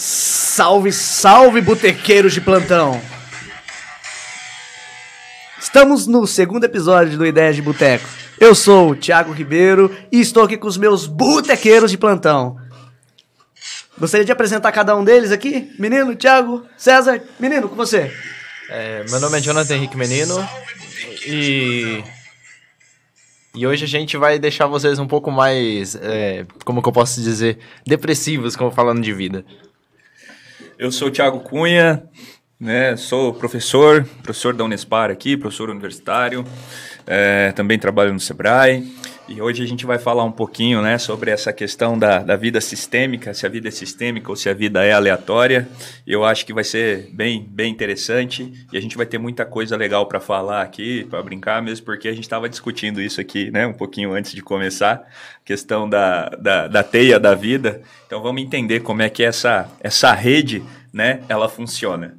Salve, 0.00 0.92
salve, 0.92 1.60
botequeiros 1.60 2.32
de 2.32 2.40
plantão! 2.40 3.02
Estamos 5.60 6.06
no 6.06 6.24
segundo 6.24 6.62
episódio 6.62 7.18
do 7.18 7.26
Ideias 7.26 7.56
de 7.56 7.62
Boteco. 7.62 8.08
Eu 8.38 8.54
sou 8.54 8.90
o 8.90 8.94
Thiago 8.94 9.32
Ribeiro 9.32 9.92
e 10.12 10.20
estou 10.20 10.44
aqui 10.44 10.56
com 10.56 10.68
os 10.68 10.76
meus 10.76 11.04
botequeiros 11.04 11.90
de 11.90 11.98
plantão. 11.98 12.56
Gostaria 13.98 14.24
de 14.24 14.30
apresentar 14.30 14.70
cada 14.70 14.96
um 14.96 15.02
deles 15.02 15.32
aqui? 15.32 15.74
Menino, 15.80 16.14
Thiago, 16.14 16.64
César, 16.76 17.20
menino, 17.40 17.68
com 17.68 17.74
você. 17.74 18.14
É, 18.70 19.04
meu 19.10 19.18
nome 19.18 19.38
é 19.38 19.40
Jonathan 19.40 19.74
Henrique 19.74 19.96
Menino 19.96 20.48
e 21.26 22.04
e 23.52 23.66
hoje 23.66 23.84
a 23.84 23.88
gente 23.88 24.16
vai 24.16 24.38
deixar 24.38 24.68
vocês 24.68 25.00
um 25.00 25.08
pouco 25.08 25.32
mais, 25.32 25.96
é, 25.96 26.46
como 26.64 26.80
que 26.80 26.88
eu 26.88 26.92
posso 26.92 27.20
dizer, 27.20 27.58
depressivos, 27.84 28.54
como 28.54 28.70
falando 28.70 29.02
de 29.02 29.12
vida. 29.12 29.44
Eu 30.78 30.92
sou 30.92 31.08
o 31.08 31.10
Thiago 31.10 31.40
Cunha, 31.40 32.04
né? 32.58 32.96
Sou 32.96 33.34
professor, 33.34 34.04
professor 34.22 34.54
da 34.54 34.62
Unespar 34.62 35.10
aqui, 35.10 35.36
professor 35.36 35.70
universitário. 35.70 36.44
É, 37.04 37.50
também 37.50 37.80
trabalho 37.80 38.12
no 38.12 38.20
Sebrae. 38.20 38.86
E 39.28 39.42
hoje 39.42 39.62
a 39.62 39.66
gente 39.66 39.84
vai 39.84 39.98
falar 39.98 40.24
um 40.24 40.32
pouquinho 40.32 40.80
né, 40.80 40.96
sobre 40.96 41.30
essa 41.30 41.52
questão 41.52 41.98
da, 41.98 42.20
da 42.20 42.34
vida 42.34 42.62
sistêmica, 42.62 43.34
se 43.34 43.44
a 43.44 43.48
vida 43.50 43.68
é 43.68 43.70
sistêmica 43.70 44.30
ou 44.30 44.36
se 44.36 44.48
a 44.48 44.54
vida 44.54 44.82
é 44.82 44.92
aleatória. 44.92 45.68
Eu 46.06 46.24
acho 46.24 46.46
que 46.46 46.54
vai 46.54 46.64
ser 46.64 47.10
bem, 47.12 47.46
bem 47.46 47.70
interessante 47.70 48.50
e 48.72 48.78
a 48.78 48.80
gente 48.80 48.96
vai 48.96 49.04
ter 49.04 49.18
muita 49.18 49.44
coisa 49.44 49.76
legal 49.76 50.06
para 50.06 50.18
falar 50.18 50.62
aqui, 50.62 51.04
para 51.10 51.22
brincar 51.22 51.60
mesmo, 51.60 51.84
porque 51.84 52.08
a 52.08 52.12
gente 52.12 52.22
estava 52.22 52.48
discutindo 52.48 53.02
isso 53.02 53.20
aqui 53.20 53.50
né, 53.50 53.66
um 53.66 53.74
pouquinho 53.74 54.14
antes 54.14 54.32
de 54.32 54.40
começar, 54.40 55.06
questão 55.44 55.86
da, 55.86 56.30
da, 56.30 56.66
da 56.66 56.82
teia 56.82 57.20
da 57.20 57.34
vida. 57.34 57.82
Então 58.06 58.22
vamos 58.22 58.40
entender 58.40 58.80
como 58.80 59.02
é 59.02 59.10
que 59.10 59.22
essa, 59.22 59.68
essa 59.80 60.10
rede 60.14 60.64
né, 60.90 61.20
ela 61.28 61.50
funciona. 61.50 62.16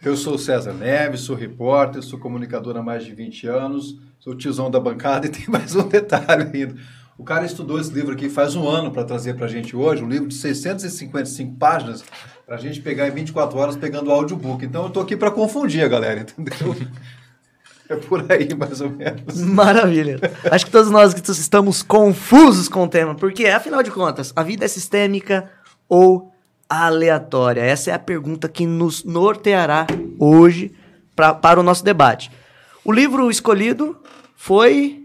Eu 0.00 0.16
sou 0.16 0.38
César 0.38 0.74
Neves, 0.74 1.22
sou 1.22 1.34
repórter, 1.34 2.02
sou 2.02 2.20
comunicador 2.20 2.76
há 2.76 2.82
mais 2.82 3.04
de 3.04 3.12
20 3.12 3.48
anos, 3.48 3.98
sou 4.20 4.34
tiozão 4.34 4.70
da 4.70 4.78
bancada 4.78 5.26
e 5.26 5.30
tem 5.30 5.46
mais 5.48 5.74
um 5.74 5.88
detalhe 5.88 6.50
ainda. 6.52 6.76
O 7.18 7.24
cara 7.24 7.44
estudou 7.44 7.78
esse 7.78 7.92
livro 7.92 8.12
aqui 8.12 8.30
faz 8.30 8.54
um 8.54 8.66
ano 8.66 8.90
para 8.90 9.04
trazer 9.04 9.34
para 9.34 9.44
a 9.44 9.48
gente 9.48 9.76
hoje, 9.76 10.02
um 10.02 10.08
livro 10.08 10.28
de 10.28 10.34
655 10.34 11.56
páginas, 11.56 12.04
para 12.46 12.56
a 12.56 12.58
gente 12.58 12.80
pegar 12.80 13.08
em 13.08 13.10
24 13.10 13.58
horas 13.58 13.76
pegando 13.76 14.08
o 14.08 14.12
audiobook. 14.12 14.64
Então 14.64 14.82
eu 14.82 14.88
estou 14.88 15.02
aqui 15.02 15.16
para 15.16 15.30
confundir 15.30 15.84
a 15.84 15.88
galera, 15.88 16.20
entendeu? 16.38 16.74
É 17.88 17.96
por 17.96 18.24
aí, 18.30 18.54
mais 18.54 18.80
ou 18.80 18.88
menos. 18.88 19.38
Maravilha. 19.42 20.18
Acho 20.50 20.64
que 20.64 20.70
todos 20.70 20.90
nós 20.90 21.12
estamos 21.38 21.82
confusos 21.82 22.68
com 22.68 22.84
o 22.84 22.88
tema, 22.88 23.14
porque, 23.14 23.46
afinal 23.46 23.82
de 23.82 23.90
contas, 23.90 24.32
a 24.34 24.42
vida 24.42 24.64
é 24.64 24.68
sistêmica 24.68 25.50
ou 25.88 26.32
aleatória? 26.68 27.60
Essa 27.60 27.90
é 27.90 27.94
a 27.94 27.98
pergunta 27.98 28.48
que 28.48 28.64
nos 28.64 29.04
norteará 29.04 29.86
hoje 30.18 30.72
pra, 31.14 31.34
para 31.34 31.58
o 31.60 31.62
nosso 31.62 31.84
debate. 31.84 32.30
O 32.84 32.92
livro 32.92 33.30
escolhido 33.30 33.96
foi. 34.36 35.02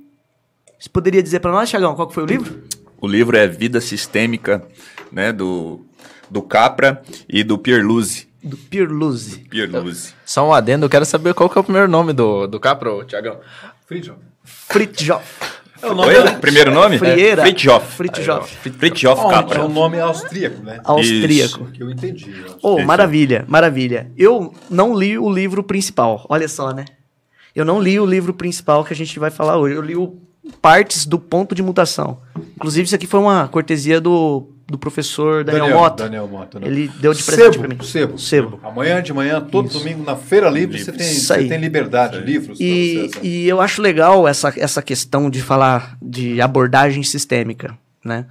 Você 0.80 0.90
poderia 0.90 1.22
dizer 1.24 1.40
para 1.40 1.52
nós, 1.52 1.70
Chagão, 1.70 1.96
qual 1.96 2.08
que 2.08 2.14
foi 2.14 2.24
o 2.24 2.28
livro? 2.28 2.64
O 3.00 3.08
livro 3.08 3.36
é 3.38 3.48
Vida 3.48 3.82
Sistêmica, 3.82 4.66
né, 5.12 5.32
do, 5.32 5.86
do 6.30 6.42
Capra 6.42 7.02
e 7.28 7.44
do 7.44 7.58
Pierluzzi. 7.58 8.28
Do 8.44 8.58
Pierluzzi. 8.58 9.40
Pierluzzi. 9.50 10.14
Só 10.26 10.48
um 10.48 10.54
adendo, 10.54 10.86
eu 10.86 10.90
quero 10.90 11.06
saber 11.06 11.34
qual 11.34 11.50
que 11.50 11.58
é 11.58 11.62
o 11.62 11.64
primeiro 11.64 11.88
nome 11.88 12.14
do, 12.14 12.46
do 12.48 12.60
Capro, 12.60 13.04
Thiagão. 13.06 13.40
Fridjon. 13.88 14.16
Fritjof. 14.44 15.26
É 15.82 15.88
o 15.88 15.94
nome 15.94 16.16
Oi? 16.16 16.32
Primeiro 16.38 16.72
nome? 16.72 16.98
Frieira. 16.98 17.42
Fritjof. 17.44 17.96
Fritjof. 17.96 18.56
Fritjof 18.72 19.22
É 19.26 19.30
Capra. 19.30 19.66
um 19.66 19.70
nome 19.70 20.00
austríaco, 20.00 20.64
né? 20.64 20.80
Austríaco. 20.84 21.66
Que 21.66 21.84
eu 21.84 21.92
entendi. 21.92 22.34
Oh, 22.62 22.78
Isso. 22.78 22.88
maravilha, 22.88 23.46
maravilha. 23.48 24.12
Eu 24.18 24.54
não 24.70 24.98
li 24.98 25.18
o 25.18 25.30
livro 25.32 25.64
principal. 25.64 26.26
Olha 26.30 26.48
só, 26.48 26.72
né? 26.72 26.86
Eu 27.56 27.64
não 27.66 27.80
li 27.82 28.00
o 28.00 28.06
livro 28.06 28.34
principal 28.34 28.84
que 28.84 28.92
a 28.94 28.96
gente 28.96 29.18
vai 29.20 29.32
falar 29.32 29.58
hoje. 29.58 29.76
Eu 29.76 29.82
li 29.82 29.96
o 29.96 30.16
partes 30.62 31.06
do 31.06 31.18
ponto 31.18 31.56
de 31.56 31.64
mutação. 31.64 32.20
Inclusive, 32.56 32.86
isso 32.86 32.96
aqui 32.96 33.08
foi 33.08 33.20
uma 33.20 33.48
cortesia 33.48 34.00
do, 34.02 34.50
do 34.68 34.78
professor 34.78 35.44
Daniel, 35.44 35.70
Mota. 35.70 36.04
Daniel 36.04 36.28
Mota. 36.28 36.60
né? 36.60 36.68
Ele 36.68 36.88
deu 37.00 37.14
de 37.14 37.24
presente 37.24 37.54
Sebo, 37.54 37.60
pra 37.60 37.68
mim. 37.76 37.84
Sebo. 37.84 38.18
Sebo. 38.20 38.60
Amanhã 38.64 39.02
de 39.02 39.14
manhã, 39.14 39.40
todo 39.42 39.70
domingo, 39.70 40.04
na 40.04 40.16
Feira 40.16 40.50
Livre, 40.50 40.78
você 40.84 40.92
tem, 40.92 41.08
Isso 41.08 41.26
você 41.28 41.48
tem 41.48 41.60
liberdade, 41.60 42.20
livros 42.20 42.58
pra 42.58 42.66
E, 42.68 42.96
você. 43.08 43.10
sabe? 43.14 43.28
e 43.28 43.48
eu 43.48 43.62
acho 43.62 43.82
legal 43.82 44.28
essa, 44.28 44.54
essa 44.58 44.82
questão 44.82 45.30
de 45.30 45.42
falar 45.42 45.98
de 46.02 46.42
abordagem 46.42 47.04
sistêmica, 47.04 47.76
né? 48.04 48.26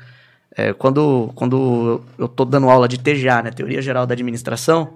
É, 0.57 0.73
quando, 0.73 1.33
quando 1.35 2.01
eu 2.17 2.29
tô 2.29 2.45
dando 2.45 2.69
aula 2.71 2.87
de 2.87 2.97
TGA, 2.97 3.43
né, 3.43 3.51
Teoria 3.51 3.83
Geral 3.83 4.07
da 4.07 4.13
Administração, 4.13 4.91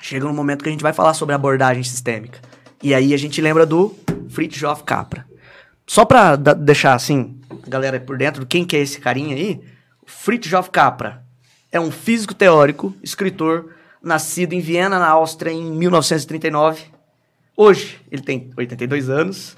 chega 0.00 0.26
um 0.26 0.32
momento 0.34 0.64
que 0.64 0.68
a 0.68 0.72
gente 0.72 0.82
vai 0.82 0.92
falar 0.92 1.14
sobre 1.14 1.32
abordagem 1.32 1.84
sistêmica. 1.84 2.40
E 2.82 2.94
aí 2.94 3.12
a 3.12 3.16
gente 3.16 3.40
lembra 3.40 3.66
do 3.66 3.94
Fritjof 4.28 4.82
Capra. 4.84 5.26
Só 5.86 6.04
pra 6.04 6.36
da- 6.36 6.54
deixar 6.54 6.94
assim, 6.94 7.38
galera 7.66 7.98
por 8.00 8.16
dentro, 8.16 8.46
quem 8.46 8.64
que 8.64 8.76
é 8.76 8.80
esse 8.80 9.00
carinha 9.00 9.34
aí? 9.36 9.60
Fritjof 10.06 10.70
Capra 10.70 11.22
é 11.70 11.78
um 11.80 11.90
físico 11.90 12.34
teórico, 12.34 12.94
escritor, 13.02 13.70
nascido 14.02 14.52
em 14.54 14.60
Viena, 14.60 14.98
na 14.98 15.08
Áustria, 15.08 15.52
em 15.52 15.62
1939. 15.72 16.82
Hoje, 17.56 17.98
ele 18.10 18.22
tem 18.22 18.50
82 18.56 19.10
anos. 19.10 19.56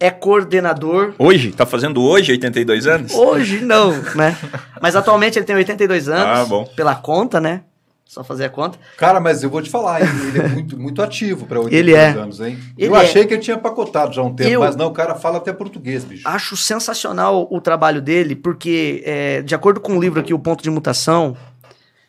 É 0.00 0.10
coordenador. 0.10 1.14
Hoje? 1.18 1.52
Tá 1.52 1.64
fazendo 1.64 2.02
hoje 2.02 2.32
82 2.32 2.86
anos? 2.88 3.14
Hoje 3.14 3.60
não, 3.60 3.92
né? 4.16 4.36
Mas 4.82 4.96
atualmente 4.96 5.38
ele 5.38 5.46
tem 5.46 5.54
82 5.54 6.08
anos. 6.08 6.40
Ah, 6.40 6.44
bom. 6.44 6.64
Pela 6.74 6.96
conta, 6.96 7.40
né? 7.40 7.62
Só 8.08 8.24
fazer 8.24 8.46
a 8.46 8.48
conta. 8.48 8.78
Cara, 8.96 9.20
mas 9.20 9.42
eu 9.42 9.50
vou 9.50 9.60
te 9.60 9.68
falar, 9.68 10.00
ele 10.00 10.38
é 10.40 10.48
muito, 10.48 10.78
muito 10.80 11.02
ativo 11.02 11.44
para 11.44 11.60
82 11.60 11.78
Ele 11.78 11.94
é. 11.94 12.08
anos, 12.22 12.40
hein? 12.40 12.58
Ele 12.78 12.88
eu 12.90 12.96
é. 12.96 13.02
achei 13.02 13.26
que 13.26 13.34
ele 13.34 13.42
tinha 13.42 13.58
pacotado 13.58 14.14
já 14.14 14.22
há 14.22 14.24
um 14.24 14.34
tempo, 14.34 14.48
Eu- 14.50 14.60
mas 14.60 14.74
não, 14.76 14.86
o 14.86 14.92
cara 14.92 15.14
fala 15.14 15.36
até 15.36 15.52
português, 15.52 16.04
bicho. 16.04 16.26
Acho 16.26 16.56
sensacional 16.56 17.46
o 17.50 17.60
trabalho 17.60 18.00
dele, 18.00 18.34
porque, 18.34 19.02
é, 19.04 19.42
de 19.42 19.54
acordo 19.54 19.78
com 19.78 19.94
o 19.94 20.00
livro 20.00 20.18
aqui, 20.20 20.32
O 20.32 20.38
Ponto 20.38 20.62
de 20.62 20.70
Mutação, 20.70 21.36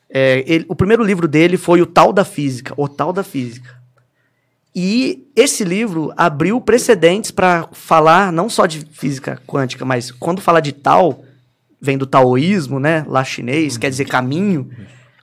é, 0.10 0.42
ele- 0.48 0.66
o 0.70 0.76
primeiro 0.76 1.04
livro 1.04 1.28
dele 1.28 1.58
foi 1.58 1.82
O 1.82 1.86
Tal 1.86 2.14
da 2.14 2.24
Física, 2.24 2.74
O 2.78 2.88
Tal 2.88 3.12
da 3.12 3.22
Física. 3.22 3.70
E 4.74 5.28
esse 5.36 5.66
livro 5.66 6.14
abriu 6.16 6.62
precedentes 6.62 7.30
para 7.30 7.68
falar 7.74 8.32
não 8.32 8.48
só 8.50 8.66
de 8.66 8.86
física 8.92 9.42
quântica, 9.46 9.84
mas 9.84 10.12
quando 10.12 10.40
fala 10.42 10.62
de 10.62 10.72
tal, 10.72 11.26
vem 11.82 11.98
do 11.98 12.06
taoísmo, 12.06 12.80
né? 12.80 13.04
Lá 13.08 13.24
chinês, 13.26 13.78
quer 13.78 13.90
dizer 13.90 14.06
caminho, 14.06 14.70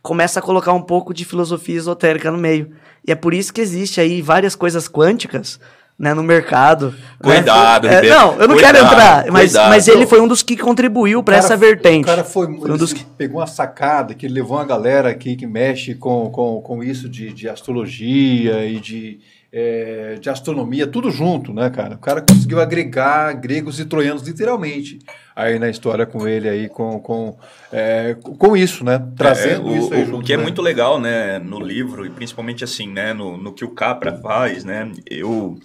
começa 0.07 0.39
a 0.39 0.43
colocar 0.43 0.73
um 0.73 0.81
pouco 0.83 1.13
de 1.13 1.25
filosofia 1.25 1.77
esotérica 1.77 2.31
no 2.31 2.39
meio. 2.39 2.71
E 3.05 3.11
é 3.11 3.15
por 3.17 3.35
isso 3.35 3.53
que 3.53 3.61
existe 3.61 4.01
aí 4.01 4.23
várias 4.23 4.55
coisas 4.55 4.89
quânticas 4.89 5.59
né, 5.99 6.15
no 6.15 6.23
mercado. 6.23 6.91
né? 7.25 7.37
Cuidado, 7.37 7.89
É, 7.89 7.95
Ribeiro. 7.97 8.15
Não, 8.17 8.33
eu 8.41 8.47
não 8.49 8.57
quero 8.57 8.79
Cuidado, 8.79 8.93
entrar, 8.95 9.33
mas, 9.33 9.51
cuidado. 9.53 9.69
mas 9.71 9.89
ele 9.89 10.07
foi 10.07 10.21
um 10.21 10.29
dos 10.29 10.43
que 10.45 10.57
contribuiu 10.57 11.23
para 11.25 11.37
essa 11.37 11.57
vertente. 11.57 12.05
O 12.05 12.07
cara 12.07 12.23
foi, 12.23 12.47
Foi 12.57 12.71
um 12.71 12.77
dos 12.77 12.93
que- 12.93 13.05
pegou 13.17 13.41
uma 13.41 13.47
sacada 13.49 14.15
que 14.15 14.27
ele 14.27 14.35
levou 14.35 14.59
uma 14.59 14.65
galera 14.65 15.09
aqui 15.09 15.35
que 15.35 15.47
mexe 15.47 15.95
com, 15.95 16.31
com, 16.31 16.61
com 16.61 16.85
isso 16.85 17.09
de, 17.09 17.33
de 17.33 17.49
astrologia 17.49 18.65
e 18.67 18.79
de, 18.79 19.19
é, 19.53 20.17
de 20.21 20.29
astronomia, 20.31 20.87
tudo 20.87 21.11
junto, 21.11 21.53
né, 21.53 21.71
cara? 21.71 21.95
O 21.95 21.99
cara 21.99 22.21
conseguiu 22.21 22.61
agregar 22.61 23.33
gregos 23.35 23.81
e 23.81 23.85
troianos, 23.85 24.23
literalmente, 24.23 24.99
aí 25.37 25.59
na 25.59 25.69
história 25.69 26.07
com 26.07 26.27
ele 26.27 26.49
aí, 26.49 26.67
com, 26.69 26.99
com, 26.99 27.37
é, 27.71 28.17
com 28.39 28.57
isso, 28.57 28.83
né? 28.83 29.03
Trazendo 29.17 29.69
É, 29.69 29.71
o, 29.73 29.77
isso 29.77 29.93
aí 29.95 30.03
o- 30.03 30.07
junto. 30.07 30.19
o 30.19 30.23
que 30.23 30.33
é 30.33 30.37
né? 30.39 30.43
muito 30.43 30.63
legal, 30.63 30.99
né, 30.99 31.39
no 31.39 31.61
livro, 31.61 32.07
e 32.07 32.11
principalmente 32.11 32.65
assim, 32.65 32.89
né, 32.89 33.13
no, 33.13 33.37
no 33.37 33.53
que 33.53 33.63
o 33.65 33.69
Capra 33.69 34.19
faz, 34.23 34.65
né, 34.65 34.91
eu, 35.11 35.59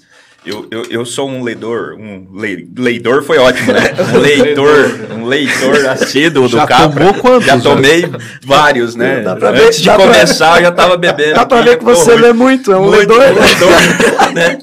eu, 0.46 0.68
eu, 0.70 0.84
eu 0.90 1.06
sou 1.06 1.30
um 1.30 1.42
leitor, 1.42 1.94
um 1.94 2.28
le, 2.38 2.70
leidor 2.78 3.24
foi 3.24 3.38
ótimo, 3.38 3.72
né, 3.72 3.94
um 4.14 4.18
leitor, 4.18 4.90
um 5.18 5.26
leitor 5.26 5.86
assíduo 5.88 6.50
do 6.50 6.58
Já 6.58 6.68
Capra. 6.68 7.06
tomou 7.06 7.14
quantos, 7.22 7.46
Já 7.46 7.58
já? 7.58 7.64
tomei 7.64 8.04
vários, 8.44 8.94
né, 8.96 9.22
Dá 9.22 9.38
pra 9.38 9.52
ver- 9.52 9.68
antes 9.68 9.80
de 9.80 9.86
pra- 9.90 9.98
começar 10.00 10.58
eu 10.58 10.64
já 10.66 10.72
tava 10.74 10.98
bebendo. 10.98 11.36
Dá 11.36 11.46
pra 11.46 11.62
ver 11.62 11.78
que 11.78 11.86
você 11.86 12.14
lê 12.16 12.34
muito, 12.34 12.74
é 12.74 12.78
um 12.78 12.90
muito, 12.90 13.14
leitor. 13.14 13.20
né? 13.20 13.42
leitor, 13.42 14.34
né? 14.34 14.60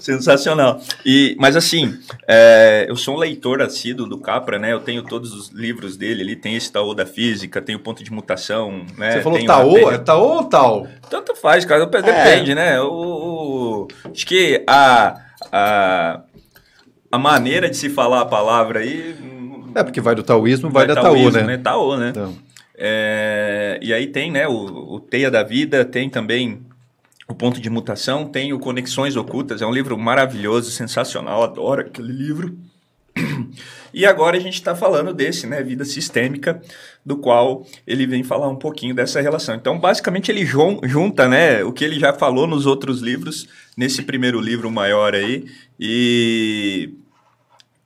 Sensacional. 0.00 0.80
E, 1.04 1.36
mas 1.38 1.54
assim, 1.56 1.96
é, 2.26 2.86
eu 2.88 2.96
sou 2.96 3.14
um 3.14 3.18
leitor 3.18 3.62
assíduo 3.62 4.06
do 4.06 4.18
Capra, 4.18 4.58
né? 4.58 4.72
Eu 4.72 4.80
tenho 4.80 5.02
todos 5.02 5.32
os 5.32 5.50
livros 5.50 5.96
dele. 5.96 6.22
Ele 6.22 6.34
tem 6.36 6.56
esse 6.56 6.72
Taô 6.72 6.94
da 6.94 7.06
Física, 7.06 7.60
tem 7.62 7.76
o 7.76 7.80
Ponto 7.80 8.02
de 8.02 8.12
Mutação, 8.12 8.84
né? 8.96 9.12
Você 9.12 9.20
falou 9.22 9.38
tem 9.38 9.46
taô? 9.46 9.90
É 9.90 9.98
taô 9.98 10.36
ou 10.36 10.44
tal? 10.44 10.88
Tanto 11.08 11.34
faz, 11.36 11.64
cara. 11.64 11.86
Depende, 11.86 12.54
né? 12.54 12.80
O, 12.80 12.86
o- 12.86 13.88
acho 14.12 14.26
que 14.26 14.62
a, 14.66 15.16
a, 15.52 16.20
a 17.12 17.18
maneira 17.18 17.68
de 17.68 17.76
se 17.76 17.88
falar 17.90 18.22
a 18.22 18.26
palavra 18.26 18.80
aí... 18.80 19.14
É, 19.74 19.82
porque 19.84 20.00
vai 20.00 20.14
do 20.14 20.22
taoísmo, 20.22 20.68
vai, 20.70 20.86
da 20.86 20.94
taoísmo, 20.94 21.32
taô, 21.32 21.46
né? 21.46 21.58
Taô, 21.58 21.96
né? 21.96 22.08
Então, 22.10 22.36
É, 22.76 23.78
e 23.82 23.92
aí 23.92 24.06
tem, 24.06 24.32
né, 24.32 24.48
o, 24.48 24.54
o 24.94 25.00
Teia 25.00 25.30
da 25.30 25.42
Vida, 25.42 25.84
tem 25.84 26.08
também 26.08 26.62
o 27.30 27.34
Ponto 27.34 27.60
de 27.60 27.70
Mutação, 27.70 28.26
tem 28.26 28.52
o 28.52 28.58
Conexões 28.58 29.16
Ocultas, 29.16 29.62
é 29.62 29.66
um 29.66 29.72
livro 29.72 29.96
maravilhoso, 29.96 30.70
sensacional, 30.70 31.42
adoro 31.42 31.82
aquele 31.82 32.12
livro. 32.12 32.56
E 33.92 34.06
agora 34.06 34.36
a 34.36 34.40
gente 34.40 34.54
está 34.54 34.72
falando 34.76 35.12
desse, 35.12 35.48
né, 35.48 35.60
vida 35.64 35.84
sistêmica, 35.84 36.62
do 37.04 37.16
qual 37.16 37.66
ele 37.84 38.06
vem 38.06 38.22
falar 38.22 38.48
um 38.48 38.54
pouquinho 38.54 38.94
dessa 38.94 39.20
relação. 39.20 39.56
Então, 39.56 39.80
basicamente, 39.80 40.30
ele 40.30 40.46
junta, 40.46 41.26
né, 41.26 41.64
o 41.64 41.72
que 41.72 41.84
ele 41.84 41.98
já 41.98 42.12
falou 42.12 42.46
nos 42.46 42.66
outros 42.66 43.00
livros, 43.00 43.48
nesse 43.76 44.02
primeiro 44.02 44.40
livro 44.40 44.70
maior 44.70 45.16
aí, 45.16 45.44
e 45.76 46.94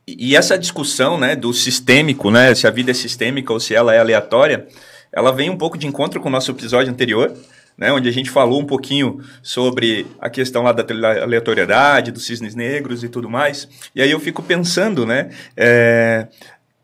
e 0.07 0.37
essa 0.37 0.59
discussão, 0.59 1.19
né, 1.19 1.35
do 1.35 1.55
sistêmico, 1.55 2.31
né, 2.31 2.55
se 2.55 2.67
a 2.67 2.71
vida 2.71 2.91
é 2.91 2.95
sistêmica 2.95 3.51
ou 3.51 3.59
se 3.59 3.75
ela 3.75 3.95
é 3.95 3.99
aleatória, 3.99 4.69
ela 5.11 5.33
vem 5.33 5.49
um 5.49 5.57
pouco 5.57 5.79
de 5.79 5.87
encontro 5.87 6.21
com 6.21 6.29
o 6.29 6.33
nosso 6.33 6.51
episódio 6.51 6.93
anterior, 6.93 7.35
né, 7.77 7.93
onde 7.93 8.09
a 8.09 8.13
gente 8.13 8.31
falou 8.31 8.61
um 8.61 8.67
pouquinho 8.67 9.21
sobre 9.43 10.07
a 10.21 10.31
questão 10.31 10.63
lá 10.63 10.73
da 10.73 10.85
aleatoriedade, 11.23 12.13
dos 12.13 12.27
cisnes 12.27 12.55
negros 12.55 13.03
e 13.03 13.09
tudo 13.09 13.29
mais. 13.29 13.69
E 13.95 14.03
aí 14.03 14.11
eu 14.11 14.21
fico 14.21 14.43
pensando, 14.43 15.05
né, 15.05 15.31
é, 15.57 16.29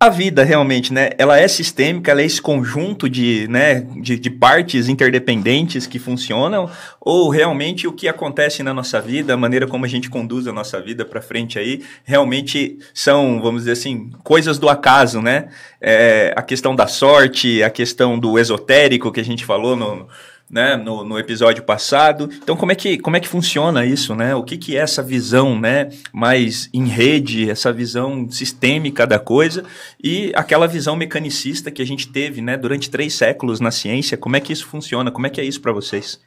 a 0.03 0.09
vida 0.09 0.43
realmente, 0.43 0.95
né, 0.95 1.11
ela 1.19 1.39
é 1.39 1.47
sistêmica, 1.47 2.11
ela 2.11 2.23
é 2.23 2.25
esse 2.25 2.41
conjunto 2.41 3.07
de, 3.07 3.47
né, 3.51 3.87
de, 4.01 4.19
de, 4.19 4.31
partes 4.31 4.89
interdependentes 4.89 5.87
que 5.87 5.99
funcionam, 5.99 6.71
ou 6.99 7.29
realmente 7.29 7.87
o 7.87 7.93
que 7.93 8.09
acontece 8.09 8.63
na 8.63 8.73
nossa 8.73 8.99
vida, 8.99 9.35
a 9.35 9.37
maneira 9.37 9.67
como 9.67 9.85
a 9.85 9.89
gente 9.89 10.09
conduz 10.09 10.47
a 10.47 10.55
nossa 10.55 10.81
vida 10.81 11.05
para 11.05 11.21
frente 11.21 11.59
aí, 11.59 11.83
realmente 12.03 12.79
são, 12.95 13.43
vamos 13.43 13.65
dizer 13.65 13.73
assim, 13.73 14.09
coisas 14.25 14.59
do 14.59 14.71
acaso, 14.71 15.21
né? 15.21 15.49
É, 15.79 16.33
a 16.35 16.41
questão 16.41 16.75
da 16.75 16.87
sorte, 16.87 17.63
a 17.63 17.69
questão 17.69 18.19
do 18.19 18.39
esotérico 18.39 19.13
que 19.13 19.21
a 19.21 19.25
gente 19.25 19.45
falou 19.45 19.77
no, 19.77 20.09
né, 20.51 20.77
no, 20.77 21.05
no, 21.05 21.19
episódio 21.19 21.63
passado. 21.63 22.29
Então, 22.43 22.57
como 22.57 22.73
é 22.73 22.75
que, 22.75 22.99
como 22.99 23.17
é 23.17 23.21
que 23.21 23.29
funciona 23.29 23.87
isso, 23.87 24.15
né? 24.15 24.35
O 24.35 24.43
que, 24.43 24.59
que 24.59 24.77
é 24.77 24.81
essa 24.81 25.03
visão, 25.03 25.59
né, 25.59 25.91
mais 26.13 26.69
em 26.75 26.87
rede, 26.87 27.49
essa 27.49 27.73
visão 27.73 28.29
sistêmica 28.29 29.07
da 29.07 29.19
coisa 29.19 29.65
e 30.03 30.33
aquela 30.35 30.67
visão 30.67 30.97
mecanicista 30.97 31.71
que 31.71 31.81
a 31.81 31.87
gente 31.87 32.09
teve, 32.09 32.43
né, 32.43 32.57
durante 32.57 32.91
três 32.91 33.15
séculos 33.15 33.61
na 33.61 33.71
ciência. 33.71 34.19
Como 34.19 34.35
é 34.35 34.41
que 34.41 34.53
isso 34.53 34.67
funciona? 34.67 35.11
Como 35.11 35.27
é 35.27 35.31
que 35.31 35.41
é 35.41 35.45
isso 35.45 35.61
para 35.61 35.73
vocês? 35.73 36.21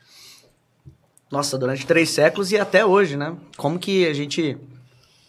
Nossa, 1.30 1.58
durante 1.58 1.86
três 1.86 2.10
séculos 2.10 2.52
e 2.52 2.58
até 2.58 2.86
hoje, 2.86 3.18
né? 3.18 3.36
Como 3.58 3.80
que 3.80 4.08
a 4.08 4.14
gente 4.14 4.56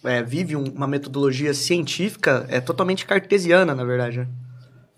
é, 0.05 0.23
vive 0.23 0.55
um, 0.55 0.64
uma 0.64 0.87
metodologia 0.87 1.55
científica 1.55 2.47
é 2.49 2.61
totalmente 2.61 3.06
cartesiana, 3.06 3.75
na 3.75 3.85
verdade. 3.85 4.19
Né? 4.19 4.29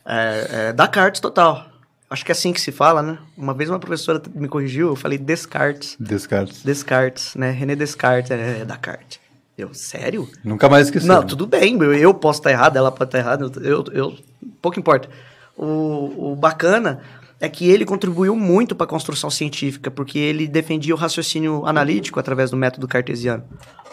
É, 0.04 0.46
é 0.50 0.72
Descartes 0.72 1.20
total. 1.20 1.75
Acho 2.08 2.24
que 2.24 2.30
é 2.30 2.34
assim 2.34 2.52
que 2.52 2.60
se 2.60 2.70
fala, 2.70 3.02
né? 3.02 3.18
Uma 3.36 3.52
vez 3.52 3.68
uma 3.68 3.80
professora 3.80 4.22
me 4.34 4.46
corrigiu, 4.46 4.88
eu 4.88 4.96
falei 4.96 5.18
Descartes. 5.18 5.96
Descartes. 5.98 6.62
Descartes, 6.62 7.34
né? 7.34 7.50
René 7.50 7.74
Descartes, 7.74 8.30
é, 8.30 8.60
é 8.60 8.64
Descartes. 8.64 9.18
Eu, 9.58 9.72
sério? 9.74 10.28
Nunca 10.44 10.68
mais 10.68 10.86
esqueci. 10.86 11.06
Não, 11.06 11.26
tudo 11.26 11.46
bem, 11.46 11.76
eu, 11.76 11.94
eu 11.94 12.14
posso 12.14 12.40
estar 12.40 12.50
errado, 12.50 12.76
ela 12.76 12.92
pode 12.92 13.08
estar 13.08 13.18
errada, 13.18 13.50
eu, 13.60 13.84
eu, 13.92 14.14
pouco 14.60 14.78
importa. 14.78 15.08
O, 15.56 16.32
o 16.32 16.36
bacana 16.36 17.00
é 17.40 17.48
que 17.48 17.68
ele 17.68 17.84
contribuiu 17.84 18.36
muito 18.36 18.74
para 18.74 18.84
a 18.84 18.88
construção 18.88 19.30
científica, 19.30 19.90
porque 19.90 20.18
ele 20.18 20.46
defendia 20.46 20.94
o 20.94 20.98
raciocínio 20.98 21.66
analítico 21.66 22.20
através 22.20 22.50
do 22.50 22.56
método 22.56 22.86
cartesiano. 22.86 23.44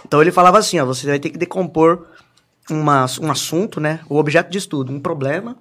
Então 0.05 0.21
ele 0.21 0.31
falava 0.31 0.57
assim, 0.57 0.79
ó, 0.79 0.85
você 0.85 1.07
vai 1.07 1.19
ter 1.19 1.29
que 1.29 1.37
decompor 1.37 2.07
uma, 2.69 3.05
um 3.21 3.31
assunto, 3.31 3.79
né, 3.79 4.01
o 4.09 4.17
objeto 4.17 4.51
de 4.51 4.57
estudo, 4.57 4.91
um 4.91 4.99
problema, 4.99 5.57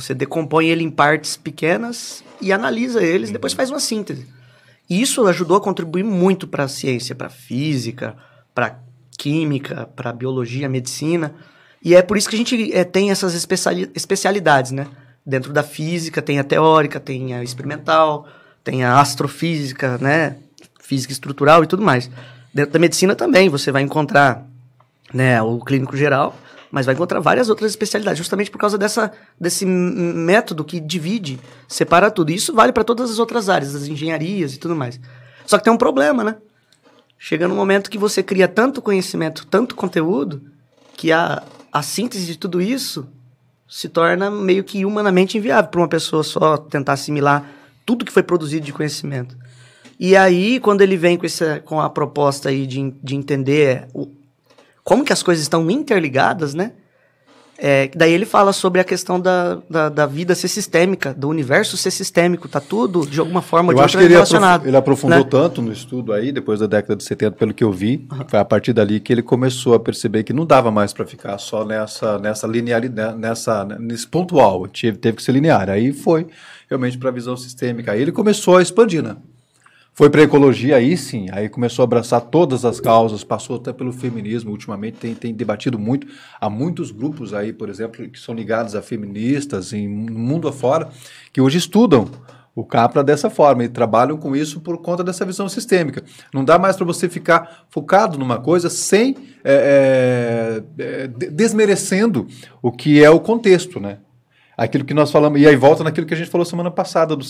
você 0.00 0.14
decompõe 0.14 0.68
ele 0.68 0.84
em 0.84 0.90
partes 0.90 1.36
pequenas 1.36 2.22
e 2.40 2.52
analisa 2.52 3.02
eles, 3.02 3.28
uhum. 3.28 3.32
depois 3.32 3.52
faz 3.52 3.70
uma 3.70 3.80
síntese. 3.80 4.26
E 4.88 5.00
isso 5.00 5.26
ajudou 5.26 5.56
a 5.56 5.60
contribuir 5.60 6.04
muito 6.04 6.46
para 6.46 6.64
a 6.64 6.68
ciência, 6.68 7.14
para 7.14 7.26
a 7.26 7.30
física, 7.30 8.16
para 8.54 8.78
química, 9.18 9.88
para 9.94 10.12
biologia, 10.12 10.68
medicina. 10.68 11.34
E 11.82 11.94
é 11.94 12.00
por 12.00 12.16
isso 12.16 12.28
que 12.28 12.36
a 12.36 12.38
gente 12.38 12.72
é, 12.72 12.84
tem 12.84 13.10
essas 13.10 13.34
especiali 13.34 13.90
especialidades, 13.94 14.70
né? 14.70 14.86
Dentro 15.26 15.52
da 15.52 15.62
física 15.62 16.22
tem 16.22 16.38
a 16.38 16.44
teórica, 16.44 16.98
tem 16.98 17.34
a 17.34 17.42
experimental, 17.42 18.26
tem 18.64 18.84
a 18.84 19.00
astrofísica, 19.00 19.98
né? 19.98 20.36
Física 20.80 21.12
estrutural 21.12 21.62
e 21.62 21.66
tudo 21.66 21.82
mais. 21.82 22.10
Dentro 22.54 22.72
da 22.72 22.78
medicina 22.78 23.14
também 23.14 23.48
você 23.48 23.70
vai 23.70 23.82
encontrar 23.82 24.46
né, 25.12 25.40
o 25.42 25.58
clínico 25.60 25.96
geral, 25.96 26.36
mas 26.70 26.86
vai 26.86 26.94
encontrar 26.94 27.20
várias 27.20 27.48
outras 27.48 27.70
especialidades, 27.70 28.18
justamente 28.18 28.50
por 28.50 28.58
causa 28.58 28.76
dessa, 28.76 29.12
desse 29.40 29.64
método 29.64 30.64
que 30.64 30.80
divide, 30.80 31.40
separa 31.66 32.10
tudo. 32.10 32.30
E 32.30 32.34
isso 32.34 32.54
vale 32.54 32.72
para 32.72 32.84
todas 32.84 33.10
as 33.10 33.18
outras 33.18 33.48
áreas, 33.48 33.74
as 33.74 33.86
engenharias 33.86 34.54
e 34.54 34.58
tudo 34.58 34.76
mais. 34.76 35.00
Só 35.46 35.56
que 35.58 35.64
tem 35.64 35.72
um 35.72 35.78
problema, 35.78 36.22
né? 36.22 36.36
Chega 37.18 37.48
num 37.48 37.56
momento 37.56 37.90
que 37.90 37.98
você 37.98 38.22
cria 38.22 38.46
tanto 38.46 38.82
conhecimento, 38.82 39.46
tanto 39.46 39.74
conteúdo, 39.74 40.42
que 40.96 41.10
a, 41.10 41.42
a 41.72 41.82
síntese 41.82 42.26
de 42.26 42.38
tudo 42.38 42.60
isso 42.60 43.08
se 43.68 43.88
torna 43.88 44.30
meio 44.30 44.64
que 44.64 44.84
humanamente 44.84 45.36
inviável 45.36 45.70
para 45.70 45.80
uma 45.80 45.88
pessoa 45.88 46.22
só 46.22 46.56
tentar 46.56 46.94
assimilar 46.94 47.44
tudo 47.84 48.04
que 48.04 48.12
foi 48.12 48.22
produzido 48.22 48.64
de 48.64 48.72
conhecimento. 48.72 49.36
E 49.98 50.16
aí, 50.16 50.60
quando 50.60 50.80
ele 50.80 50.96
vem 50.96 51.16
com, 51.16 51.26
essa, 51.26 51.60
com 51.64 51.80
a 51.80 51.90
proposta 51.90 52.50
aí 52.50 52.66
de, 52.66 52.94
de 53.02 53.16
entender 53.16 53.88
o, 53.92 54.06
como 54.88 55.04
que 55.04 55.12
as 55.12 55.22
coisas 55.22 55.42
estão 55.42 55.70
interligadas, 55.70 56.54
né? 56.54 56.72
É, 57.58 57.90
daí 57.94 58.10
ele 58.10 58.24
fala 58.24 58.54
sobre 58.54 58.80
a 58.80 58.84
questão 58.84 59.20
da, 59.20 59.58
da, 59.68 59.88
da, 59.90 60.06
vida 60.06 60.34
ser 60.34 60.48
sistêmica, 60.48 61.12
do 61.12 61.28
universo 61.28 61.76
ser 61.76 61.90
sistêmico, 61.90 62.48
tá 62.48 62.58
tudo 62.58 63.04
de 63.04 63.20
alguma 63.20 63.42
forma 63.42 63.72
eu 63.72 63.76
de 63.76 63.82
acho 63.82 63.98
que 63.98 64.04
ele 64.04 64.14
relacionado. 64.14 64.66
ele 64.66 64.76
aprofundou 64.76 65.18
né? 65.18 65.26
tanto 65.28 65.60
no 65.60 65.70
estudo 65.70 66.14
aí, 66.14 66.32
depois 66.32 66.60
da 66.60 66.66
década 66.66 66.96
de 66.96 67.04
70, 67.04 67.32
pelo 67.32 67.52
que 67.52 67.62
eu 67.62 67.70
vi, 67.70 68.08
uhum. 68.10 68.24
foi 68.28 68.38
a 68.38 68.44
partir 68.46 68.72
dali 68.72 68.98
que 68.98 69.12
ele 69.12 69.22
começou 69.22 69.74
a 69.74 69.80
perceber 69.80 70.22
que 70.22 70.32
não 70.32 70.46
dava 70.46 70.70
mais 70.70 70.94
para 70.94 71.04
ficar 71.04 71.36
só 71.36 71.66
nessa, 71.66 72.18
nessa 72.18 72.46
linearidade, 72.46 73.18
né, 73.18 73.28
nessa, 73.28 73.64
nesse 73.64 74.06
pontual, 74.06 74.66
teve, 74.68 74.96
teve 74.96 75.18
que 75.18 75.22
ser 75.22 75.32
linear. 75.32 75.68
Aí 75.68 75.92
foi 75.92 76.28
realmente 76.66 76.96
para 76.96 77.10
a 77.10 77.12
visão 77.12 77.36
sistêmica. 77.36 77.92
Aí 77.92 78.00
ele 78.00 78.12
começou 78.12 78.56
a 78.56 78.62
expandir, 78.62 79.02
né? 79.02 79.16
Foi 79.98 80.08
para 80.08 80.22
ecologia, 80.22 80.76
aí 80.76 80.96
sim, 80.96 81.26
aí 81.32 81.48
começou 81.48 81.82
a 81.82 81.84
abraçar 81.84 82.20
todas 82.20 82.64
as 82.64 82.78
causas, 82.78 83.24
passou 83.24 83.56
até 83.56 83.72
pelo 83.72 83.92
feminismo, 83.92 84.52
ultimamente 84.52 84.96
tem, 84.96 85.12
tem 85.12 85.34
debatido 85.34 85.76
muito. 85.76 86.06
Há 86.40 86.48
muitos 86.48 86.92
grupos 86.92 87.34
aí, 87.34 87.52
por 87.52 87.68
exemplo, 87.68 88.08
que 88.08 88.16
são 88.16 88.32
ligados 88.32 88.76
a 88.76 88.80
feministas 88.80 89.72
em, 89.72 89.88
mundo 89.88 90.46
afora, 90.46 90.88
que 91.32 91.40
hoje 91.40 91.58
estudam 91.58 92.08
o 92.54 92.64
Capra 92.64 93.02
dessa 93.02 93.28
forma 93.28 93.64
e 93.64 93.68
trabalham 93.68 94.16
com 94.16 94.36
isso 94.36 94.60
por 94.60 94.78
conta 94.78 95.02
dessa 95.02 95.24
visão 95.24 95.48
sistêmica. 95.48 96.04
Não 96.32 96.44
dá 96.44 96.60
mais 96.60 96.76
para 96.76 96.86
você 96.86 97.08
ficar 97.08 97.64
focado 97.68 98.16
numa 98.16 98.38
coisa 98.38 98.70
sem 98.70 99.16
é, 99.42 100.62
é, 100.78 101.02
é 101.02 101.08
desmerecendo 101.08 102.28
o 102.62 102.70
que 102.70 103.02
é 103.02 103.10
o 103.10 103.18
contexto, 103.18 103.80
né? 103.80 103.98
Aquilo 104.58 104.84
que 104.84 104.92
nós 104.92 105.12
falamos, 105.12 105.40
e 105.40 105.46
aí 105.46 105.54
volta 105.54 105.84
naquilo 105.84 106.04
que 106.04 106.12
a 106.12 106.16
gente 106.16 106.28
falou 106.28 106.44
semana 106.44 106.68
passada, 106.68 107.14
do, 107.14 107.24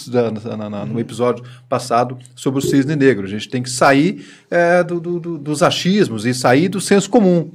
na, 0.57 0.71
na, 0.71 0.87
no 0.87 0.99
episódio 0.99 1.45
passado, 1.69 2.17
sobre 2.35 2.59
o 2.59 2.63
cisne 2.63 2.97
negro. 2.97 3.27
A 3.27 3.29
gente 3.29 3.51
tem 3.51 3.63
que 3.63 3.69
sair 3.69 4.27
é, 4.51 4.83
do, 4.83 4.99
do, 4.99 5.37
dos 5.37 5.63
achismos 5.63 6.25
e 6.25 6.33
sair 6.33 6.69
do 6.69 6.81
senso 6.81 7.11
comum. 7.11 7.51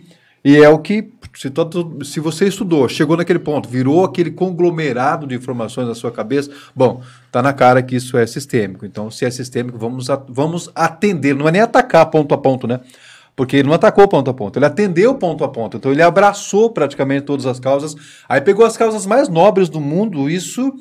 E 0.45 0.57
é 0.57 0.69
o 0.69 0.77
que, 0.77 1.09
se, 1.33 1.49
todo, 1.49 2.03
se 2.05 2.19
você 2.19 2.47
estudou, 2.47 2.87
chegou 2.87 3.17
naquele 3.17 3.39
ponto, 3.39 3.67
virou 3.67 4.03
aquele 4.03 4.29
conglomerado 4.29 5.25
de 5.25 5.33
informações 5.33 5.87
na 5.87 5.95
sua 5.95 6.11
cabeça, 6.11 6.51
bom, 6.75 7.01
está 7.25 7.41
na 7.41 7.53
cara 7.53 7.81
que 7.81 7.95
isso 7.95 8.15
é 8.17 8.27
sistêmico. 8.27 8.85
Então, 8.85 9.09
se 9.09 9.25
é 9.25 9.31
sistêmico, 9.31 9.77
vamos, 9.77 10.07
vamos 10.27 10.69
atender, 10.75 11.33
não 11.33 11.47
é 11.47 11.51
nem 11.51 11.61
atacar 11.61 12.05
ponto 12.07 12.33
a 12.35 12.37
ponto, 12.37 12.67
né? 12.67 12.79
Porque 13.35 13.57
ele 13.57 13.67
não 13.67 13.73
atacou 13.73 14.07
ponto 14.07 14.29
a 14.29 14.33
ponto, 14.33 14.57
ele 14.57 14.65
atendeu 14.65 15.15
ponto 15.15 15.43
a 15.43 15.49
ponto. 15.49 15.77
Então 15.77 15.91
ele 15.91 16.01
abraçou 16.01 16.69
praticamente 16.69 17.25
todas 17.25 17.45
as 17.45 17.59
causas, 17.59 17.95
aí 18.29 18.39
pegou 18.41 18.65
as 18.65 18.77
causas 18.77 19.05
mais 19.05 19.27
nobres 19.27 19.69
do 19.69 19.79
mundo. 19.79 20.29
Isso, 20.29 20.73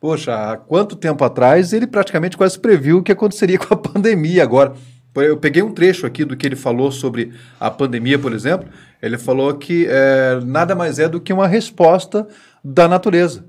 poxa, 0.00 0.34
há 0.34 0.56
quanto 0.56 0.96
tempo 0.96 1.22
atrás 1.24 1.72
ele 1.72 1.86
praticamente 1.86 2.36
quase 2.36 2.58
previu 2.58 2.98
o 2.98 3.02
que 3.02 3.12
aconteceria 3.12 3.58
com 3.60 3.74
a 3.74 3.76
pandemia 3.76 4.42
agora. 4.42 4.72
Eu 5.14 5.36
peguei 5.36 5.60
um 5.60 5.72
trecho 5.72 6.06
aqui 6.06 6.24
do 6.24 6.36
que 6.36 6.46
ele 6.46 6.54
falou 6.54 6.92
sobre 6.92 7.32
a 7.58 7.68
pandemia, 7.68 8.18
por 8.18 8.32
exemplo. 8.32 8.68
Ele 9.02 9.18
falou 9.18 9.52
que 9.54 9.86
é, 9.88 10.40
nada 10.44 10.74
mais 10.74 11.00
é 11.00 11.08
do 11.08 11.20
que 11.20 11.32
uma 11.32 11.48
resposta 11.48 12.28
da 12.62 12.86
natureza. 12.86 13.44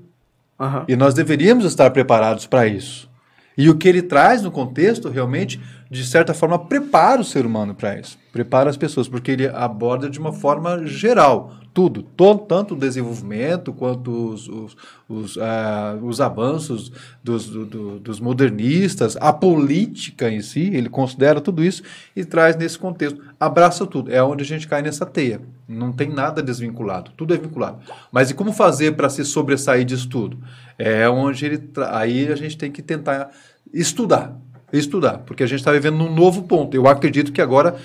Uhum. 0.58 0.84
E 0.88 0.96
nós 0.96 1.14
deveríamos 1.14 1.64
estar 1.64 1.90
preparados 1.90 2.46
para 2.46 2.66
isso. 2.66 3.08
E 3.56 3.68
o 3.68 3.76
que 3.76 3.88
ele 3.88 4.02
traz 4.02 4.42
no 4.42 4.50
contexto, 4.50 5.08
realmente, 5.08 5.60
de 5.92 6.06
certa 6.06 6.32
forma, 6.32 6.58
prepara 6.58 7.20
o 7.20 7.24
ser 7.24 7.44
humano 7.44 7.74
para 7.74 8.00
isso. 8.00 8.18
Prepara 8.32 8.70
as 8.70 8.78
pessoas, 8.78 9.06
porque 9.06 9.30
ele 9.30 9.46
aborda 9.46 10.08
de 10.08 10.18
uma 10.18 10.32
forma 10.32 10.86
geral 10.86 11.52
tudo, 11.74 12.02
todo, 12.02 12.46
tanto 12.46 12.72
o 12.72 12.78
desenvolvimento 12.78 13.74
quanto 13.74 14.30
os, 14.30 14.48
os, 14.48 14.76
os, 15.06 15.36
uh, 15.36 16.02
os 16.02 16.18
avanços 16.18 16.90
dos, 17.22 17.46
do, 17.46 17.98
dos 17.98 18.20
modernistas, 18.20 19.18
a 19.20 19.34
política 19.34 20.30
em 20.30 20.40
si, 20.40 20.70
ele 20.72 20.88
considera 20.88 21.42
tudo 21.42 21.62
isso 21.62 21.82
e 22.16 22.24
traz 22.24 22.56
nesse 22.56 22.78
contexto. 22.78 23.20
Abraça 23.38 23.86
tudo, 23.86 24.10
é 24.10 24.22
onde 24.22 24.42
a 24.42 24.46
gente 24.46 24.66
cai 24.66 24.80
nessa 24.80 25.04
teia. 25.04 25.42
Não 25.68 25.92
tem 25.92 26.08
nada 26.08 26.42
desvinculado, 26.42 27.10
tudo 27.18 27.34
é 27.34 27.36
vinculado. 27.36 27.80
Mas 28.10 28.30
e 28.30 28.34
como 28.34 28.50
fazer 28.50 28.92
para 28.92 29.10
se 29.10 29.26
sobressair 29.26 29.84
disso 29.84 30.08
tudo? 30.08 30.38
É 30.78 31.06
onde 31.06 31.44
ele. 31.44 31.70
Aí 31.90 32.32
a 32.32 32.36
gente 32.36 32.56
tem 32.56 32.72
que 32.72 32.80
tentar 32.80 33.30
estudar. 33.74 34.38
Estudar, 34.72 35.18
porque 35.18 35.42
a 35.42 35.46
gente 35.46 35.58
está 35.58 35.72
vivendo 35.72 35.96
num 35.96 36.14
novo 36.14 36.42
ponto. 36.42 36.74
Eu 36.74 36.88
acredito 36.88 37.32
que 37.32 37.42
agora, 37.42 37.76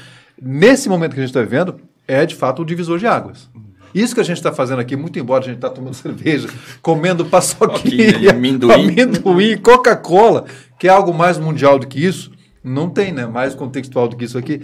nesse 0.41 0.87
momento 0.87 1.13
que 1.13 1.19
a 1.19 1.23
gente 1.23 1.29
está 1.29 1.41
vivendo, 1.41 1.75
é 2.07 2.25
de 2.25 2.35
fato 2.35 2.61
o 2.61 2.65
divisor 2.65 2.97
de 2.97 3.05
águas. 3.05 3.49
Isso 3.93 4.13
que 4.13 4.21
a 4.21 4.23
gente 4.23 4.37
está 4.37 4.51
fazendo 4.51 4.79
aqui, 4.79 4.95
muito 4.95 5.17
embora 5.17 5.43
a 5.43 5.45
gente 5.45 5.55
está 5.55 5.69
tomando 5.69 5.93
cerveja, 5.95 6.47
comendo 6.81 7.25
paçoquinha, 7.25 8.31
amendoim. 8.31 8.71
amendoim, 8.91 9.57
Coca-Cola, 9.57 10.45
que 10.79 10.87
é 10.87 10.91
algo 10.91 11.13
mais 11.13 11.37
mundial 11.37 11.79
do 11.79 11.87
que 11.87 12.03
isso, 12.03 12.31
não 12.63 12.89
tem, 12.89 13.11
né? 13.11 13.25
Mais 13.25 13.55
contextual 13.55 14.07
do 14.07 14.15
que 14.15 14.25
isso 14.25 14.37
aqui. 14.37 14.61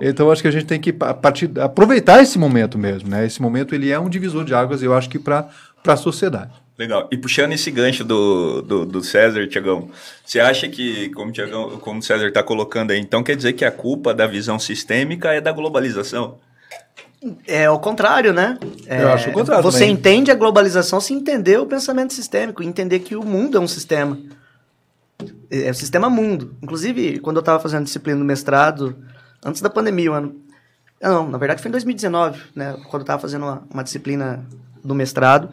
Então, 0.00 0.30
acho 0.30 0.42
que 0.42 0.48
a 0.48 0.50
gente 0.50 0.66
tem 0.66 0.78
que 0.78 0.92
partir, 0.92 1.50
aproveitar 1.58 2.22
esse 2.22 2.38
momento 2.38 2.78
mesmo, 2.78 3.08
né? 3.08 3.24
Esse 3.24 3.40
momento 3.40 3.74
ele 3.74 3.90
é 3.90 3.98
um 3.98 4.08
divisor 4.08 4.44
de 4.44 4.54
águas, 4.54 4.82
eu 4.82 4.94
acho 4.94 5.08
que 5.08 5.18
para 5.18 5.48
a 5.86 5.96
sociedade. 5.96 6.52
Legal. 6.78 7.08
E 7.10 7.16
puxando 7.16 7.52
esse 7.52 7.70
gancho 7.70 8.04
do, 8.04 8.60
do, 8.60 8.84
do 8.84 9.02
César, 9.02 9.46
Tiagão, 9.46 9.88
você 10.24 10.38
acha 10.40 10.68
que, 10.68 11.08
como, 11.10 11.32
Thiagão, 11.32 11.78
como 11.78 12.00
o 12.00 12.02
César 12.02 12.28
está 12.28 12.42
colocando 12.42 12.90
aí, 12.90 12.98
então 13.00 13.22
quer 13.22 13.34
dizer 13.34 13.54
que 13.54 13.64
a 13.64 13.70
culpa 13.70 14.12
da 14.12 14.26
visão 14.26 14.58
sistêmica 14.58 15.32
é 15.32 15.40
da 15.40 15.52
globalização? 15.52 16.38
É 17.46 17.68
o 17.70 17.78
contrário, 17.78 18.32
né? 18.32 18.58
É, 18.86 19.02
Eu 19.02 19.12
acho 19.12 19.30
o 19.30 19.32
contrário 19.32 19.62
Você 19.62 19.80
também. 19.80 19.94
entende 19.94 20.30
a 20.30 20.34
globalização 20.34 21.00
se 21.00 21.14
entender 21.14 21.58
o 21.58 21.66
pensamento 21.66 22.12
sistêmico, 22.12 22.62
entender 22.62 23.00
que 23.00 23.16
o 23.16 23.24
mundo 23.24 23.56
é 23.56 23.60
um 23.60 23.66
sistema. 23.66 24.18
É 25.50 25.70
o 25.70 25.74
sistema 25.74 26.10
mundo. 26.10 26.54
Inclusive, 26.62 27.18
quando 27.20 27.36
eu 27.36 27.40
estava 27.40 27.58
fazendo 27.58 27.84
disciplina 27.84 28.18
no 28.18 28.24
mestrado, 28.24 28.94
antes 29.44 29.62
da 29.62 29.70
pandemia, 29.70 30.12
ano. 30.12 30.36
Não, 31.00 31.28
na 31.28 31.38
verdade 31.38 31.62
foi 31.62 31.68
em 31.68 31.72
2019, 31.72 32.40
né? 32.54 32.74
Quando 32.90 33.00
eu 33.00 33.04
estava 33.04 33.20
fazendo 33.20 33.44
uma, 33.44 33.62
uma 33.72 33.82
disciplina 33.82 34.44
do 34.84 34.94
mestrado, 34.94 35.48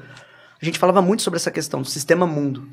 a 0.63 0.65
gente 0.65 0.79
falava 0.79 1.01
muito 1.01 1.24
sobre 1.24 1.38
essa 1.38 1.51
questão 1.51 1.82
do 1.82 1.88
sistema 1.88 2.25
mundo. 2.25 2.67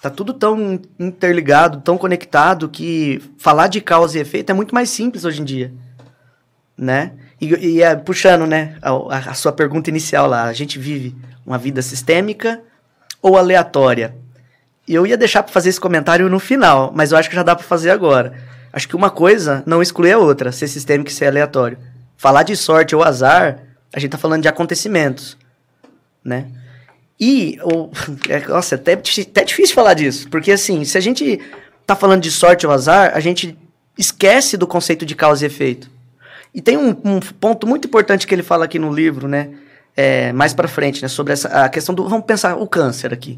Tá 0.00 0.10
tudo 0.10 0.32
tão 0.32 0.80
interligado, 0.98 1.80
tão 1.80 1.98
conectado, 1.98 2.68
que 2.68 3.20
falar 3.36 3.66
de 3.68 3.80
causa 3.80 4.18
e 4.18 4.20
efeito 4.20 4.50
é 4.50 4.54
muito 4.54 4.74
mais 4.74 4.90
simples 4.90 5.24
hoje 5.24 5.40
em 5.40 5.44
dia 5.44 5.72
né? 6.78 7.12
E, 7.40 7.48
e 7.54 7.82
é, 7.82 7.96
puxando, 7.96 8.46
né, 8.46 8.76
a, 8.80 9.30
a 9.30 9.34
sua 9.34 9.52
pergunta 9.52 9.90
inicial 9.90 10.28
lá, 10.28 10.44
a 10.44 10.52
gente 10.52 10.78
vive 10.78 11.16
uma 11.44 11.58
vida 11.58 11.82
sistêmica 11.82 12.60
ou 13.20 13.36
aleatória? 13.36 14.14
Eu 14.86 15.06
ia 15.06 15.16
deixar 15.16 15.42
para 15.42 15.52
fazer 15.52 15.70
esse 15.70 15.80
comentário 15.80 16.28
no 16.28 16.38
final, 16.38 16.92
mas 16.94 17.10
eu 17.10 17.18
acho 17.18 17.28
que 17.28 17.34
já 17.34 17.42
dá 17.42 17.56
para 17.56 17.64
fazer 17.64 17.90
agora. 17.90 18.32
Acho 18.72 18.88
que 18.88 18.96
uma 18.96 19.10
coisa 19.10 19.62
não 19.66 19.82
exclui 19.82 20.12
a 20.12 20.18
outra, 20.18 20.52
ser 20.52 20.68
sistêmico 20.68 21.10
e 21.10 21.12
ser 21.12 21.26
aleatório. 21.26 21.78
Falar 22.16 22.44
de 22.44 22.56
sorte 22.56 22.94
ou 22.94 23.02
azar, 23.02 23.58
a 23.92 23.98
gente 23.98 24.12
tá 24.12 24.18
falando 24.18 24.42
de 24.42 24.48
acontecimentos, 24.48 25.36
né? 26.24 26.46
E, 27.20 27.58
ou, 27.62 27.90
é, 28.28 28.46
nossa, 28.46 28.76
até, 28.76 28.92
até 28.92 29.44
difícil 29.44 29.74
falar 29.74 29.94
disso, 29.94 30.28
porque 30.30 30.52
assim, 30.52 30.84
se 30.84 30.96
a 30.96 31.00
gente 31.00 31.40
tá 31.86 31.96
falando 31.96 32.22
de 32.22 32.30
sorte 32.30 32.66
ou 32.66 32.72
azar, 32.72 33.12
a 33.14 33.20
gente 33.20 33.56
esquece 33.96 34.56
do 34.56 34.66
conceito 34.66 35.04
de 35.04 35.16
causa 35.16 35.44
e 35.44 35.46
efeito. 35.46 35.90
E 36.54 36.62
tem 36.62 36.76
um, 36.76 36.90
um 37.04 37.20
ponto 37.20 37.66
muito 37.66 37.88
importante 37.88 38.26
que 38.26 38.34
ele 38.34 38.42
fala 38.42 38.64
aqui 38.64 38.78
no 38.78 38.92
livro, 38.92 39.28
né? 39.28 39.50
É, 39.96 40.32
mais 40.32 40.54
para 40.54 40.68
frente, 40.68 41.02
né? 41.02 41.08
Sobre 41.08 41.32
essa, 41.32 41.48
a 41.48 41.68
questão 41.68 41.94
do. 41.94 42.08
Vamos 42.08 42.24
pensar 42.24 42.56
o 42.56 42.66
câncer 42.66 43.12
aqui. 43.12 43.36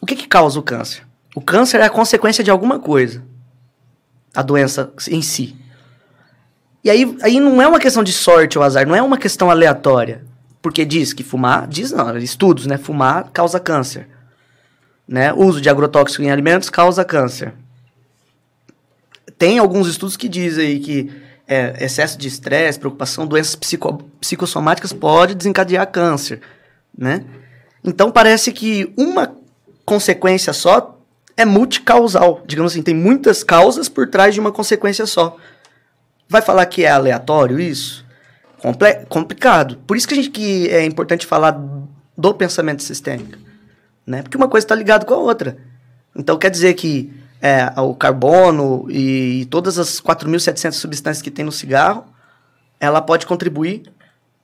O 0.00 0.06
que, 0.06 0.14
que 0.14 0.28
causa 0.28 0.58
o 0.58 0.62
câncer? 0.62 1.02
O 1.34 1.40
câncer 1.40 1.80
é 1.80 1.84
a 1.84 1.90
consequência 1.90 2.44
de 2.44 2.50
alguma 2.50 2.78
coisa. 2.78 3.22
A 4.34 4.42
doença 4.42 4.92
em 5.10 5.22
si. 5.22 5.56
E 6.84 6.90
aí, 6.90 7.16
aí 7.22 7.40
não 7.40 7.60
é 7.60 7.66
uma 7.66 7.80
questão 7.80 8.04
de 8.04 8.12
sorte 8.12 8.58
ou 8.58 8.64
azar, 8.64 8.86
não 8.86 8.94
é 8.94 9.02
uma 9.02 9.18
questão 9.18 9.50
aleatória. 9.50 10.24
Porque 10.60 10.84
diz 10.84 11.12
que 11.12 11.22
fumar, 11.22 11.66
diz 11.66 11.92
não, 11.92 12.16
estudos, 12.18 12.66
né? 12.66 12.76
Fumar 12.76 13.30
causa 13.32 13.60
câncer. 13.60 14.08
Né? 15.06 15.32
Uso 15.32 15.60
de 15.60 15.70
agrotóxico 15.70 16.22
em 16.22 16.30
alimentos 16.30 16.68
causa 16.68 17.04
câncer. 17.04 17.54
Tem 19.38 19.58
alguns 19.58 19.88
estudos 19.88 20.16
que 20.16 20.28
dizem 20.28 20.66
aí 20.66 20.80
que 20.80 21.12
é, 21.46 21.82
excesso 21.82 22.18
de 22.18 22.28
estresse, 22.28 22.78
preocupação, 22.78 23.26
doenças 23.26 23.54
psico 23.56 24.04
psicossomáticas 24.20 24.92
pode 24.92 25.34
desencadear 25.34 25.90
câncer, 25.90 26.40
né? 26.96 27.24
Então 27.82 28.10
parece 28.10 28.52
que 28.52 28.92
uma 28.98 29.34
consequência 29.86 30.52
só 30.52 30.98
é 31.34 31.44
multicausal, 31.44 32.42
digamos 32.46 32.72
assim, 32.72 32.82
tem 32.82 32.94
muitas 32.94 33.42
causas 33.42 33.88
por 33.88 34.08
trás 34.08 34.34
de 34.34 34.40
uma 34.40 34.52
consequência 34.52 35.06
só. 35.06 35.36
Vai 36.28 36.42
falar 36.42 36.66
que 36.66 36.84
é 36.84 36.90
aleatório 36.90 37.58
isso? 37.58 38.04
Complicado. 39.08 39.76
Por 39.86 39.96
isso 39.96 40.06
que 40.06 40.14
a 40.14 40.16
gente 40.16 40.30
que 40.30 40.68
é 40.68 40.84
importante 40.84 41.26
falar 41.26 41.60
do 42.16 42.34
pensamento 42.34 42.82
sistêmico, 42.82 43.38
né? 44.06 44.22
Porque 44.22 44.36
uma 44.36 44.48
coisa 44.48 44.64
está 44.64 44.74
ligada 44.74 45.04
com 45.04 45.14
a 45.14 45.18
outra. 45.18 45.56
Então 46.16 46.36
quer 46.36 46.50
dizer 46.50 46.74
que 46.74 47.12
é, 47.40 47.72
o 47.80 47.94
carbono 47.94 48.86
e 48.90 49.46
todas 49.50 49.78
as 49.78 50.00
4.700 50.00 50.72
substâncias 50.72 51.22
que 51.22 51.30
tem 51.30 51.44
no 51.44 51.52
cigarro, 51.52 52.04
ela 52.80 53.00
pode 53.00 53.26
contribuir 53.26 53.84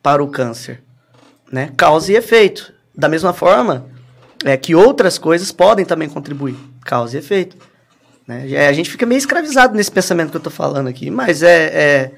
para 0.02 0.22
o 0.22 0.28
câncer, 0.28 0.82
né? 1.50 1.72
Causa 1.76 2.12
e 2.12 2.16
efeito. 2.16 2.72
Da 2.96 3.08
mesma 3.08 3.32
forma, 3.32 3.86
é 4.44 4.56
que 4.56 4.74
outras 4.74 5.18
coisas 5.18 5.50
podem 5.50 5.84
também 5.84 6.08
contribuir, 6.08 6.56
causa 6.84 7.16
e 7.16 7.18
efeito. 7.18 7.56
Né? 8.26 8.50
É, 8.52 8.68
a 8.68 8.72
gente 8.72 8.90
fica 8.90 9.04
meio 9.04 9.18
escravizado 9.18 9.74
nesse 9.74 9.90
pensamento 9.90 10.30
que 10.30 10.36
eu 10.36 10.40
estou 10.40 10.52
falando 10.52 10.88
aqui, 10.88 11.10
mas 11.10 11.42
é, 11.42 11.64
é, 11.66 12.12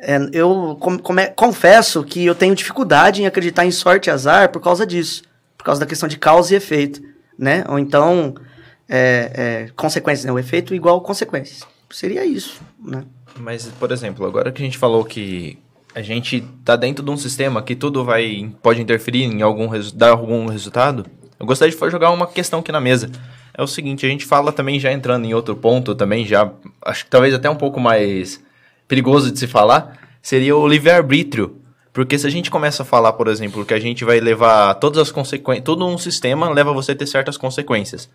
é 0.00 0.18
eu 0.32 0.76
com, 0.80 0.96
confesso 1.34 2.02
que 2.02 2.24
eu 2.24 2.34
tenho 2.34 2.54
dificuldade 2.54 3.22
em 3.22 3.26
acreditar 3.26 3.64
em 3.64 3.70
sorte 3.70 4.06
e 4.06 4.10
azar 4.10 4.50
por 4.50 4.60
causa 4.60 4.86
disso, 4.86 5.22
por 5.56 5.64
causa 5.64 5.80
da 5.80 5.86
questão 5.86 6.08
de 6.08 6.18
causa 6.18 6.54
e 6.54 6.56
efeito, 6.56 7.02
né? 7.38 7.64
Ou 7.68 7.78
então 7.78 8.34
é, 8.88 9.30
é, 9.34 9.70
consequências, 9.76 10.24
né? 10.24 10.32
O 10.32 10.38
efeito 10.38 10.74
igual 10.74 11.00
consequências. 11.00 11.66
Seria 11.90 12.24
isso, 12.24 12.60
né? 12.82 13.04
Mas, 13.38 13.66
por 13.66 13.92
exemplo, 13.92 14.26
agora 14.26 14.50
que 14.50 14.62
a 14.62 14.64
gente 14.64 14.78
falou 14.78 15.04
que 15.04 15.58
a 15.94 16.02
gente 16.02 16.42
tá 16.64 16.76
dentro 16.76 17.04
de 17.04 17.10
um 17.10 17.16
sistema 17.16 17.62
que 17.62 17.74
tudo 17.74 18.04
vai 18.04 18.52
pode 18.62 18.80
interferir 18.80 19.24
em 19.24 19.42
algum 19.42 19.68
dar 19.94 20.10
algum 20.10 20.46
resultado, 20.46 21.04
eu 21.38 21.46
gostaria 21.46 21.74
de 21.74 21.90
jogar 21.90 22.10
uma 22.10 22.26
questão 22.26 22.60
aqui 22.60 22.70
na 22.70 22.80
mesa. 22.80 23.10
É 23.52 23.62
o 23.62 23.66
seguinte, 23.66 24.06
a 24.06 24.08
gente 24.08 24.24
fala 24.24 24.52
também 24.52 24.78
já 24.78 24.92
entrando 24.92 25.24
em 25.24 25.34
outro 25.34 25.56
ponto 25.56 25.94
também, 25.94 26.24
já 26.24 26.50
acho 26.84 27.04
que 27.04 27.10
talvez 27.10 27.34
até 27.34 27.50
um 27.50 27.56
pouco 27.56 27.80
mais 27.80 28.40
perigoso 28.90 29.30
de 29.30 29.38
se 29.38 29.46
falar, 29.46 29.96
seria 30.20 30.56
o 30.56 30.66
livre-arbítrio. 30.66 31.60
Porque 31.92 32.18
se 32.18 32.26
a 32.26 32.30
gente 32.30 32.50
começa 32.50 32.82
a 32.82 32.84
falar, 32.84 33.12
por 33.12 33.28
exemplo, 33.28 33.64
que 33.64 33.72
a 33.72 33.78
gente 33.78 34.04
vai 34.04 34.18
levar 34.18 34.74
todas 34.74 34.98
as 34.98 35.12
consequências, 35.12 35.64
todo 35.64 35.86
um 35.86 35.96
sistema 35.96 36.50
leva 36.50 36.72
você 36.72 36.90
a 36.90 36.96
ter 36.96 37.06
certas 37.06 37.36
consequências. 37.36 38.10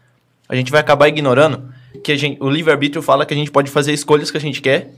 A 0.50 0.56
gente 0.56 0.74
vai 0.74 0.82
acabar 0.82 1.08
ignorando 1.08 1.74
que 2.04 2.16
gente, 2.18 2.44
o 2.44 2.50
livre-arbítrio 2.50 3.02
fala 3.02 3.26
que 3.26 3.34
a 3.34 3.38
gente 3.38 3.52
pode 3.52 3.72
fazer 3.72 3.94
escolhas 3.94 4.30
que 4.30 4.38
a 4.38 4.42
gente 4.42 4.62
quer 4.62 4.92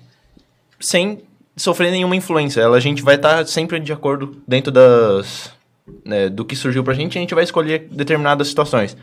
sem 0.80 1.22
sofrer 1.56 1.92
nenhuma 1.92 2.16
influência. 2.16 2.60
Ela, 2.60 2.78
a 2.78 2.82
gente 2.82 3.04
vai 3.04 3.16
estar 3.16 3.38
tá 3.38 3.46
sempre 3.46 3.80
de 3.80 3.94
acordo 3.94 4.42
dentro 4.48 4.72
das, 4.72 5.52
né, 6.04 6.28
do 6.28 6.44
que 6.44 6.56
surgiu 6.56 6.84
pra 6.84 6.96
gente 6.96 7.20
a 7.20 7.22
gente 7.22 7.36
vai 7.36 7.44
escolher 7.44 7.88
determinadas 7.92 8.48
situações. 8.48 8.98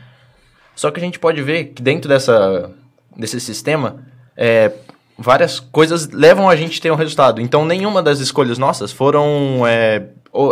Só 0.75 0.91
que 0.91 0.99
a 0.99 1.03
gente 1.03 1.19
pode 1.19 1.41
ver 1.41 1.65
que 1.67 1.81
dentro 1.81 2.09
dessa, 2.09 2.69
desse 3.17 3.39
sistema, 3.39 4.03
é, 4.35 4.73
várias 5.17 5.59
coisas 5.59 6.09
levam 6.09 6.49
a 6.49 6.55
gente 6.55 6.79
a 6.79 6.81
ter 6.81 6.91
um 6.91 6.95
resultado. 6.95 7.41
Então, 7.41 7.65
nenhuma 7.65 8.01
das 8.01 8.19
escolhas 8.19 8.57
nossas 8.57 8.91
foram... 8.91 9.65
É, 9.67 10.03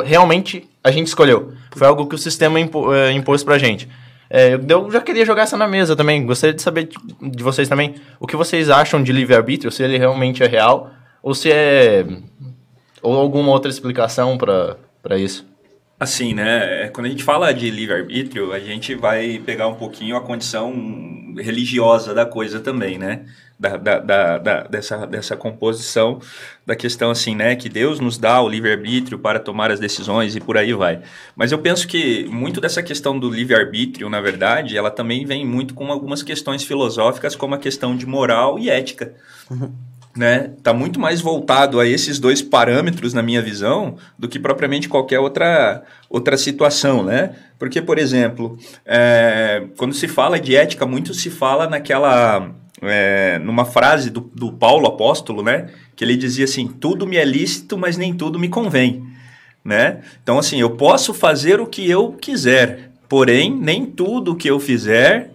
realmente, 0.05 0.69
a 0.83 0.91
gente 0.91 1.07
escolheu. 1.07 1.53
Foi 1.75 1.85
algo 1.85 2.07
que 2.07 2.15
o 2.15 2.17
sistema 2.17 2.59
impo, 2.59 2.93
é, 2.93 3.11
impôs 3.11 3.43
pra 3.43 3.57
gente. 3.57 3.89
É, 4.29 4.57
eu 4.67 4.89
já 4.89 5.01
queria 5.01 5.25
jogar 5.25 5.43
essa 5.43 5.57
na 5.57 5.67
mesa 5.67 5.95
também. 5.95 6.25
Gostaria 6.25 6.55
de 6.55 6.61
saber 6.61 6.89
de 7.21 7.43
vocês 7.43 7.67
também 7.67 7.95
o 8.19 8.25
que 8.25 8.35
vocês 8.35 8.69
acham 8.69 9.03
de 9.03 9.11
livre-arbítrio, 9.11 9.71
se 9.71 9.83
ele 9.83 9.97
realmente 9.97 10.41
é 10.41 10.47
real, 10.47 10.89
ou 11.21 11.35
se 11.35 11.51
é... 11.51 12.05
ou 13.01 13.15
alguma 13.15 13.51
outra 13.51 13.69
explicação 13.69 14.37
para 14.37 15.17
isso. 15.17 15.45
Assim, 15.99 16.33
né? 16.33 16.89
Quando 16.93 17.05
a 17.05 17.09
gente 17.09 17.23
fala 17.23 17.53
de 17.53 17.69
livre-arbítrio, 17.69 18.51
a 18.53 18.59
gente 18.59 18.95
vai 18.95 19.41
pegar 19.45 19.67
um 19.67 19.75
pouquinho 19.75 20.15
a 20.15 20.21
condição 20.21 20.73
religiosa 21.37 22.13
da 22.13 22.25
coisa 22.25 22.59
também, 22.59 22.97
né? 22.97 23.25
Da, 23.59 23.77
da, 23.77 23.99
da, 23.99 24.37
da, 24.39 24.63
dessa, 24.63 25.07
dessa 25.07 25.37
composição 25.37 26.19
da 26.65 26.75
questão 26.75 27.11
assim, 27.11 27.35
né? 27.35 27.55
Que 27.55 27.69
Deus 27.69 27.99
nos 27.99 28.17
dá 28.17 28.41
o 28.41 28.49
livre-arbítrio 28.49 29.17
para 29.19 29.39
tomar 29.39 29.71
as 29.71 29.79
decisões 29.79 30.35
e 30.35 30.41
por 30.41 30.57
aí 30.57 30.73
vai. 30.73 31.01
Mas 31.35 31.51
eu 31.51 31.59
penso 31.59 31.87
que 31.87 32.25
muito 32.25 32.59
dessa 32.59 32.83
questão 32.83 33.17
do 33.17 33.29
livre-arbítrio, 33.29 34.09
na 34.09 34.19
verdade, 34.19 34.75
ela 34.75 34.91
também 34.91 35.25
vem 35.25 35.45
muito 35.45 35.73
com 35.73 35.91
algumas 35.91 36.21
questões 36.21 36.63
filosóficas, 36.63 37.35
como 37.35 37.55
a 37.55 37.59
questão 37.59 37.95
de 37.95 38.05
moral 38.05 38.59
e 38.59 38.69
ética. 38.69 39.13
Uhum 39.49 39.71
né, 40.15 40.51
tá 40.61 40.73
muito 40.73 40.99
mais 40.99 41.21
voltado 41.21 41.79
a 41.79 41.87
esses 41.87 42.19
dois 42.19 42.41
parâmetros 42.41 43.13
na 43.13 43.23
minha 43.23 43.41
visão 43.41 43.97
do 44.17 44.27
que 44.27 44.39
propriamente 44.39 44.87
qualquer 44.87 45.19
outra, 45.19 45.83
outra 46.09 46.37
situação, 46.37 47.03
né? 47.03 47.35
Porque, 47.57 47.81
por 47.81 47.97
exemplo, 47.97 48.57
é, 48.85 49.63
quando 49.77 49.93
se 49.93 50.07
fala 50.07 50.39
de 50.39 50.55
ética, 50.55 50.85
muito 50.85 51.13
se 51.13 51.29
fala 51.29 51.67
naquela 51.67 52.51
é, 52.85 53.39
numa 53.39 53.65
frase 53.65 54.09
do, 54.09 54.21
do 54.21 54.51
Paulo 54.51 54.87
apóstolo, 54.87 55.41
né? 55.43 55.69
Que 55.95 56.03
ele 56.03 56.15
dizia 56.15 56.45
assim: 56.45 56.67
tudo 56.67 57.07
me 57.07 57.17
é 57.17 57.25
lícito, 57.25 57.77
mas 57.77 57.97
nem 57.97 58.13
tudo 58.13 58.39
me 58.39 58.49
convém, 58.49 59.03
né? 59.63 60.01
Então, 60.21 60.37
assim, 60.37 60.59
eu 60.59 60.71
posso 60.71 61.13
fazer 61.13 61.59
o 61.59 61.67
que 61.67 61.89
eu 61.89 62.13
quiser, 62.13 62.91
porém 63.07 63.55
nem 63.55 63.85
tudo 63.85 64.35
que 64.35 64.49
eu 64.49 64.59
fizer 64.59 65.31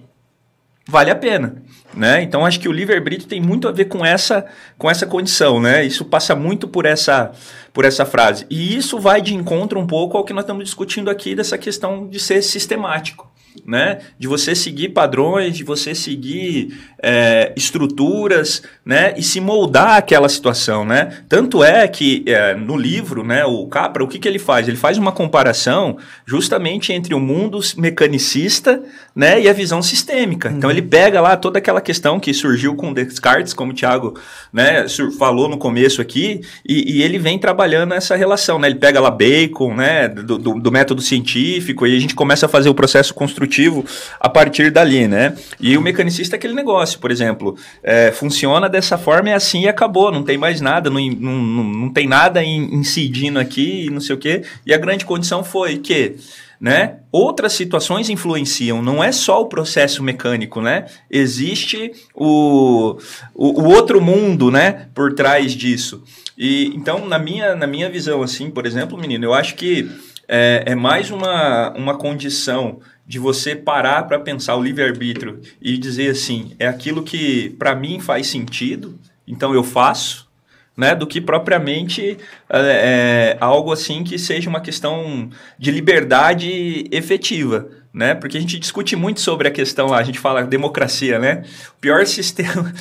vale 0.87 1.11
a 1.11 1.17
pena. 1.17 1.63
Né? 1.95 2.23
Então 2.23 2.45
acho 2.45 2.61
que 2.61 2.69
o 2.69 2.73
livre-arbítrio 2.73 3.29
tem 3.29 3.41
muito 3.41 3.67
a 3.67 3.73
ver 3.73 3.87
com 3.87 4.05
essa, 4.05 4.47
com 4.77 4.91
essa 4.91 5.07
condição, 5.07 5.61
né? 5.61 5.85
Isso 5.85 6.05
passa 6.05 6.37
muito 6.37 6.69
por 6.69 6.87
essa, 6.87 7.33
por 7.73 7.85
essa 7.85 8.07
frase. 8.07 8.47
E 8.49 8.77
isso 8.77 9.01
vai 9.01 9.21
de 9.21 9.35
encontro 9.35 9.81
um 9.81 9.87
pouco 9.87 10.17
ao 10.17 10.25
que 10.25 10.33
nós 10.33 10.45
estamos 10.45 10.65
discutindo 10.65 11.11
aqui 11.11 11.35
dessa 11.35 11.59
questão 11.59 12.07
de 12.07 12.21
ser 12.21 12.43
sistemático 12.43 13.29
né? 13.69 13.99
De 14.19 14.27
você 14.27 14.55
seguir 14.55 14.89
padrões, 14.89 15.55
de 15.55 15.63
você 15.63 15.95
seguir 15.95 16.75
é, 17.03 17.53
estruturas, 17.55 18.63
né? 18.83 19.13
E 19.15 19.23
se 19.23 19.43
moldar 19.43 19.99
aquela 19.99 20.27
situação, 20.27 20.87
né? 20.87 21.19
Tanto 21.29 21.63
é 21.63 21.87
que 21.87 22.25
é, 22.27 22.55
no 22.55 22.79
livro, 22.79 23.23
né? 23.23 23.45
O 23.45 23.67
Capra, 23.67 24.03
o 24.03 24.09
que, 24.09 24.19
que 24.19 24.27
ele 24.27 24.39
faz? 24.39 24.67
Ele 24.67 24.77
faz 24.79 24.97
uma 24.97 25.13
comparação 25.13 25.99
justamente 26.25 26.95
entre 26.95 27.13
o 27.13 27.21
mundo 27.21 27.61
mecanicista, 27.77 28.83
né? 29.15 29.39
E 29.39 29.47
a 29.47 29.53
visão 29.53 29.83
sistêmica. 29.83 30.49
Então, 30.49 30.53
uhum. 30.53 30.57
Então 30.69 30.71
ele 30.71 30.81
pega 30.81 31.21
lá 31.21 31.37
toda 31.37 31.59
aquela 31.59 31.83
questão 31.83 32.19
que 32.19 32.33
surgiu 32.33 32.75
com 32.75 32.95
Descartes, 32.95 33.53
como 33.53 33.73
o 33.73 33.75
Thiago, 33.75 34.19
né? 34.51 34.87
Falou 35.19 35.47
no 35.47 35.59
começo 35.59 36.01
aqui, 36.01 36.41
e, 36.67 36.97
e 36.97 37.03
ele 37.03 37.19
vem 37.19 37.39
trabalhando 37.39 37.93
essa 37.93 38.17
relação, 38.17 38.59
né? 38.59 38.69
Ele 38.69 38.79
pega 38.79 38.99
lá 38.99 39.11
Bacon, 39.11 39.75
né? 39.75 40.09
Do, 40.09 40.39
do, 40.39 40.55
do 40.55 40.73
método 40.73 41.03
científico 41.03 41.87
e 41.87 41.95
a 41.95 42.01
gente 42.01 42.15
começa 42.15 42.47
a 42.47 42.49
fazer 42.49 42.71
o 42.71 42.75
processo 42.75 43.13
construtivo 43.13 43.58
construtivo 43.59 43.85
a 44.21 44.29
partir 44.29 44.71
dali, 44.71 45.09
né? 45.09 45.35
E 45.61 45.77
o 45.77 45.83
mecanicista 45.83 46.37
é 46.37 46.39
aquele 46.39 46.55
negócio, 46.55 46.99
por 46.99 47.11
exemplo, 47.11 47.57
é, 47.83 48.13
funciona 48.13 48.69
dessa 48.69 48.97
forma, 48.97 49.31
é 49.31 49.35
assim 49.35 49.63
e 49.63 49.69
acabou, 49.69 50.13
não 50.13 50.23
tem 50.23 50.39
mais 50.39 50.61
nada, 50.61 50.89
não, 50.89 51.01
não, 51.01 51.65
não 51.65 51.93
tem 51.93 52.07
nada 52.07 52.43
incidindo 52.45 53.39
aqui 53.39 53.87
e 53.87 53.91
não 53.91 54.01
sei 54.01 54.15
o 54.15 54.19
quê. 54.19 54.43
E 54.65 54.73
a 54.73 54.79
grande 54.79 55.05
condição 55.05 55.43
foi 55.43 55.79
que 55.79 56.17
né? 56.61 56.97
Outras 57.13 57.53
situações 57.53 58.11
influenciam, 58.11 58.83
não 58.83 59.03
é 59.03 59.13
só 59.13 59.41
o 59.41 59.47
processo 59.47 60.03
mecânico, 60.03 60.61
né? 60.61 60.87
Existe 61.09 61.93
o, 62.13 62.99
o, 63.33 63.63
o, 63.63 63.69
outro 63.69 64.01
mundo, 64.01 64.51
né, 64.51 64.89
por 64.93 65.15
trás 65.15 65.53
disso. 65.53 66.03
E 66.37 66.73
então, 66.75 67.07
na 67.07 67.17
minha, 67.17 67.55
na 67.55 67.67
minha 67.67 67.89
visão, 67.89 68.23
assim, 68.25 68.51
por 68.51 68.67
exemplo, 68.67 68.99
menino, 68.99 69.25
eu 69.25 69.35
acho 69.35 69.55
que 69.55 69.89
é, 70.29 70.65
é 70.67 70.75
mais 70.75 71.11
uma, 71.11 71.71
uma 71.71 71.97
condição 71.97 72.81
de 73.07 73.19
você 73.19 73.57
parar 73.57 74.03
para 74.03 74.21
pensar 74.21 74.55
o 74.55 74.63
livre-arbítrio 74.63 75.41
e 75.63 75.79
dizer 75.79 76.11
assim, 76.11 76.55
é 76.59 76.69
aquilo 76.69 77.03
que 77.03 77.51
para 77.59 77.75
mim 77.75 77.99
faz 77.99 78.27
sentido, 78.27 78.99
então 79.27 79.55
eu 79.55 79.65
faço, 79.65 80.29
né, 80.77 80.95
do 80.95 81.07
que 81.07 81.21
propriamente 81.21 82.19
é, 82.49 82.59
é, 82.61 83.37
algo 83.41 83.73
assim 83.73 84.05
que 84.05 84.19
seja 84.19 84.51
uma 84.51 84.61
questão 84.61 85.31
de 85.59 85.71
liberdade 85.71 86.85
efetiva, 86.93 87.69
né? 87.93 88.15
Porque 88.15 88.37
a 88.37 88.41
gente 88.41 88.61
discute 88.61 88.95
muito 88.95 89.21
sobre 89.21 89.49
a 89.49 89.51
questão, 89.51 89.93
a 89.93 90.03
gente 90.05 90.21
fala 90.21 90.45
democracia, 90.45 91.19
né? 91.19 91.43
O 91.77 91.81
pior 91.81 92.05
sistema, 92.07 92.73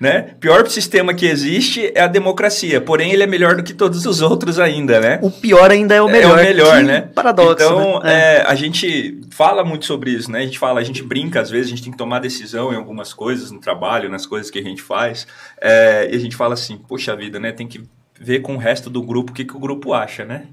né? 0.00 0.34
Pior 0.40 0.66
sistema 0.66 1.12
que 1.12 1.26
existe 1.26 1.92
é 1.94 2.00
a 2.00 2.06
democracia, 2.06 2.80
porém 2.80 3.12
ele 3.12 3.22
é 3.22 3.26
melhor 3.26 3.54
do 3.54 3.62
que 3.62 3.74
todos 3.74 4.06
os 4.06 4.22
outros 4.22 4.58
ainda, 4.58 4.98
né? 4.98 5.18
O 5.20 5.30
pior 5.30 5.70
ainda 5.70 5.94
é 5.94 6.00
o 6.00 6.08
melhor. 6.08 6.38
É 6.38 6.42
o 6.42 6.46
melhor, 6.46 6.78
que 6.78 6.84
né? 6.84 7.00
Paradoxo. 7.14 7.66
Então, 7.66 8.00
né? 8.00 8.38
é, 8.38 8.44
a 8.46 8.54
gente 8.54 9.20
fala 9.30 9.62
muito 9.62 9.84
sobre 9.84 10.10
isso, 10.12 10.30
né? 10.30 10.38
A 10.38 10.44
gente 10.44 10.58
fala, 10.58 10.80
a 10.80 10.82
gente 10.82 11.02
brinca 11.02 11.42
às 11.42 11.50
vezes, 11.50 11.66
a 11.66 11.70
gente 11.70 11.82
tem 11.82 11.92
que 11.92 11.98
tomar 11.98 12.18
decisão 12.20 12.72
em 12.72 12.76
algumas 12.76 13.12
coisas, 13.12 13.50
no 13.50 13.60
trabalho, 13.60 14.08
nas 14.08 14.24
coisas 14.24 14.50
que 14.50 14.58
a 14.58 14.62
gente 14.62 14.80
faz, 14.80 15.26
é, 15.60 16.08
e 16.10 16.16
a 16.16 16.18
gente 16.18 16.34
fala 16.34 16.54
assim, 16.54 16.78
poxa 16.78 17.14
vida, 17.14 17.38
né? 17.38 17.52
Tem 17.52 17.68
que 17.68 17.82
ver 18.18 18.40
com 18.40 18.54
o 18.54 18.58
resto 18.58 18.88
do 18.88 19.02
grupo 19.02 19.32
o 19.32 19.34
que, 19.34 19.44
que 19.44 19.56
o 19.56 19.60
grupo 19.60 19.92
acha, 19.92 20.24
né? 20.24 20.46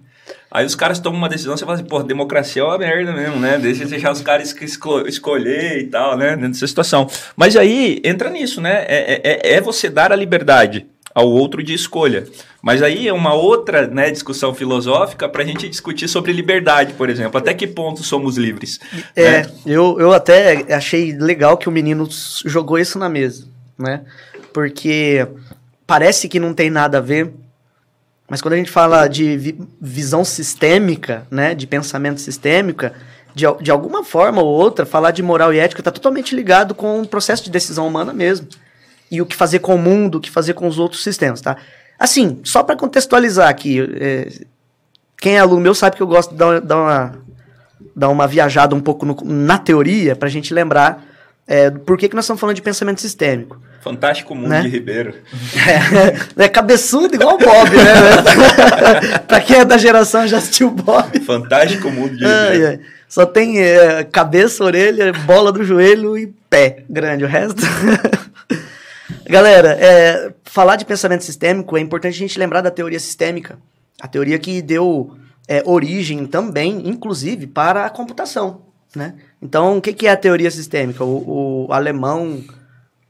Aí 0.50 0.66
os 0.66 0.76
caras 0.76 1.00
tomam 1.00 1.20
uma 1.20 1.30
decisão, 1.30 1.56
você 1.58 1.66
fala 1.66 1.78
assim, 1.78 1.88
pô, 1.88 2.02
democracia 2.02 2.62
é 2.62 2.66
uma 2.66 2.78
merda 2.78 3.12
mesmo, 3.12 3.40
né? 3.40 3.58
Deixa 3.58 3.86
deixar 3.86 4.12
os 4.12 4.22
caras 4.22 4.56
esco 4.62 5.08
escolher 5.08 5.80
e 5.80 5.88
tal, 5.88 6.18
né? 6.18 6.36
Dentro 6.36 6.52
dessa 6.52 6.68
situação. 6.68 7.10
Mas 7.36 7.56
aí 7.56 8.02
entra 8.04 8.30
nisso, 8.30 8.62
né? 8.62 8.86
É, 8.88 9.14
é, 9.14 9.22
é, 9.24 9.54
é 9.56 9.62
você 9.62 9.90
dar 9.90 10.12
a 10.12 10.16
liberdade 10.16 10.88
ao 11.18 11.28
outro 11.28 11.64
de 11.64 11.74
escolha. 11.74 12.28
Mas 12.62 12.84
aí 12.84 13.08
é 13.08 13.14
uma 13.14 13.34
outra 13.34 13.88
né, 13.88 14.12
discussão 14.12 14.54
filosófica 14.54 15.28
para 15.28 15.42
a 15.42 15.46
gente 15.46 15.68
discutir 15.68 16.08
sobre 16.08 16.32
liberdade, 16.32 16.94
por 16.94 17.10
exemplo. 17.10 17.40
Até 17.40 17.56
que 17.56 17.66
ponto 17.66 18.04
somos 18.04 18.38
livres? 18.38 18.80
É, 19.16 19.42
né? 19.42 19.52
eu, 19.66 20.00
eu 20.00 20.14
até 20.14 20.72
achei 20.74 21.18
legal 21.18 21.58
que 21.58 21.68
o 21.68 21.72
menino 21.72 22.08
jogou 22.46 22.78
isso 22.78 23.00
na 23.00 23.10
mesa, 23.10 23.48
né? 23.78 24.02
Porque 24.54 25.28
parece 25.88 26.30
que 26.30 26.40
não 26.40 26.54
tem 26.54 26.70
nada 26.70 27.00
a 27.00 27.02
ver, 27.02 27.34
mas 28.30 28.42
quando 28.42 28.54
a 28.54 28.58
gente 28.58 28.72
fala 28.72 29.08
de 29.08 29.38
vi 29.38 29.60
visão 29.80 30.26
sistêmica, 30.26 31.26
né, 31.32 31.56
de 31.56 31.66
pensamento 31.66 32.20
sistêmica, 32.20 32.94
de, 33.34 33.46
de 33.62 33.72
alguma 33.72 34.04
forma 34.04 34.42
ou 34.42 34.48
outra, 34.48 34.86
falar 34.86 35.12
de 35.12 35.24
moral 35.24 35.54
e 35.54 35.60
ética 35.60 35.82
está 35.82 35.92
totalmente 35.92 36.36
ligado 36.36 36.76
com 36.76 37.02
o 37.02 37.08
processo 37.08 37.44
de 37.44 37.52
decisão 37.52 37.88
humana 37.88 38.14
mesmo. 38.14 38.48
E 39.10 39.22
o 39.22 39.26
que 39.26 39.36
fazer 39.36 39.60
com 39.60 39.76
o 39.76 39.78
mundo, 39.78 40.16
o 40.16 40.22
que 40.22 40.30
fazer 40.30 40.54
com 40.54 40.68
os 40.68 40.78
outros 40.78 41.04
sistemas, 41.04 41.40
tá? 41.40 41.56
Assim, 41.98 42.42
só 42.44 42.62
para 42.62 42.76
contextualizar 42.76 43.48
aqui, 43.48 43.80
é, 44.00 44.28
quem 45.18 45.36
é 45.36 45.40
aluno 45.40 45.62
meu 45.62 45.74
sabe 45.74 45.96
que 45.96 46.04
eu 46.04 46.08
gosto 46.08 46.32
de 46.32 46.38
dar, 46.38 46.60
dar, 46.60 46.78
uma, 46.78 47.16
dar 47.96 48.10
uma 48.10 48.28
viajada 48.28 48.76
um 48.76 48.82
pouco 48.82 49.06
no, 49.06 49.16
na 49.24 49.58
teoria, 49.58 50.16
para 50.16 50.28
a 50.28 50.32
gente 50.32 50.54
lembrar 50.54 51.04
é, 51.48 51.72
por 51.72 51.98
que, 51.98 52.10
que 52.10 52.16
nós 52.16 52.26
estamos 52.26 52.40
falando 52.40 52.56
de 52.56 52.62
pensamento 52.62 53.00
sistêmico. 53.00 53.60
Fantástico 53.88 54.36
Mundo 54.36 54.50
né? 54.50 54.62
de 54.62 54.68
Ribeiro. 54.68 55.14
É, 56.38 56.44
é 56.46 56.50
cabeçudo 56.50 57.16
igual 57.16 57.36
o 57.36 57.38
Bob, 57.38 57.70
né? 57.72 59.20
pra 59.28 59.40
quem 59.40 59.58
é 59.58 59.66
da 59.66 59.78
geração 59.78 60.28
já 60.28 60.38
assistiu 60.38 60.68
o 60.68 60.72
Bob. 60.72 61.20
Fantástico 61.22 61.90
Mundo 61.90 62.18
de 62.18 62.26
Ribeiro. 62.26 62.68
Ai, 62.68 62.80
Só 63.08 63.26
tem 63.26 63.62
é, 63.62 64.04
cabeça, 64.04 64.64
orelha, 64.64 65.14
bola 65.14 65.52
do 65.52 65.64
joelho 65.64 66.18
e 66.18 66.28
pé 66.50 66.84
grande. 66.90 67.24
O 67.24 67.28
resto. 67.28 67.62
Galera, 69.26 69.78
é, 69.80 70.32
falar 70.44 70.76
de 70.76 70.86
pensamento 70.86 71.24
sistêmico 71.24 71.78
é 71.78 71.80
importante 71.80 72.16
a 72.16 72.20
gente 72.20 72.40
lembrar 72.40 72.62
da 72.62 72.72
teoria 72.72 73.00
sistêmica. 73.00 73.58
A 74.02 74.08
teoria 74.08 74.38
que 74.38 74.62
deu 74.62 75.18
é, 75.48 75.64
origem 75.66 76.26
também, 76.26 76.88
inclusive, 76.88 77.48
para 77.48 77.86
a 77.86 77.90
computação. 77.90 78.62
Né? 78.96 79.14
Então, 79.42 79.78
o 79.78 79.82
que, 79.82 79.94
que 79.94 80.08
é 80.08 80.12
a 80.12 80.18
teoria 80.18 80.52
sistêmica? 80.52 81.04
O, 81.04 81.68
o 81.68 81.74
alemão 81.74 82.44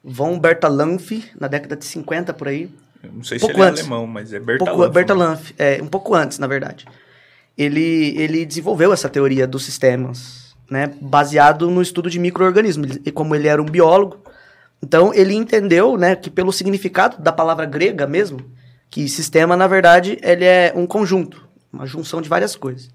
von 0.08 0.40
Bertalanffy, 0.40 1.26
na 1.38 1.50
década 1.50 1.76
de 1.76 1.84
50 1.84 2.34
por 2.34 2.48
aí. 2.48 2.70
Eu 3.04 3.12
não 3.12 3.24
sei 3.24 3.38
um 3.38 3.42
se 3.42 3.52
ele 3.52 3.62
é 3.62 3.64
antes. 3.66 3.82
é 3.82 3.84
alemão, 3.84 4.08
mas 4.08 4.32
é 4.32 4.40
Bertalanffy. 4.40 4.94
Bertalanffy, 4.94 5.56
é, 5.58 5.80
um 5.84 5.88
pouco 5.88 6.16
antes, 6.16 6.40
na 6.40 6.48
verdade. 6.48 6.86
Ele, 7.58 8.16
ele 8.18 8.46
desenvolveu 8.46 8.94
essa 8.94 9.10
teoria 9.10 9.46
dos 9.46 9.66
sistemas, 9.66 10.56
né, 10.72 10.92
baseado 11.02 11.70
no 11.70 11.82
estudo 11.82 12.10
de 12.10 12.20
micro-organismos. 12.20 13.00
E 13.06 13.12
como 13.12 13.36
ele 13.36 13.50
era 13.50 13.62
um 13.62 13.66
biólogo, 13.66 14.24
então 14.82 15.14
ele 15.14 15.34
entendeu, 15.34 15.98
né, 15.98 16.16
que 16.16 16.30
pelo 16.30 16.54
significado 16.54 17.22
da 17.22 17.32
palavra 17.32 17.66
grega 17.66 18.08
mesmo, 18.08 18.40
que 18.90 19.10
sistema, 19.10 19.58
na 19.58 19.68
verdade, 19.68 20.18
ele 20.22 20.46
é 20.46 20.72
um 20.74 20.88
conjunto, 20.88 21.46
uma 21.74 21.86
junção 21.86 22.22
de 22.22 22.30
várias 22.30 22.56
coisas. 22.56 22.90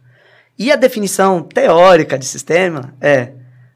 E 0.58 0.72
a 0.72 0.76
definição 0.76 1.42
teórica 1.42 2.18
de 2.18 2.24
sistema 2.24 2.94
é, 3.00 3.32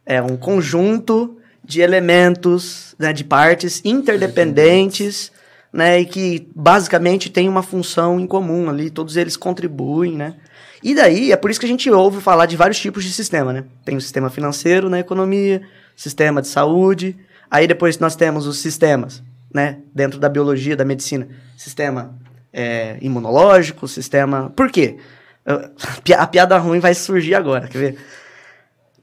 é 0.06 0.22
um 0.22 0.36
conjunto 0.36 1.36
de 1.66 1.80
elementos, 1.80 2.94
né, 2.98 3.12
de 3.12 3.24
partes 3.24 3.82
interdependentes, 3.84 5.32
né, 5.72 6.00
e 6.00 6.06
que 6.06 6.48
basicamente 6.54 7.28
têm 7.28 7.48
uma 7.48 7.62
função 7.62 8.20
em 8.20 8.26
comum 8.26 8.70
ali, 8.70 8.88
todos 8.88 9.16
eles 9.16 9.36
contribuem, 9.36 10.16
né. 10.16 10.36
E 10.82 10.94
daí, 10.94 11.32
é 11.32 11.36
por 11.36 11.50
isso 11.50 11.58
que 11.58 11.66
a 11.66 11.68
gente 11.68 11.90
ouve 11.90 12.20
falar 12.20 12.46
de 12.46 12.56
vários 12.56 12.78
tipos 12.78 13.02
de 13.02 13.12
sistema, 13.12 13.52
né. 13.52 13.64
Tem 13.84 13.96
o 13.96 14.00
sistema 14.00 14.30
financeiro 14.30 14.88
na 14.88 15.00
economia, 15.00 15.60
sistema 15.96 16.40
de 16.40 16.48
saúde, 16.48 17.16
aí 17.50 17.66
depois 17.66 17.98
nós 17.98 18.14
temos 18.14 18.46
os 18.46 18.58
sistemas, 18.58 19.22
né, 19.52 19.78
dentro 19.92 20.20
da 20.20 20.28
biologia, 20.28 20.76
da 20.76 20.84
medicina, 20.84 21.26
sistema 21.56 22.16
é, 22.52 22.96
imunológico, 23.00 23.88
sistema... 23.88 24.52
Por 24.54 24.70
quê? 24.70 24.98
A 26.16 26.26
piada 26.26 26.56
ruim 26.58 26.78
vai 26.78 26.94
surgir 26.94 27.34
agora, 27.34 27.66
quer 27.66 27.78
ver? 27.78 27.98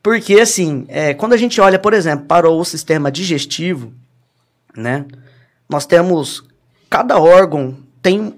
Porque, 0.04 0.42
assim, 0.42 0.86
é, 0.90 1.14
quando 1.14 1.32
a 1.32 1.38
gente 1.38 1.62
olha, 1.62 1.80
por 1.80 1.94
exemplo, 1.94 2.26
para 2.26 2.50
o 2.50 2.66
sistema 2.66 3.10
digestivo, 3.10 3.94
né? 4.76 5.06
Nós 5.70 5.86
temos. 5.86 6.44
Cada 6.90 7.18
órgão 7.18 7.78
tem 8.02 8.36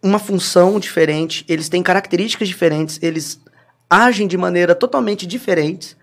uma 0.00 0.20
função 0.20 0.78
diferente, 0.78 1.44
eles 1.48 1.68
têm 1.68 1.82
características 1.82 2.48
diferentes, 2.48 2.98
eles 3.02 3.40
agem 3.90 4.26
de 4.26 4.38
maneira 4.38 4.74
totalmente 4.74 5.26
diferente, 5.26 5.96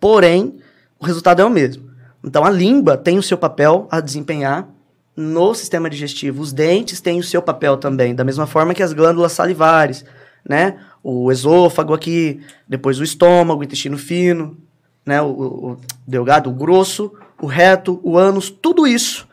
porém, 0.00 0.58
o 0.98 1.04
resultado 1.04 1.40
é 1.40 1.44
o 1.44 1.50
mesmo. 1.50 1.88
Então, 2.24 2.44
a 2.44 2.50
língua 2.50 2.96
tem 2.96 3.18
o 3.18 3.22
seu 3.22 3.38
papel 3.38 3.86
a 3.90 4.00
desempenhar 4.00 4.66
no 5.14 5.54
sistema 5.54 5.88
digestivo, 5.88 6.42
os 6.42 6.52
dentes 6.52 7.00
têm 7.00 7.20
o 7.20 7.22
seu 7.22 7.40
papel 7.40 7.76
também, 7.76 8.14
da 8.14 8.24
mesma 8.24 8.46
forma 8.46 8.74
que 8.74 8.82
as 8.82 8.92
glândulas 8.92 9.32
salivares, 9.32 10.04
né? 10.48 10.80
O 11.08 11.30
esôfago 11.30 11.94
aqui, 11.94 12.40
depois 12.66 12.98
o 12.98 13.04
estômago, 13.04 13.60
o 13.60 13.64
intestino 13.64 13.96
fino, 13.96 14.56
né? 15.04 15.22
O, 15.22 15.26
o, 15.26 15.70
o 15.70 15.80
delgado, 16.04 16.50
o 16.50 16.52
grosso, 16.52 17.12
o 17.40 17.46
reto, 17.46 18.00
o 18.02 18.18
ânus, 18.18 18.50
tudo 18.50 18.88
isso, 18.88 19.28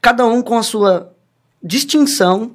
cada 0.00 0.24
um 0.24 0.40
com 0.40 0.56
a 0.56 0.62
sua 0.62 1.12
distinção, 1.60 2.52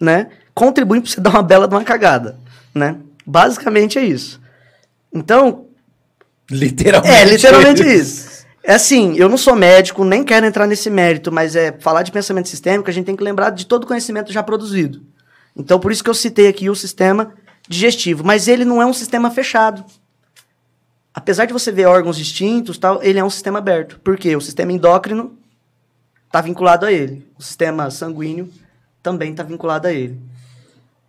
né? 0.00 0.30
Contribui 0.54 1.02
para 1.02 1.10
você 1.10 1.20
dar 1.20 1.28
uma 1.28 1.42
bela 1.42 1.68
de 1.68 1.74
uma 1.74 1.84
cagada, 1.84 2.38
né? 2.74 2.96
Basicamente 3.26 3.98
é 3.98 4.04
isso. 4.04 4.40
Então, 5.12 5.66
literalmente, 6.50 7.14
é 7.14 7.24
literalmente 7.26 7.82
isso. 7.82 8.46
É 8.64 8.72
assim, 8.72 9.16
eu 9.18 9.28
não 9.28 9.36
sou 9.36 9.54
médico, 9.54 10.02
nem 10.02 10.24
quero 10.24 10.46
entrar 10.46 10.66
nesse 10.66 10.88
mérito, 10.88 11.30
mas 11.30 11.54
é 11.54 11.72
falar 11.72 12.04
de 12.04 12.10
pensamento 12.10 12.48
sistêmico, 12.48 12.88
a 12.88 12.92
gente 12.92 13.04
tem 13.04 13.16
que 13.16 13.22
lembrar 13.22 13.50
de 13.50 13.66
todo 13.66 13.84
o 13.84 13.86
conhecimento 13.86 14.32
já 14.32 14.42
produzido. 14.42 15.02
Então, 15.54 15.78
por 15.78 15.92
isso 15.92 16.02
que 16.02 16.08
eu 16.08 16.14
citei 16.14 16.48
aqui 16.48 16.70
o 16.70 16.74
sistema 16.74 17.34
digestivo, 17.68 18.24
mas 18.24 18.48
ele 18.48 18.64
não 18.64 18.80
é 18.80 18.86
um 18.86 18.92
sistema 18.92 19.30
fechado. 19.30 19.84
Apesar 21.12 21.46
de 21.46 21.52
você 21.52 21.70
ver 21.70 21.86
órgãos 21.86 22.16
distintos, 22.16 22.78
tal, 22.78 23.02
ele 23.02 23.18
é 23.18 23.24
um 23.24 23.30
sistema 23.30 23.58
aberto. 23.58 23.98
Por 24.00 24.16
quê? 24.16 24.36
O 24.36 24.40
sistema 24.40 24.72
endócrino 24.72 25.36
está 26.26 26.40
vinculado 26.40 26.86
a 26.86 26.92
ele. 26.92 27.26
O 27.36 27.42
sistema 27.42 27.90
sanguíneo 27.90 28.48
também 29.02 29.32
está 29.32 29.42
vinculado 29.42 29.88
a 29.88 29.92
ele. 29.92 30.20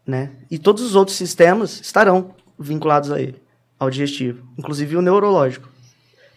Né? 0.05 0.31
E 0.49 0.57
todos 0.57 0.83
os 0.83 0.95
outros 0.95 1.15
sistemas 1.15 1.79
estarão 1.79 2.33
vinculados 2.57 3.11
a 3.11 3.21
ele, 3.21 3.41
ao 3.77 3.89
digestivo, 3.89 4.43
inclusive 4.57 4.97
o 4.97 5.01
neurológico. 5.01 5.69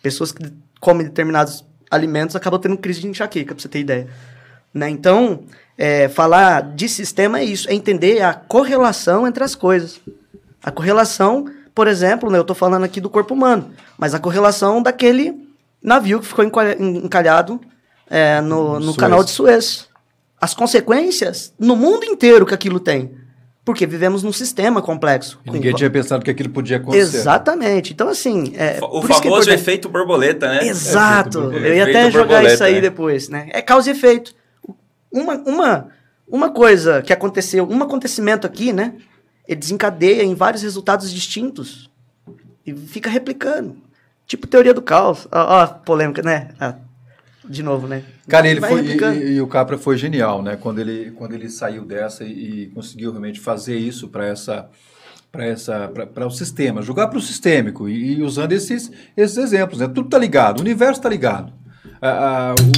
Pessoas 0.03 0.31
que 0.31 0.53
comem 0.79 1.07
determinados 1.07 1.65
alimentos 1.91 2.37
acabam 2.37 2.61
tendo 2.61 2.77
crise 2.77 3.01
de 3.01 3.09
enxaqueca, 3.09 3.55
para 3.55 3.63
você 3.63 3.69
ter 3.69 3.81
ideia. 3.81 4.09
Né? 4.73 4.89
Então, 4.91 5.41
é, 5.77 6.09
falar 6.09 6.63
de 6.63 6.89
sistema 6.89 7.41
é 7.41 7.45
isso, 7.45 7.69
é 7.69 7.75
entender 7.75 8.23
a 8.23 8.35
correlação 8.35 9.27
entre 9.27 9.43
as 9.43 9.55
coisas. 9.55 10.01
A 10.63 10.71
correlação, 10.71 11.47
por 11.75 11.89
exemplo, 11.89 12.31
né, 12.31 12.39
eu 12.39 12.43
estou 12.43 12.57
falando 12.57 12.85
aqui 12.85 13.01
do 13.01 13.11
corpo 13.11 13.35
humano, 13.35 13.71
mas 13.99 14.15
a 14.15 14.19
correlação 14.19 14.83
daquele 14.83 15.35
navio 15.83 16.21
que 16.21 16.27
ficou 16.27 16.45
encalhado 16.45 17.61
é, 18.09 18.41
no, 18.41 18.79
no 18.79 18.95
canal 18.95 19.25
de 19.25 19.31
Suez. 19.31 19.89
As 20.41 20.55
consequências 20.55 21.53
no 21.59 21.77
mundo 21.77 22.05
inteiro 22.05 22.45
que 22.47 22.55
aquilo 22.55 22.81
tem. 22.81 23.11
Porque 23.65 23.87
vivemos 23.87 24.25
num 24.25 24.33
sistema 24.33 24.83
complexo. 24.83 25.39
E 25.47 25.51
ninguém 25.53 25.73
tinha 25.73 25.89
pensado 25.89 26.25
que 26.25 26.31
aquilo 26.31 26.51
podia 26.51 26.79
acontecer. 26.79 27.19
Exatamente. 27.19 27.93
Então, 27.93 28.09
assim. 28.09 28.53
É, 28.57 28.81
o 28.83 28.99
é 28.99 29.03
famoso 29.03 29.51
é 29.51 29.55
efeito 29.55 29.89
borboleta, 29.89 30.49
né? 30.49 30.67
Exato. 30.67 31.43
Borboleta. 31.43 31.69
Eu 31.69 31.75
ia 31.77 31.85
até 31.85 32.11
jogar 32.11 32.45
isso 32.45 32.65
aí 32.65 32.75
né? 32.75 32.81
depois, 32.81 33.29
né? 33.29 33.49
É 33.53 33.63
causa 33.63 33.89
e 33.89 33.93
efeito. 33.93 34.35
Uma, 35.13 35.37
uma, 35.37 35.89
uma 36.27 36.51
coisa 36.51 37.03
que 37.03 37.13
aconteceu, 37.13 37.69
um 37.69 37.83
acontecimento 37.83 38.47
aqui, 38.47 38.73
né? 38.73 38.95
Ele 39.47 39.61
desencadeia 39.61 40.23
em 40.23 40.35
vários 40.35 40.63
resultados 40.63 41.13
distintos 41.13 41.91
e 42.67 42.75
fica 42.75 43.11
replicando. 43.11 43.77
Tipo 44.27 44.47
teoria 44.47 44.73
do 44.73 44.81
caos. 44.81 45.29
Ó, 45.31 45.63
ó 45.63 45.67
polêmica, 45.67 46.23
né? 46.23 46.49
Ah, 46.59 46.77
de 47.45 47.63
novo, 47.63 47.87
né? 47.87 48.03
Cara, 48.29 48.49
ele 48.49 48.61
foi 48.61 48.83
e, 48.83 49.33
e, 49.33 49.41
o 49.41 49.47
Capra 49.47 49.77
foi 49.77 49.99
genial, 49.99 50.43
né? 50.43 50.57
Quando 50.57 50.79
ele 50.79 51.11
quando 51.11 51.35
ele 51.35 51.51
saiu 51.51 51.85
dessa 51.85 52.25
e, 52.25 52.63
e 52.63 52.67
conseguiu 52.69 53.11
realmente 53.11 53.41
fazer 53.41 53.77
isso 53.77 54.09
para 54.09 54.27
essa 54.27 54.71
para 55.31 55.45
essa 55.45 55.89
para 55.89 56.27
o 56.27 56.31
sistema, 56.31 56.83
jogar 56.83 57.09
para 57.09 57.19
o 57.19 57.23
sistêmico 57.23 57.89
e, 57.89 58.19
e, 58.19 58.23
usando 58.23 58.53
esses 58.53 58.91
esses 59.17 59.37
exemplos, 59.37 59.81
né? 59.81 59.89
Tudo 59.89 60.09
tá 60.09 60.19
ligado, 60.19 60.59
o 60.59 60.63
universo 60.63 61.01
está 61.01 61.09
ligado. 61.09 61.53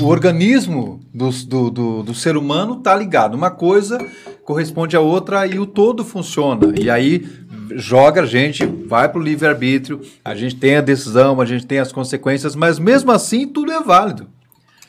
O 0.03 0.07
organismo 0.07 1.01
do, 1.13 1.31
do, 1.31 1.71
do, 1.71 2.03
do, 2.03 2.15
ser 2.15 2.37
humano 2.37 2.77
tá 2.77 2.95
ligado. 2.95 3.35
Uma 3.35 3.51
coisa 3.51 3.99
corresponde 4.45 4.97
à 4.97 5.01
outra 5.01 5.47
e 5.47 5.59
o 5.59 5.65
todo 5.67 6.05
funciona. 6.05 6.75
E 6.79 6.91
aí 6.91 7.27
joga 7.75 8.23
a 8.23 8.27
gente, 8.27 8.67
vai 8.67 9.09
para 9.09 9.19
o 9.19 9.23
livre-arbítrio, 9.23 10.03
a 10.23 10.35
gente 10.35 10.57
tem 10.57 10.77
a 10.77 10.83
decisão, 10.83 11.41
a 11.41 11.47
gente 11.47 11.67
tem 11.67 11.79
as 11.79 11.91
consequências, 11.91 12.55
mas 12.55 12.79
mesmo 12.79 13.11
assim 13.11 13.49
tudo 13.49 13.73
é 13.73 13.81
válido. 13.81 14.29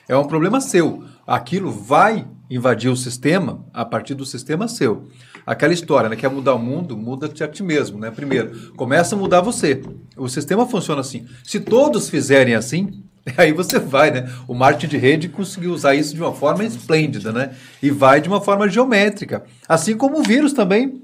É 0.06 0.16
um 0.16 0.26
problema 0.26 0.60
seu. 0.60 1.02
Aquilo 1.26 1.70
vai 1.70 2.26
invadir 2.50 2.90
o 2.90 2.96
sistema 2.96 3.64
a 3.72 3.84
partir 3.84 4.14
do 4.14 4.26
sistema 4.26 4.68
seu. 4.68 5.08
Aquela 5.46 5.72
história, 5.72 6.10
né? 6.10 6.16
Quer 6.16 6.28
mudar 6.28 6.54
o 6.54 6.58
mundo, 6.58 6.96
muda-te 6.96 7.42
a 7.42 7.48
ti 7.48 7.62
mesmo, 7.62 7.98
né? 7.98 8.10
Primeiro, 8.10 8.72
começa 8.74 9.16
a 9.16 9.18
mudar 9.18 9.40
você. 9.40 9.80
O 10.16 10.28
sistema 10.28 10.66
funciona 10.66 11.00
assim. 11.00 11.24
Se 11.42 11.58
todos 11.58 12.10
fizerem 12.10 12.54
assim, 12.54 13.02
aí 13.36 13.52
você 13.52 13.78
vai, 13.78 14.10
né? 14.10 14.30
O 14.46 14.54
marketing 14.54 14.88
de 14.88 14.96
rede 14.96 15.28
conseguiu 15.28 15.72
usar 15.72 15.94
isso 15.94 16.14
de 16.14 16.20
uma 16.20 16.32
forma 16.32 16.64
esplêndida, 16.64 17.32
né? 17.32 17.50
E 17.82 17.90
vai 17.90 18.20
de 18.20 18.28
uma 18.28 18.40
forma 18.40 18.68
geométrica. 18.68 19.44
Assim 19.68 19.96
como 19.96 20.20
o 20.20 20.22
vírus 20.22 20.52
também 20.52 21.02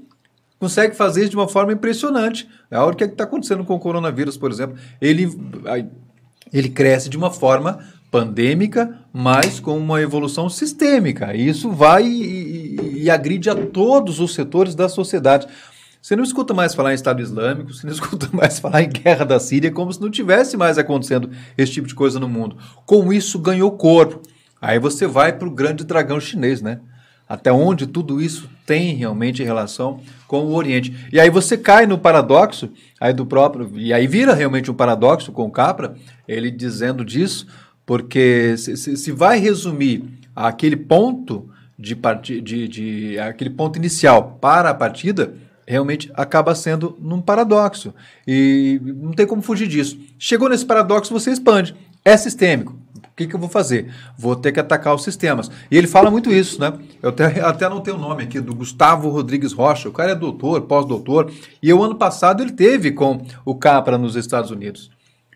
consegue 0.59 0.95
fazer 0.95 1.21
isso 1.21 1.31
de 1.31 1.35
uma 1.35 1.47
forma 1.47 1.73
impressionante. 1.73 2.47
Olha 2.71 2.85
o 2.85 2.95
que 2.95 3.03
é 3.03 3.07
está 3.07 3.25
acontecendo 3.25 3.65
com 3.65 3.75
o 3.75 3.79
coronavírus, 3.79 4.37
por 4.37 4.49
exemplo. 4.49 4.77
Ele, 5.01 5.29
ele 6.51 6.69
cresce 6.69 7.09
de 7.09 7.17
uma 7.17 7.29
forma 7.29 7.79
pandêmica, 8.09 8.99
mas 9.11 9.59
com 9.59 9.77
uma 9.77 9.99
evolução 9.99 10.47
sistêmica. 10.47 11.35
Isso 11.35 11.71
vai 11.71 12.05
e, 12.05 12.77
e, 12.79 13.03
e, 13.03 13.09
agride 13.09 13.49
a 13.49 13.55
todos 13.55 14.19
os 14.19 14.35
setores 14.35 14.75
da 14.75 14.87
sociedade. 14.87 15.47
Você 16.03 16.17
não 16.17 16.23
escuta 16.25 16.53
mais 16.53 16.75
falar 16.75 16.91
em 16.91 16.95
Estado 16.95 17.21
Islâmico, 17.21 17.73
você 17.73 17.87
não 17.87 17.93
escuta 17.95 18.27
mais 18.33 18.59
falar 18.59 18.83
em 18.83 18.89
guerra 18.89 19.23
da 19.23 19.39
Síria, 19.39 19.71
como 19.71 19.91
se 19.93 20.01
não 20.01 20.11
tivesse 20.11 20.57
mais 20.57 20.77
acontecendo 20.77 21.29
esse 21.57 21.71
tipo 21.71 21.87
de 21.87 21.95
coisa 21.95 22.19
no 22.19 22.27
mundo. 22.27 22.57
Com 22.85 23.13
isso 23.13 23.39
ganhou 23.39 23.71
corpo. 23.71 24.21
Aí 24.61 24.77
você 24.77 25.07
vai 25.07 25.31
para 25.31 25.47
o 25.47 25.51
grande 25.51 25.85
dragão 25.85 26.19
chinês, 26.19 26.61
né? 26.61 26.81
Até 27.27 27.53
onde 27.53 27.87
tudo 27.87 28.21
isso 28.21 28.49
tem 28.65 28.93
realmente 28.95 29.43
relação 29.43 30.01
com 30.27 30.41
o 30.41 30.55
Oriente. 30.55 30.93
E 31.09 31.21
aí 31.21 31.29
você 31.29 31.57
cai 31.57 31.85
no 31.85 31.97
paradoxo 31.97 32.69
aí 32.99 33.13
do 33.13 33.25
próprio, 33.25 33.71
e 33.73 33.93
aí 33.93 34.05
vira 34.05 34.33
realmente 34.33 34.69
um 34.69 34.73
paradoxo 34.73 35.31
com 35.31 35.45
o 35.45 35.51
Capra, 35.51 35.95
ele 36.27 36.51
dizendo 36.51 37.05
disso, 37.05 37.47
porque 37.85 38.57
se, 38.57 38.75
se 38.75 39.11
vai 39.13 39.39
resumir 39.39 40.03
aquele 40.35 40.75
ponto 40.75 41.49
de, 41.79 41.95
part... 41.95 42.41
de, 42.41 42.67
de 42.67 43.19
aquele 43.19 43.51
ponto 43.51 43.77
inicial 43.77 44.37
para 44.41 44.69
a 44.69 44.73
partida, 44.73 45.33
realmente 45.67 46.11
acaba 46.13 46.53
sendo 46.55 46.97
num 46.99 47.21
paradoxo. 47.21 47.93
E 48.27 48.79
não 48.83 49.11
tem 49.11 49.25
como 49.25 49.41
fugir 49.41 49.67
disso. 49.67 49.97
Chegou 50.17 50.49
nesse 50.49 50.65
paradoxo, 50.65 51.13
você 51.13 51.31
expande. 51.31 51.75
É 52.03 52.15
sistêmico. 52.17 52.75
O 52.95 53.15
que, 53.15 53.27
que 53.27 53.35
eu 53.35 53.39
vou 53.39 53.49
fazer? 53.49 53.93
Vou 54.17 54.35
ter 54.35 54.51
que 54.51 54.59
atacar 54.59 54.95
os 54.95 55.03
sistemas. 55.03 55.49
E 55.69 55.77
ele 55.77 55.85
fala 55.85 56.09
muito 56.09 56.31
isso, 56.31 56.59
né? 56.59 56.73
Eu 56.99 57.09
até, 57.09 57.25
até 57.45 57.69
não 57.69 57.79
tenho 57.79 57.97
o 57.97 57.99
nome 57.99 58.23
aqui, 58.23 58.39
do 58.39 58.55
Gustavo 58.55 59.09
Rodrigues 59.09 59.53
Rocha. 59.53 59.87
O 59.87 59.91
cara 59.91 60.13
é 60.13 60.15
doutor, 60.15 60.61
pós-doutor. 60.61 61.31
E 61.61 61.71
o 61.71 61.83
ano 61.83 61.95
passado 61.95 62.41
ele 62.41 62.51
teve 62.51 62.91
com 62.91 63.21
o 63.45 63.53
Capra 63.53 63.99
nos 63.99 64.15
Estados 64.15 64.49
Unidos. 64.49 64.89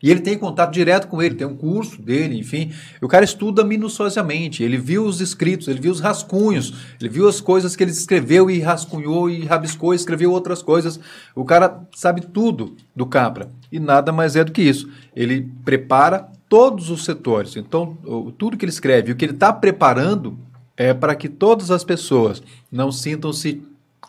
E 0.08 0.10
ele 0.10 0.22
tem 0.22 0.38
contato 0.38 0.72
direto 0.72 1.10
com 1.10 1.22
ele, 1.22 1.36
tem 1.36 1.46
um 1.46 1.58
curso 1.58 2.02
dele, 2.02 2.40
enfim. 2.40 2.72
o 3.02 3.10
cara 3.10 3.26
estuda 3.26 3.62
minuciosamente. 3.62 4.64
Ele 4.64 4.78
viu 4.78 5.04
os 5.04 5.20
escritos, 5.20 5.68
ele 5.68 5.82
viu 5.82 5.92
os 5.92 6.00
rascunhos, 6.00 6.74
ele 6.98 7.10
viu 7.10 7.28
as 7.28 7.42
coisas 7.42 7.76
que 7.76 7.84
ele 7.84 7.92
escreveu 7.92 8.50
e 8.50 8.62
rascunhou 8.62 9.30
e 9.30 9.44
rabiscou 9.44 9.92
e 9.92 9.98
escreveu 9.98 10.32
outras 10.32 10.62
coisas. 10.62 10.98
O 11.36 11.44
cara 11.44 11.82
sabe 11.94 12.22
tudo 12.22 12.78
do 12.96 13.06
Capra. 13.06 13.50
E 13.70 13.82
nada 13.82 14.14
mais 14.14 14.38
é 14.38 14.46
do 14.46 14.54
que 14.54 14.62
isso. 14.62 14.90
Ele 15.14 15.52
prepara 15.66 16.30
todos 16.48 16.90
os 16.90 17.04
setores. 17.04 17.58
Então, 17.58 17.98
tudo 18.38 18.56
que 18.56 18.64
ele 18.64 18.72
escreve, 18.72 19.12
o 19.12 19.16
que 19.18 19.26
ele 19.26 19.34
está 19.34 19.52
preparando 19.52 20.40
é 20.78 20.94
para 20.94 21.16
que 21.16 21.28
todas 21.28 21.70
as 21.70 21.84
pessoas 21.84 22.42
não 22.72 22.94
sintam-se 22.94 23.62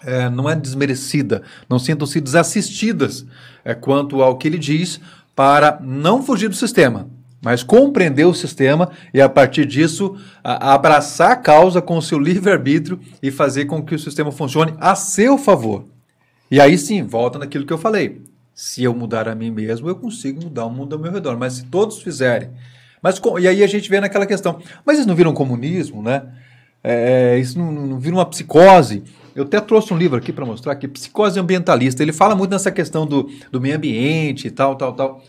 é, 0.02 0.30
não 0.30 0.48
é 0.48 0.54
desmerecida, 0.54 1.42
não 1.68 1.78
sintam-se 1.78 2.20
desassistidas 2.20 3.26
é, 3.64 3.74
quanto 3.74 4.22
ao 4.22 4.36
que 4.36 4.46
ele 4.46 4.58
diz, 4.58 5.00
para 5.38 5.78
não 5.80 6.20
fugir 6.20 6.48
do 6.48 6.56
sistema, 6.56 7.08
mas 7.40 7.62
compreender 7.62 8.24
o 8.24 8.34
sistema 8.34 8.90
e, 9.14 9.20
a 9.20 9.28
partir 9.28 9.66
disso, 9.66 10.16
a, 10.42 10.74
abraçar 10.74 11.30
a 11.30 11.36
causa 11.36 11.80
com 11.80 11.96
o 11.96 12.02
seu 12.02 12.18
livre-arbítrio 12.18 12.98
e 13.22 13.30
fazer 13.30 13.66
com 13.66 13.80
que 13.80 13.94
o 13.94 13.98
sistema 14.00 14.32
funcione 14.32 14.74
a 14.80 14.96
seu 14.96 15.38
favor. 15.38 15.84
E 16.50 16.60
aí 16.60 16.76
sim, 16.76 17.04
volta 17.04 17.38
naquilo 17.38 17.64
que 17.64 17.72
eu 17.72 17.78
falei. 17.78 18.20
Se 18.52 18.82
eu 18.82 18.92
mudar 18.92 19.28
a 19.28 19.34
mim 19.36 19.52
mesmo, 19.52 19.88
eu 19.88 19.94
consigo 19.94 20.42
mudar 20.42 20.64
o 20.64 20.70
mundo 20.70 20.96
ao 20.96 21.00
meu 21.00 21.12
redor. 21.12 21.38
Mas 21.38 21.52
se 21.52 21.66
todos 21.66 22.02
fizerem. 22.02 22.50
Mas, 23.00 23.22
e 23.40 23.46
aí 23.46 23.62
a 23.62 23.68
gente 23.68 23.88
vê 23.88 24.00
naquela 24.00 24.26
questão. 24.26 24.58
Mas 24.84 24.98
isso 24.98 25.06
não 25.06 25.14
vira 25.14 25.30
um 25.30 25.34
comunismo, 25.34 26.02
né? 26.02 26.24
É, 26.82 27.38
isso 27.38 27.56
não, 27.56 27.70
não 27.70 28.00
vira 28.00 28.16
uma 28.16 28.26
psicose. 28.26 29.04
Eu 29.38 29.44
até 29.44 29.60
trouxe 29.60 29.94
um 29.94 29.96
livro 29.96 30.18
aqui 30.18 30.32
para 30.32 30.44
mostrar 30.44 30.74
que 30.74 30.88
psicose 30.88 31.38
ambientalista. 31.38 32.02
Ele 32.02 32.12
fala 32.12 32.34
muito 32.34 32.50
nessa 32.50 32.72
questão 32.72 33.06
do, 33.06 33.30
do 33.52 33.60
meio 33.60 33.76
ambiente 33.76 34.48
e 34.48 34.50
tal, 34.50 34.74
tal, 34.74 34.92
tal. 34.94 35.22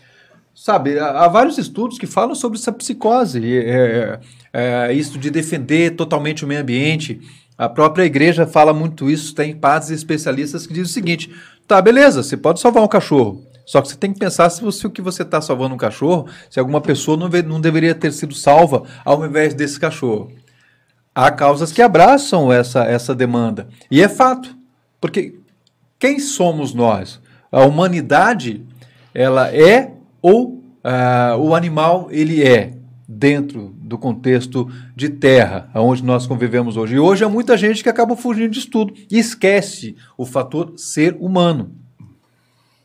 Sabe, 0.52 0.98
há, 0.98 1.28
vários 1.28 1.58
estudos 1.58 1.96
que 1.96 2.08
falam 2.08 2.34
sobre 2.34 2.58
essa 2.58 2.72
psicose, 2.72 3.40
é, 3.40 4.18
é, 4.52 4.88
é, 4.88 4.92
isso 4.92 5.16
de 5.16 5.30
defender 5.30 5.94
totalmente 5.94 6.44
o 6.44 6.48
meio 6.48 6.60
ambiente. 6.60 7.20
A 7.56 7.68
própria 7.68 8.02
igreja 8.02 8.48
fala 8.48 8.74
muito 8.74 9.08
isso, 9.08 9.32
tem 9.32 9.54
padres 9.54 9.90
especialistas 9.92 10.66
que 10.66 10.72
dizem 10.72 10.90
o 10.90 10.92
seguinte: 10.92 11.32
tá, 11.68 11.80
beleza, 11.80 12.24
você 12.24 12.36
pode 12.36 12.58
salvar 12.58 12.82
um 12.82 12.88
cachorro, 12.88 13.46
só 13.64 13.80
que 13.80 13.90
você 13.90 13.96
tem 13.96 14.12
que 14.12 14.18
pensar 14.18 14.50
se, 14.50 14.60
você, 14.60 14.88
o 14.88 14.90
que 14.90 15.00
você 15.00 15.22
está 15.22 15.40
salvando 15.40 15.76
um 15.76 15.78
cachorro, 15.78 16.26
se 16.50 16.58
alguma 16.58 16.80
pessoa 16.80 17.16
não, 17.16 17.28
não 17.46 17.60
deveria 17.60 17.94
ter 17.94 18.12
sido 18.12 18.34
salva 18.34 18.82
ao 19.04 19.24
invés 19.24 19.54
desse 19.54 19.78
cachorro 19.78 20.32
há 21.14 21.30
causas 21.30 21.72
que 21.72 21.82
abraçam 21.82 22.52
essa, 22.52 22.84
essa 22.84 23.14
demanda. 23.14 23.68
E 23.90 24.02
é 24.02 24.08
fato. 24.08 24.56
Porque 25.00 25.38
quem 25.98 26.18
somos 26.18 26.74
nós? 26.74 27.20
A 27.50 27.64
humanidade, 27.64 28.64
ela 29.14 29.54
é 29.54 29.92
ou 30.22 30.62
uh, 30.84 31.36
o 31.38 31.54
animal, 31.54 32.08
ele 32.10 32.42
é 32.42 32.74
dentro 33.08 33.74
do 33.80 33.98
contexto 33.98 34.70
de 34.94 35.08
terra, 35.08 35.68
onde 35.74 36.04
nós 36.04 36.26
convivemos 36.26 36.76
hoje. 36.76 36.94
E 36.94 36.98
hoje 36.98 37.24
há 37.24 37.28
muita 37.28 37.56
gente 37.56 37.82
que 37.82 37.88
acaba 37.88 38.14
fugindo 38.14 38.50
disso 38.50 38.70
tudo 38.70 38.94
e 39.10 39.18
esquece 39.18 39.96
o 40.16 40.24
fator 40.24 40.74
ser 40.76 41.16
humano. 41.18 41.74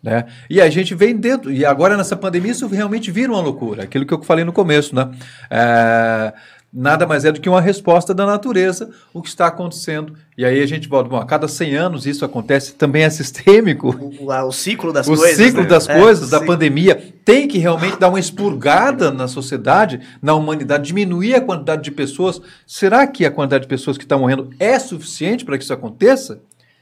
Né? 0.02 0.26
E 0.50 0.62
a 0.62 0.70
gente 0.70 0.94
vem 0.94 1.16
dentro, 1.16 1.52
e 1.52 1.66
agora 1.66 1.98
nessa 1.98 2.16
pandemia 2.16 2.52
isso 2.52 2.68
realmente 2.68 3.10
vira 3.12 3.32
uma 3.32 3.42
loucura, 3.42 3.84
aquilo 3.84 4.06
que 4.06 4.14
eu 4.14 4.22
falei 4.22 4.46
no 4.46 4.54
começo, 4.54 4.96
né? 4.96 5.10
É, 5.50 6.32
nada 6.76 7.08
mais 7.08 7.24
é 7.24 7.32
do 7.32 7.40
que 7.40 7.48
uma 7.48 7.62
resposta 7.62 8.14
da 8.14 8.26
natureza 8.26 8.90
o 9.14 9.22
que 9.22 9.30
está 9.30 9.48
acontecendo. 9.48 10.14
E 10.38 10.44
aí 10.44 10.62
a 10.62 10.66
gente 10.66 10.90
volta, 10.90 11.10
bom, 11.10 11.16
a 11.16 11.26
cada 11.26 11.48
100 11.48 11.76
anos 11.76 12.06
isso 12.06 12.26
acontece, 12.26 12.74
também 12.74 13.04
é 13.04 13.10
sistêmico. 13.10 13.96
O, 14.20 14.30
o 14.30 14.52
ciclo 14.52 14.92
das 14.92 15.08
o 15.08 15.16
coisas. 15.16 15.40
O 15.40 15.44
ciclo 15.44 15.64
né? 15.64 15.70
das 15.70 15.88
é, 15.88 15.98
coisas, 15.98 16.30
da 16.30 16.40
sim. 16.40 16.46
pandemia, 16.46 17.14
tem 17.24 17.48
que 17.48 17.58
realmente 17.58 17.98
dar 17.98 18.10
uma 18.10 18.20
expurgada 18.20 19.10
na 19.10 19.30
sociedade, 19.30 20.02
na 20.22 20.34
humanidade, 20.34 20.88
diminuir 20.88 21.36
a 21.36 21.42
quantidade 21.42 21.82
de 21.82 21.92
pessoas. 21.92 22.42
Será 22.68 23.08
que 23.08 23.26
a 23.26 23.32
quantidade 23.32 23.64
de 23.64 23.70
pessoas 23.70 23.98
que 23.98 24.04
estão 24.04 24.20
morrendo 24.20 24.50
é 24.60 24.78
suficiente 24.78 25.46
para 25.46 25.58
que 25.58 25.64
isso 25.64 25.74
aconteça? 25.74 26.42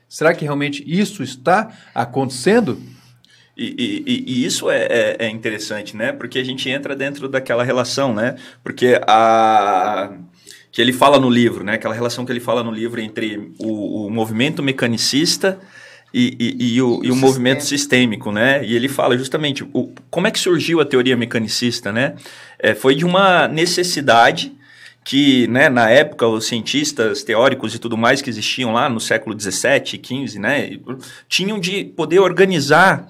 Será 0.09 0.33
que 0.33 0.43
realmente 0.43 0.83
isso 0.87 1.21
está 1.21 1.69
acontecendo? 1.93 2.79
E, 3.55 4.03
e, 4.07 4.23
e, 4.27 4.45
isso 4.45 4.69
é, 4.69 4.83
é, 4.85 5.15
é, 5.19 5.29
interessante, 5.29 5.95
né? 5.95 6.11
Porque 6.11 6.39
a 6.39 6.43
gente 6.43 6.69
entra 6.69 6.95
dentro 6.95 7.29
daquela 7.29 7.63
relação, 7.63 8.13
né? 8.13 8.35
Porque 8.63 8.99
a 9.07 10.11
que 10.71 10.81
ele 10.81 10.91
fala 10.91 11.19
no 11.19 11.29
livro, 11.29 11.63
né? 11.63 11.73
Aquela 11.73 11.93
relação 11.93 12.25
que 12.25 12.31
ele 12.31 12.39
fala 12.39 12.63
no 12.63 12.71
livro 12.71 12.99
entre 12.99 13.51
o, 13.59 14.07
o 14.07 14.09
movimento 14.09 14.63
mecanicista 14.63 15.59
e, 16.11 16.35
e, 16.39 16.73
e 16.73 16.81
o, 16.81 16.99
o 16.99 17.15
movimento 17.15 17.63
sistêmico, 17.63 18.31
né? 18.31 18.65
E 18.65 18.75
ele 18.75 18.87
fala 18.87 19.15
justamente 19.15 19.63
o, 19.71 19.93
como 20.09 20.25
é 20.25 20.31
que 20.31 20.39
surgiu 20.39 20.81
a 20.81 20.85
teoria 20.85 21.15
mecanicista, 21.15 21.91
né? 21.91 22.15
É, 22.57 22.73
foi 22.73 22.95
de 22.95 23.05
uma 23.05 23.47
necessidade 23.47 24.51
que, 25.03 25.47
né, 25.47 25.69
na 25.69 25.89
época, 25.89 26.25
os 26.25 26.47
cientistas 26.47 27.23
teóricos 27.23 27.75
e 27.75 27.79
tudo 27.79 27.97
mais 27.97 28.21
que 28.21 28.29
existiam 28.29 28.71
lá 28.71 28.89
no 28.89 28.99
século 28.99 29.35
17, 29.35 29.97
15, 29.97 30.39
né, 30.39 30.77
tinham 31.27 31.59
de 31.59 31.83
poder 31.83 32.19
organizar 32.19 33.09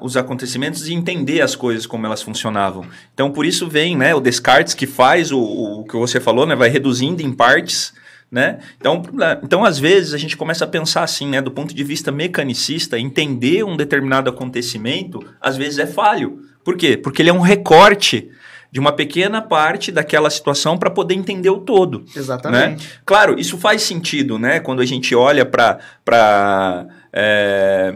os 0.00 0.16
acontecimentos 0.16 0.86
e 0.88 0.92
entender 0.92 1.40
as 1.40 1.56
coisas 1.56 1.86
como 1.86 2.04
elas 2.04 2.22
funcionavam. 2.22 2.86
Então, 3.14 3.30
por 3.30 3.46
isso 3.46 3.68
vem 3.68 3.96
né, 3.96 4.14
o 4.14 4.20
Descartes 4.20 4.74
que 4.74 4.86
faz 4.86 5.32
o, 5.32 5.40
o 5.40 5.84
que 5.84 5.96
você 5.96 6.20
falou, 6.20 6.46
né, 6.46 6.54
vai 6.54 6.68
reduzindo 6.68 7.22
em 7.22 7.32
partes. 7.32 7.94
Né? 8.30 8.58
Então, 8.78 9.02
então, 9.42 9.64
às 9.64 9.78
vezes, 9.78 10.12
a 10.12 10.18
gente 10.18 10.36
começa 10.36 10.64
a 10.64 10.68
pensar 10.68 11.04
assim, 11.04 11.28
né, 11.28 11.40
do 11.40 11.52
ponto 11.52 11.72
de 11.72 11.84
vista 11.84 12.10
mecanicista, 12.10 12.98
entender 12.98 13.64
um 13.64 13.76
determinado 13.76 14.28
acontecimento, 14.28 15.24
às 15.40 15.56
vezes 15.56 15.78
é 15.78 15.86
falho. 15.86 16.40
Por 16.64 16.76
quê? 16.76 16.96
Porque 16.96 17.22
ele 17.22 17.30
é 17.30 17.32
um 17.32 17.40
recorte 17.40 18.30
de 18.72 18.80
uma 18.80 18.90
pequena 18.90 19.40
parte 19.40 19.92
daquela 19.92 20.28
situação 20.28 20.76
para 20.76 20.90
poder 20.90 21.14
entender 21.14 21.48
o 21.48 21.58
todo. 21.58 22.04
Exatamente. 22.14 22.84
Né? 22.84 22.92
Claro, 23.06 23.38
isso 23.38 23.56
faz 23.56 23.82
sentido, 23.82 24.36
né? 24.36 24.58
Quando 24.58 24.82
a 24.82 24.84
gente 24.84 25.14
olha 25.14 25.46
para 25.46 26.88
é, 27.12 27.94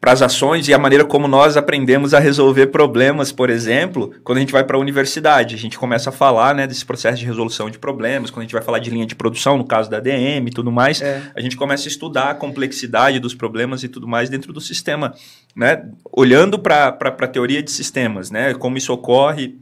para 0.00 0.12
as 0.12 0.22
ações 0.22 0.68
e 0.68 0.74
a 0.74 0.78
maneira 0.78 1.04
como 1.04 1.26
nós 1.26 1.56
aprendemos 1.56 2.14
a 2.14 2.20
resolver 2.20 2.68
problemas, 2.68 3.32
por 3.32 3.50
exemplo, 3.50 4.12
quando 4.22 4.38
a 4.38 4.40
gente 4.40 4.52
vai 4.52 4.62
para 4.62 4.76
a 4.76 4.80
universidade. 4.80 5.56
A 5.56 5.58
gente 5.58 5.76
começa 5.76 6.10
a 6.10 6.12
falar 6.12 6.54
né, 6.54 6.66
desse 6.66 6.84
processo 6.84 7.18
de 7.18 7.26
resolução 7.26 7.68
de 7.68 7.78
problemas, 7.78 8.30
quando 8.30 8.40
a 8.40 8.44
gente 8.44 8.52
vai 8.52 8.62
falar 8.62 8.78
de 8.78 8.90
linha 8.90 9.06
de 9.06 9.16
produção, 9.16 9.58
no 9.58 9.64
caso 9.64 9.90
da 9.90 9.98
DM 9.98 10.48
e 10.48 10.52
tudo 10.52 10.70
mais, 10.70 11.02
é. 11.02 11.22
a 11.34 11.40
gente 11.40 11.56
começa 11.56 11.86
a 11.86 11.88
estudar 11.88 12.30
a 12.30 12.34
complexidade 12.34 13.18
dos 13.18 13.34
problemas 13.34 13.82
e 13.82 13.88
tudo 13.88 14.06
mais 14.06 14.30
dentro 14.30 14.52
do 14.52 14.60
sistema, 14.60 15.14
né, 15.54 15.84
olhando 16.12 16.58
para 16.60 16.96
a 16.96 17.26
teoria 17.26 17.62
de 17.62 17.70
sistemas, 17.70 18.30
né, 18.30 18.54
como 18.54 18.78
isso 18.78 18.92
ocorre 18.92 19.58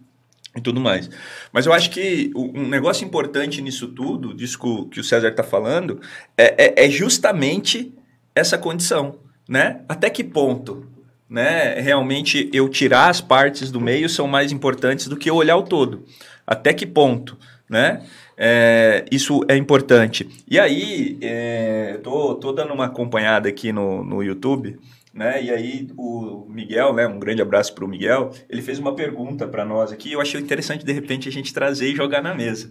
e 0.54 0.60
tudo 0.60 0.80
mais. 0.80 1.08
Mas 1.50 1.64
eu 1.64 1.72
acho 1.72 1.88
que 1.90 2.30
um 2.34 2.68
negócio 2.68 3.06
importante 3.06 3.62
nisso 3.62 3.88
tudo, 3.88 4.34
disso 4.34 4.58
que 4.90 5.00
o 5.00 5.04
César 5.04 5.28
está 5.28 5.42
falando, 5.42 5.98
é, 6.36 6.82
é, 6.82 6.86
é 6.86 6.90
justamente 6.90 7.94
essa 8.34 8.58
condição 8.58 9.25
né? 9.48 9.80
Até 9.88 10.10
que 10.10 10.24
ponto, 10.24 10.86
né? 11.28 11.80
Realmente 11.80 12.50
eu 12.52 12.68
tirar 12.68 13.08
as 13.08 13.20
partes 13.20 13.70
do 13.70 13.80
meio 13.80 14.08
são 14.08 14.26
mais 14.26 14.52
importantes 14.52 15.08
do 15.08 15.16
que 15.16 15.30
olhar 15.30 15.56
o 15.56 15.62
todo. 15.62 16.04
Até 16.46 16.72
que 16.72 16.86
ponto, 16.86 17.36
né? 17.68 18.02
É, 18.36 19.04
isso 19.10 19.40
é 19.48 19.56
importante. 19.56 20.28
E 20.48 20.58
aí, 20.58 21.18
é, 21.22 21.98
tô, 22.02 22.34
tô 22.34 22.52
dando 22.52 22.74
uma 22.74 22.86
acompanhada 22.86 23.48
aqui 23.48 23.72
no, 23.72 24.04
no 24.04 24.22
YouTube, 24.22 24.78
né? 25.12 25.42
E 25.42 25.50
aí 25.50 25.88
o 25.96 26.46
Miguel, 26.48 26.92
né? 26.92 27.06
Um 27.06 27.18
grande 27.18 27.40
abraço 27.40 27.74
para 27.74 27.84
o 27.84 27.88
Miguel. 27.88 28.30
Ele 28.50 28.60
fez 28.60 28.78
uma 28.78 28.94
pergunta 28.94 29.48
para 29.48 29.64
nós 29.64 29.90
aqui. 29.90 30.12
Eu 30.12 30.20
achei 30.20 30.40
interessante 30.40 30.84
de 30.84 30.92
repente 30.92 31.28
a 31.28 31.32
gente 31.32 31.54
trazer 31.54 31.90
e 31.90 31.96
jogar 31.96 32.22
na 32.22 32.34
mesa. 32.34 32.70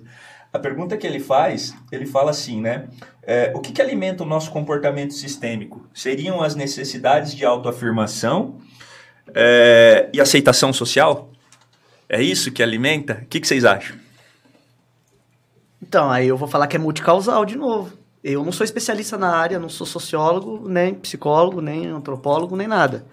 A 0.55 0.59
pergunta 0.59 0.95
que 0.95 1.05
ele 1.05 1.19
faz, 1.19 1.75
ele 1.91 2.05
fala 2.05 2.31
assim, 2.31 2.61
né? 2.61 2.87
É, 3.21 3.51
o 3.53 3.59
que, 3.59 3.73
que 3.73 3.81
alimenta 3.81 4.23
o 4.23 4.25
nosso 4.25 4.51
comportamento 4.51 5.13
sistêmico? 5.13 5.85
Seriam 5.93 6.41
as 6.41 6.55
necessidades 6.55 7.35
de 7.35 7.43
autoafirmação 7.43 8.61
é, 9.33 10.09
e 10.13 10.21
aceitação 10.21 10.71
social? 10.71 11.29
É 12.07 12.21
isso 12.23 12.53
que 12.53 12.63
alimenta? 12.63 13.19
O 13.23 13.25
que, 13.25 13.41
que 13.41 13.47
vocês 13.49 13.65
acham? 13.65 13.97
Então, 15.81 16.09
aí 16.09 16.29
eu 16.29 16.37
vou 16.37 16.47
falar 16.47 16.67
que 16.67 16.77
é 16.77 16.79
multicausal 16.79 17.43
de 17.43 17.57
novo. 17.57 17.91
Eu 18.23 18.41
não 18.45 18.53
sou 18.53 18.63
especialista 18.63 19.17
na 19.17 19.35
área, 19.35 19.59
não 19.59 19.67
sou 19.67 19.85
sociólogo, 19.85 20.69
nem 20.69 20.93
psicólogo, 20.93 21.59
nem 21.59 21.87
antropólogo, 21.87 22.55
nem 22.55 22.65
nada. 22.65 23.05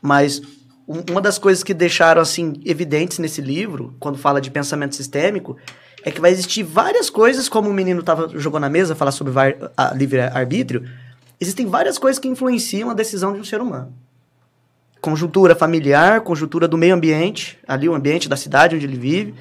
Mas 0.00 0.40
um, 0.86 1.02
uma 1.10 1.20
das 1.20 1.38
coisas 1.38 1.64
que 1.64 1.74
deixaram 1.74 2.22
assim 2.22 2.52
evidentes 2.64 3.18
nesse 3.18 3.40
livro, 3.40 3.96
quando 3.98 4.16
fala 4.16 4.40
de 4.40 4.48
pensamento 4.48 4.94
sistêmico, 4.94 5.56
é 6.04 6.10
que 6.10 6.20
vai 6.20 6.30
existir 6.30 6.62
várias 6.62 7.10
coisas, 7.10 7.48
como 7.48 7.70
o 7.70 7.74
menino 7.74 8.02
tava, 8.02 8.28
jogou 8.38 8.60
na 8.60 8.68
mesa, 8.68 8.94
falar 8.94 9.10
sobre 9.10 9.32
livre-arbítrio, 9.94 10.88
existem 11.40 11.66
várias 11.66 11.98
coisas 11.98 12.18
que 12.18 12.28
influenciam 12.28 12.90
a 12.90 12.94
decisão 12.94 13.32
de 13.32 13.40
um 13.40 13.44
ser 13.44 13.60
humano. 13.60 13.92
Conjuntura 15.00 15.54
familiar, 15.54 16.20
conjuntura 16.22 16.66
do 16.66 16.76
meio 16.76 16.94
ambiente, 16.94 17.58
ali 17.66 17.88
o 17.88 17.94
ambiente 17.94 18.28
da 18.28 18.36
cidade 18.36 18.76
onde 18.76 18.84
ele 18.84 18.98
vive. 18.98 19.34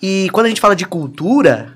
E 0.00 0.28
quando 0.32 0.46
a 0.46 0.48
gente 0.48 0.60
fala 0.60 0.76
de 0.76 0.86
cultura, 0.86 1.74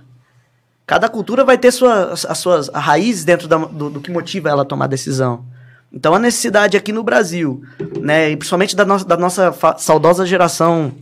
cada 0.87 1.09
cultura 1.09 1.45
vai 1.45 1.59
ter 1.59 1.73
sua, 1.73 2.13
as 2.13 2.39
suas 2.39 2.69
raízes 2.69 3.25
dentro 3.25 3.49
da, 3.49 3.57
do, 3.59 3.91
do, 3.91 4.01
que 4.01 4.11
motiva 4.11 4.49
ela 4.49 4.63
a 4.63 4.65
tomar 4.65 4.85
a 4.85 4.89
decisão. 4.89 5.45
Então 5.93 6.15
a 6.15 6.19
necessidade 6.19 6.77
aqui 6.77 6.93
no 6.93 7.03
Brasil, 7.03 7.63
né, 8.01 8.31
e 8.31 8.37
principalmente 8.37 8.75
da, 8.75 8.85
no, 8.85 9.05
da 9.05 9.17
nossa 9.17 9.55
saudosa 9.79 10.27
geração, 10.27 10.93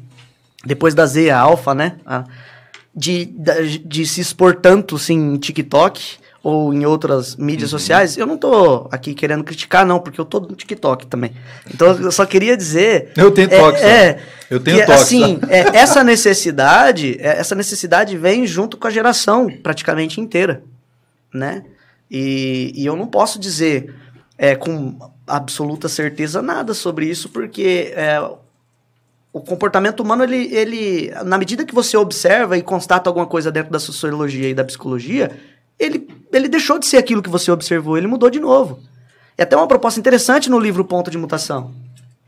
depois 0.64 0.94
da 0.94 1.06
Z, 1.06 1.30
a 1.30 1.40
Alfa, 1.40 1.74
né, 1.74 1.96
a, 2.04 2.24
de, 2.94 3.26
de, 3.26 3.78
de, 3.78 4.06
se 4.06 4.20
expor 4.20 4.56
tanto 4.56 4.96
assim, 4.96 5.34
em 5.34 5.36
TikTok 5.38 6.18
ou 6.42 6.74
em 6.74 6.84
outras 6.84 7.36
mídias 7.36 7.72
uhum. 7.72 7.78
sociais, 7.78 8.16
eu 8.16 8.26
não 8.26 8.36
tô 8.36 8.88
aqui 8.90 9.14
querendo 9.14 9.44
criticar, 9.44 9.86
não, 9.86 10.00
porque 10.00 10.20
eu 10.20 10.24
tô 10.24 10.40
no 10.40 10.56
TikTok 10.56 11.06
também. 11.06 11.32
Então 11.72 11.96
eu 11.98 12.10
só 12.10 12.26
queria 12.26 12.56
dizer. 12.56 13.12
Eu 13.16 13.30
tenho 13.30 13.48
toque, 13.48 13.80
é, 13.80 13.88
é, 13.88 14.20
Eu 14.50 14.58
tenho 14.58 14.78
que, 14.78 14.86
toque. 14.86 15.00
Assim, 15.00 15.38
é, 15.48 15.76
essa 15.76 16.02
necessidade, 16.02 17.16
é, 17.20 17.38
essa 17.38 17.54
necessidade 17.54 18.16
vem 18.18 18.46
junto 18.46 18.76
com 18.76 18.88
a 18.88 18.90
geração 18.90 19.48
praticamente 19.62 20.20
inteira. 20.20 20.62
Né? 21.32 21.64
E, 22.10 22.72
e 22.74 22.84
eu 22.84 22.96
não 22.96 23.06
posso 23.06 23.38
dizer 23.38 23.94
é, 24.36 24.56
com 24.56 24.98
absoluta 25.26 25.88
certeza 25.88 26.42
nada 26.42 26.74
sobre 26.74 27.06
isso, 27.06 27.28
porque 27.28 27.92
é, 27.94 28.20
o 29.32 29.40
comportamento 29.40 30.00
humano, 30.00 30.24
ele, 30.24 30.54
ele, 30.54 31.10
na 31.24 31.38
medida 31.38 31.64
que 31.64 31.74
você 31.74 31.96
observa 31.96 32.58
e 32.58 32.62
constata 32.62 33.08
alguma 33.08 33.26
coisa 33.26 33.50
dentro 33.50 33.72
da 33.72 33.78
sociologia 33.78 34.48
e 34.48 34.54
da 34.54 34.62
psicologia, 34.62 35.30
ele, 35.78 36.06
ele 36.30 36.48
deixou 36.48 36.78
de 36.78 36.86
ser 36.86 36.98
aquilo 36.98 37.22
que 37.22 37.30
você 37.30 37.50
observou, 37.50 37.96
ele 37.96 38.06
mudou 38.06 38.28
de 38.28 38.38
novo. 38.38 38.80
É 39.38 39.44
até 39.44 39.56
uma 39.56 39.66
proposta 39.66 39.98
interessante 39.98 40.50
no 40.50 40.58
livro 40.58 40.84
Ponto 40.84 41.10
de 41.10 41.16
Mutação, 41.16 41.72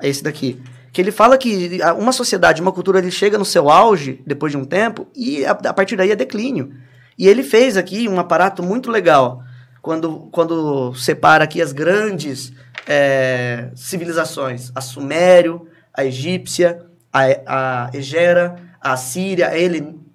é 0.01 0.09
esse 0.09 0.23
daqui, 0.23 0.59
que 0.93 1.01
ele 1.01 1.13
fala 1.13 1.37
que 1.37 1.79
uma 1.99 2.13
sociedade, 2.13 2.63
uma 2.63 2.73
cultura, 2.73 2.99
ele 2.99 3.11
chega 3.11 3.37
no 3.37 3.45
seu 3.45 3.69
auge 3.69 4.23
depois 4.27 4.53
de 4.53 4.57
um 4.57 4.65
tempo 4.65 5.07
e 5.15 5.45
a, 5.45 5.51
a 5.51 5.75
partir 5.75 5.97
daí 5.97 6.11
é 6.11 6.17
declínio. 6.17 6.73
E 7.19 7.29
ele 7.29 7.43
fez 7.43 7.77
aqui 7.77 8.09
um 8.09 8.19
aparato 8.19 8.63
muito 8.63 8.91
legal, 8.91 9.43
quando, 9.83 10.29
quando 10.33 10.95
separa 10.95 11.45
aqui 11.45 11.61
as 11.61 11.71
grandes 11.71 12.53
é, 12.87 13.69
civilizações, 13.77 14.73
a 14.75 14.81
Sumério, 14.81 15.69
a 15.93 16.05
egípcia, 16.05 16.83
a, 17.15 17.87
a 17.87 17.91
egera, 17.97 18.57
a 18.81 18.97
síria, 18.97 19.49
a 19.49 19.57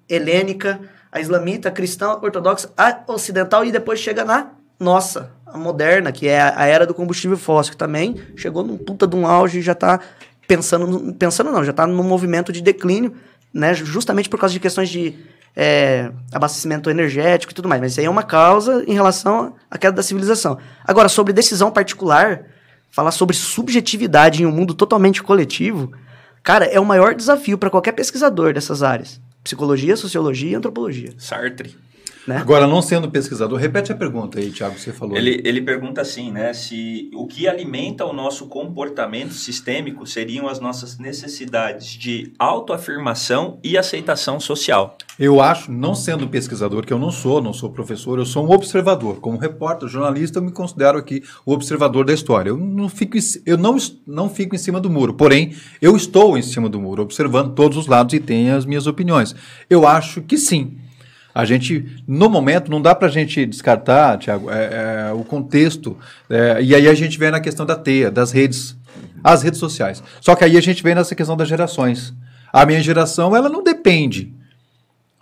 helênica, 0.08 0.78
a 1.10 1.18
islamita, 1.18 1.70
a 1.70 1.72
cristã, 1.72 2.08
a 2.08 2.22
ortodoxa, 2.22 2.70
a 2.76 3.00
ocidental 3.08 3.64
e 3.64 3.72
depois 3.72 3.98
chega 3.98 4.22
na 4.24 4.50
nossa, 4.78 5.32
a 5.46 5.58
moderna, 5.58 6.12
que 6.12 6.28
é 6.28 6.40
a 6.40 6.66
era 6.66 6.86
do 6.86 6.94
combustível 6.94 7.36
fóssil, 7.36 7.72
que 7.72 7.76
também 7.76 8.16
chegou 8.36 8.62
num 8.62 8.76
puta 8.76 9.06
de 9.06 9.16
um 9.16 9.26
auge 9.26 9.58
e 9.58 9.62
já 9.62 9.72
está 9.72 10.00
pensando, 10.46 11.14
pensando 11.14 11.50
não, 11.50 11.64
já 11.64 11.70
está 11.70 11.86
num 11.86 12.02
movimento 12.02 12.52
de 12.52 12.60
declínio, 12.62 13.14
né, 13.52 13.74
justamente 13.74 14.28
por 14.28 14.38
causa 14.38 14.52
de 14.52 14.60
questões 14.60 14.88
de 14.88 15.18
é, 15.56 16.10
abastecimento 16.32 16.88
energético 16.88 17.52
e 17.52 17.54
tudo 17.54 17.68
mais. 17.68 17.80
Mas 17.80 17.92
isso 17.92 18.00
aí 18.00 18.06
é 18.06 18.10
uma 18.10 18.22
causa 18.22 18.84
em 18.86 18.94
relação 18.94 19.54
à 19.70 19.76
queda 19.76 19.96
da 19.96 20.02
civilização. 20.02 20.58
Agora, 20.84 21.08
sobre 21.08 21.32
decisão 21.32 21.70
particular, 21.70 22.44
falar 22.90 23.10
sobre 23.10 23.36
subjetividade 23.36 24.42
em 24.42 24.46
um 24.46 24.52
mundo 24.52 24.74
totalmente 24.74 25.22
coletivo, 25.22 25.92
Cara, 26.42 26.64
é 26.66 26.80
o 26.80 26.84
maior 26.84 27.14
desafio 27.14 27.58
para 27.58 27.70
qualquer 27.70 27.92
pesquisador 27.92 28.52
dessas 28.54 28.82
áreas. 28.82 29.20
Psicologia, 29.44 29.96
sociologia 29.96 30.50
e 30.50 30.54
antropologia. 30.54 31.12
Sartre. 31.18 31.76
Né? 32.30 32.36
Agora, 32.36 32.64
não 32.64 32.80
sendo 32.80 33.10
pesquisador, 33.10 33.58
repete 33.58 33.90
a 33.90 33.94
pergunta 33.96 34.38
aí, 34.38 34.52
Thiago, 34.52 34.76
que 34.76 34.80
você 34.80 34.92
falou. 34.92 35.16
Ele, 35.16 35.42
ele 35.44 35.60
pergunta 35.60 36.00
assim, 36.00 36.30
né? 36.30 36.52
Se 36.52 37.10
o 37.12 37.26
que 37.26 37.48
alimenta 37.48 38.04
o 38.06 38.12
nosso 38.12 38.46
comportamento 38.46 39.34
sistêmico 39.34 40.06
seriam 40.06 40.46
as 40.46 40.60
nossas 40.60 40.96
necessidades 40.96 41.88
de 41.88 42.32
autoafirmação 42.38 43.58
e 43.64 43.76
aceitação 43.76 44.38
social. 44.38 44.96
Eu 45.18 45.40
acho, 45.40 45.72
não 45.72 45.94
sendo 45.94 46.28
pesquisador, 46.28 46.86
que 46.86 46.92
eu 46.92 46.98
não 46.98 47.10
sou, 47.10 47.42
não 47.42 47.52
sou 47.52 47.70
professor, 47.70 48.18
eu 48.18 48.24
sou 48.24 48.46
um 48.46 48.52
observador. 48.52 49.16
Como 49.16 49.36
repórter, 49.36 49.88
jornalista, 49.88 50.38
eu 50.38 50.42
me 50.42 50.52
considero 50.52 50.98
aqui 50.98 51.24
o 51.44 51.52
observador 51.52 52.04
da 52.04 52.14
história. 52.14 52.50
Eu 52.50 52.56
não 52.56 52.88
fico, 52.88 53.18
eu 53.44 53.58
não, 53.58 53.76
não 54.06 54.30
fico 54.30 54.54
em 54.54 54.58
cima 54.58 54.80
do 54.80 54.88
muro, 54.88 55.14
porém, 55.14 55.52
eu 55.82 55.96
estou 55.96 56.38
em 56.38 56.42
cima 56.42 56.68
do 56.68 56.80
muro, 56.80 57.02
observando 57.02 57.54
todos 57.54 57.76
os 57.76 57.88
lados 57.88 58.14
e 58.14 58.20
tenho 58.20 58.56
as 58.56 58.64
minhas 58.64 58.86
opiniões. 58.86 59.34
Eu 59.68 59.84
acho 59.84 60.22
que 60.22 60.38
sim. 60.38 60.78
A 61.34 61.44
gente, 61.44 62.02
no 62.06 62.28
momento, 62.28 62.70
não 62.70 62.82
dá 62.82 62.94
para 62.94 63.08
a 63.08 63.10
gente 63.10 63.46
descartar, 63.46 64.18
Tiago, 64.18 64.50
é, 64.50 65.08
é, 65.08 65.12
o 65.12 65.24
contexto. 65.24 65.96
é, 66.28 66.62
e 66.62 66.74
aí 66.74 66.88
a 66.88 66.94
gente 66.94 67.18
vem 67.18 67.30
na 67.30 67.40
questão 67.40 67.64
da 67.64 67.76
teia, 67.76 68.10
das 68.10 68.32
redes, 68.32 68.76
as 69.22 69.42
redes 69.42 69.60
sociais. 69.60 70.02
Só 70.20 70.34
que 70.34 70.44
aí 70.44 70.56
a 70.56 70.60
gente 70.60 70.82
vem 70.82 70.94
nessa 70.94 71.14
questão 71.14 71.36
das 71.36 71.48
gerações. 71.48 72.12
A 72.52 72.66
minha 72.66 72.82
geração, 72.82 73.36
ela 73.36 73.48
não 73.48 73.62
depende. 73.62 74.32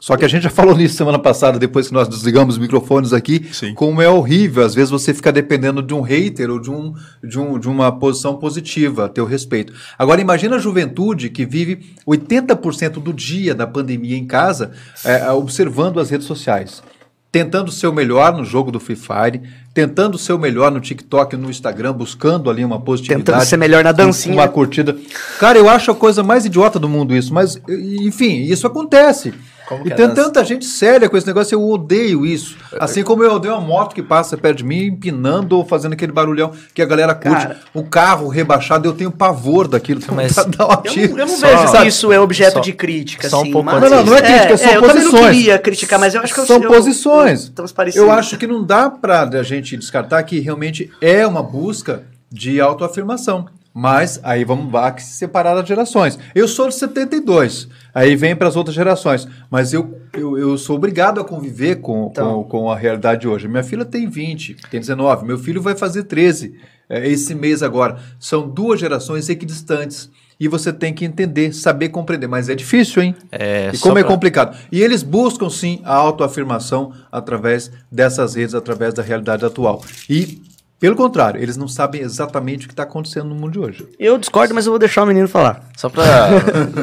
Só 0.00 0.16
que 0.16 0.24
a 0.24 0.28
gente 0.28 0.44
já 0.44 0.50
falou 0.50 0.76
nisso 0.76 0.96
semana 0.96 1.18
passada, 1.18 1.58
depois 1.58 1.88
que 1.88 1.94
nós 1.94 2.08
desligamos 2.08 2.54
os 2.54 2.60
microfones 2.60 3.12
aqui, 3.12 3.44
Sim. 3.52 3.74
como 3.74 4.00
é 4.00 4.08
horrível. 4.08 4.64
Às 4.64 4.72
vezes 4.72 4.90
você 4.90 5.12
fica 5.12 5.32
dependendo 5.32 5.82
de 5.82 5.92
um 5.92 6.02
hater 6.02 6.50
ou 6.50 6.60
de, 6.60 6.70
um, 6.70 6.94
de, 7.22 7.38
um, 7.38 7.58
de 7.58 7.68
uma 7.68 7.90
posição 7.90 8.36
positiva 8.36 9.06
a 9.06 9.08
teu 9.08 9.24
respeito. 9.24 9.72
Agora, 9.98 10.20
imagina 10.20 10.54
a 10.54 10.58
juventude 10.60 11.28
que 11.30 11.44
vive 11.44 11.94
80% 12.06 13.02
do 13.02 13.12
dia 13.12 13.56
da 13.56 13.66
pandemia 13.66 14.16
em 14.16 14.24
casa, 14.24 14.70
é, 15.04 15.28
observando 15.32 15.98
as 15.98 16.10
redes 16.10 16.28
sociais. 16.28 16.80
Tentando 17.30 17.70
ser 17.70 17.88
o 17.88 17.92
melhor 17.92 18.32
no 18.32 18.44
jogo 18.44 18.70
do 18.70 18.80
Free 18.80 18.96
Fire, 18.96 19.42
tentando 19.74 20.16
ser 20.16 20.32
o 20.32 20.38
melhor 20.38 20.70
no 20.70 20.80
TikTok, 20.80 21.36
no 21.36 21.50
Instagram, 21.50 21.92
buscando 21.92 22.48
ali 22.48 22.64
uma 22.64 22.80
positividade. 22.80 23.24
Tentando 23.24 23.44
ser 23.44 23.56
melhor 23.56 23.84
na 23.84 23.92
dancinha. 23.92 24.34
Uma 24.34 24.48
curtida. 24.48 24.96
Cara, 25.38 25.58
eu 25.58 25.68
acho 25.68 25.90
a 25.90 25.94
coisa 25.94 26.22
mais 26.22 26.46
idiota 26.46 26.78
do 26.78 26.88
mundo 26.88 27.14
isso, 27.14 27.34
mas, 27.34 27.60
enfim, 27.68 28.44
isso 28.44 28.66
acontece. 28.66 29.34
Como 29.68 29.82
e 29.82 29.88
que 29.88 29.92
é 29.92 29.96
tem 29.96 30.08
dança? 30.08 30.22
tanta 30.24 30.44
gente 30.44 30.64
séria 30.64 31.08
com 31.08 31.16
esse 31.16 31.26
negócio, 31.26 31.54
eu 31.54 31.62
odeio 31.68 32.24
isso. 32.24 32.56
Assim 32.80 33.02
como 33.02 33.22
eu 33.22 33.32
odeio 33.34 33.54
uma 33.54 33.60
moto 33.60 33.94
que 33.94 34.02
passa 34.02 34.36
perto 34.36 34.58
de 34.58 34.64
mim, 34.64 34.84
empinando 34.86 35.56
ou 35.56 35.64
fazendo 35.64 35.92
aquele 35.92 36.10
barulhão 36.12 36.52
que 36.72 36.80
a 36.80 36.86
galera 36.86 37.14
curte. 37.14 37.46
Cara. 37.46 37.58
o 37.74 37.82
carro 37.84 38.28
rebaixado, 38.28 38.88
eu 38.88 38.92
tenho 38.94 39.10
pavor 39.10 39.68
daquilo. 39.68 40.00
Mas- 40.12 40.36
Eu 40.36 40.76
tiro. 40.90 41.12
não, 41.12 41.20
eu 41.20 41.26
não 41.26 41.36
Só- 41.36 41.46
vejo 41.48 41.68
sabe, 41.68 41.82
que 41.82 41.88
isso 41.88 42.10
é 42.12 42.18
objeto 42.18 42.54
só- 42.54 42.60
de 42.60 42.72
crítica, 42.72 43.28
só 43.28 43.38
um 43.38 43.42
assim, 43.42 43.50
pouco 43.52 43.66
mas-. 43.66 43.80
Não, 43.82 43.90
não, 43.90 44.04
não 44.04 44.14
é 44.16 44.22
crítica, 44.22 44.56
são 44.56 44.72
Eu 44.72 44.80
também 44.82 45.02
não 45.04 45.10
posições. 45.10 45.36
queria 45.36 45.58
criticar, 45.58 45.98
mas 46.00 46.14
eu 46.14 46.22
acho 46.22 46.32
que 46.34 46.40
eu 46.40 46.46
São 46.46 46.62
eu- 46.62 46.68
posições. 46.70 47.52
Parecidos. 47.74 48.06
Eu 48.06 48.10
acho 48.12 48.36
que 48.38 48.46
não 48.46 48.64
dá 48.64 48.88
pra 48.90 49.22
a 49.22 49.42
gente 49.42 49.76
descartar 49.76 50.22
que 50.22 50.40
realmente 50.40 50.90
é 51.00 51.26
uma 51.26 51.42
busca 51.42 52.02
de 52.30 52.60
autoafirmação. 52.60 53.46
Mas 53.80 54.18
aí 54.24 54.44
vamos 54.44 54.72
lá 54.72 54.90
que 54.90 55.00
se 55.00 55.12
separar 55.12 55.54
das 55.54 55.68
gerações. 55.68 56.18
Eu 56.34 56.48
sou 56.48 56.66
de 56.68 56.74
72, 56.74 57.68
aí 57.94 58.16
vem 58.16 58.34
para 58.34 58.48
as 58.48 58.56
outras 58.56 58.74
gerações. 58.74 59.28
Mas 59.48 59.72
eu, 59.72 60.00
eu, 60.14 60.36
eu 60.36 60.58
sou 60.58 60.74
obrigado 60.74 61.20
a 61.20 61.24
conviver 61.24 61.76
com, 61.76 62.08
Então. 62.10 62.42
com, 62.42 62.48
com 62.62 62.70
a 62.72 62.76
realidade 62.76 63.20
de 63.20 63.28
hoje. 63.28 63.46
Minha 63.46 63.62
filha 63.62 63.84
tem 63.84 64.08
20, 64.10 64.56
tem 64.68 64.80
19, 64.80 65.24
meu 65.24 65.38
filho 65.38 65.62
vai 65.62 65.76
fazer 65.76 66.02
13 66.02 66.56
é, 66.90 67.06
esse 67.08 67.36
mês 67.36 67.62
agora. 67.62 67.98
São 68.18 68.48
duas 68.48 68.80
gerações 68.80 69.28
equidistantes. 69.28 70.10
E 70.40 70.46
você 70.46 70.72
tem 70.72 70.92
que 70.94 71.04
entender, 71.04 71.52
saber 71.52 71.88
compreender. 71.88 72.28
Mas 72.28 72.48
é 72.48 72.54
difícil, 72.54 73.02
hein? 73.02 73.14
É, 73.30 73.70
e 73.74 73.78
como 73.78 73.98
é 73.98 74.02
pra- 74.02 74.12
complicado. 74.12 74.56
E 74.72 74.80
eles 74.80 75.02
buscam 75.04 75.48
sim 75.50 75.80
a 75.84 75.94
autoafirmação 75.94 76.92
através 77.10 77.70
dessas 77.90 78.34
redes, 78.36 78.54
através 78.54 78.94
da 78.94 79.02
realidade 79.02 79.44
atual. 79.44 79.82
E, 80.08 80.40
pelo 80.80 80.94
contrário, 80.94 81.42
eles 81.42 81.56
não 81.56 81.66
sabem 81.66 82.00
exatamente 82.02 82.64
o 82.64 82.68
que 82.68 82.72
está 82.72 82.84
acontecendo 82.84 83.26
no 83.26 83.34
mundo 83.34 83.52
de 83.52 83.58
hoje. 83.58 83.86
Eu 83.98 84.16
discordo, 84.16 84.54
mas 84.54 84.66
eu 84.66 84.72
vou 84.72 84.78
deixar 84.78 85.02
o 85.02 85.06
menino 85.06 85.26
falar. 85.26 85.62
Só 85.76 85.88
pra. 85.88 86.04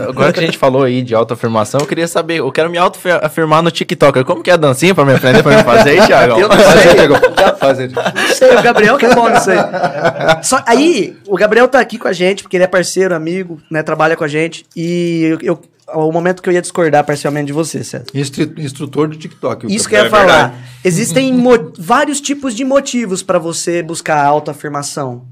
Agora 0.10 0.34
que 0.34 0.40
a 0.40 0.44
gente 0.44 0.58
falou 0.58 0.84
aí 0.84 1.02
de 1.02 1.16
autoafirmação, 1.16 1.80
eu 1.80 1.88
queria 1.88 2.08
saber. 2.08 2.40
Eu 2.40 2.52
quero 2.52 2.70
me 2.70 2.78
autoafirmar 2.78 3.62
no 3.64 3.72
TikTok. 3.72 4.24
Como 4.26 4.44
que 4.44 4.50
é 4.50 4.54
a 4.54 4.58
dancinha 4.58 4.94
pra 4.94 5.06
me 5.06 5.14
aprender, 5.14 5.42
pra 5.44 5.56
me 5.58 5.64
fazer 5.64 5.90
aí, 5.92 6.06
Thiago? 6.06 6.40
Eu 6.40 6.50
não 6.50 6.58
Fazer, 6.58 6.82
sei. 6.82 6.94
Diego. 6.94 7.16
Fazer. 7.60 7.92
Sei, 8.36 8.56
o 8.58 8.62
Gabriel 8.62 8.98
que 8.98 9.06
é 9.06 9.16
bom 9.16 9.30
nisso 9.30 9.50
aí. 9.52 9.58
Só, 10.44 10.62
aí, 10.68 11.16
o 11.28 11.36
Gabriel 11.38 11.68
tá 11.68 11.80
aqui 11.80 11.98
com 11.98 12.08
a 12.08 12.14
gente, 12.14 12.44
porque 12.44 12.58
ele 12.58 12.64
é 12.64 12.68
parceiro, 12.68 13.16
amigo, 13.16 13.60
né? 13.72 13.82
Trabalha 13.82 14.16
com 14.16 14.24
a 14.24 14.28
gente. 14.28 14.66
E 14.76 15.24
eu, 15.24 15.40
eu- 15.42 15.62
o 15.94 16.12
momento 16.12 16.42
que 16.42 16.50
eu 16.50 16.54
ia 16.54 16.62
discordar 16.62 17.04
parcialmente 17.04 17.48
de 17.48 17.54
você, 17.54 17.84
César. 17.84 18.06
Instru- 18.14 18.54
Instrutor 18.58 19.08
de 19.10 19.18
TikTok. 19.18 19.74
Isso 19.74 19.88
que 19.88 19.96
eu 19.96 20.00
ia 20.00 20.06
É 20.08 20.10
falar. 20.10 20.26
verdade. 20.50 20.54
Existem 20.84 21.44
vários 21.78 22.20
tipos 22.22 22.56
de 22.56 22.64
motivos 22.64 23.22
pra 23.24 23.38
você 23.40 23.82
buscar 23.84 24.18
a 24.18 24.26
autoafirmação. 24.26 25.28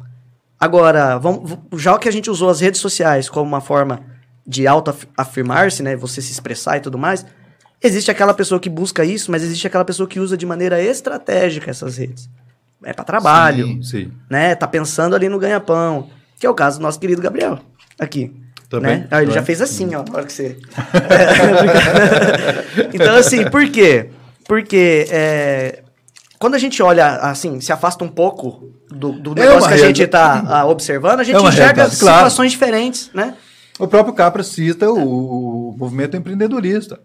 Agora, 0.60 1.18
vamos, 1.18 1.58
já 1.76 1.98
que 1.98 2.08
a 2.08 2.12
gente 2.12 2.30
usou 2.30 2.50
as 2.50 2.60
redes 2.62 2.80
sociais 2.80 3.28
como 3.30 3.46
uma 3.48 3.62
forma 3.62 4.02
de 4.46 4.66
autoafirmar-se, 4.68 5.84
né? 5.84 5.96
Você 5.96 6.22
se 6.22 6.32
expressar 6.32 6.78
e 6.78 6.82
tudo 6.82 6.98
mais, 6.98 7.26
existe 7.82 8.10
aquela 8.12 8.34
pessoa 8.34 8.60
que 8.60 8.70
busca 8.70 9.04
isso, 9.04 9.32
mas 9.32 9.44
existe 9.44 9.68
aquela 9.68 9.84
pessoa 9.86 10.08
que 10.08 10.20
usa 10.20 10.38
de 10.38 10.46
maneira 10.46 10.82
estratégica 10.82 11.70
essas 11.72 11.98
redes. 11.98 12.30
É 12.84 12.94
pra 12.94 13.04
trabalho, 13.06 13.68
Sim, 13.68 13.84
sim. 13.84 14.12
né? 14.30 14.56
Tá 14.56 14.68
pensando 14.68 15.16
ali 15.16 15.30
no 15.30 15.39
ganha-pão. 15.39 16.10
Que 16.39 16.46
é 16.46 16.50
o 16.50 16.54
caso 16.54 16.80
do 16.80 16.84
nosso 16.84 17.00
querido 17.00 17.22
Gabriel. 17.22 17.60
Aqui. 17.98 18.34
Também, 18.74 18.98
Né? 18.98 19.08
Ah, 19.12 19.22
ele 19.22 19.28
já 19.28 19.34
também. 19.36 19.46
fez 19.46 19.62
assim, 19.62 19.94
ó, 19.94 20.04
na 20.04 20.18
hora 20.18 20.26
que 20.26 20.34
você. 20.34 20.58
então, 22.92 23.16
assim, 23.16 23.48
por 23.50 23.70
quê? 23.70 24.10
Porque 24.48 25.06
é, 25.12 25.84
quando 26.40 26.56
a 26.56 26.58
gente 26.58 26.82
olha, 26.82 27.18
assim, 27.18 27.62
se 27.62 27.72
afasta 27.72 28.04
um 28.04 28.10
pouco 28.10 28.72
do, 28.90 29.12
do 29.12 29.32
É 29.40 29.46
negócio 29.46 29.68
que 29.68 29.76
a 29.76 29.78
gente 29.78 29.98
realidade. 30.00 30.48
tá 30.48 30.62
ah, 30.62 30.66
observando, 30.66 31.20
a 31.20 31.24
gente 31.24 31.36
É 31.36 31.40
enxerga 31.40 31.58
realidade, 31.58 32.00
claro. 32.00 32.18
situações 32.18 32.52
diferentes, 32.52 33.12
né? 33.14 33.36
O 33.78 33.88
próprio 33.88 34.16
Capra 34.16 34.42
cita 34.42 34.90
o, 34.92 35.70
o 35.70 35.78
movimento 35.78 36.18
empreendedorista. 36.18 37.00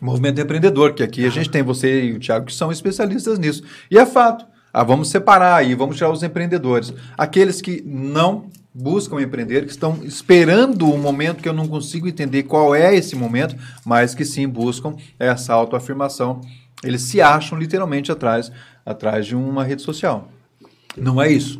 O 0.00 0.04
movimento 0.04 0.40
empreendedor, 0.40 0.94
que 0.94 1.02
aqui 1.02 1.26
a 1.26 1.30
gente 1.30 1.50
tem 1.50 1.64
você 1.64 2.04
e 2.04 2.12
o 2.12 2.20
Thiago 2.20 2.46
que 2.46 2.54
são 2.54 2.70
especialistas 2.70 3.40
nisso. 3.40 3.64
E 3.90 3.98
é 3.98 4.06
fato. 4.06 4.46
Ah, 4.72 4.84
vamos 4.84 5.10
separar 5.10 5.56
aí, 5.56 5.74
vamos 5.74 5.96
tirar 5.96 6.10
os 6.10 6.22
empreendedores. 6.22 6.94
Aqueles 7.18 7.60
que 7.60 7.82
não 7.84 8.44
buscam 8.74 9.20
empreender, 9.20 9.64
que 9.64 9.70
estão 9.70 9.98
esperando 10.04 10.88
o 10.88 10.98
momento 10.98 11.42
que 11.42 11.48
eu 11.48 11.52
não 11.52 11.66
consigo 11.66 12.08
entender 12.08 12.44
qual 12.44 12.74
é 12.74 12.94
esse 12.94 13.16
momento, 13.16 13.56
mas 13.84 14.14
que 14.14 14.24
sim 14.24 14.48
buscam 14.48 14.94
essa 15.18 15.52
autoafirmação. 15.52 16.40
Eles 16.82 17.02
se 17.02 17.20
acham 17.20 17.58
literalmente 17.58 18.10
atrás, 18.10 18.50
atrás 18.86 19.26
de 19.26 19.34
uma 19.34 19.64
rede 19.64 19.82
social. 19.82 20.30
Não 20.96 21.20
é 21.20 21.30
isso. 21.30 21.58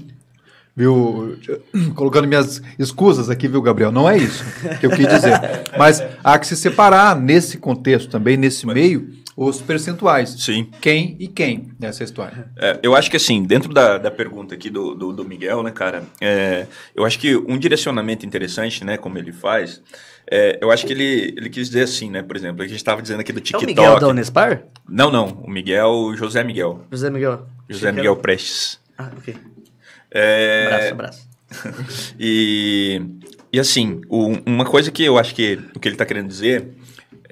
Viu? 0.74 1.38
Colocando 1.94 2.26
minhas 2.26 2.62
escusas 2.78 3.28
aqui, 3.28 3.48
viu, 3.48 3.60
Gabriel? 3.60 3.92
Não 3.92 4.08
é 4.08 4.16
isso 4.16 4.44
que 4.78 4.86
eu 4.86 4.90
quis 4.90 5.06
dizer. 5.06 5.38
Mas 5.76 6.02
há 6.22 6.38
que 6.38 6.46
se 6.46 6.56
separar 6.56 7.14
nesse 7.20 7.58
contexto 7.58 8.08
também, 8.08 8.36
nesse 8.36 8.66
meio, 8.66 9.19
os 9.42 9.58
percentuais. 9.62 10.28
Sim. 10.38 10.68
Quem 10.82 11.16
e 11.18 11.26
quem 11.26 11.72
nessa 11.80 12.04
história. 12.04 12.50
É, 12.58 12.78
eu 12.82 12.94
acho 12.94 13.10
que 13.10 13.16
assim, 13.16 13.42
dentro 13.42 13.72
da, 13.72 13.96
da 13.96 14.10
pergunta 14.10 14.54
aqui 14.54 14.68
do, 14.68 14.94
do, 14.94 15.12
do 15.14 15.24
Miguel, 15.24 15.62
né, 15.62 15.70
cara, 15.70 16.02
é, 16.20 16.66
eu 16.94 17.06
acho 17.06 17.18
que 17.18 17.34
um 17.34 17.56
direcionamento 17.56 18.26
interessante, 18.26 18.84
né, 18.84 18.98
como 18.98 19.16
ele 19.16 19.32
faz, 19.32 19.80
é, 20.30 20.58
eu 20.60 20.70
acho 20.70 20.84
que 20.86 20.92
ele, 20.92 21.32
ele 21.38 21.48
quis 21.48 21.68
dizer 21.68 21.84
assim, 21.84 22.10
né, 22.10 22.22
por 22.22 22.36
exemplo, 22.36 22.62
a 22.62 22.66
gente 22.66 22.76
estava 22.76 23.00
dizendo 23.00 23.20
aqui 23.20 23.32
do 23.32 23.38
É 23.38 23.40
o 23.40 23.44
TikTok. 23.44 23.66
Miguel 23.66 23.98
da 23.98 24.08
Unespar? 24.08 24.62
Não, 24.86 25.10
não, 25.10 25.28
o 25.42 25.50
Miguel, 25.50 26.12
José 26.16 26.44
Miguel. 26.44 26.84
José 26.90 27.08
Miguel. 27.08 27.46
José 27.66 27.90
Miguel 27.92 28.12
era- 28.12 28.20
Prestes. 28.20 28.78
Ah, 28.98 29.10
ok. 29.16 29.34
É, 30.10 30.66
Abraço, 30.66 30.92
abraço. 30.92 31.30
E, 32.20 33.00
e 33.52 33.58
assim, 33.58 34.02
o- 34.08 34.36
uma 34.44 34.64
coisa 34.66 34.90
que 34.90 35.02
eu 35.02 35.16
acho 35.18 35.34
que 35.34 35.58
o 35.74 35.80
que 35.80 35.88
ele 35.88 35.94
está 35.94 36.04
querendo 36.04 36.28
dizer 36.28 36.68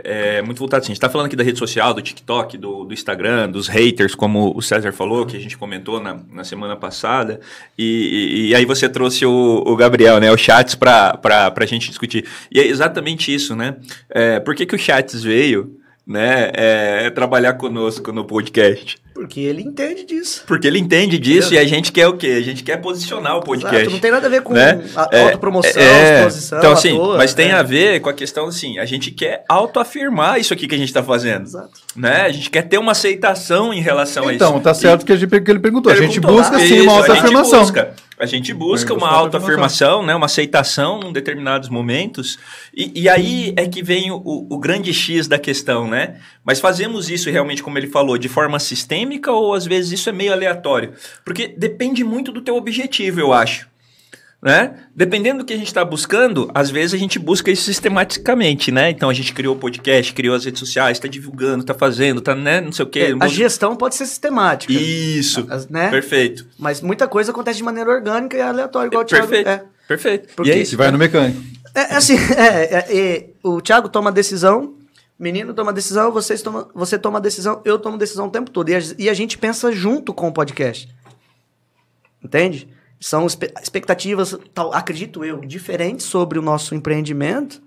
é 0.05 0.43
muito 0.43 0.59
voltado 0.59 0.83
assim. 0.83 0.93
A 0.93 0.95
gente 0.95 0.99
está 0.99 1.09
falando 1.09 1.27
aqui 1.27 1.37
da 1.37 1.45
rede 1.45 1.59
social, 1.59 1.93
do 1.95 2.01
TikTok, 2.03 2.57
do, 2.57 2.85
do 2.85 2.95
Instagram, 2.95 3.51
dos 3.51 3.69
haters, 3.69 4.15
como 4.15 4.53
o 4.57 4.63
César 4.63 4.93
falou, 4.93 5.27
que 5.27 5.37
a 5.37 5.41
gente 5.41 5.57
comentou 5.59 6.01
na, 6.01 6.19
na 6.33 6.45
semana 6.45 6.77
passada. 6.77 7.41
E, 7.77 7.85
e- 7.85 8.49
e 8.49 8.55
aí 8.55 8.65
você 8.65 8.89
trouxe 8.89 9.25
o, 9.27 9.63
o 9.67 9.77
Gabriel, 9.77 10.19
né? 10.21 10.31
O 10.33 10.37
Chats 10.37 10.75
para 10.75 11.19
a 11.57 11.67
gente 11.67 11.89
discutir. 11.89 12.25
E 12.51 12.61
é 12.61 12.67
exatamente 12.67 13.35
isso, 13.35 13.55
né? 13.57 13.77
É, 14.11 14.41
por 14.41 14.55
que, 14.55 14.65
que 14.67 14.75
o 14.75 14.79
Chats 14.79 15.23
veio 15.23 15.77
né, 16.09 16.51
é, 16.55 17.11
trabalhar 17.11 17.53
conosco 17.55 18.11
no 18.11 18.25
podcast? 18.25 18.97
Porque 19.13 19.41
ele 19.41 19.63
entende 19.63 20.05
disso. 20.05 20.45
Porque 20.47 20.67
ele 20.67 20.79
entende 20.79 21.19
disso 21.19 21.53
e 21.53 21.59
a 21.59 21.65
gente 21.65 21.91
quer 21.91 22.07
o 22.07 22.17
quê? 22.17 22.37
A 22.39 22.41
gente 22.41 22.63
quer 22.63 22.77
posicionar 22.77 23.37
o 23.37 23.43
podcast 23.43 23.77
Exato, 23.81 23.91
não 23.91 23.99
tem 23.99 24.11
nada 24.13 24.27
a 24.29 24.31
ver 24.31 24.43
com 24.43 24.53
né? 24.55 24.81
a- 24.95 25.09
É, 25.13 25.25
autopromoção, 25.25 25.83
é, 25.83 26.19
exposição. 26.19 26.59
Então, 26.59 26.73
assim, 26.73 26.95
toa, 26.95 27.17
mas 27.17 27.35
tem 27.35 27.49
é. 27.51 27.55
a 27.55 27.63
ver 27.63 28.01
com 28.01 28.09
a 28.09 28.13
questão 28.15 28.47
assim, 28.47 28.79
a 28.79 28.85
gente 28.85 29.11
quer 29.11 29.45
autoafirmar 29.49 30.39
isso 30.39 30.55
aqui 30.55 30.69
que 30.69 30.75
a 30.75 30.79
gente 30.79 30.89
está 30.89 31.03
fazendo. 31.03 31.43
Exato. 31.43 31.81
Né? 31.99 32.23
A 32.23 32.31
gente 32.31 32.49
quer 32.49 32.63
ter 32.63 32.79
uma 32.79 32.93
aceitação 32.93 33.75
em 33.75 33.81
relação 33.81 34.29
a 34.29 34.33
isso. 34.33 34.37
Então, 34.37 34.61
tá 34.61 34.73
certo 34.73 35.05
que, 35.05 35.13
a 35.13 35.17
gente, 35.17 35.41
que 35.41 35.51
ele 35.51 35.59
perguntou. 35.59 35.91
A 35.91 35.97
gente 35.97 36.21
busca 36.21 36.59
sim 36.61 36.77
Isso, 36.77 36.85
uma 36.85 36.93
a 36.93 37.01
gente 37.01 37.11
autoafirmação. 37.11 37.61
busca. 37.61 37.95
A 38.21 38.27
gente 38.27 38.55
busca 38.55 38.95
uma 38.95 39.09
autoafirmação, 39.09 40.05
né? 40.05 40.15
uma 40.15 40.27
aceitação 40.27 41.01
em 41.05 41.13
determinados 41.13 41.69
momentos. 41.69 42.39
E, 42.75 43.03
e 43.03 43.09
aí 43.09 43.53
é 43.57 43.67
que 43.67 43.83
vem 43.83 44.11
o, 44.11 44.23
o 44.25 44.59
grande 44.59 44.95
X 44.95 45.27
da 45.29 45.39
questão, 45.39 45.89
né? 45.89 46.17
Mas 46.45 46.61
fazemos 46.61 47.11
isso 47.11 47.31
realmente, 47.31 47.63
como 47.63 47.79
ele 47.79 47.87
falou, 47.89 48.17
de 48.17 48.29
forma 48.29 48.59
sistêmica 48.59 49.33
ou 49.33 49.55
às 49.55 49.67
vezes 49.67 49.93
isso 49.93 50.09
é 50.09 50.13
meio 50.13 50.33
aleatório? 50.33 50.93
Porque 51.25 51.49
depende 51.49 52.03
muito 52.03 52.33
do 52.33 52.41
teu 52.41 52.57
objetivo, 52.57 53.21
eu 53.21 53.33
acho. 53.33 53.69
Né? 54.41 54.85
Dependendo 54.95 55.41
do 55.41 55.45
que 55.45 55.53
a 55.53 55.57
gente 55.57 55.67
está 55.67 55.85
buscando, 55.85 56.49
às 56.55 56.71
vezes 56.71 56.95
a 56.95 56.97
gente 56.97 57.19
busca 57.19 57.51
isso 57.51 57.65
sistematicamente, 57.65 58.71
né? 58.71 58.89
Então 58.89 59.11
a 59.11 59.13
gente 59.13 59.33
criou 59.35 59.57
o 59.57 59.59
podcast, 59.59 60.13
criou 60.13 60.33
as 60.37 60.45
redes 60.45 60.61
sociais, 60.61 60.97
está 60.97 61.09
divulgando, 61.09 61.63
está 61.65 61.75
fazendo, 61.75 62.21
tá, 62.21 62.37
né? 62.37 62.61
Não 62.61 62.71
sei 62.71 62.85
o 62.85 62.89
quê. 62.89 63.17
A 63.19 63.27
gestão 63.27 63.75
pode 63.75 63.97
ser 63.97 64.07
sistemática. 64.07 64.73
Isso, 64.73 65.45
As- 65.51 65.67
né? 65.69 65.91
perfeito. 65.91 66.47
Mas 66.57 66.81
muita 66.81 67.09
coisa 67.09 67.33
acontece 67.33 67.57
de 67.59 67.65
maneira 67.65 67.91
orgânica 67.91 68.37
e 68.37 68.41
aleatória, 68.41 68.87
igual 68.87 69.03
o 69.03 69.05
Thiago. 69.05 69.27
Perfeito, 69.27 69.49
É. 69.49 69.65
perfeito. 69.89 70.35
Porque- 70.37 70.51
E 70.51 70.53
é 70.53 70.57
Se 70.59 70.63
isso. 70.63 70.77
vai 70.77 70.93
no 70.93 70.99
mecânico. 70.99 71.43
É, 71.75 71.81
é 71.81 71.97
assim, 71.97 72.15
é, 72.39 72.47
é, 72.77 72.97
é, 72.97 73.27
o 73.43 73.61
Thiago 73.61 73.89
toma 73.89 74.13
decisão, 74.13 74.77
o 75.19 75.23
menino 75.23 75.53
toma 75.53 75.73
decisão, 75.73 76.13
vocês 76.13 76.41
toma, 76.43 76.69
você 76.73 76.97
toma 76.97 77.21
decisão, 77.21 77.61
eu 77.65 77.77
tomo 77.77 77.99
decisão 77.99 78.29
o 78.29 78.31
tempo 78.31 78.53
todo. 78.53 78.69
E 78.69 78.77
a, 78.77 78.79
e 79.01 79.09
a 79.11 79.15
gente 79.15 79.37
pensa 79.37 79.73
junto 79.73 80.15
com 80.15 80.29
o 80.29 80.33
podcast. 80.33 80.89
Entende? 82.23 82.69
São 83.01 83.27
expectativas, 83.27 84.37
tal, 84.53 84.73
acredito 84.75 85.25
eu, 85.25 85.41
diferentes 85.41 86.07
sobre 86.07 86.39
o 86.39 86.43
nosso 86.43 86.75
empreendimento 86.75 87.63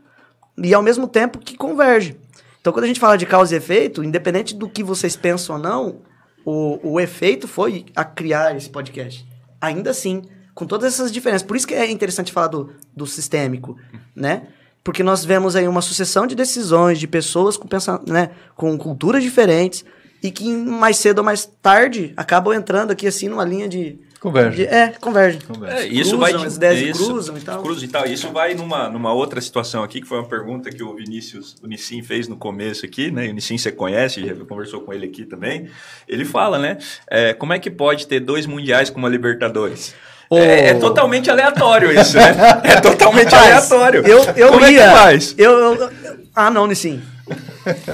e 0.57 0.73
ao 0.73 0.81
mesmo 0.81 1.07
tempo 1.07 1.39
que 1.39 1.55
convergem. 1.55 2.17
Então, 2.59 2.71
quando 2.71 2.83
a 2.83 2.87
gente 2.87 2.99
fala 2.99 3.17
de 3.17 3.25
causa 3.25 3.55
e 3.55 3.57
efeito, 3.57 4.03
independente 4.03 4.53
do 4.53 4.69
que 4.69 4.83
vocês 4.83 5.15
pensam 5.15 5.55
ou 5.55 5.61
não, 5.61 6.01
o, 6.45 6.93
o 6.93 6.99
efeito 6.99 7.47
foi 7.47 7.85
a 7.95 8.03
criar 8.03 8.55
esse 8.55 8.69
podcast. 8.69 9.25
Ainda 9.59 9.91
assim, 9.91 10.23
com 10.53 10.65
todas 10.65 10.93
essas 10.93 11.11
diferenças. 11.11 11.45
Por 11.45 11.55
isso 11.55 11.67
que 11.67 11.73
é 11.73 11.89
interessante 11.89 12.31
falar 12.31 12.47
do, 12.47 12.71
do 12.95 13.07
sistêmico, 13.07 13.77
né? 14.15 14.47
Porque 14.83 15.03
nós 15.03 15.23
vemos 15.23 15.55
aí 15.55 15.67
uma 15.67 15.81
sucessão 15.81 16.25
de 16.25 16.35
decisões 16.35 16.99
de 16.99 17.07
pessoas 17.07 17.55
com, 17.55 17.67
pensa, 17.67 18.01
né, 18.07 18.31
com 18.55 18.75
culturas 18.77 19.21
diferentes 19.21 19.85
e 20.23 20.31
que 20.31 20.51
mais 20.51 20.97
cedo 20.97 21.19
ou 21.19 21.23
mais 21.23 21.45
tarde 21.61 22.13
acabam 22.17 22.53
entrando 22.53 22.91
aqui 22.91 23.07
assim 23.07 23.27
numa 23.29 23.45
linha 23.45 23.69
de... 23.69 23.99
Converge. 24.21 24.57
de- 24.57 24.67
é, 24.67 24.93
converge. 25.01 25.39
É, 25.67 25.83
isso 25.87 26.11
Cruzam, 26.11 26.19
vai 26.19 26.33
as 26.35 26.55
ideias 26.55 26.95
isso, 26.95 27.05
cruzam 27.07 27.37
e 27.37 27.41
tal. 27.41 27.63
Cruzam 27.63 27.83
e 27.83 27.87
tal. 27.87 28.05
Isso 28.05 28.29
vai 28.31 28.53
numa, 28.53 28.87
numa 28.87 29.11
outra 29.11 29.41
situação 29.41 29.81
aqui, 29.83 29.99
que 29.99 30.07
foi 30.07 30.19
uma 30.19 30.27
pergunta 30.27 30.69
que 30.69 30.83
o 30.83 30.93
Vinícius, 30.95 31.55
o 31.63 31.65
Nissim 31.67 32.03
fez 32.03 32.27
no 32.27 32.37
começo 32.37 32.85
aqui, 32.85 33.09
né? 33.09 33.27
O 33.29 33.33
Nissim 33.33 33.57
você 33.57 33.71
conhece, 33.71 34.23
já 34.23 34.35
conversou 34.45 34.81
com 34.81 34.93
ele 34.93 35.07
aqui 35.07 35.25
também. 35.25 35.69
Ele 36.07 36.23
fala, 36.23 36.59
né? 36.59 36.77
é, 37.09 37.33
como 37.33 37.51
é 37.53 37.57
que 37.57 37.71
pode 37.71 38.05
ter 38.05 38.19
dois 38.19 38.45
mundiais 38.45 38.91
com 38.91 38.99
uma 38.99 39.09
Libertadores? 39.09 39.95
Ô. 40.29 40.37
É, 40.37 40.67
é 40.69 40.73
totalmente 40.75 41.29
aleatório 41.31 41.91
isso, 41.91 42.15
né? 42.15 42.31
É 42.63 42.79
totalmente 42.79 43.33
Rapaz, 43.33 43.71
aleatório. 43.71 44.03
Eu, 44.07 44.23
eu 44.37 44.49
como 44.49 44.65
ia. 44.67 44.83
é 44.83 44.87
que 44.87 44.95
faz? 44.95 45.35
Eu, 45.35 45.51
eu- 45.51 45.75
eu- 45.81 45.91
ah, 46.35 46.49
não, 46.51 46.67
Nissim. 46.67 47.01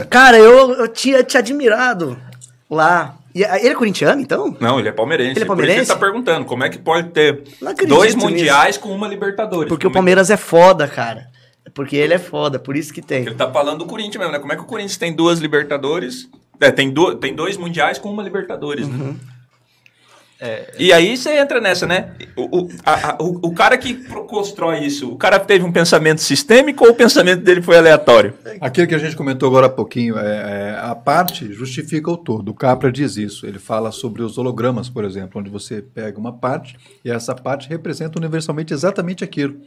Cara, 0.09 0.37
eu, 0.37 0.73
eu 0.73 0.87
tinha 0.89 1.23
te 1.23 1.37
admirado 1.37 2.17
lá. 2.69 3.15
E, 3.37 3.45
ah, 3.45 3.57
ele 3.59 3.69
é 3.69 3.75
corintiano, 3.75 4.19
então? 4.21 4.55
Não, 4.59 4.79
ele 4.79 4.89
é 4.89 4.91
palmeirense. 4.91 5.31
Ele 5.31 5.39
é 5.39 5.45
Por 5.45 5.47
palmeirense? 5.55 5.81
isso 5.83 5.91
ele 5.91 5.99
tá 5.99 6.05
perguntando, 6.05 6.45
como 6.45 6.63
é 6.63 6.69
que 6.69 6.77
pode 6.79 7.09
ter 7.09 7.43
dois 7.87 8.15
nisso. 8.15 8.27
mundiais 8.27 8.77
com 8.77 8.89
uma 8.89 9.07
Libertadores? 9.07 9.69
Porque 9.69 9.85
o 9.85 9.89
Como 9.89 9.91
é 9.91 9.91
que- 9.91 9.93
Palmeiras 9.93 10.29
é 10.29 10.37
foda, 10.37 10.87
cara. 10.87 11.27
Porque 11.73 11.95
ele 11.95 12.13
é 12.13 12.17
foda, 12.19 12.57
por 12.57 12.75
isso 12.75 12.91
que 12.93 13.01
tem. 13.01 13.21
Ele 13.23 13.35
tá 13.35 13.51
falando 13.51 13.79
do 13.79 13.85
Corinthians 13.85 14.15
mesmo, 14.17 14.31
né? 14.31 14.39
Como 14.39 14.51
é 14.53 14.55
que 14.55 14.61
o 14.63 14.65
Corinthians 14.65 14.97
tem 14.97 15.13
duas 15.13 15.37
Libertadores? 15.39 16.27
É, 16.59 16.71
tem, 16.71 16.89
du 16.89 17.13
tem 17.15 17.35
dois 17.35 17.55
mundiais 17.57 17.99
com 17.99 18.09
uma 18.09 18.23
Libertadores, 18.23 18.87
Uhum. 18.87 18.97
né? 19.09 19.15
E 20.77 20.93
aí 20.93 21.17
você 21.17 21.37
entra 21.39 21.59
nessa, 21.59 21.87
né? 21.87 22.11
O, 22.35 22.59
o, 22.59 22.69
a- 22.85 23.11
a- 23.11 23.17
o, 23.19 23.47
o 23.47 23.53
cara 23.53 23.77
que 23.77 23.95
constrói 24.27 24.79
isso, 24.85 25.09
o 25.11 25.15
cara 25.15 25.39
teve 25.39 25.65
um 25.65 25.71
pensamento 25.71 26.21
sistêmico 26.21 26.85
ou 26.85 26.91
o 26.91 26.95
pensamento 26.95 27.41
dele 27.43 27.61
foi 27.61 27.77
aleatório? 27.77 28.33
Aquilo 28.61 28.85
que 28.87 28.93
a 28.95 28.99
gente 28.99 29.15
comentou 29.15 29.49
agora 29.49 29.65
há 29.65 29.69
pouquinho, 29.69 30.17
é, 30.17 30.75
é, 30.75 30.79
a 30.79 30.93
parte 30.93 31.51
justifica 31.53 32.11
o 32.11 32.17
todo. 32.17 32.49
O 32.49 32.53
Capra 32.53 32.91
diz 32.91 33.17
isso. 33.17 33.47
Ele 33.47 33.57
fala 33.57 33.91
sobre 33.91 34.21
os 34.21 34.37
hologramas, 34.37 34.89
por 34.89 35.03
exemplo, 35.03 35.39
onde 35.41 35.49
você 35.49 35.81
pega 35.81 36.19
uma 36.19 36.33
parte 36.33 36.77
e 37.03 37.09
essa 37.09 37.33
parte 37.33 37.67
representa 37.67 38.19
universalmente 38.19 38.73
exatamente 38.73 39.23
aquilo. 39.23 39.57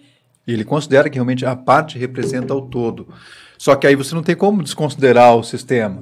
E 0.47 0.53
ele 0.53 0.65
considera 0.65 1.11
que 1.11 1.17
realmente 1.17 1.45
a 1.45 1.55
parte 1.57 1.99
representa 1.99 2.55
o 2.55 2.63
todo. 2.63 3.09
Só 3.59 3.75
que 3.75 3.87
aí 3.87 3.95
você 3.97 4.15
não 4.15 4.23
tem 4.23 4.35
como 4.37 4.63
desconsiderar 4.63 5.35
o 5.37 5.43
sistema. 5.43 5.99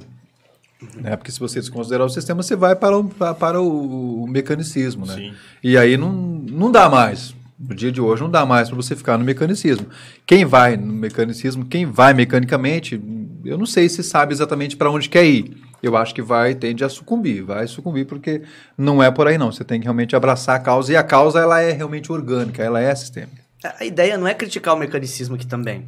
Né? 0.95 1.15
Porque 1.15 1.31
se 1.31 1.39
você 1.39 1.59
desconsiderar 1.59 2.05
o 2.07 2.09
sistema, 2.09 2.41
você 2.41 2.55
vai 2.55 2.75
para 2.75 2.97
o, 2.97 3.03
pa- 3.03 3.33
para 3.33 3.61
o, 3.61 4.23
o 4.23 4.27
mecanicismo. 4.27 5.05
Né? 5.05 5.13
Sim. 5.15 5.33
E 5.63 5.77
aí 5.77 5.97
não, 5.97 6.11
não 6.11 6.71
dá 6.71 6.89
mais. 6.89 7.35
No 7.59 7.75
dia 7.75 7.91
de 7.91 7.99
hoje 7.99 8.21
não 8.23 8.31
dá 8.31 8.45
mais 8.45 8.69
para 8.69 8.75
você 8.77 8.95
ficar 8.95 9.17
no 9.17 9.25
mecanicismo. 9.25 9.87
Quem 10.25 10.45
vai 10.45 10.77
no 10.77 10.93
mecanicismo, 10.93 11.65
quem 11.65 11.85
vai 11.85 12.13
mecanicamente, 12.13 13.01
eu 13.43 13.57
não 13.57 13.65
sei 13.65 13.89
se 13.89 14.01
sabe 14.01 14.31
exatamente 14.33 14.77
para 14.77 14.89
onde 14.89 15.09
quer 15.09 15.25
ir. 15.25 15.57
Eu 15.83 15.97
acho 15.97 16.15
que 16.15 16.21
vai, 16.21 16.55
tende 16.55 16.83
a 16.85 16.89
sucumbir, 16.89 17.41
vai 17.43 17.67
sucumbir 17.67 18.05
porque 18.05 18.41
não 18.77 19.03
é 19.03 19.11
por 19.11 19.27
aí 19.27 19.37
não. 19.37 19.51
Você 19.51 19.63
tem 19.65 19.79
que 19.79 19.85
realmente 19.85 20.15
abraçar 20.15 20.55
a 20.55 20.59
causa 20.59 20.93
e 20.93 20.95
a 20.95 21.03
causa 21.03 21.39
ela 21.39 21.59
é 21.61 21.71
realmente 21.73 22.11
orgânica, 22.11 22.63
ela 22.63 22.79
é 22.81 22.93
sistêmica. 22.95 23.41
A 23.77 23.83
ideia 23.83 24.17
não 24.17 24.27
é 24.27 24.33
criticar 24.33 24.73
o 24.73 24.77
mecanicismo 24.79 25.35
aqui 25.35 25.45
também, 25.45 25.85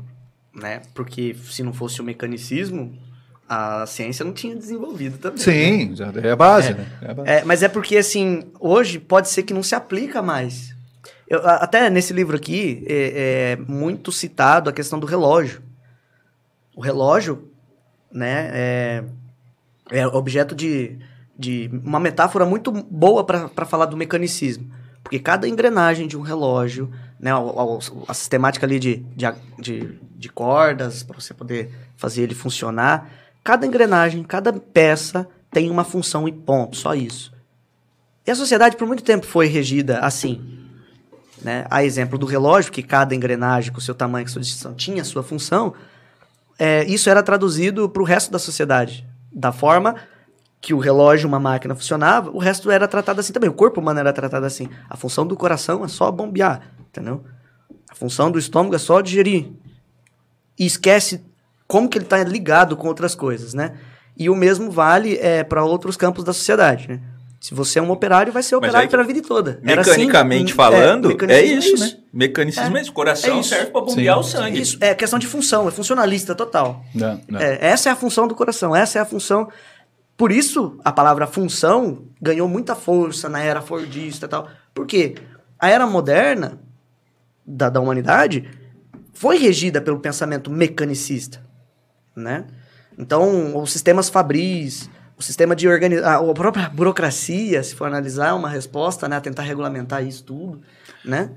né? 0.53 0.81
Porque 0.93 1.33
se 1.49 1.63
não 1.63 1.71
fosse 1.71 2.01
o 2.01 2.03
mecanicismo, 2.03 2.93
a 3.53 3.85
ciência 3.85 4.23
não 4.23 4.31
tinha 4.31 4.55
desenvolvido 4.55 5.17
também. 5.17 5.37
Sim, 5.39 5.93
já 5.95 6.11
é 6.23 6.31
a 6.31 6.35
base, 6.37 6.73
né? 6.73 6.87
É 7.01 7.11
a 7.11 7.13
base. 7.13 7.29
É, 7.29 7.43
mas 7.43 7.61
é 7.61 7.67
porque, 7.67 7.97
assim, 7.97 8.43
hoje 8.59 8.97
pode 8.97 9.27
ser 9.29 9.43
que 9.43 9.53
não 9.53 9.61
se 9.61 9.75
aplica 9.75 10.21
mais. 10.21 10.73
Eu, 11.27 11.45
até 11.45 11.89
nesse 11.89 12.13
livro 12.13 12.35
aqui, 12.37 12.83
é, 12.87 13.57
é 13.57 13.71
muito 13.71 14.09
citado 14.11 14.69
a 14.69 14.73
questão 14.73 14.99
do 14.99 15.05
relógio. 15.05 15.61
O 16.75 16.81
relógio, 16.81 17.51
né, 18.11 18.49
é, 18.53 19.03
é 19.91 20.07
objeto 20.07 20.55
de, 20.55 20.97
de 21.37 21.69
uma 21.83 21.99
metáfora 21.99 22.45
muito 22.45 22.71
boa 22.71 23.25
para 23.25 23.65
falar 23.65 23.85
do 23.85 23.97
mecanicismo. 23.97 24.71
Porque 25.03 25.19
cada 25.19 25.47
engrenagem 25.47 26.07
de 26.07 26.15
um 26.17 26.21
relógio, 26.21 26.89
né, 27.19 27.31
a, 27.31 27.35
a- 27.37 27.79
a 28.07 28.13
sistemática 28.13 28.65
ali 28.65 28.79
de, 28.79 28.97
de, 29.15 29.25
de, 29.59 29.99
de 30.15 30.29
cordas, 30.29 31.03
para 31.03 31.19
você 31.19 31.33
poder 31.33 31.69
fazer 31.97 32.21
ele 32.23 32.35
funcionar, 32.35 33.09
cada 33.43 33.65
engrenagem, 33.65 34.23
cada 34.23 34.53
peça 34.53 35.27
tem 35.51 35.69
uma 35.69 35.83
função 35.83 36.27
e 36.27 36.31
ponto, 36.31 36.77
só 36.77 36.93
isso. 36.95 37.33
E 38.25 38.31
a 38.31 38.35
sociedade 38.35 38.77
por 38.77 38.87
muito 38.87 39.03
tempo 39.03 39.25
foi 39.25 39.47
regida 39.47 39.99
assim. 39.99 40.59
Né? 41.41 41.65
A 41.69 41.83
exemplo 41.83 42.17
do 42.17 42.25
relógio, 42.25 42.71
que 42.71 42.83
cada 42.83 43.15
engrenagem 43.15 43.73
com 43.73 43.81
seu 43.81 43.95
tamanho, 43.95 44.25
com 44.25 44.31
sua 44.31 44.41
distinção, 44.41 44.73
tinha 44.73 45.03
sua 45.03 45.23
função, 45.23 45.73
é, 46.57 46.85
isso 46.85 47.09
era 47.09 47.23
traduzido 47.23 47.89
para 47.89 48.01
o 48.01 48.05
resto 48.05 48.31
da 48.31 48.37
sociedade. 48.37 49.07
Da 49.31 49.51
forma 49.51 49.95
que 50.59 50.73
o 50.75 50.77
relógio, 50.77 51.27
uma 51.27 51.39
máquina, 51.39 51.73
funcionava, 51.73 52.29
o 52.29 52.37
resto 52.37 52.69
era 52.69 52.87
tratado 52.87 53.19
assim 53.19 53.33
também. 53.33 53.49
O 53.49 53.53
corpo 53.53 53.81
humano 53.81 53.99
era 53.99 54.13
tratado 54.13 54.45
assim. 54.45 54.69
A 54.87 54.95
função 54.95 55.25
do 55.25 55.35
coração 55.35 55.83
é 55.83 55.87
só 55.87 56.11
bombear, 56.11 56.61
entendeu? 56.79 57.23
A 57.89 57.95
função 57.95 58.29
do 58.29 58.37
estômago 58.37 58.75
é 58.75 58.77
só 58.77 59.01
digerir. 59.01 59.51
E 60.59 60.65
esquece 60.65 61.25
como 61.71 61.87
que 61.87 61.97
ele 61.97 62.03
está 62.03 62.21
ligado 62.21 62.75
com 62.75 62.85
outras 62.89 63.15
coisas, 63.15 63.53
né? 63.53 63.75
E 64.17 64.29
o 64.29 64.35
mesmo 64.35 64.69
vale 64.69 65.17
é, 65.21 65.41
para 65.41 65.63
outros 65.63 65.95
campos 65.95 66.21
da 66.21 66.33
sociedade, 66.33 66.85
né? 66.89 66.99
Se 67.39 67.53
você 67.53 67.79
é 67.79 67.81
um 67.81 67.89
operário, 67.89 68.33
vai 68.33 68.43
ser 68.43 68.55
Mas 68.55 68.65
operário 68.65 68.87
aí 68.87 68.91
pela 68.91 69.03
vida 69.05 69.21
toda. 69.25 69.57
Era 69.63 69.79
assim, 69.79 69.91
Mecanicamente 69.91 70.51
hum, 70.51 70.55
falando, 70.57 71.07
é, 71.07 71.13
mecanismo 71.13 71.73
isso, 71.73 71.79
né? 71.79 71.97
Mecanicismo 72.11 72.77
é, 72.77 72.81
isso. 72.81 72.91
O 72.91 72.93
coração 72.93 73.37
É 73.37 73.39
isso. 73.39 73.49
serve 73.49 73.71
para 73.71 73.79
bombear 73.79 74.15
Sim. 74.15 74.19
o 74.19 74.23
sangue. 74.23 74.61
Isso, 74.61 74.77
é 74.81 74.93
questão 74.93 75.17
de 75.17 75.27
função, 75.27 75.65
é 75.65 75.71
funcionalista 75.71 76.35
total. 76.35 76.83
Não, 76.93 77.21
não. 77.29 77.39
É, 77.39 77.57
essa 77.61 77.87
é 77.87 77.91
a 77.93 77.95
função 77.95 78.27
do 78.27 78.35
coração, 78.35 78.75
essa 78.75 78.99
é 78.99 79.01
a 79.01 79.05
função. 79.05 79.47
Por 80.17 80.29
isso, 80.29 80.77
a 80.83 80.91
palavra 80.91 81.25
função 81.25 82.03
ganhou 82.21 82.49
muita 82.49 82.75
força 82.75 83.29
na 83.29 83.39
era 83.39 83.61
fordista 83.61 84.25
e 84.25 84.29
tal. 84.29 84.49
Por 84.73 84.85
quê? 84.85 85.15
A 85.57 85.69
era 85.69 85.87
moderna 85.87 86.59
da, 87.47 87.69
da 87.69 87.79
humanidade 87.79 88.45
foi 89.13 89.37
regida 89.37 89.79
pelo 89.79 89.99
pensamento 89.99 90.51
mecanicista, 90.51 91.41
né? 92.15 92.45
Então, 92.97 93.57
os 93.57 93.71
sistemas 93.71 94.09
fabris, 94.09 94.89
o 95.17 95.23
sistema 95.23 95.55
de 95.55 95.67
organização, 95.67 96.29
a 96.29 96.33
própria 96.33 96.69
burocracia, 96.69 97.63
se 97.63 97.75
for 97.75 97.85
analisar, 97.85 98.29
é 98.29 98.33
uma 98.33 98.49
resposta, 98.49 99.07
né? 99.07 99.17
A 99.17 99.21
tentar 99.21 99.43
regulamentar 99.43 100.03
isso 100.03 100.23
tudo, 100.23 100.61
né? 101.05 101.29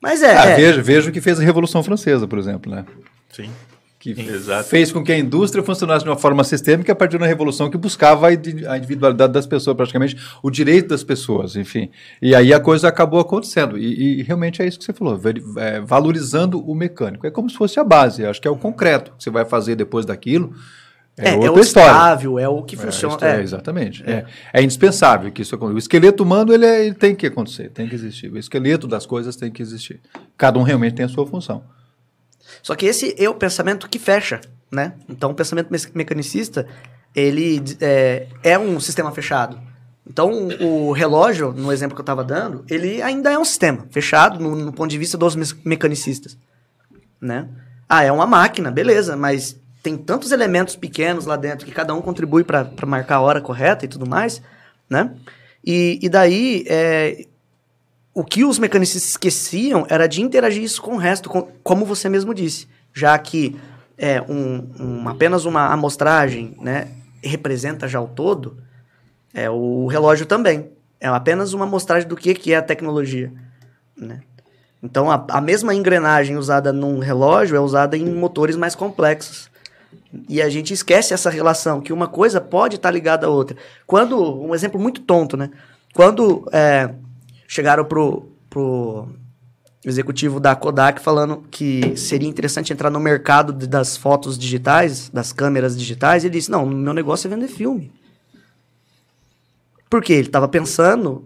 Mas 0.00 0.22
é... 0.22 0.36
Ah, 0.36 0.44
é, 0.46 0.56
veja, 0.56 0.82
veja 0.82 1.10
o 1.10 1.12
que 1.12 1.20
fez 1.20 1.38
a 1.40 1.42
Revolução 1.42 1.82
Francesa, 1.82 2.26
por 2.26 2.38
exemplo, 2.38 2.72
né? 2.72 2.84
Sim. 3.30 3.50
Que 3.98 4.10
Exato. 4.12 4.68
fez 4.68 4.92
com 4.92 5.02
que 5.02 5.10
a 5.10 5.18
indústria 5.18 5.62
funcionasse 5.64 6.04
de 6.04 6.10
uma 6.10 6.16
forma 6.16 6.44
sistêmica 6.44 6.92
a 6.92 6.94
partir 6.94 7.18
da 7.18 7.26
revolução 7.26 7.68
que 7.68 7.76
buscava 7.76 8.28
a 8.28 8.32
indi- 8.32 8.64
a 8.66 8.78
individualidade 8.78 9.32
das 9.32 9.44
pessoas, 9.46 9.76
praticamente 9.76 10.16
o 10.42 10.50
direito 10.50 10.88
das 10.90 11.02
pessoas, 11.02 11.56
enfim. 11.56 11.90
E 12.22 12.32
aí 12.34 12.54
a 12.54 12.60
coisa 12.60 12.86
acabou 12.86 13.18
acontecendo. 13.18 13.76
E, 13.76 14.20
e 14.20 14.22
realmente 14.22 14.62
é 14.62 14.66
isso 14.68 14.78
que 14.78 14.84
você 14.84 14.92
falou, 14.92 15.20
é, 15.56 15.80
valorizando 15.80 16.60
o 16.60 16.74
mecânico. 16.76 17.26
É 17.26 17.30
como 17.30 17.50
se 17.50 17.56
fosse 17.56 17.80
a 17.80 17.84
base, 17.84 18.24
acho 18.24 18.40
que 18.40 18.46
é 18.46 18.50
o 18.50 18.56
concreto 18.56 19.12
que 19.18 19.24
você 19.24 19.30
vai 19.30 19.44
fazer 19.44 19.74
depois 19.74 20.06
daquilo. 20.06 20.54
É, 21.16 21.30
É, 21.30 21.32
é 21.32 21.34
outra 21.34 21.52
o 21.54 21.60
história. 21.60 21.90
estável, 21.90 22.38
é 22.38 22.48
o 22.48 22.62
que 22.62 22.76
É, 22.76 22.78
funciona. 22.78 23.16
é, 23.26 23.38
é. 23.38 23.42
exatamente. 23.42 24.04
É. 24.08 24.24
É 24.52 24.62
indispensável 24.62 25.32
que 25.32 25.42
isso 25.42 25.52
aconteça. 25.56 25.74
O 25.74 25.78
esqueleto 25.78 26.22
humano 26.22 26.54
ele, 26.54 26.64
é- 26.64 26.86
ele 26.86 26.94
tem 26.94 27.16
que 27.16 27.26
acontecer, 27.26 27.70
tem 27.70 27.88
que 27.88 27.96
existir. 27.96 28.30
O 28.32 28.38
esqueleto 28.38 28.86
das 28.86 29.04
coisas 29.04 29.34
tem 29.34 29.50
que 29.50 29.60
existir. 29.60 30.00
Cada 30.36 30.56
um 30.56 30.62
realmente 30.62 30.94
tem 30.94 31.04
a 31.04 31.08
sua 31.08 31.26
função. 31.26 31.64
Só 32.62 32.74
que 32.74 32.86
esse 32.86 33.14
é 33.18 33.28
o 33.28 33.34
pensamento 33.34 33.88
que 33.88 33.98
fecha, 33.98 34.40
né? 34.70 34.94
Então, 35.08 35.30
o 35.30 35.34
pensamento 35.34 35.70
me- 35.70 35.78
mecanicista, 35.94 36.66
ele 37.14 37.62
é, 37.80 38.26
é 38.42 38.58
um 38.58 38.78
sistema 38.80 39.10
fechado. 39.12 39.58
Então, 40.06 40.48
o 40.60 40.92
relógio, 40.92 41.52
no 41.52 41.70
exemplo 41.72 41.94
que 41.94 42.00
eu 42.00 42.04
estava 42.04 42.24
dando, 42.24 42.64
ele 42.68 43.02
ainda 43.02 43.30
é 43.30 43.38
um 43.38 43.44
sistema 43.44 43.86
fechado 43.90 44.40
no, 44.40 44.56
no 44.56 44.72
ponto 44.72 44.90
de 44.90 44.96
vista 44.98 45.18
dos 45.18 45.36
mes- 45.36 45.54
mecanicistas, 45.64 46.36
né? 47.20 47.46
Ah, 47.88 48.04
é 48.04 48.12
uma 48.12 48.26
máquina, 48.26 48.70
beleza, 48.70 49.16
mas 49.16 49.56
tem 49.82 49.96
tantos 49.96 50.32
elementos 50.32 50.76
pequenos 50.76 51.26
lá 51.26 51.36
dentro 51.36 51.66
que 51.66 51.72
cada 51.72 51.94
um 51.94 52.00
contribui 52.02 52.44
para 52.44 52.70
marcar 52.86 53.16
a 53.16 53.20
hora 53.20 53.40
correta 53.40 53.84
e 53.84 53.88
tudo 53.88 54.06
mais, 54.08 54.42
né? 54.88 55.14
E, 55.64 55.98
e 56.02 56.08
daí, 56.08 56.64
é, 56.66 57.26
o 58.14 58.24
que 58.24 58.44
os 58.44 58.58
mecanicistas 58.58 59.10
esqueciam 59.10 59.86
era 59.88 60.06
de 60.06 60.20
interagir 60.22 60.62
isso 60.62 60.82
com 60.82 60.94
o 60.94 60.98
resto, 60.98 61.28
com- 61.28 61.48
como 61.62 61.84
você 61.84 62.08
mesmo 62.08 62.34
disse. 62.34 62.66
Já 62.92 63.16
que 63.18 63.56
é, 63.96 64.20
um, 64.22 64.68
um- 64.78 65.08
apenas 65.08 65.44
uma 65.44 65.72
amostragem 65.72 66.56
né, 66.60 66.88
representa 67.22 67.86
já 67.88 68.00
o 68.00 68.08
todo, 68.08 68.58
é, 69.34 69.48
o 69.50 69.86
relógio 69.86 70.26
também. 70.26 70.70
É 71.00 71.06
apenas 71.06 71.52
uma 71.52 71.64
amostragem 71.64 72.08
do 72.08 72.16
que, 72.16 72.34
que 72.34 72.52
é 72.52 72.56
a 72.56 72.62
tecnologia. 72.62 73.32
Né? 73.96 74.20
Então, 74.82 75.10
a, 75.10 75.24
a 75.30 75.40
mesma 75.40 75.74
engrenagem 75.74 76.36
usada 76.36 76.72
num 76.72 76.98
relógio 76.98 77.56
é 77.56 77.60
usada 77.60 77.96
em 77.96 78.04
motores 78.14 78.56
mais 78.56 78.74
complexos. 78.74 79.48
E 80.28 80.40
a 80.40 80.48
gente 80.48 80.72
esquece 80.72 81.12
essa 81.14 81.30
relação, 81.30 81.80
que 81.80 81.92
uma 81.92 82.06
coisa 82.08 82.40
pode 82.40 82.76
estar 82.76 82.90
ligada 82.90 83.26
à 83.26 83.30
outra. 83.30 83.56
Quando, 83.86 84.40
um 84.40 84.54
exemplo 84.54 84.80
muito 84.80 85.00
tonto, 85.02 85.36
né? 85.36 85.50
Quando 85.94 86.48
é, 86.52 86.90
chegaram 87.48 87.84
pro, 87.84 88.30
pro 88.50 89.08
executivo 89.84 90.38
da 90.38 90.54
Kodak 90.54 91.00
falando 91.00 91.42
que 91.50 91.96
seria 91.96 92.28
interessante 92.28 92.72
entrar 92.72 92.90
no 92.90 93.00
mercado 93.00 93.52
de- 93.52 93.66
das 93.66 93.96
fotos 93.96 94.38
digitais, 94.38 95.08
das 95.08 95.32
câmeras 95.32 95.76
digitais, 95.76 96.24
ele 96.24 96.34
disse, 96.34 96.50
não, 96.50 96.66
meu 96.66 96.92
negócio 96.92 97.26
é 97.26 97.30
vender 97.34 97.48
filme. 97.48 97.90
Por 99.88 100.02
quê? 100.02 100.12
Ele 100.12 100.28
estava 100.28 100.46
pensando, 100.46 101.24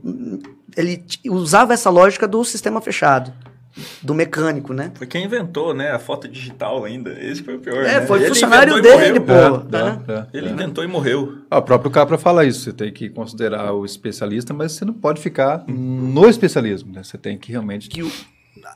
ele 0.76 1.04
usava 1.28 1.74
essa 1.74 1.90
lógica 1.90 2.28
do 2.28 2.44
sistema 2.44 2.80
fechado, 2.80 3.32
do 4.02 4.14
mecânico, 4.14 4.72
né? 4.72 4.92
Foi 4.94 5.06
quem 5.06 5.24
inventou, 5.24 5.72
né? 5.74 5.90
A 5.92 5.98
foto 5.98 6.28
digital 6.28 6.84
ainda. 6.84 7.10
Esse 7.20 7.42
foi 7.42 7.56
o 7.56 7.58
pior. 7.58 7.82
É, 7.84 8.00
né? 8.00 8.06
foi 8.06 8.18
Ele 8.20 8.28
funcionário 8.28 8.80
dele, 8.82 9.20
pô. 9.20 9.32
É, 9.32 9.50
né? 9.70 10.00
é, 10.08 10.12
é. 10.12 10.26
Ele 10.34 10.50
inventou 10.50 10.84
e 10.84 10.86
morreu. 10.86 11.38
Ah, 11.50 11.58
o 11.58 11.62
próprio 11.62 11.90
Capra 11.90 12.18
fala 12.18 12.44
isso. 12.44 12.60
Você 12.60 12.72
tem 12.72 12.92
que 12.92 13.08
considerar 13.08 13.72
o 13.72 13.84
especialista, 13.84 14.52
mas 14.52 14.72
você 14.72 14.84
não 14.84 14.92
pode 14.94 15.20
ficar 15.22 15.64
no 15.66 16.28
especialismo. 16.28 16.92
Né? 16.92 17.02
Você 17.02 17.16
tem 17.16 17.38
que 17.38 17.50
realmente 17.50 17.88
Que 17.88 18.02
o- 18.02 18.12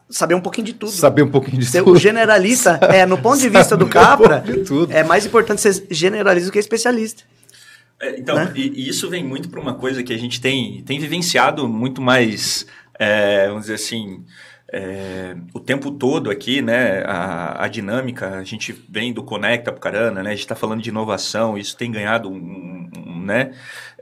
saber 0.09 0.34
um 0.34 0.40
pouquinho 0.40 0.66
de 0.66 0.72
tudo. 0.72 0.90
saber 0.92 1.22
um 1.22 1.28
pouquinho 1.30 1.59
de 1.59 1.66
Ser 1.66 1.82
tudo. 1.82 1.92
o 1.94 1.99
generalista, 1.99 2.78
é, 2.92 3.05
no 3.05 3.18
ponto 3.18 3.38
de 3.38 3.49
vista 3.49 3.76
do 3.76 3.86
Capra, 3.86 4.40
pouco 4.40 4.59
de 4.61 4.64
tudo. 4.64 4.92
é 4.92 5.05
mais 5.05 5.26
importante 5.26 5.61
ser 5.61 5.86
generalista 5.90 6.49
do 6.49 6.53
que 6.53 6.59
especialista. 6.59 7.22
É, 8.01 8.18
então, 8.18 8.34
Né? 8.34 8.53
e, 8.55 8.84
e 8.84 8.88
isso 8.88 9.09
vem 9.11 9.24
muito 9.24 9.49
para 9.49 9.61
uma 9.61 9.74
coisa 9.74 10.03
que 10.03 10.12
a 10.12 10.18
gente 10.18 10.40
tem, 10.40 10.82
tem 10.84 10.99
vivenciado 10.99 11.66
muito 11.68 12.01
mais, 12.03 12.66
é, 12.99 13.47
vamos 13.49 13.62
dizer 13.62 13.74
assim, 13.74 14.22
é, 14.73 15.37
o 15.55 15.61
tempo 15.61 15.93
todo 15.93 16.31
aqui, 16.31 16.61
né? 16.61 17.03
A, 17.05 17.64
a 17.64 17.69
dinâmica, 17.69 18.39
a 18.39 18.45
gente 18.45 18.73
vem 18.89 19.12
do 19.12 19.23
Conecta 19.23 19.73
Pucarana, 19.73 20.23
né? 20.23 20.31
A 20.31 20.33
gente 20.33 20.41
está 20.41 20.57
falando 20.57 20.83
de 20.83 20.91
inovação, 20.91 21.57
isso 21.57 21.77
tem 21.77 21.91
ganhado 21.91 22.29
um, 22.29 22.91
um, 22.97 23.23
né? 23.25 23.53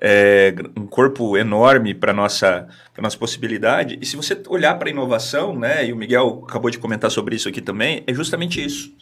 É, 0.00 0.54
um 0.76 0.86
corpo 0.86 1.36
enorme 1.36 1.94
para 1.94 2.12
nossa 2.12 2.66
pra 2.92 3.02
nossa 3.02 3.18
possibilidade. 3.18 3.98
E 4.00 4.06
se 4.06 4.16
você 4.16 4.40
olhar 4.48 4.78
para 4.78 4.88
a 4.88 4.90
inovação, 4.90 5.58
né? 5.58 5.86
E 5.86 5.92
o 5.92 5.96
Miguel 5.96 6.44
acabou 6.48 6.70
de 6.70 6.78
comentar 6.78 7.10
sobre 7.10 7.36
isso 7.36 7.48
aqui 7.48 7.60
também, 7.60 8.02
é 8.06 8.14
justamente 8.14 8.64
isso. 8.64 8.92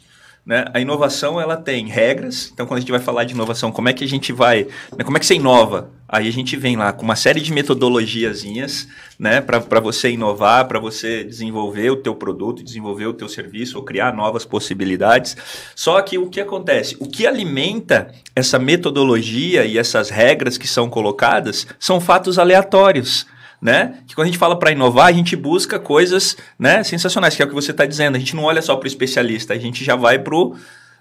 Né? 0.45 0.65
A 0.75 0.81
inovação 0.81 1.41
ela 1.41 1.57
tem 1.57 1.87
regras. 1.87 2.51
Então, 2.53 2.67
quando 2.67 2.79
a 2.79 2.81
gente 2.81 2.91
vai 2.91 3.01
falar 3.01 3.23
de 3.23 3.33
inovação, 3.33 3.71
como 3.71 3.89
é 3.89 3.93
que 3.93 4.03
a 4.03 4.09
gente 4.09 4.33
vai, 4.33 4.67
né, 4.97 5.05
como 5.05 5.17
é 5.17 5.21
que 5.21 5.27
você 5.27 5.37
inova? 5.37 5.91
Aí 6.09 6.29
a 6.29 6.33
gente 6.33 6.57
vem 6.57 6.77
lá 6.77 6.93
com 6.93 7.05
uma 7.05 7.15
série 7.15 7.41
de 7.41 7.53
metodologiazinhas, 7.53 8.89
né, 9.19 9.41
para 9.41 9.81
você 9.81 10.11
inovar, 10.11 10.67
para 10.67 10.81
você 10.81 11.23
desenvolver 11.23 11.91
o 11.91 11.97
teu 11.97 12.15
produto, 12.15 12.63
desenvolver 12.63 13.07
o 13.07 13.15
teu 13.15 13.29
serviço 13.29 13.79
ou 13.79 13.85
criar 13.85 14.13
novas 14.13 14.45
possibilidades. 14.45 15.37
Só 15.77 16.03
que 16.03 16.19
o 16.19 16.29
que 16.29 16.41
acontece? 16.41 16.97
O 16.99 17.09
que 17.09 17.25
alimenta 17.25 18.13
essa 18.35 18.59
metodologia 18.59 19.65
e 19.65 19.79
essas 19.79 20.11
regras 20.11 20.59
que 20.59 20.67
são 20.67 20.91
colocadas 20.91 21.67
são 21.79 22.01
fatos 22.01 22.37
aleatórios 22.39 23.27
né? 23.63 23.99
Que 24.09 24.15
quando 24.17 24.25
a 24.27 24.31
gente 24.31 24.39
fala 24.39 24.59
para 24.59 24.73
inovar, 24.73 25.07
a 25.07 25.13
gente 25.13 25.37
busca 25.37 25.79
coisas, 25.79 26.37
né, 26.59 26.83
sensacionais, 26.83 27.37
que 27.37 27.43
é 27.43 27.45
o 27.45 27.49
que 27.49 27.55
você 27.55 27.71
está 27.71 27.87
dizendo. 27.87 28.17
A 28.17 28.19
gente 28.19 28.35
não 28.35 28.43
olha 28.43 28.61
só 28.61 28.75
para 28.75 28.85
o 28.85 28.89
especialista, 28.89 29.55
a 29.55 29.59
gente 29.59 29.85
já 29.85 29.95
vai 29.95 30.19
pro 30.19 30.57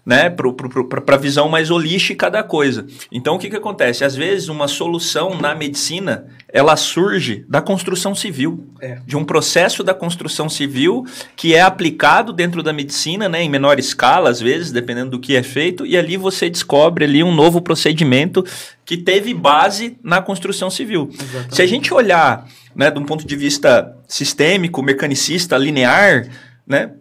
né, 0.06 0.30
para 0.32 1.16
a 1.16 1.20
visão 1.20 1.47
mais 1.47 1.70
holística 1.70 2.30
da 2.30 2.41
coisa. 2.41 2.88
Então, 3.12 3.36
o 3.36 3.39
que, 3.39 3.49
que 3.49 3.56
acontece? 3.56 4.04
Às 4.04 4.16
vezes, 4.16 4.49
uma 4.49 4.68
solução 4.68 5.39
na 5.39 5.54
medicina, 5.54 6.26
ela 6.52 6.76
surge 6.76 7.45
da 7.47 7.62
construção 7.62 8.16
civil, 8.16 8.66
É. 8.82 8.97
de 9.06 9.16
um 9.16 9.24
processo 9.24 9.84
da 9.84 9.93
construção 9.93 10.49
civil 10.49 11.06
que 11.36 11.54
é 11.54 11.62
aplicado 11.62 12.34
dentro 12.34 12.64
da 12.64 12.74
medicina, 12.74 13.30
né, 13.30 13.43
em 13.43 13.49
menor 13.49 13.78
escala, 13.78 14.30
às 14.30 14.41
vezes, 14.41 14.72
dependendo 14.72 15.12
do 15.12 15.20
que 15.20 15.36
é 15.36 15.43
feito, 15.43 15.86
e 15.86 15.95
ali 15.95 16.18
você 16.18 16.49
descobre 16.49 17.06
ali 17.06 17.24
um 17.24 17.34
novo 17.34 17.62
procedimento 17.62 18.43
que 18.84 18.97
teve 18.97 19.34
base 19.36 19.97
na 20.04 20.20
construção 20.22 20.70
civil. 20.72 21.10
Se 21.52 21.62
a 21.62 21.68
gente 21.68 21.93
olhar, 21.93 22.47
né, 22.76 22.89
de 22.89 22.97
um 22.97 23.06
ponto 23.06 23.26
de 23.26 23.36
vista 23.36 23.95
sistêmico, 24.08 24.82
mecanicista, 24.82 25.58
linear, 25.58 26.28
né, 26.66 26.91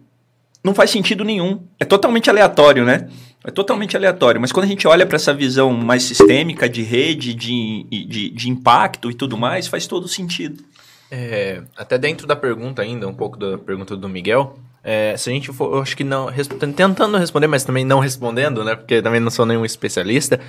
não 0.63 0.73
faz 0.73 0.89
sentido 0.89 1.23
nenhum. 1.23 1.61
É 1.79 1.85
totalmente 1.85 2.29
aleatório, 2.29 2.85
né? 2.85 3.09
É 3.43 3.49
totalmente 3.49 3.97
aleatório. 3.97 4.39
Mas 4.39 4.51
quando 4.51 4.65
a 4.65 4.69
gente 4.69 4.87
olha 4.87 5.05
para 5.05 5.15
essa 5.15 5.33
visão 5.33 5.73
mais 5.73 6.03
sistêmica 6.03 6.69
de 6.69 6.83
rede, 6.83 7.33
de, 7.33 7.85
de, 7.89 8.29
de 8.29 8.49
impacto 8.49 9.09
e 9.09 9.13
tudo 9.13 9.37
mais, 9.37 9.67
faz 9.67 9.87
todo 9.87 10.07
sentido. 10.07 10.63
É, 11.09 11.61
até 11.75 11.97
dentro 11.97 12.25
da 12.25 12.35
pergunta 12.35 12.81
ainda, 12.81 13.07
um 13.07 13.13
pouco 13.13 13.37
da 13.37 13.57
pergunta 13.57 13.97
do 13.97 14.07
Miguel, 14.07 14.57
é, 14.81 15.15
se 15.17 15.29
a 15.29 15.33
gente 15.33 15.51
for, 15.51 15.75
eu 15.75 15.81
acho 15.81 15.97
que 15.97 16.05
não, 16.05 16.31
tentando 16.75 17.17
responder, 17.17 17.47
mas 17.47 17.65
também 17.65 17.83
não 17.83 17.99
respondendo, 17.99 18.63
né, 18.63 18.75
porque 18.75 19.01
também 19.01 19.19
não 19.19 19.29
sou 19.29 19.45
nenhum 19.45 19.65
especialista, 19.65 20.39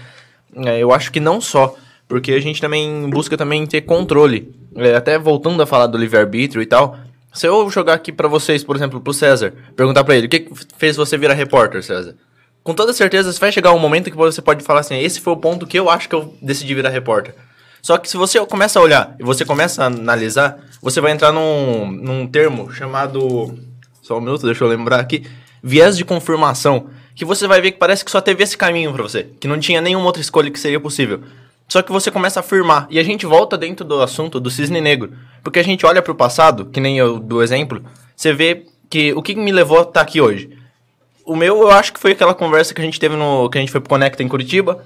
é, 0.54 0.78
eu 0.78 0.92
acho 0.92 1.10
que 1.10 1.18
não 1.18 1.40
só, 1.40 1.74
porque 2.06 2.32
a 2.32 2.40
gente 2.40 2.60
também 2.60 3.10
busca 3.10 3.36
também 3.36 3.66
ter 3.66 3.80
controle, 3.80 4.54
É, 4.76 4.94
até 4.94 5.18
voltando 5.18 5.62
a 5.62 5.66
falar 5.66 5.86
do 5.88 5.98
livre-arbítrio 5.98 6.62
e 6.62 6.66
tal, 6.66 6.96
se 7.32 7.46
eu 7.46 7.68
jogar 7.70 7.94
aqui 7.94 8.12
pra 8.12 8.28
vocês, 8.28 8.62
por 8.62 8.76
exemplo, 8.76 9.00
pro 9.00 9.14
César, 9.14 9.54
perguntar 9.74 10.04
pra 10.04 10.16
ele, 10.16 10.26
o 10.26 10.30
que 10.30 10.48
fez 10.76 10.96
você 10.96 11.16
virar 11.16 11.34
repórter, 11.34 11.82
César? 11.82 12.14
Com 12.62 12.74
toda 12.74 12.92
certeza, 12.92 13.32
vai 13.40 13.50
chegar 13.50 13.72
um 13.72 13.78
momento 13.78 14.10
que 14.10 14.16
você 14.16 14.40
pode 14.40 14.62
falar 14.62 14.80
assim, 14.80 14.98
esse 14.98 15.20
foi 15.20 15.32
o 15.32 15.36
ponto 15.36 15.66
que 15.66 15.78
eu 15.78 15.90
acho 15.90 16.08
que 16.08 16.14
eu 16.14 16.34
decidi 16.40 16.74
virar 16.74 16.90
repórter. 16.90 17.34
Só 17.82 17.98
que 17.98 18.08
se 18.08 18.16
você 18.16 18.38
começa 18.46 18.78
a 18.78 18.82
olhar 18.82 19.16
e 19.18 19.24
você 19.24 19.44
começa 19.44 19.82
a 19.82 19.86
analisar, 19.86 20.60
você 20.80 21.00
vai 21.00 21.10
entrar 21.10 21.32
num, 21.32 21.90
num 21.90 22.26
termo 22.28 22.72
chamado. 22.72 23.58
Só 24.00 24.18
um 24.18 24.20
minuto, 24.20 24.46
deixa 24.46 24.62
eu 24.62 24.68
lembrar 24.68 25.00
aqui. 25.00 25.26
Viés 25.60 25.96
de 25.96 26.04
confirmação. 26.04 26.90
Que 27.14 27.24
você 27.24 27.46
vai 27.46 27.60
ver 27.60 27.72
que 27.72 27.78
parece 27.78 28.04
que 28.04 28.10
só 28.10 28.20
teve 28.20 28.42
esse 28.42 28.56
caminho 28.56 28.92
pra 28.92 29.02
você. 29.02 29.24
Que 29.40 29.48
não 29.48 29.58
tinha 29.58 29.80
nenhuma 29.80 30.06
outra 30.06 30.22
escolha 30.22 30.50
que 30.50 30.60
seria 30.60 30.78
possível. 30.78 31.22
Só 31.72 31.80
que 31.80 31.90
você 31.90 32.10
começa 32.10 32.38
a 32.38 32.42
afirmar. 32.42 32.86
E 32.90 32.98
a 32.98 33.02
gente 33.02 33.24
volta 33.24 33.56
dentro 33.56 33.82
do 33.82 34.02
assunto 34.02 34.38
do 34.38 34.50
cisne 34.50 34.78
negro. 34.78 35.14
Porque 35.42 35.58
a 35.58 35.64
gente 35.64 35.86
olha 35.86 36.02
pro 36.02 36.14
passado, 36.14 36.66
que 36.66 36.78
nem 36.78 36.98
eu 36.98 37.18
do 37.18 37.42
exemplo, 37.42 37.82
você 38.14 38.30
vê 38.30 38.66
que 38.90 39.14
o 39.14 39.22
que 39.22 39.34
me 39.34 39.50
levou 39.50 39.78
a 39.78 39.82
estar 39.82 40.02
aqui 40.02 40.20
hoje. 40.20 40.50
O 41.24 41.34
meu, 41.34 41.62
eu 41.62 41.70
acho 41.70 41.90
que 41.94 41.98
foi 41.98 42.12
aquela 42.12 42.34
conversa 42.34 42.74
que 42.74 42.82
a 42.82 42.84
gente 42.84 43.00
teve 43.00 43.16
no. 43.16 43.48
que 43.48 43.56
a 43.56 43.60
gente 43.62 43.72
foi 43.72 43.80
pro 43.80 43.88
Conecta 43.88 44.22
em 44.22 44.28
Curitiba. 44.28 44.84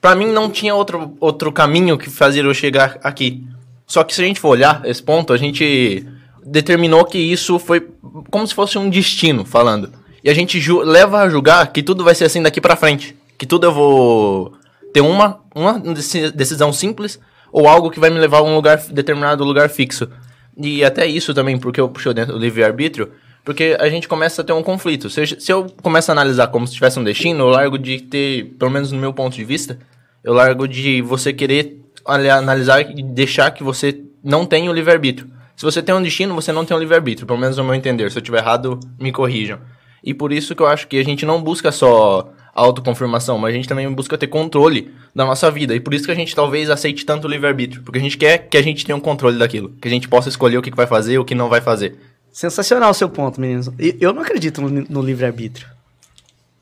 Pra 0.00 0.14
mim 0.14 0.28
não 0.28 0.48
tinha 0.48 0.72
outro, 0.72 1.16
outro 1.18 1.50
caminho 1.50 1.98
que 1.98 2.08
fazia 2.08 2.44
eu 2.44 2.54
chegar 2.54 3.00
aqui. 3.02 3.44
Só 3.84 4.04
que 4.04 4.14
se 4.14 4.22
a 4.22 4.24
gente 4.24 4.38
for 4.38 4.50
olhar 4.50 4.82
esse 4.84 5.02
ponto, 5.02 5.32
a 5.32 5.36
gente 5.36 6.06
determinou 6.46 7.04
que 7.06 7.18
isso 7.18 7.58
foi 7.58 7.88
como 8.30 8.46
se 8.46 8.54
fosse 8.54 8.78
um 8.78 8.88
destino, 8.88 9.44
falando. 9.44 9.90
E 10.22 10.30
a 10.30 10.34
gente 10.34 10.60
leva 10.84 11.22
a 11.22 11.28
julgar 11.28 11.72
que 11.72 11.82
tudo 11.82 12.04
vai 12.04 12.14
ser 12.14 12.26
assim 12.26 12.40
daqui 12.40 12.60
pra 12.60 12.76
frente. 12.76 13.16
Que 13.36 13.46
tudo 13.46 13.66
eu 13.66 13.72
vou 13.72 14.59
ter 14.92 15.00
uma, 15.00 15.40
uma 15.54 15.78
deci- 15.78 16.30
decisão 16.30 16.72
simples 16.72 17.20
ou 17.52 17.68
algo 17.68 17.90
que 17.90 18.00
vai 18.00 18.10
me 18.10 18.18
levar 18.18 18.38
a 18.38 18.42
um 18.42 18.54
lugar, 18.54 18.78
determinado 18.90 19.44
lugar 19.44 19.68
fixo. 19.68 20.08
E 20.56 20.84
até 20.84 21.06
isso 21.06 21.32
também, 21.32 21.58
porque 21.58 21.80
eu 21.80 21.88
puxei 21.88 22.12
dentro 22.12 22.34
do 22.34 22.38
livre-arbítrio, 22.38 23.10
porque 23.44 23.76
a 23.80 23.88
gente 23.88 24.06
começa 24.06 24.42
a 24.42 24.44
ter 24.44 24.52
um 24.52 24.62
conflito. 24.62 25.08
Se, 25.08 25.26
se 25.26 25.52
eu 25.52 25.66
começo 25.82 26.10
a 26.10 26.12
analisar 26.12 26.48
como 26.48 26.66
se 26.66 26.74
tivesse 26.74 26.98
um 26.98 27.04
destino, 27.04 27.44
eu 27.44 27.48
largo 27.48 27.78
de 27.78 28.00
ter, 28.00 28.54
pelo 28.58 28.70
menos 28.70 28.92
no 28.92 28.98
meu 28.98 29.12
ponto 29.12 29.34
de 29.34 29.44
vista, 29.44 29.78
eu 30.22 30.34
largo 30.34 30.68
de 30.68 31.00
você 31.00 31.32
querer 31.32 31.80
ali, 32.04 32.28
analisar 32.28 32.82
e 32.82 33.02
deixar 33.02 33.50
que 33.52 33.64
você 33.64 34.02
não 34.22 34.44
tem 34.44 34.68
o 34.68 34.72
livre-arbítrio. 34.72 35.30
Se 35.56 35.64
você 35.64 35.82
tem 35.82 35.94
um 35.94 36.02
destino, 36.02 36.34
você 36.34 36.52
não 36.52 36.64
tem 36.64 36.76
o 36.76 36.80
livre-arbítrio, 36.80 37.26
pelo 37.26 37.38
menos 37.38 37.56
no 37.56 37.64
meu 37.64 37.74
entender. 37.74 38.10
Se 38.10 38.18
eu 38.18 38.20
estiver 38.20 38.38
errado, 38.38 38.78
me 38.98 39.12
corrijam. 39.12 39.58
E 40.02 40.14
por 40.14 40.32
isso 40.32 40.54
que 40.54 40.62
eu 40.62 40.66
acho 40.66 40.86
que 40.88 40.98
a 40.98 41.04
gente 41.04 41.26
não 41.26 41.42
busca 41.42 41.70
só 41.70 42.32
autoconfirmação, 42.60 43.38
mas 43.38 43.52
a 43.52 43.56
gente 43.56 43.68
também 43.68 43.90
busca 43.92 44.16
ter 44.18 44.26
controle 44.26 44.92
da 45.14 45.24
nossa 45.24 45.50
vida. 45.50 45.74
E 45.74 45.80
por 45.80 45.94
isso 45.94 46.04
que 46.04 46.10
a 46.10 46.14
gente 46.14 46.34
talvez 46.34 46.70
aceite 46.70 47.04
tanto 47.04 47.26
o 47.26 47.30
livre-arbítrio. 47.30 47.82
Porque 47.82 47.98
a 47.98 48.02
gente 48.02 48.16
quer 48.18 48.38
que 48.48 48.56
a 48.56 48.62
gente 48.62 48.84
tenha 48.84 48.96
um 48.96 49.00
controle 49.00 49.38
daquilo. 49.38 49.70
Que 49.80 49.88
a 49.88 49.90
gente 49.90 50.08
possa 50.08 50.28
escolher 50.28 50.58
o 50.58 50.62
que 50.62 50.70
vai 50.74 50.86
fazer 50.86 51.14
e 51.14 51.18
o 51.18 51.24
que 51.24 51.34
não 51.34 51.48
vai 51.48 51.60
fazer. 51.60 51.96
Sensacional 52.32 52.90
o 52.90 52.94
seu 52.94 53.08
ponto, 53.08 53.40
meninos. 53.40 53.68
Eu 54.00 54.12
não 54.12 54.22
acredito 54.22 54.60
no, 54.62 55.02
livre-arbítrio. 55.02 55.66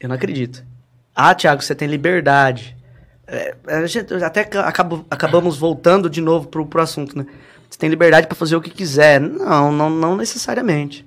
Eu 0.00 0.08
não 0.08 0.16
acredito. 0.16 0.62
Ah, 1.14 1.34
Thiago, 1.34 1.62
você 1.62 1.74
tem 1.74 1.88
liberdade. 1.88 2.76
É, 3.26 3.54
a 3.66 3.86
gente 3.86 4.14
até 4.24 4.44
ca- 4.44 4.66
acabo- 4.66 5.04
acabamos 5.10 5.58
voltando 5.58 6.08
de 6.08 6.20
novo 6.20 6.48
pro, 6.48 6.64
pro 6.64 6.80
assunto, 6.80 7.18
né? 7.18 7.26
Você 7.68 7.78
tem 7.78 7.90
liberdade 7.90 8.26
para 8.26 8.36
fazer 8.36 8.56
o 8.56 8.60
que 8.60 8.70
quiser. 8.70 9.20
Não, 9.20 9.70
não, 9.70 9.90
não 9.90 10.16
necessariamente. 10.16 11.04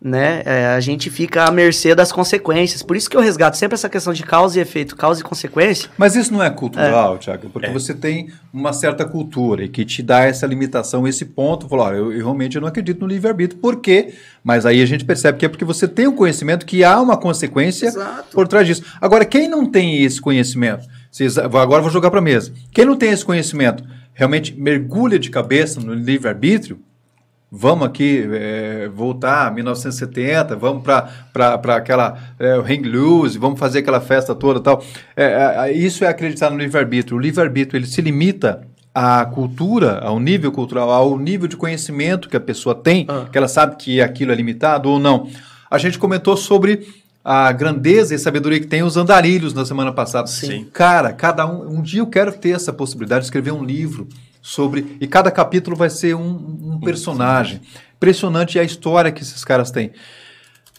Né? 0.00 0.42
É, 0.44 0.66
a 0.66 0.80
gente 0.80 1.08
fica 1.08 1.44
à 1.44 1.50
mercê 1.50 1.94
das 1.94 2.12
consequências. 2.12 2.82
Por 2.82 2.96
isso 2.96 3.08
que 3.08 3.16
eu 3.16 3.20
resgato 3.20 3.56
sempre 3.56 3.74
essa 3.74 3.88
questão 3.88 4.12
de 4.12 4.22
causa 4.22 4.58
e 4.58 4.62
efeito, 4.62 4.94
causa 4.94 5.20
e 5.20 5.24
consequência. 5.24 5.88
Mas 5.96 6.14
isso 6.14 6.32
não 6.32 6.42
é 6.42 6.50
cultural, 6.50 7.18
Thiago, 7.18 7.48
porque 7.48 7.70
você 7.70 7.94
tem 7.94 8.30
uma 8.52 8.72
certa 8.72 9.04
cultura 9.06 9.64
e 9.64 9.68
que 9.68 9.84
te 9.84 10.02
dá 10.02 10.24
essa 10.24 10.46
limitação, 10.46 11.08
esse 11.08 11.24
ponto. 11.24 11.68
Falou, 11.68 11.86
olha, 11.86 11.96
eu, 11.96 12.12
eu 12.12 12.18
realmente 12.18 12.60
não 12.60 12.68
acredito 12.68 13.00
no 13.00 13.06
livre-arbítrio. 13.06 13.60
Por 13.60 13.76
quê? 13.76 14.14
Mas 14.44 14.66
aí 14.66 14.82
a 14.82 14.86
gente 14.86 15.04
percebe 15.04 15.38
que 15.38 15.46
é 15.46 15.48
porque 15.48 15.64
você 15.64 15.88
tem 15.88 16.06
um 16.06 16.14
conhecimento 16.14 16.66
que 16.66 16.84
há 16.84 17.00
uma 17.00 17.16
consequência 17.16 17.86
Exato. 17.86 18.28
por 18.32 18.46
trás 18.46 18.66
disso. 18.66 18.84
Agora, 19.00 19.24
quem 19.24 19.48
não 19.48 19.64
tem 19.64 20.04
esse 20.04 20.20
conhecimento? 20.20 20.86
Vocês, 21.10 21.38
agora 21.38 21.78
eu 21.78 21.82
vou 21.82 21.90
jogar 21.90 22.10
para 22.10 22.20
mesa. 22.20 22.52
Quem 22.70 22.84
não 22.84 22.96
tem 22.96 23.10
esse 23.10 23.24
conhecimento 23.24 23.82
realmente 24.12 24.58
mergulha 24.58 25.18
de 25.18 25.30
cabeça 25.30 25.80
no 25.80 25.94
livre-arbítrio, 25.94 26.80
Vamos 27.50 27.86
aqui 27.86 28.28
é, 28.32 28.90
voltar 28.92 29.46
a 29.46 29.50
1970, 29.52 30.56
vamos 30.56 30.82
para 30.82 31.76
aquela 31.76 32.18
é, 32.38 32.54
hang 32.56 32.88
loose, 32.88 33.38
vamos 33.38 33.58
fazer 33.58 33.78
aquela 33.78 34.00
festa 34.00 34.34
toda 34.34 34.58
e 34.58 34.62
tal. 34.62 34.82
É, 35.16 35.68
é, 35.68 35.72
isso 35.72 36.04
é 36.04 36.08
acreditar 36.08 36.50
no 36.50 36.58
livre-arbítrio. 36.58 37.16
O 37.16 37.20
livre-arbítrio 37.20 37.78
ele 37.78 37.86
se 37.86 38.02
limita 38.02 38.62
à 38.92 39.24
cultura, 39.26 40.00
ao 40.00 40.18
nível 40.18 40.50
cultural, 40.50 40.90
ao 40.90 41.18
nível 41.18 41.46
de 41.46 41.56
conhecimento 41.56 42.28
que 42.28 42.36
a 42.36 42.40
pessoa 42.40 42.74
tem, 42.74 43.06
Ah. 43.08 43.26
que 43.30 43.38
ela 43.38 43.48
sabe 43.48 43.76
que 43.76 44.00
aquilo 44.00 44.32
é 44.32 44.34
limitado 44.34 44.90
ou 44.90 44.98
não. 44.98 45.28
A 45.70 45.78
gente 45.78 45.98
comentou 45.98 46.36
sobre 46.36 46.86
a 47.24 47.50
grandeza 47.52 48.14
e 48.14 48.18
sabedoria 48.18 48.60
que 48.60 48.66
tem 48.66 48.82
os 48.82 48.96
andarilhos 48.96 49.52
na 49.52 49.64
semana 49.64 49.92
passada. 49.92 50.26
Sim. 50.28 50.66
Cara, 50.72 51.12
cada 51.12 51.46
um. 51.46 51.78
Um 51.78 51.82
dia 51.82 52.00
eu 52.00 52.06
quero 52.06 52.32
ter 52.32 52.50
essa 52.50 52.72
possibilidade 52.72 53.20
de 53.22 53.26
escrever 53.26 53.52
um 53.52 53.64
livro 53.64 54.08
sobre. 54.46 54.96
E 55.00 55.08
cada 55.08 55.28
capítulo 55.28 55.74
vai 55.74 55.90
ser 55.90 56.14
um, 56.14 56.76
um 56.76 56.80
personagem. 56.80 57.60
Impressionante 57.96 58.60
a 58.60 58.62
história 58.62 59.10
que 59.10 59.20
esses 59.20 59.44
caras 59.44 59.72
têm. 59.72 59.90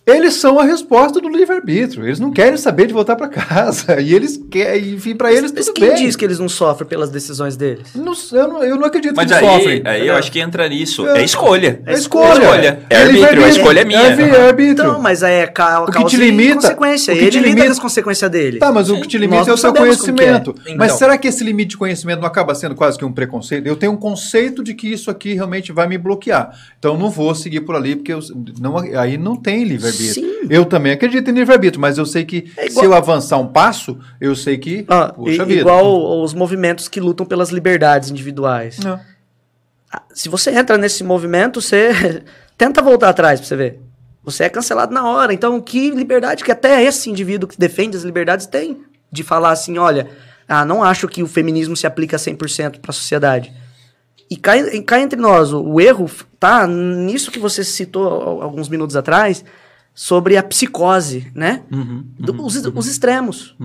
Eles 0.08 0.36
são 0.36 0.58
a 0.58 0.64
resposta 0.64 1.20
do 1.20 1.28
livre-arbítrio. 1.28 2.06
Eles 2.06 2.18
não 2.20 2.32
querem 2.32 2.56
saber 2.56 2.88
de 2.88 2.94
voltar 2.94 3.18
para 3.18 3.28
casa. 3.28 4.00
E 4.00 4.14
eles 4.14 4.40
querem, 4.50 4.94
enfim, 4.94 5.14
para 5.16 5.34
eles 5.34 5.52
Mas 5.52 5.66
tudo 5.66 5.76
quem 5.76 5.90
bem. 5.90 5.98
diz 6.06 6.16
que 6.16 6.24
eles 6.24 6.40
não 6.40 6.48
sofrem 6.48 6.88
pelas 6.88 7.10
decisões 7.10 7.58
deles? 7.58 7.90
Não- 7.94 8.14
eu, 8.32 8.48
não, 8.48 8.64
eu 8.64 8.76
não 8.78 8.86
acredito 8.86 9.14
Mas 9.16 9.28
que 9.28 9.34
eles 9.34 9.44
aí, 9.50 9.56
sofrem. 9.58 9.82
aí 9.86 10.08
eu 10.08 10.16
acho 10.16 10.32
que 10.32 10.40
entra 10.40 10.68
nisso. 10.70 11.06
É. 11.10 11.20
É 11.20 11.24
escolha. 11.26 11.82
É 11.86 11.94
escolha. 11.94 12.32
escolha. 12.42 12.80
É 12.90 12.96
arbítrio, 12.96 13.12
livre-arbítrio. 13.12 13.46
a 13.46 13.50
escolha 13.50 13.80
é 13.82 13.86
minha. 13.86 14.00
É, 14.00 14.04
é 14.04 14.48
arbítrio. 14.48 14.72
Então, 14.88 15.02
mas 15.02 15.24
aí 15.24 15.34
é 15.42 15.48
ca 15.48 15.82
O 15.82 15.92
que 15.92 16.06
te 16.06 16.16
limita- 16.16 16.56
consequência. 16.56 17.14
o 17.14 17.18
que 17.18 17.22
Ele 17.24 17.32
te 17.32 17.38
lida 17.40 17.50
limita- 17.50 17.72
as 17.72 17.80
consequências 17.80 18.32
dele. 18.32 18.60
Tá, 18.60 18.72
mas 18.72 18.90
o 18.90 19.02
que 19.02 19.08
te 19.10 19.18
limita 19.18 19.40
Nós 19.40 19.48
é 19.50 19.54
o 19.54 19.58
seu 19.58 19.72
é. 19.72 19.74
conhecimento. 19.74 20.56
Mas 20.78 20.88
Então. 20.88 20.98
será 21.00 21.18
que 21.18 21.28
esse 21.28 21.44
limite 21.44 21.72
de 21.72 21.78
conhecimento 21.78 22.20
não 22.22 22.28
acaba 22.28 22.56
sendo 22.56 22.76
quase 22.76 22.98
que 22.98 23.04
um 23.04 23.12
preconceito? 23.12 23.68
Eu 23.68 23.76
tenho 23.76 23.92
um 23.92 23.98
conceito 23.98 24.64
de 24.64 24.74
que 24.74 24.88
isso 24.92 25.12
aqui 25.12 25.34
realmente 25.34 25.74
vai 25.74 25.86
me 25.86 25.98
bloquear. 25.98 26.52
Então 26.80 26.94
eu 26.94 27.00
não 27.00 27.10
vou 27.10 27.36
seguir 27.36 27.62
por 27.62 27.76
ali, 27.76 27.96
porque 27.98 28.14
eu, 28.14 28.20
não, 28.60 28.78
aí 28.78 29.18
não 29.18 29.36
tem 29.36 29.64
livre-arbítrio. 29.98 30.42
Sim. 30.42 30.48
Eu 30.50 30.66
também 30.66 30.92
acredito 30.92 31.30
em 31.30 31.34
livre-arbítrio, 31.34 31.80
mas 31.82 31.98
eu 31.98 32.06
sei 32.06 32.24
que 32.26 32.52
É 32.58 32.68
igual- 32.68 32.80
se 32.84 32.86
eu 32.86 32.94
avançar 32.94 33.38
um 33.38 33.48
passo, 33.48 33.98
eu 34.22 34.36
sei 34.36 34.58
que. 34.58 34.86
Ah, 34.88 35.12
puxa 35.14 35.44
vida. 35.46 35.62
igual 35.62 36.22
os 36.24 36.34
movimentos 36.34 36.88
que 36.88 37.00
lutam 37.00 37.26
pelas 37.26 37.50
liberdades 37.50 38.10
individuais. 38.10 38.78
Não. 38.80 39.00
Ah, 39.92 40.02
Se 40.14 40.30
você 40.30 40.52
entra 40.52 40.78
nesse 40.78 41.04
movimento, 41.04 41.62
você 41.62 42.24
tenta 42.58 42.82
voltar 42.82 43.10
atrás 43.10 43.40
pra 43.40 43.48
você 43.48 43.56
ver. 43.56 43.80
Você 44.24 44.44
é 44.44 44.50
cancelado 44.50 44.94
na 44.94 45.08
hora. 45.10 45.34
Então, 45.34 45.60
que 45.62 45.90
liberdade 45.92 46.44
que 46.44 46.52
até 46.52 46.84
esse 46.84 47.10
indivíduo 47.10 47.48
que 47.48 47.58
defende 47.58 47.96
as 47.96 48.04
liberdades 48.04 48.46
tem 48.46 48.82
de 49.10 49.24
falar 49.24 49.52
assim, 49.52 49.78
olha, 49.78 50.08
ah, 50.48 50.66
não 50.66 50.84
acho 50.84 51.08
que 51.08 51.24
o 51.24 51.28
feminismo 51.28 51.78
se 51.78 51.88
aplica 51.88 52.18
100% 52.18 52.80
para 52.80 52.92
a 52.92 52.94
sociedade. 52.94 53.54
E 54.30 54.36
cá, 54.36 54.52
cá 54.86 55.00
entre 55.00 55.18
nós, 55.18 55.54
o, 55.54 55.62
o 55.64 55.80
erro 55.80 56.12
tá 56.38 56.68
nisso 56.68 57.32
que 57.32 57.40
você 57.40 57.64
citou 57.64 58.06
al- 58.06 58.42
alguns 58.42 58.68
minutos 58.68 58.98
atrás, 58.98 59.46
sobre 60.00 60.38
a 60.38 60.44
psicose, 60.44 61.26
né? 61.34 61.64
Do- 62.20 62.46
os, 62.46 62.56
os 62.56 62.86
extremos. 62.88 63.56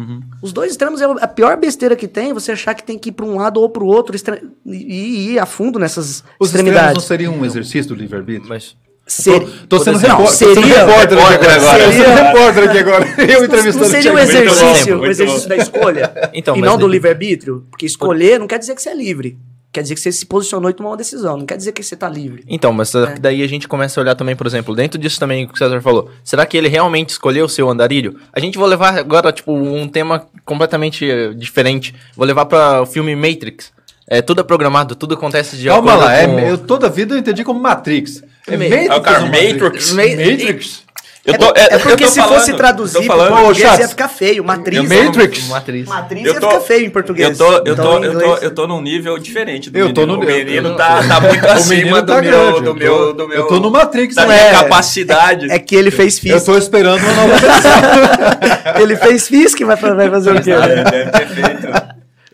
Os 0.40 0.50
dois 0.50 0.70
extremos 0.70 1.02
é 1.02 1.04
a 1.04 1.28
pior 1.28 1.58
besteira 1.58 1.94
que 1.94 2.08
tem, 2.08 2.32
você 2.32 2.52
achar 2.52 2.72
que 2.72 2.82
tem 2.82 2.98
que 2.98 3.10
ir 3.10 3.12
para 3.12 3.26
um 3.26 3.36
lado 3.36 3.60
ou 3.60 3.68
para 3.68 3.84
o 3.84 3.86
outro 3.86 4.16
extre- 4.16 4.42
e, 4.64 4.76
e 4.76 5.30
ir 5.32 5.38
a 5.38 5.44
fundo 5.44 5.78
nessas 5.78 6.24
Os 6.40 6.48
extremos 6.48 6.72
não 6.72 6.72
extremidades. 6.72 7.04
seriam 7.04 7.34
um 7.34 7.44
exercício 7.44 7.94
do 7.94 7.94
livre-arbítrio? 7.94 8.48
Mas 8.48 8.74
Ser- 9.06 9.40
Tô, 9.68 9.76
tô 9.78 9.84
sendo 9.84 9.94
Não, 10.00 10.08
repórter, 10.16 10.26
tô 10.26 10.32
sendo 10.32 10.54
seria- 10.54 10.86
repórter 10.86 11.18
aqui 11.18 11.32
repórter 11.32 11.50
agora. 11.50 11.92
sendo 11.92 12.14
repórter 12.14 12.68
aqui 12.70 12.78
agora. 12.78 13.04
Eu 13.18 13.38
não 13.40 13.44
entrevistando 13.44 13.84
seria 13.88 14.10
um 14.10 14.14
bom, 14.14 14.20
exercício, 14.20 14.92
muito 14.96 15.02
um 15.02 15.10
exercício 15.10 15.48
da 15.50 15.56
escolha 15.56 16.30
Então, 16.32 16.56
e 16.56 16.60
não 16.62 16.76
do 16.78 16.84
daí- 16.86 16.92
livre-arbítrio? 16.92 17.66
Porque 17.68 17.84
escolher 17.84 18.38
não 18.40 18.46
quer 18.46 18.58
dizer 18.58 18.74
que 18.74 18.80
você 18.80 18.88
é 18.88 18.94
livre. 18.94 19.38
Quer 19.72 19.82
dizer 19.82 19.94
que 19.94 20.00
você 20.02 20.12
se 20.12 20.26
posicionou 20.26 20.68
e 20.68 20.74
tomou 20.74 20.92
uma 20.92 20.98
decisão. 20.98 21.38
Não 21.38 21.46
quer 21.46 21.56
dizer 21.56 21.72
que 21.72 21.82
você 21.82 21.96
tá 21.96 22.06
livre. 22.08 22.44
Então, 22.46 22.72
mas 22.74 22.94
É. 22.94 23.14
daí 23.18 23.42
a 23.42 23.46
gente 23.48 23.66
começa 23.66 23.98
a 23.98 24.02
olhar 24.02 24.14
também, 24.14 24.36
por 24.36 24.46
exemplo, 24.46 24.74
dentro 24.74 24.98
disso 25.00 25.18
também 25.18 25.46
que 25.46 25.54
o 25.54 25.56
César 25.56 25.80
falou. 25.80 26.10
Será 26.22 26.44
que 26.44 26.56
ele 26.58 26.68
realmente 26.68 27.08
escolheu 27.08 27.46
o 27.46 27.48
seu 27.48 27.70
andarilho? 27.70 28.18
A 28.34 28.38
gente 28.38 28.58
vou 28.58 28.66
levar 28.66 28.98
agora, 28.98 29.32
tipo, 29.32 29.50
um 29.52 29.88
tema 29.88 30.26
completamente 30.44 31.10
eh, 31.10 31.32
diferente. 31.32 31.94
Vou 32.14 32.26
levar 32.26 32.44
para 32.44 32.82
o 32.82 32.86
filme 32.86 33.16
Matrix. 33.16 33.72
É, 34.06 34.20
tudo 34.20 34.42
é 34.42 34.44
programado, 34.44 34.94
tudo 34.94 35.14
acontece 35.14 35.56
de 35.56 35.68
Calma 35.68 35.94
lá, 35.94 36.12
é, 36.12 36.26
com... 36.26 36.38
eu 36.40 36.58
toda 36.58 36.86
a 36.88 36.90
vida 36.90 37.14
eu 37.14 37.18
entendi 37.18 37.42
como 37.42 37.58
Matrix. 37.58 38.22
É 38.46 38.56
Matrix 38.58 38.88
É 38.88 38.94
ou 38.94 39.26
Matrix. 39.28 39.92
Ma- 39.92 40.02
Matrix? 40.02 40.82
Eu 41.24 41.34
é, 41.34 41.38
tô- 41.38 41.52
é 41.56 41.74
eu 41.76 41.80
porque 41.80 42.04
tô 42.04 42.10
se 42.10 42.20
falando- 42.20 42.34
fosse 42.40 42.52
traduzir 42.54 42.92
tô 42.94 42.98
pro 42.98 43.06
falando- 43.08 43.28
português 43.44 43.78
Ô, 43.78 43.80
ia 43.82 43.88
ficar 43.88 44.08
feio. 44.08 44.42
Matriz, 44.44 44.90
é 44.90 45.04
Matrix? 45.04 45.46
Matriz. 45.46 45.86
Matriz 45.88 46.24
Eu 46.26 46.34
ia 46.34 46.40
tô- 46.40 46.48
ficar 46.50 46.60
feio 46.62 46.84
em 46.86 46.90
português. 46.90 47.28
Eu 47.40 47.46
tô, 47.46 47.52
eu, 47.52 47.72
Então, 47.74 47.84
tô, 47.84 48.04
eu, 48.04 48.18
tô, 48.18 48.36
eu 48.38 48.50
tô 48.50 48.66
num 48.66 48.82
nível 48.82 49.16
diferente 49.18 49.70
do 49.70 49.78
Eu 49.78 49.94
tô 49.94 50.00
menino. 50.00 50.18
no- 50.18 50.24
o 50.24 50.26
menino 50.26 50.68
eu- 50.70 50.76
tá, 50.76 51.00
tá 51.06 51.20
muito 51.20 51.46
acima 51.46 51.76
menino 51.76 52.02
do, 52.02 52.06
tá 52.12 52.20
meu, 52.20 52.30
do, 52.32 52.66
eu 52.66 52.74
meu, 52.74 52.96
tô- 52.98 53.12
do 53.12 53.28
meu... 53.28 53.38
Eu 53.38 53.46
tô 53.46 53.60
no 53.60 53.70
Matrix, 53.70 54.16
da 54.16 54.26
minha 54.26 54.36
é? 54.36 54.50
capacidade. 54.50 55.48
É 55.48 55.60
que 55.60 55.76
ele 55.76 55.92
fez 55.92 56.16
Eu 56.16 56.22
FISC. 56.34 56.44
tô 56.44 56.58
esperando 56.58 57.00
uma 57.00 57.12
nova 57.12 57.36
versão. 57.38 58.82
Ele 58.82 58.96
fez 58.96 59.28
FISC, 59.28 59.64
vai, 59.64 59.76
vai 59.76 60.10
fazer 60.10 60.32
o 60.36 60.42
quê? 60.42 60.50
É, 60.50 60.84
deve 60.84 61.10
ter 61.12 61.26
feito. 61.28 61.81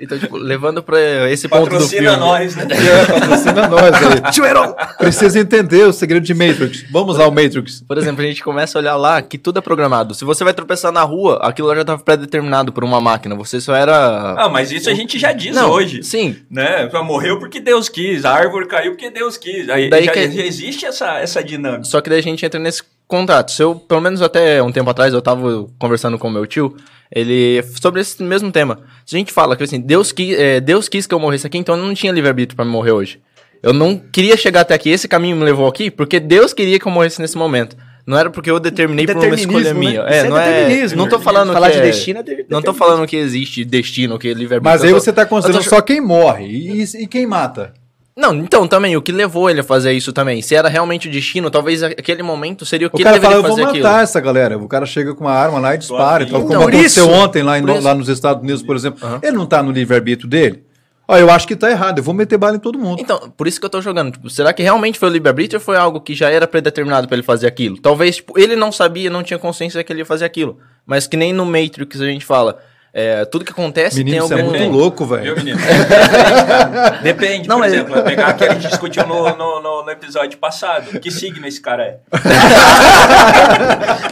Então, 0.00 0.18
tipo, 0.18 0.36
levando 0.36 0.82
pra 0.82 0.98
esse 1.30 1.48
ponto 1.48 1.64
do 1.64 1.70
Patrocina 1.70 2.10
filme. 2.12 2.16
nós, 2.18 2.56
né? 2.56 2.66
É, 2.88 3.04
patrocina 3.20 3.68
nós 3.68 3.94
aí. 3.94 4.20
Tio 4.32 4.44
Heron. 4.44 4.74
Precisa 4.98 5.38
entender 5.40 5.84
o 5.84 5.92
segredo 5.92 6.24
de 6.24 6.34
Matrix. 6.34 6.84
Vamos 6.90 7.18
ao 7.18 7.30
Matrix. 7.30 7.82
Por 7.86 7.98
exemplo, 7.98 8.22
a 8.22 8.26
gente 8.26 8.42
começa 8.42 8.78
a 8.78 8.80
olhar 8.80 8.96
lá 8.96 9.20
que 9.22 9.36
tudo 9.38 9.58
é 9.58 9.62
programado. 9.62 10.14
Se 10.14 10.24
você 10.24 10.44
vai 10.44 10.54
tropeçar 10.54 10.92
na 10.92 11.02
rua, 11.02 11.38
aquilo 11.42 11.74
já 11.74 11.80
estava 11.82 12.02
pré-determinado 12.02 12.72
por 12.72 12.84
uma 12.84 13.00
máquina. 13.00 13.34
Você 13.34 13.60
só 13.60 13.74
era. 13.74 14.34
Ah, 14.38 14.48
mas 14.48 14.70
isso 14.72 14.88
a 14.88 14.94
gente 14.94 15.18
já 15.18 15.32
diz 15.32 15.54
Não, 15.54 15.70
hoje. 15.70 16.02
Sim. 16.02 16.36
Né? 16.50 16.88
Morreu 17.04 17.38
porque 17.38 17.58
Deus 17.60 17.88
quis, 17.88 18.24
a 18.24 18.32
árvore 18.32 18.66
caiu 18.66 18.92
porque 18.92 19.10
Deus 19.10 19.36
quis. 19.36 19.68
Aí 19.68 19.88
Daí 19.88 20.04
já, 20.04 20.12
que- 20.12 20.30
já 20.30 20.42
existe 20.44 20.84
essa, 20.84 21.18
essa 21.18 21.42
dinâmica. 21.42 21.84
Só 21.84 22.00
que 22.00 22.10
daí 22.10 22.18
a 22.18 22.22
gente 22.22 22.44
entra 22.44 22.60
nesse 22.60 22.82
contrato. 23.08 23.50
Se 23.50 23.62
eu, 23.62 23.74
pelo 23.74 24.00
menos 24.00 24.22
até 24.22 24.62
um 24.62 24.70
tempo 24.70 24.88
atrás, 24.90 25.12
eu 25.12 25.20
tava 25.22 25.66
conversando 25.78 26.18
com 26.18 26.30
meu 26.30 26.46
tio, 26.46 26.76
ele. 27.10 27.64
sobre 27.82 28.00
esse 28.02 28.22
mesmo 28.22 28.52
tema. 28.52 28.78
Se 29.04 29.16
a 29.16 29.18
gente 29.18 29.32
fala 29.32 29.56
que 29.56 29.64
assim, 29.64 29.80
Deus, 29.80 30.12
qui, 30.12 30.36
é, 30.36 30.60
Deus 30.60 30.88
quis 30.88 31.06
que 31.06 31.14
eu 31.14 31.18
morresse 31.18 31.46
aqui, 31.46 31.58
então 31.58 31.74
eu 31.76 31.82
não 31.82 31.94
tinha 31.94 32.12
livre-arbítrio 32.12 32.54
pra 32.54 32.64
me 32.64 32.70
morrer 32.70 32.92
hoje. 32.92 33.18
Eu 33.62 33.72
não 33.72 33.96
queria 33.98 34.36
chegar 34.36 34.60
até 34.60 34.74
aqui, 34.74 34.90
esse 34.90 35.08
caminho 35.08 35.36
me 35.36 35.42
levou 35.44 35.66
aqui, 35.66 35.90
porque 35.90 36.20
Deus 36.20 36.52
queria 36.52 36.78
que 36.78 36.86
eu 36.86 36.92
morresse 36.92 37.20
nesse 37.20 37.36
momento. 37.36 37.76
Não 38.06 38.16
era 38.16 38.30
porque 38.30 38.50
eu 38.50 38.58
determinei 38.58 39.04
por 39.06 39.16
uma 39.16 39.34
escolha 39.34 39.58
Determinismo, 39.64 39.78
minha. 39.80 40.02
né? 40.04 40.10
É, 40.10 40.16
Isso 40.18 40.26
é 40.26 40.28
não 40.30 40.38
é. 40.38 40.52
determinismo. 40.62 40.96
Não 40.96 41.08
tô 41.08 41.18
falando 41.20 41.52
Falar 41.52 41.66
que 41.70 41.74
de 41.76 41.82
é- 41.82 41.86
destino 41.86 42.20
é 42.20 42.22
de- 42.22 42.46
Não 42.48 42.62
tô 42.62 42.72
falando 42.72 43.06
que 43.06 43.16
existe 43.16 43.64
destino, 43.66 44.18
que 44.18 44.28
livre-arbítrio. 44.28 44.62
Mas 44.62 44.82
aí 44.84 44.92
você 44.92 45.12
tá 45.12 45.26
considerando 45.26 45.62
só 45.68 45.82
quem 45.82 46.00
morre 46.00 46.46
e, 46.46 46.82
e- 46.82 47.02
e 47.02 47.06
quem 47.06 47.26
mata. 47.26 47.74
Não, 48.20 48.34
então 48.34 48.66
também, 48.66 48.96
o 48.96 49.00
que 49.02 49.12
levou 49.12 49.48
ele 49.48 49.60
a 49.60 49.64
fazer 49.64 49.92
isso 49.92 50.12
também? 50.12 50.42
Se 50.42 50.54
era 50.56 50.68
realmente 50.68 51.06
o 51.06 51.10
destino, 51.10 51.50
talvez 51.50 51.82
aquele 51.84 52.22
momento 52.22 52.66
seria 52.66 52.88
o 52.88 52.90
que 52.90 52.96
O 52.96 52.98
ele 52.98 53.04
cara 53.04 53.20
fala, 53.20 53.34
deveria 53.36 53.38
eu 53.38 53.42
vou 53.42 53.50
fazer 53.64 53.78
matar 53.78 53.90
aquilo. 53.90 54.02
essa 54.02 54.20
galera. 54.20 54.58
O 54.58 54.66
cara 54.66 54.84
chega 54.86 55.14
com 55.14 55.22
uma 55.24 55.32
arma 55.32 55.60
lá 55.60 55.74
e 55.76 55.78
dispara. 55.78 56.24
Então, 56.24 56.38
Então, 56.40 56.48
como 56.48 56.62
por 56.64 56.68
aconteceu 56.74 57.04
isso- 57.04 57.12
ontem 57.14 57.42
lá, 57.44 57.58
em- 57.60 57.80
lá 57.80 57.94
nos 57.94 58.08
Estados 58.08 58.42
Unidos, 58.42 58.62
por 58.62 58.74
exemplo. 58.74 58.98
Ele 59.22 59.36
não 59.36 59.46
tá 59.46 59.62
no 59.62 59.70
livre-arbítrio 59.70 60.28
dele? 60.28 60.64
Ó, 61.06 61.16
eu 61.16 61.30
acho 61.30 61.46
que 61.46 61.54
tá 61.56 61.70
errado. 61.70 61.98
Eu 61.98 62.02
vou 62.04 62.12
meter 62.12 62.36
bala 62.36 62.56
em 62.56 62.58
todo 62.58 62.78
mundo. 62.78 63.00
Então, 63.00 63.32
por 63.36 63.46
isso 63.46 63.58
que 63.60 63.64
eu 63.64 63.70
tô 63.70 63.80
jogando. 63.80 64.10
Tipo, 64.12 64.28
será 64.28 64.52
que 64.52 64.62
realmente 64.64 64.98
foi 64.98 65.08
o 65.08 65.12
livre-arbítrio 65.12 65.58
ou 65.60 65.64
foi 65.64 65.76
algo 65.76 66.00
que 66.00 66.12
já 66.14 66.28
era 66.28 66.46
predeterminado 66.46 67.06
pra 67.06 67.16
ele 67.16 67.22
fazer 67.22 67.46
aquilo? 67.46 67.78
Talvez, 67.80 68.16
tipo, 68.16 68.38
ele 68.38 68.56
não 68.56 68.70
sabia, 68.72 69.08
não 69.08 69.22
tinha 69.22 69.38
consciência 69.38 69.82
que 69.84 69.92
ele 69.92 70.00
ia 70.00 70.04
fazer 70.06 70.24
aquilo. 70.24 70.58
Mas 70.84 71.06
que 71.06 71.16
nem 71.16 71.32
no 71.32 71.46
Matrix 71.46 72.00
a 72.00 72.06
gente 72.06 72.26
fala. 72.26 72.58
É, 73.00 73.24
tudo 73.24 73.44
que 73.44 73.52
acontece 73.52 73.98
Menino, 73.98 74.18
tem 74.18 74.28
você 74.28 74.34
é 74.34 74.40
algum. 74.42 74.58
muito 74.58 74.72
louco, 74.76 75.06
velho. 75.06 75.22
Viu, 75.22 75.36
menino? 75.36 75.58
Depende. 75.58 77.02
Depende, 77.02 77.48
Não, 77.48 77.56
por 77.56 77.60
mas- 77.60 77.72
exemplo, 77.72 78.02
pegar 78.02 78.26
aquele 78.28 78.50
que 78.50 78.56
a 78.56 78.60
gente 78.60 78.70
discutiu 78.70 79.06
no, 79.06 79.22
no, 79.36 79.62
no- 79.62 79.82
no 79.84 79.90
episódio 79.90 80.36
passado. 80.38 80.98
Que 81.00 81.10
signo 81.10 81.46
esse 81.46 81.60
cara 81.60 81.84
é? 81.84 81.96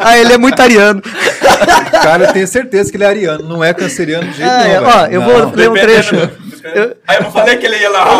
Ah, 0.01 0.16
ele 0.18 0.32
é 0.32 0.39
muito 0.39 0.61
ariano. 0.62 1.03
Cara, 2.03 2.26
eu 2.26 2.32
tenho 2.32 2.47
certeza 2.47 2.91
que 2.91 2.97
ele 2.97 3.05
é 3.05 3.09
ariano, 3.09 3.43
não 3.49 3.64
é 3.64 3.74
canceriano 3.74 4.28
de 4.28 4.37
jeito 4.37 4.49
Ah, 4.51 4.62
nenhum, 4.62 4.76
é, 4.76 4.80
velho. 4.80 4.97
ó, 4.97 5.07
eu 5.07 5.22
vou 5.22 5.39
Não. 5.41 5.51
ler 5.53 5.70
um 5.70 5.74
trecho. 5.74 6.14
Eu... 6.14 6.30
Aí 7.09 7.16
eu 7.18 7.22
não 7.24 7.32
falei 7.32 7.57
que 7.57 7.66
ele 7.66 7.76
ia 7.78 7.91
lá. 7.91 8.07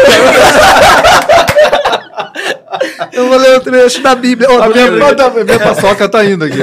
Eu 3.12 3.29
vou 3.29 3.37
ler 3.39 3.59
um 3.59 3.61
trecho 3.61 4.03
da 4.03 4.14
Bíblia. 4.14 4.49
Ó, 4.51 4.62
A 4.62 4.68
do 4.68 4.74
minha, 4.74 4.91
minha, 4.91 5.45
minha 5.45 5.59
paçoca 5.59 6.09
tá 6.09 6.24
indo 6.24 6.45
aqui. 6.45 6.59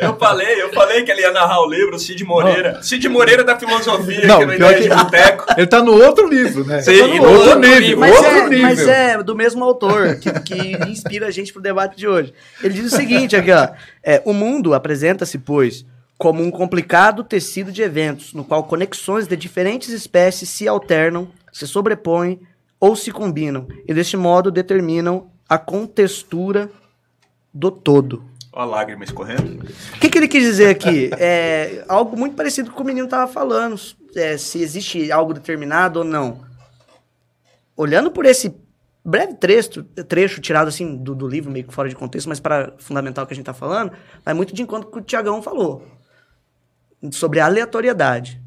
Eu 0.00 0.16
falei, 0.16 0.62
eu 0.62 0.72
falei 0.72 1.02
que 1.04 1.10
ele 1.10 1.22
ia 1.22 1.32
narrar 1.32 1.60
o 1.60 1.68
livro, 1.70 1.98
Cid 1.98 2.24
Moreira. 2.24 2.82
Cid 2.82 3.08
Moreira 3.08 3.44
da 3.44 3.58
filosofia, 3.58 4.26
Não, 4.26 4.38
pior 4.38 4.54
Ideia 4.54 4.80
de 4.82 4.88
que- 4.88 4.94
Boteco. 4.94 5.44
Ele 5.56 5.66
tá 5.66 5.82
no 5.82 5.92
outro 5.92 6.28
livro, 6.28 6.64
né? 6.64 6.80
Sim, 6.82 6.98
tá 6.98 7.06
no 7.06 7.14
no 7.16 7.22
outro 7.28 7.40
outro 7.42 7.58
nível, 7.60 7.80
nível. 7.80 7.98
Mas 7.98 8.16
outro 8.16 8.30
é, 8.30 8.48
nível. 8.48 8.62
mas 8.62 8.88
é 8.88 9.22
do 9.22 9.36
mesmo 9.36 9.64
autor 9.64 10.16
que, 10.16 10.30
que 10.40 10.72
inspira 10.88 11.26
a 11.26 11.30
gente 11.30 11.52
pro 11.52 11.62
debate 11.62 11.96
de 11.96 12.06
hoje. 12.06 12.32
Ele 12.62 12.74
diz 12.74 12.92
o 12.92 12.96
seguinte 12.96 13.34
aqui, 13.36 13.50
ó. 13.52 13.68
É, 14.02 14.22
o 14.24 14.32
mundo 14.32 14.74
apresenta-se, 14.74 15.38
pois, 15.38 15.84
como 16.18 16.42
um 16.42 16.50
complicado 16.50 17.22
tecido 17.24 17.70
de 17.72 17.82
eventos, 17.82 18.32
no 18.32 18.44
qual 18.44 18.64
conexões 18.64 19.26
de 19.26 19.36
diferentes 19.36 19.88
espécies 19.90 20.48
se 20.48 20.66
alternam, 20.68 21.28
se 21.52 21.66
sobrepõem 21.66 22.40
ou 22.78 22.94
se 22.94 23.10
combinam, 23.10 23.66
e 23.88 23.94
deste 23.94 24.16
modo 24.16 24.50
determinam 24.50 25.28
a 25.48 25.58
contextura 25.58 26.70
do 27.52 27.70
todo. 27.70 28.24
Ó 28.52 28.62
a 28.62 28.64
lágrima 28.64 29.04
escorrendo. 29.04 29.62
O 29.94 29.98
que, 30.00 30.08
que 30.08 30.18
ele 30.18 30.28
quis 30.28 30.42
dizer 30.42 30.68
aqui? 30.68 31.10
É 31.18 31.84
algo 31.88 32.16
muito 32.16 32.34
parecido 32.36 32.70
com 32.70 32.74
o 32.74 32.76
que 32.76 32.82
o 32.82 32.86
menino 32.86 33.06
estava 33.06 33.30
falando. 33.30 33.78
é, 34.14 34.36
se 34.38 34.60
existe 34.62 35.12
algo 35.12 35.34
determinado 35.34 35.98
ou 36.00 36.04
não. 36.04 36.44
Olhando 37.76 38.10
por 38.10 38.24
esse 38.24 38.54
breve 39.04 39.34
trecho, 39.34 39.84
trecho 39.84 40.40
tirado 40.40 40.68
assim 40.68 40.96
do, 40.96 41.14
do 41.14 41.28
livro, 41.28 41.50
meio 41.50 41.66
que 41.66 41.72
fora 41.74 41.88
de 41.88 41.94
contexto, 41.94 42.28
mas 42.28 42.40
para 42.40 42.74
fundamental 42.78 43.24
o 43.24 43.26
que 43.26 43.34
a 43.34 43.36
gente 43.36 43.42
está 43.42 43.54
falando, 43.54 43.92
vai 44.24 44.34
muito 44.34 44.54
de 44.54 44.62
encontro 44.62 44.88
com 44.88 44.98
o 44.98 45.02
que 45.02 45.04
o 45.04 45.06
Tiagão 45.06 45.42
falou. 45.42 45.86
Sobre 47.12 47.38
a 47.40 47.46
aleatoriedade. 47.46 48.40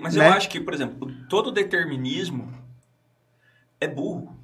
Mas 0.00 0.14
Né? 0.14 0.28
eu 0.28 0.32
acho 0.32 0.48
que, 0.48 0.60
por 0.60 0.74
exemplo, 0.74 1.10
todo 1.28 1.50
determinismo 1.50 2.52
é 3.80 3.88
burro. 3.88 4.38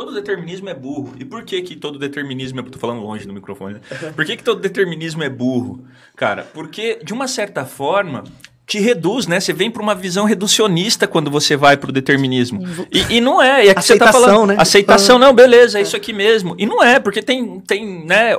Todo 0.00 0.14
determinismo 0.14 0.66
é 0.70 0.72
burro. 0.72 1.14
E 1.18 1.26
por 1.26 1.44
que 1.44 1.60
que 1.60 1.76
todo 1.76 1.98
determinismo 1.98 2.58
é... 2.58 2.62
Tô 2.62 2.78
falando 2.78 3.02
longe 3.02 3.26
do 3.26 3.34
microfone. 3.34 3.74
Né? 3.74 3.80
Por 4.16 4.24
que 4.24 4.34
que 4.34 4.42
todo 4.42 4.58
determinismo 4.58 5.22
é 5.22 5.28
burro? 5.28 5.84
Cara, 6.16 6.48
porque, 6.54 6.98
de 7.04 7.12
uma 7.12 7.28
certa 7.28 7.66
forma, 7.66 8.24
te 8.66 8.78
reduz, 8.78 9.26
né? 9.26 9.38
Você 9.38 9.52
vem 9.52 9.70
para 9.70 9.82
uma 9.82 9.94
visão 9.94 10.24
reducionista 10.24 11.06
quando 11.06 11.30
você 11.30 11.54
vai 11.54 11.76
para 11.76 11.90
o 11.90 11.92
determinismo. 11.92 12.62
E, 12.90 13.16
e 13.16 13.20
não 13.20 13.42
é. 13.42 13.66
E 13.66 13.68
é 13.68 13.74
que 13.74 13.82
você 13.82 13.98
tá 13.98 14.06
Aceitação, 14.06 14.32
falando... 14.32 14.48
né? 14.48 14.56
Aceitação, 14.58 15.18
não, 15.18 15.34
beleza, 15.34 15.78
é 15.78 15.82
isso 15.82 15.94
aqui 15.94 16.14
mesmo. 16.14 16.54
E 16.56 16.64
não 16.64 16.82
é, 16.82 16.98
porque 16.98 17.20
tem, 17.20 17.60
tem 17.60 18.06
né, 18.06 18.38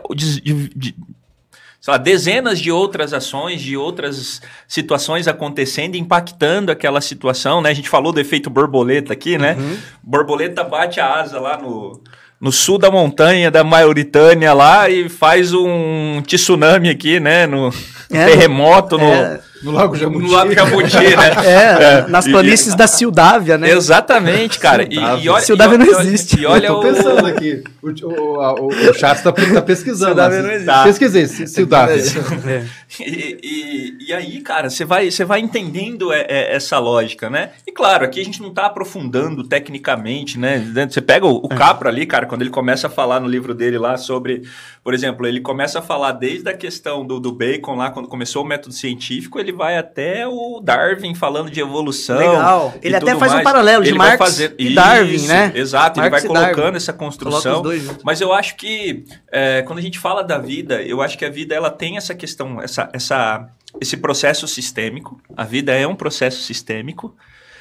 sei 1.82 1.92
lá, 1.92 1.98
dezenas 1.98 2.60
de 2.60 2.72
outras 2.72 3.12
ações, 3.12 3.60
de 3.60 3.76
outras 3.76 4.40
situações 4.68 5.28
acontecendo, 5.28 5.96
impactando 5.96 6.72
aquela 6.72 7.02
situação, 7.02 7.60
né? 7.60 7.72
A 7.72 7.74
gente 7.74 7.90
falou 7.90 8.14
do 8.14 8.20
efeito 8.20 8.52
borboleta 8.52 9.12
aqui, 9.12 9.36
né? 9.36 9.58
Uhum. 9.60 9.78
Borboleta 10.04 10.64
bate 10.64 11.00
a 11.00 11.20
asa 11.20 11.40
lá 11.40 11.58
no, 11.58 12.00
no 12.40 12.52
sul 12.52 12.78
da 12.78 12.92
montanha 12.92 13.50
da 13.50 13.64
Mauritânia 13.64 14.54
lá 14.54 14.88
e 14.92 15.10
faz 15.10 15.54
um 15.54 16.22
tsunami 16.22 16.88
aqui, 16.88 17.20
né? 17.20 17.48
No 17.48 17.74
É, 18.12 18.26
terremoto 18.28 19.00
no, 19.00 19.06
é. 19.06 19.42
No 19.64 19.72
Lago 19.72 19.96
Jabuti. 19.96 20.26
no 20.26 20.32
lado 20.32 20.54
Jabuti, 20.54 20.96
né? 20.96 21.32
É, 21.46 22.08
nas 22.08 22.26
E- 22.26 22.32
planícies 22.32 22.74
da 22.76 22.88
Sildávia, 22.88 23.58
né? 23.58 23.70
Exatamente, 23.72 24.58
cara. 24.60 24.84
E, 24.90 24.96
e 25.24 25.30
olha, 25.30 25.42
Sildávia 25.42 25.76
e 25.76 25.78
não 25.78 25.86
existe. 26.02 26.40
E 26.40 26.46
olha 26.46 26.68
eu 26.68 26.74
tô 26.76 26.80
o... 26.80 26.84
pensando 26.84 27.26
aqui. 27.28 27.64
O, 27.82 27.90
o, 27.90 28.64
o, 28.66 28.68
o 28.68 28.94
chat 28.94 29.22
tá, 29.22 29.32
tá 29.32 29.62
pesquisando. 29.62 30.12
Sildávia 30.16 30.38
lá. 30.38 30.44
não 30.44 30.52
existe. 30.52 30.66
Tá. 30.66 30.84
Pesquisei, 30.84 31.28
Sil- 31.30 31.48
Sildávia. 31.48 31.96
É. 31.96 32.66
E, 33.00 33.38
e, 33.42 34.08
e 34.10 34.14
aí, 34.14 34.42
cara, 34.42 34.70
você 34.70 34.84
vai, 34.84 35.10
você 35.10 35.24
vai 35.24 35.40
entendendo 35.40 36.12
é, 36.12 36.26
é, 36.28 36.54
essa 36.56 36.78
lógica, 36.78 37.30
né? 37.30 37.52
E 37.66 37.72
claro, 37.72 38.04
aqui 38.04 38.20
a 38.20 38.24
gente 38.24 38.42
não 38.42 38.54
tá 38.54 38.66
aprofundando 38.66 39.46
tecnicamente, 39.46 40.38
né? 40.38 40.62
Você 40.90 41.00
pega 41.00 41.26
o, 41.26 41.38
o 41.38 41.48
Capra 41.48 41.88
ali, 41.90 42.06
cara, 42.06 42.26
quando 42.26 42.42
ele 42.42 42.50
começa 42.50 42.88
a 42.88 42.90
falar 42.90 43.22
no 43.22 43.30
livro 43.30 43.54
dele 43.56 43.78
lá 43.78 43.96
sobre, 43.98 44.42
por 44.84 44.94
exemplo, 44.94 45.26
ele 45.26 45.40
começa 45.40 45.80
a 45.80 45.82
falar 45.82 46.12
desde 46.12 46.50
a 46.50 46.54
questão 46.54 47.06
do, 47.06 47.18
do 47.18 47.32
Bacon 47.32 47.76
lá, 47.76 47.90
quando 47.92 48.10
começou 48.10 48.44
o 48.44 48.46
método 48.48 48.76
científico, 48.76 49.40
ele 49.40 49.51
vai 49.52 49.78
até 49.78 50.28
o 50.28 50.60
Darwin 50.60 51.14
falando 51.16 51.50
de 51.50 51.60
evolução. 51.60 52.18
Legal. 52.18 52.74
Ele 52.82 52.96
até 52.96 53.16
faz 53.16 53.32
um 53.32 53.36
mais. 53.36 53.44
paralelo 53.44 53.84
de 53.84 53.90
Ele 53.90 53.98
Marx 53.98 54.18
fazer- 54.18 54.56
e 54.58 54.74
Darwin, 54.74 55.28
né? 55.28 55.52
Exato, 55.56 56.00
Marx 56.00 56.24
ele 56.24 56.28
vai 56.34 56.44
colocando 56.44 56.64
Darwin. 56.64 56.78
essa 56.78 56.94
construção. 56.94 57.64
Mas 58.04 58.22
eu 58.22 58.34
acho 58.34 58.56
que 58.56 59.04
é, 59.32 59.62
quando 59.64 59.80
a 59.80 59.82
gente 59.82 60.00
fala 60.00 60.24
da 60.24 60.38
vida, 60.38 60.82
eu 60.82 61.02
acho 61.02 61.18
que 61.18 61.26
a 61.26 61.30
vida 61.30 61.54
ela 61.56 61.70
tem 61.70 61.98
essa 61.98 62.14
questão, 62.16 62.62
essa, 62.62 62.90
essa, 62.94 63.48
esse 63.80 63.98
processo 63.98 64.48
sistêmico. 64.48 65.20
A 65.36 65.44
vida 65.44 65.74
é 65.74 65.86
um 65.88 65.96
processo 65.96 66.42
sistêmico, 66.42 67.16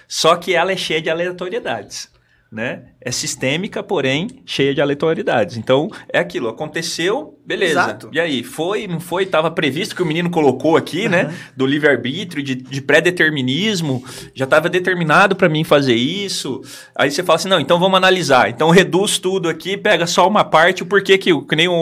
só 0.09 0.37
que 0.37 0.55
ela 0.55 0.73
é 0.73 0.77
cheia 0.77 1.01
de 1.01 1.09
aleatoriedades. 1.11 2.09
Né? 2.51 2.83
É 3.01 3.13
sistêmica, 3.13 3.81
porém 3.81 4.43
cheia 4.45 4.75
de 4.75 4.81
aleatoriedades. 4.81 5.57
Então, 5.57 5.89
é 6.13 6.19
aquilo, 6.19 6.49
aconteceu, 6.49 7.39
beleza. 7.47 7.73
Exato. 7.73 8.09
E 8.13 8.19
aí, 8.19 8.43
foi, 8.43 8.89
não 8.89 8.99
foi? 8.99 9.23
Estava 9.23 9.49
previsto 9.53 9.95
que 9.95 10.03
o 10.03 10.07
menino 10.07 10.29
colocou 10.31 10.77
aqui, 10.77 11.09
né? 11.09 11.33
Do 11.57 11.65
livre-arbítrio, 11.65 12.43
de, 12.43 12.57
de 12.57 12.83
pré-determinismo, 12.83 14.05
já 14.35 14.47
estava 14.47 14.69
determinado 14.69 15.37
para 15.37 15.49
mim 15.49 15.63
fazer 15.63 15.95
isso. 15.95 16.61
Aí 16.97 17.11
você 17.11 17.23
fala 17.23 17.37
assim: 17.37 17.49
não, 17.49 17.61
então 17.61 17.79
vamos 17.79 17.97
analisar. 17.97 18.51
Então 18.51 18.71
reduz 18.71 19.19
tudo 19.19 19.49
aqui, 19.49 19.77
pega 19.77 20.05
só 20.07 20.27
uma 20.27 20.43
parte, 20.43 20.83
o 20.83 20.87
porquê 20.87 21.19
que, 21.19 21.31
que 21.43 21.57
nem 21.57 21.69
o, 21.69 21.73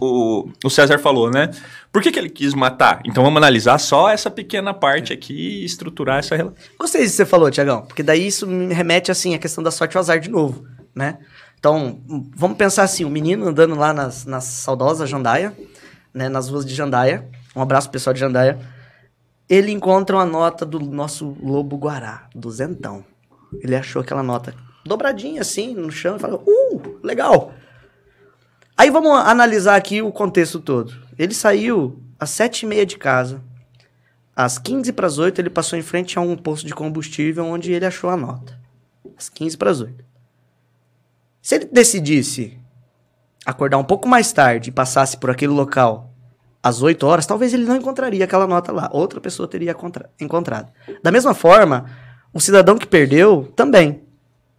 o, 0.00 0.48
o 0.64 0.70
César 0.70 0.98
falou, 0.98 1.30
né? 1.30 1.50
Por 1.94 2.02
que, 2.02 2.10
que 2.10 2.18
ele 2.18 2.28
quis 2.28 2.54
matar? 2.54 3.00
Então 3.06 3.22
vamos 3.22 3.36
analisar 3.36 3.78
só 3.78 4.10
essa 4.10 4.28
pequena 4.28 4.74
parte 4.74 5.12
aqui 5.12 5.32
e 5.32 5.64
estruturar 5.64 6.18
essa 6.18 6.34
relação. 6.34 6.58
Gostei 6.76 7.02
disso 7.02 7.12
que 7.12 7.16
você 7.18 7.24
falou, 7.24 7.48
Tiagão, 7.52 7.82
porque 7.82 8.02
daí 8.02 8.26
isso 8.26 8.48
me 8.48 8.74
remete, 8.74 9.12
assim, 9.12 9.32
à 9.32 9.38
questão 9.38 9.62
da 9.62 9.70
sorte 9.70 9.94
e 9.94 9.96
ao 9.96 10.00
azar 10.00 10.18
de 10.18 10.28
novo, 10.28 10.66
né? 10.92 11.18
Então, 11.56 12.02
vamos 12.34 12.56
pensar 12.56 12.82
assim, 12.82 13.04
o 13.04 13.08
menino 13.08 13.46
andando 13.46 13.76
lá 13.76 13.92
nas, 13.92 14.26
saudosas 14.42 15.08
Jandaia, 15.08 15.56
né, 16.12 16.28
nas 16.28 16.48
ruas 16.48 16.66
de 16.66 16.74
Jandaia, 16.74 17.28
um 17.54 17.62
abraço 17.62 17.88
pessoal 17.90 18.12
de 18.12 18.18
Jandaia, 18.18 18.58
ele 19.48 19.70
encontra 19.70 20.16
uma 20.16 20.26
nota 20.26 20.66
do 20.66 20.80
nosso 20.80 21.36
Lobo 21.40 21.76
Guará, 21.76 22.26
duzentão. 22.34 23.04
Ele 23.62 23.76
achou 23.76 24.02
aquela 24.02 24.22
nota 24.24 24.52
dobradinha 24.84 25.42
assim, 25.42 25.72
no 25.72 25.92
chão, 25.92 26.16
e 26.16 26.18
falou, 26.18 26.42
uh, 26.44 26.98
legal. 27.04 27.52
Aí 28.76 28.90
vamos 28.90 29.12
analisar 29.12 29.76
aqui 29.76 30.02
o 30.02 30.10
contexto 30.10 30.58
todo. 30.58 31.03
Ele 31.18 31.34
saiu 31.34 32.00
às 32.18 32.30
sete 32.30 32.62
e 32.62 32.66
meia 32.66 32.84
de 32.86 32.96
casa, 32.98 33.42
às 34.36 34.58
15 34.58 34.92
para 34.92 35.06
as 35.06 35.18
8, 35.18 35.40
ele 35.40 35.50
passou 35.50 35.78
em 35.78 35.82
frente 35.82 36.18
a 36.18 36.22
um 36.22 36.36
posto 36.36 36.66
de 36.66 36.74
combustível 36.74 37.44
onde 37.44 37.72
ele 37.72 37.86
achou 37.86 38.10
a 38.10 38.16
nota. 38.16 38.58
Às 39.16 39.28
15 39.28 39.56
para 39.56 39.70
as 39.70 39.80
8. 39.80 40.04
Se 41.40 41.54
ele 41.54 41.66
decidisse 41.66 42.58
acordar 43.46 43.78
um 43.78 43.84
pouco 43.84 44.08
mais 44.08 44.32
tarde 44.32 44.70
e 44.70 44.72
passasse 44.72 45.16
por 45.18 45.30
aquele 45.30 45.52
local 45.52 46.10
às 46.62 46.82
8 46.82 47.06
horas, 47.06 47.26
talvez 47.26 47.52
ele 47.54 47.64
não 47.64 47.76
encontraria 47.76 48.24
aquela 48.24 48.46
nota 48.46 48.72
lá. 48.72 48.88
Outra 48.92 49.20
pessoa 49.20 49.46
teria 49.46 49.74
contra- 49.74 50.10
encontrado. 50.18 50.72
Da 51.02 51.12
mesma 51.12 51.34
forma, 51.34 51.84
o 52.32 52.40
cidadão 52.40 52.76
que 52.76 52.86
perdeu 52.86 53.52
também. 53.54 54.02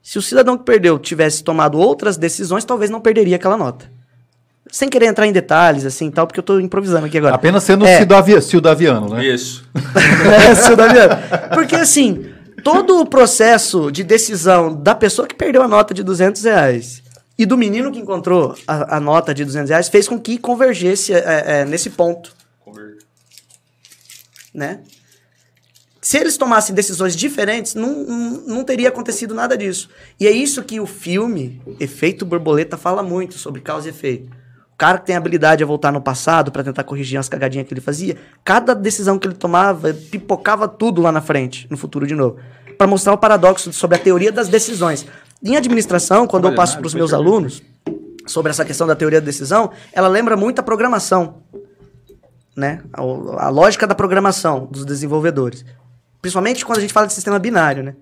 Se 0.02 0.18
o 0.20 0.22
cidadão 0.22 0.56
que 0.58 0.64
perdeu 0.64 1.00
tivesse 1.00 1.44
tomado 1.44 1.80
outras 1.80 2.16
decisões, 2.16 2.64
talvez 2.64 2.90
não 2.92 3.02
perderia 3.02 3.36
aquela 3.38 3.58
nota. 3.58 3.92
Sem 4.72 4.90
querer 4.90 5.06
entrar 5.06 5.28
em 5.28 5.32
detalhes, 5.32 5.86
assim, 5.86 6.10
tal, 6.10 6.26
porque 6.26 6.40
eu 6.40 6.44
tô 6.44 6.60
improvisando 6.60 7.06
aqui 7.06 7.18
agora. 7.18 7.36
Apenas 7.36 7.64
sendo 7.64 7.86
É. 7.86 8.00
Sildaviano, 8.42 9.10
né? 9.10 9.26
Isso. 9.26 9.64
É, 10.50 10.56
seu 10.56 10.76
Damiano. 10.76 11.16
Porque 11.54 11.76
assim, 11.76 12.26
todo 12.64 13.00
o 13.00 13.06
processo 13.06 13.92
de 13.92 14.04
decisão 14.04 14.74
da 14.74 14.96
pessoa 14.96 15.28
que 15.28 15.36
perdeu 15.36 15.62
a 15.62 15.68
nota 15.68 15.94
de 15.94 16.02
200 16.04 16.44
reais 16.44 17.04
e 17.38 17.46
do 17.46 17.58
menino 17.58 17.92
que 17.92 18.00
encontrou 18.00 18.56
a, 18.68 18.98
a 18.98 19.00
nota 19.00 19.34
de 19.34 19.46
200 19.46 19.70
reais 19.70 19.88
fez 19.88 20.08
com 20.08 20.20
que 20.20 20.38
convergesse 20.38 21.14
é, 21.14 21.44
é, 21.62 21.66
nesse 21.66 21.92
ponto, 21.92 22.34
né? 24.54 24.80
Se 26.02 26.18
eles 26.18 26.38
tomassem 26.38 26.76
decisões 26.76 27.16
diferentes, 27.16 27.74
não, 27.74 28.04
não, 28.04 28.30
não 28.42 28.64
teria 28.64 28.90
acontecido 28.90 29.34
nada 29.34 29.58
disso. 29.58 29.90
E 30.20 30.28
é 30.28 30.32
isso 30.32 30.64
que 30.64 30.80
o 30.80 30.86
filme 30.86 31.60
Efeito 31.80 32.24
Borboleta 32.26 32.78
fala 32.78 33.02
muito 33.02 33.40
sobre 33.40 33.60
causa 33.60 33.88
e 33.88 33.90
efeito. 33.90 34.30
O 34.76 34.78
cara 34.78 34.98
que 34.98 35.06
tem 35.06 35.16
habilidade 35.16 35.64
a 35.64 35.66
voltar 35.66 35.90
no 35.90 36.02
passado 36.02 36.52
para 36.52 36.62
tentar 36.62 36.84
corrigir 36.84 37.18
as 37.18 37.30
cagadinhas 37.30 37.66
que 37.66 37.74
ele 37.74 37.80
fazia, 37.80 38.18
cada 38.44 38.76
decisão 38.76 39.18
que 39.18 39.26
ele 39.26 39.34
tomava 39.34 39.94
pipocava 39.94 40.68
tudo 40.68 41.02
lá 41.02 41.14
na 41.14 41.22
frente, 41.22 41.66
no 41.72 41.78
futuro 41.78 42.06
de 42.06 42.14
novo. 42.14 42.36
Para 42.78 42.86
mostrar 42.86 43.14
o 43.14 43.18
paradoxo 43.18 43.72
sobre 43.72 43.96
a 43.96 44.00
teoria 44.00 44.34
das 44.34 44.50
decisões. 44.50 45.08
Em 45.42 45.56
administração, 45.56 46.28
quando 46.28 46.50
eu 46.50 46.54
passo 46.54 46.78
para 46.78 46.88
os 46.88 46.94
meus 46.94 47.14
alunos 47.14 47.64
sobre 48.28 48.50
essa 48.50 48.66
questão 48.66 48.86
da 48.86 48.98
teoria 48.98 49.22
da 49.22 49.26
decisão, 49.26 49.72
ela 49.94 50.10
lembra 50.10 50.36
muito 50.36 50.60
a 50.60 50.64
programação. 50.64 51.42
né? 52.54 52.82
A, 52.92 53.46
a 53.46 53.50
lógica 53.50 53.88
da 53.88 53.96
programação 53.96 54.66
dos 54.70 54.84
desenvolvedores. 54.84 55.64
Principalmente 56.22 56.66
quando 56.66 56.80
a 56.80 56.82
gente 56.82 56.92
fala 56.94 57.08
de 57.08 57.14
sistema 57.14 57.40
binário, 57.40 57.82
né? 57.82 57.96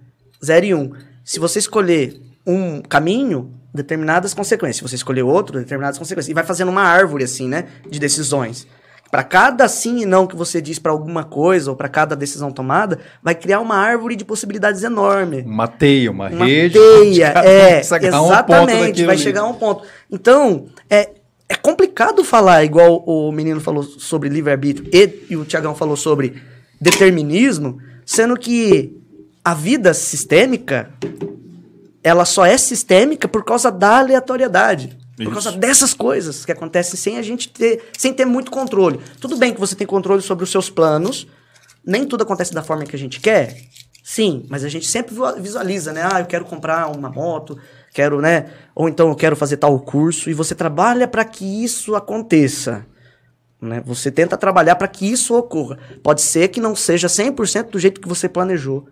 0 0.43 0.65
e 0.65 0.73
1. 0.73 0.79
Um. 0.79 0.91
Se 1.23 1.39
você 1.39 1.59
escolher 1.59 2.19
um 2.45 2.81
caminho, 2.81 3.51
determinadas 3.73 4.33
consequências. 4.33 4.77
Se 4.77 4.89
você 4.89 4.95
escolher 4.95 5.23
outro, 5.23 5.59
determinadas 5.59 5.97
consequências. 5.97 6.29
E 6.29 6.33
vai 6.33 6.43
fazendo 6.43 6.69
uma 6.69 6.83
árvore, 6.83 7.23
assim, 7.23 7.47
né? 7.47 7.65
De 7.89 7.99
decisões. 7.99 8.67
Para 9.09 9.23
cada 9.23 9.67
sim 9.67 10.01
e 10.01 10.05
não 10.07 10.25
que 10.25 10.35
você 10.35 10.59
diz 10.59 10.79
para 10.79 10.91
alguma 10.91 11.23
coisa, 11.23 11.69
ou 11.69 11.77
para 11.77 11.87
cada 11.87 12.15
decisão 12.15 12.51
tomada, 12.51 12.99
vai 13.21 13.35
criar 13.35 13.59
uma 13.59 13.75
árvore 13.75 14.15
de 14.15 14.25
possibilidades 14.25 14.81
enorme. 14.81 15.43
Uma 15.43 15.67
teia, 15.67 16.09
uma, 16.09 16.29
Uma 16.29 16.45
rede. 16.45 16.79
teia, 16.79 17.27
é, 17.45 17.81
um 18.09 18.19
ponto 18.19 18.23
exatamente, 18.23 18.87
daquilo 18.87 19.07
vai 19.07 19.17
chegar 19.17 19.41
a 19.41 19.45
um 19.45 19.53
ponto. 19.53 19.83
Então, 20.11 20.65
é, 20.89 21.11
é 21.47 21.55
complicado 21.55 22.23
falar, 22.23 22.63
igual 22.63 23.03
o 23.05 23.31
menino 23.31 23.61
falou 23.61 23.83
sobre 23.83 24.29
livre-arbítrio 24.29 24.89
e, 24.91 25.27
e 25.29 25.37
o 25.37 25.45
Tiagão 25.45 25.75
falou 25.75 25.95
sobre 25.95 26.41
determinismo, 26.81 27.77
sendo 28.03 28.35
que 28.35 28.99
a 29.45 29.53
vida 29.53 29.93
sistêmica, 29.93 30.89
ela 32.03 32.25
só 32.25 32.45
é 32.45 32.57
sistêmica 32.57 33.27
por 33.27 33.43
causa 33.43 33.71
da 33.71 33.99
aleatoriedade. 33.99 34.97
Por 35.15 35.23
Isso. 35.23 35.31
causa 35.31 35.51
dessas 35.51 35.93
coisas 35.93 36.43
que 36.43 36.51
acontecem 36.51 36.95
sem 36.97 37.17
a 37.17 37.21
gente 37.21 37.47
ter, 37.49 37.83
sem 37.97 38.11
ter 38.13 38.25
muito 38.25 38.49
controle. 38.51 38.99
Tudo 39.21 39.37
bem 39.37 39.53
que 39.53 39.59
você 39.59 39.75
tem 39.75 39.85
controle 39.85 40.21
sobre 40.21 40.43
os 40.43 40.49
seus 40.51 40.69
planos, 40.69 41.27
nem 41.85 42.05
tudo 42.05 42.23
acontece 42.23 42.53
da 42.53 42.63
forma 42.63 42.83
que 42.85 42.95
a 42.95 42.99
gente 42.99 43.19
quer. 43.19 43.55
Sim, 44.03 44.45
mas 44.49 44.65
a 44.65 44.69
gente 44.69 44.87
sempre 44.87 45.13
vi- 45.15 45.41
visualiza, 45.41 45.93
né? 45.93 46.01
Ah, 46.11 46.19
eu 46.19 46.25
quero 46.25 46.43
comprar 46.45 46.87
uma 46.87 47.09
moto, 47.09 47.57
quero, 47.93 48.19
né? 48.19 48.47
Ou 48.75 48.89
então 48.89 49.07
eu 49.09 49.15
quero 49.15 49.35
fazer 49.35 49.57
tal 49.57 49.79
curso 49.79 50.29
e 50.29 50.33
você 50.33 50.53
trabalha 50.55 51.07
para 51.07 51.23
que 51.23 51.63
isso 51.63 51.95
aconteça. 51.95 52.85
Né? 53.61 53.81
Você 53.85 54.11
tenta 54.11 54.35
trabalhar 54.35 54.75
para 54.75 54.89
que 54.89 55.09
isso 55.09 55.33
ocorra. 55.37 55.77
Pode 56.03 56.21
ser 56.21 56.49
que 56.49 56.59
não 56.59 56.75
seja 56.75 57.07
100% 57.07 57.69
do 57.69 57.79
jeito 57.79 58.01
que 58.01 58.07
você 58.09 58.27
planejou, 58.27 58.87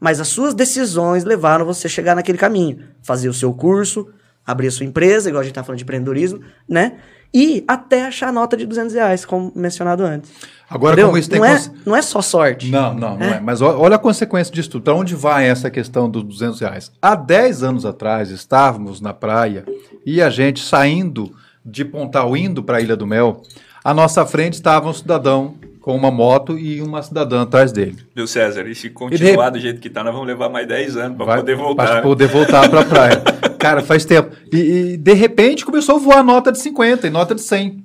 mas 0.00 0.20
as 0.20 0.28
suas 0.28 0.54
decisões 0.54 1.24
levaram 1.24 1.64
você 1.64 1.86
a 1.86 1.90
chegar 1.90 2.14
naquele 2.14 2.38
caminho. 2.38 2.80
Fazer 3.02 3.28
o 3.28 3.34
seu 3.34 3.52
curso, 3.52 4.08
abrir 4.46 4.68
a 4.68 4.70
sua 4.70 4.86
empresa, 4.86 5.28
igual 5.28 5.40
a 5.40 5.44
gente 5.44 5.54
tá 5.54 5.62
falando 5.64 5.78
de 5.78 5.84
empreendedorismo, 5.84 6.40
né? 6.68 6.98
E 7.34 7.64
até 7.66 8.06
achar 8.06 8.28
a 8.28 8.32
nota 8.32 8.56
de 8.56 8.64
200 8.64 8.94
reais, 8.94 9.24
como 9.24 9.52
mencionado 9.54 10.04
antes. 10.04 10.30
Agora, 10.70 10.94
Entendeu? 10.94 11.08
como 11.08 11.18
isso 11.18 11.28
tem 11.28 11.38
não, 11.40 11.46
é, 11.46 11.52
cons- 11.52 11.72
não 11.84 11.96
é 11.96 12.00
só 12.02 12.22
sorte. 12.22 12.70
Não, 12.70 12.94
não, 12.94 13.16
não 13.16 13.26
é. 13.26 13.40
Mas 13.40 13.60
ó- 13.60 13.76
olha 13.78 13.96
a 13.96 13.98
consequência 13.98 14.52
disso 14.54 14.70
tudo. 14.70 14.82
Para 14.84 14.94
onde 14.94 15.14
vai 15.14 15.46
essa 15.48 15.68
questão 15.70 16.08
dos 16.08 16.22
200 16.22 16.60
reais? 16.60 16.92
Há 17.02 17.14
10 17.14 17.62
anos 17.62 17.84
atrás, 17.84 18.30
estávamos 18.30 19.00
na 19.00 19.12
praia 19.12 19.64
e 20.04 20.22
a 20.22 20.30
gente 20.30 20.60
saindo 20.64 21.34
de 21.64 21.84
Pontal, 21.84 22.36
indo 22.36 22.62
para 22.62 22.78
a 22.78 22.80
Ilha 22.80 22.96
do 22.96 23.06
Mel, 23.06 23.42
à 23.84 23.92
nossa 23.92 24.24
frente 24.24 24.54
estava 24.54 24.88
um 24.88 24.92
cidadão 24.94 25.56
com 25.86 25.94
uma 25.94 26.10
moto 26.10 26.58
e 26.58 26.82
uma 26.82 27.00
cidadã 27.00 27.42
atrás 27.42 27.70
dele. 27.70 27.96
Viu, 28.12 28.26
César? 28.26 28.66
E 28.66 28.74
se 28.74 28.90
continuar 28.90 29.50
de- 29.50 29.58
do 29.60 29.62
jeito 29.62 29.80
que 29.80 29.88
tá, 29.88 30.02
nós 30.02 30.12
vamos 30.12 30.26
levar 30.26 30.48
mais 30.48 30.66
10 30.66 30.96
anos 30.96 31.16
para 31.16 31.36
poder 31.36 31.54
voltar. 31.54 31.86
Para 31.86 32.02
poder 32.02 32.26
voltar 32.26 32.68
para 32.68 32.80
a 32.80 32.84
praia. 32.84 33.22
Cara, 33.56 33.80
faz 33.84 34.04
tempo. 34.04 34.34
E, 34.52 34.56
e, 34.56 34.96
de 34.96 35.12
repente 35.12 35.64
começou 35.64 35.94
a 35.94 35.98
voar 36.00 36.24
nota 36.24 36.50
de 36.50 36.58
50 36.58 37.06
e 37.06 37.10
nota 37.10 37.36
de 37.36 37.40
100 37.40 37.84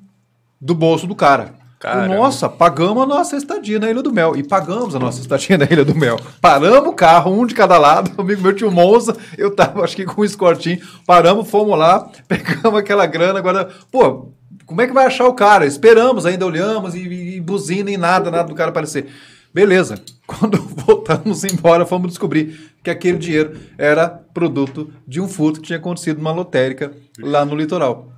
do 0.60 0.74
bolso 0.74 1.06
do 1.06 1.14
cara. 1.14 1.54
Caramba. 1.78 2.16
Nossa, 2.16 2.50
pagamos 2.50 3.04
a 3.04 3.06
nossa 3.06 3.38
estadia 3.38 3.78
na 3.78 3.92
Ilha 3.92 4.02
do 4.02 4.12
Mel. 4.12 4.36
E 4.36 4.42
pagamos 4.42 4.96
a 4.96 5.00
nossa 5.00 5.22
estadia 5.22 5.60
na 5.60 5.66
Ilha 5.66 5.86
do 5.86 5.94
Mel. 5.94 6.18
Paramos 6.42 6.90
o 6.90 6.94
carro, 6.94 7.32
um 7.32 7.46
de 7.46 7.54
cada 7.54 7.78
lado. 7.78 8.10
O 8.18 8.22
amigo 8.26 8.42
meu 8.42 8.56
tinha 8.56 8.68
um 8.68 8.74
Monza, 8.74 9.16
eu 9.38 9.56
tava, 9.56 9.84
acho 9.84 9.96
que 9.96 10.06
com 10.06 10.22
um 10.22 10.26
escortinho. 10.26 10.80
Paramos, 11.06 11.48
fomos 11.48 11.78
lá, 11.78 12.10
pegamos 12.28 12.80
aquela 12.80 13.06
grana. 13.06 13.38
Agora, 13.38 13.70
pô, 13.92 14.32
como 14.66 14.82
é 14.82 14.88
que 14.88 14.94
vai 14.94 15.06
achar 15.06 15.28
o 15.28 15.34
cara? 15.34 15.66
Esperamos, 15.66 16.26
ainda 16.26 16.46
olhamos 16.46 16.96
e, 16.96 17.00
e, 17.00 17.36
e 17.38 17.42
buzina 17.42 17.92
e 17.92 17.98
nada, 17.98 18.32
nada 18.32 18.48
do 18.48 18.56
cara 18.56 18.70
aparecer. 18.70 19.08
Beleza. 19.54 19.96
Quando 20.26 20.58
voltamos 20.58 21.44
embora, 21.44 21.86
fomos 21.86 22.10
descobrir 22.10 22.72
que 22.84 22.90
aquele 22.90 23.18
dinheiro 23.18 23.58
era 23.78 24.08
produto 24.08 24.92
de 25.08 25.20
um 25.20 25.28
furto 25.28 25.60
que 25.60 25.68
tinha 25.68 25.80
acontecido 25.80 26.18
numa 26.18 26.32
lotérica 26.32 26.92
lá 27.20 27.44
no 27.44 27.56
litoral. 27.56 28.12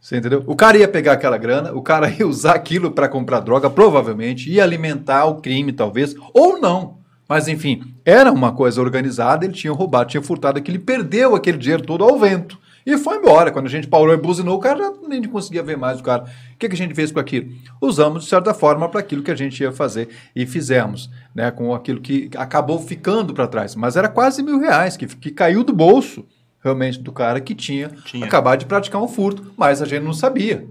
Você 0.00 0.16
entendeu? 0.16 0.42
O 0.46 0.56
cara 0.56 0.78
ia 0.78 0.88
pegar 0.88 1.12
aquela 1.12 1.36
grana, 1.36 1.72
o 1.72 1.82
cara 1.82 2.10
ia 2.10 2.26
usar 2.26 2.54
aquilo 2.54 2.90
para 2.90 3.08
comprar 3.08 3.40
droga, 3.40 3.68
provavelmente, 3.68 4.50
ia 4.50 4.62
alimentar 4.62 5.26
o 5.26 5.42
crime, 5.42 5.72
talvez, 5.72 6.14
ou 6.32 6.58
não. 6.58 6.98
Mas 7.28 7.46
enfim, 7.46 7.94
era 8.04 8.32
uma 8.32 8.50
coisa 8.50 8.80
organizada, 8.80 9.44
ele 9.44 9.54
tinha 9.54 9.72
roubado, 9.72 10.10
tinha 10.10 10.22
furtado 10.22 10.58
aquilo, 10.58 10.78
ele 10.78 10.84
perdeu 10.84 11.36
aquele 11.36 11.58
dinheiro 11.58 11.84
todo 11.84 12.02
ao 12.02 12.18
vento. 12.18 12.58
E 12.86 12.96
foi 12.98 13.16
embora. 13.18 13.50
Quando 13.50 13.66
a 13.66 13.70
gente 13.70 13.86
parou 13.86 14.12
e 14.12 14.16
buzinou, 14.16 14.56
o 14.56 14.60
cara 14.60 14.92
nem 15.06 15.22
conseguia 15.24 15.62
ver 15.62 15.76
mais 15.76 16.00
o 16.00 16.02
cara. 16.02 16.24
O 16.54 16.56
que, 16.58 16.68
que 16.68 16.74
a 16.74 16.78
gente 16.78 16.94
fez 16.94 17.12
com 17.12 17.20
aquilo? 17.20 17.50
Usamos, 17.80 18.24
de 18.24 18.28
certa 18.30 18.54
forma, 18.54 18.88
para 18.88 19.00
aquilo 19.00 19.22
que 19.22 19.30
a 19.30 19.34
gente 19.36 19.62
ia 19.62 19.70
fazer 19.72 20.08
e 20.34 20.46
fizemos, 20.46 21.10
né? 21.34 21.50
Com 21.50 21.74
aquilo 21.74 22.00
que 22.00 22.30
acabou 22.36 22.78
ficando 22.80 23.32
para 23.34 23.46
trás. 23.46 23.74
Mas 23.74 23.96
era 23.96 24.08
quase 24.08 24.42
mil 24.42 24.58
reais 24.58 24.96
que, 24.96 25.06
que 25.06 25.30
caiu 25.30 25.62
do 25.62 25.72
bolso, 25.72 26.24
realmente, 26.62 26.98
do 27.00 27.12
cara 27.12 27.40
que 27.40 27.54
tinha, 27.54 27.88
Tinha. 28.04 28.24
acabado 28.26 28.60
de 28.60 28.66
praticar 28.66 29.02
um 29.02 29.08
furto, 29.08 29.52
mas 29.56 29.80
a 29.82 29.86
gente 29.86 30.02
não 30.02 30.12
sabia. 30.12 30.66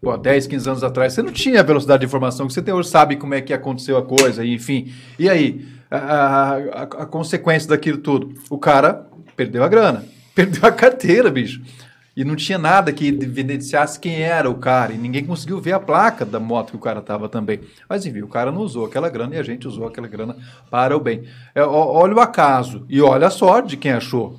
Pô, 0.00 0.16
10, 0.16 0.46
15 0.46 0.68
anos 0.70 0.82
atrás, 0.84 1.12
você 1.12 1.22
não 1.22 1.30
tinha 1.30 1.60
a 1.60 1.62
velocidade 1.62 2.00
de 2.00 2.06
informação 2.06 2.46
que 2.46 2.54
você 2.54 2.62
tem 2.62 2.72
hoje, 2.72 2.88
sabe 2.88 3.16
como 3.16 3.34
é 3.34 3.40
que 3.42 3.52
aconteceu 3.52 3.98
a 3.98 4.02
coisa, 4.02 4.42
enfim. 4.46 4.90
E 5.18 5.28
aí, 5.28 5.66
a, 5.90 5.96
a, 5.98 6.54
a- 6.56 6.82
a 6.82 7.06
consequência 7.06 7.68
daquilo 7.68 7.98
tudo? 7.98 8.32
O 8.48 8.56
cara 8.56 9.06
perdeu 9.36 9.62
a 9.62 9.68
grana, 9.68 10.02
perdeu 10.34 10.68
a 10.68 10.72
carteira, 10.72 11.30
bicho. 11.30 11.60
E 12.16 12.24
não 12.24 12.34
tinha 12.34 12.58
nada 12.58 12.92
que 12.92 13.06
evidenciasse 13.06 13.98
quem 13.98 14.20
era 14.20 14.50
o 14.50 14.56
cara, 14.56 14.92
e 14.92 14.98
ninguém 14.98 15.24
conseguiu 15.24 15.60
ver 15.60 15.72
a 15.72 15.80
placa 15.80 16.24
da 16.24 16.40
moto 16.40 16.70
que 16.70 16.76
o 16.76 16.80
cara 16.80 17.00
tava 17.00 17.28
também. 17.28 17.60
Mas 17.88 18.04
enfim, 18.04 18.20
o 18.20 18.28
cara 18.28 18.50
não 18.50 18.60
usou 18.62 18.84
aquela 18.84 19.08
grana 19.08 19.36
e 19.36 19.38
a 19.38 19.42
gente 19.42 19.66
usou 19.66 19.86
aquela 19.86 20.08
grana 20.08 20.36
para 20.70 20.96
o 20.96 21.00
bem. 21.00 21.24
É, 21.54 21.62
olha 21.62 22.14
o 22.14 22.20
acaso 22.20 22.84
e 22.88 23.00
olha 23.00 23.28
a 23.28 23.30
sorte 23.30 23.70
de 23.70 23.76
quem 23.76 23.92
achou. 23.92 24.38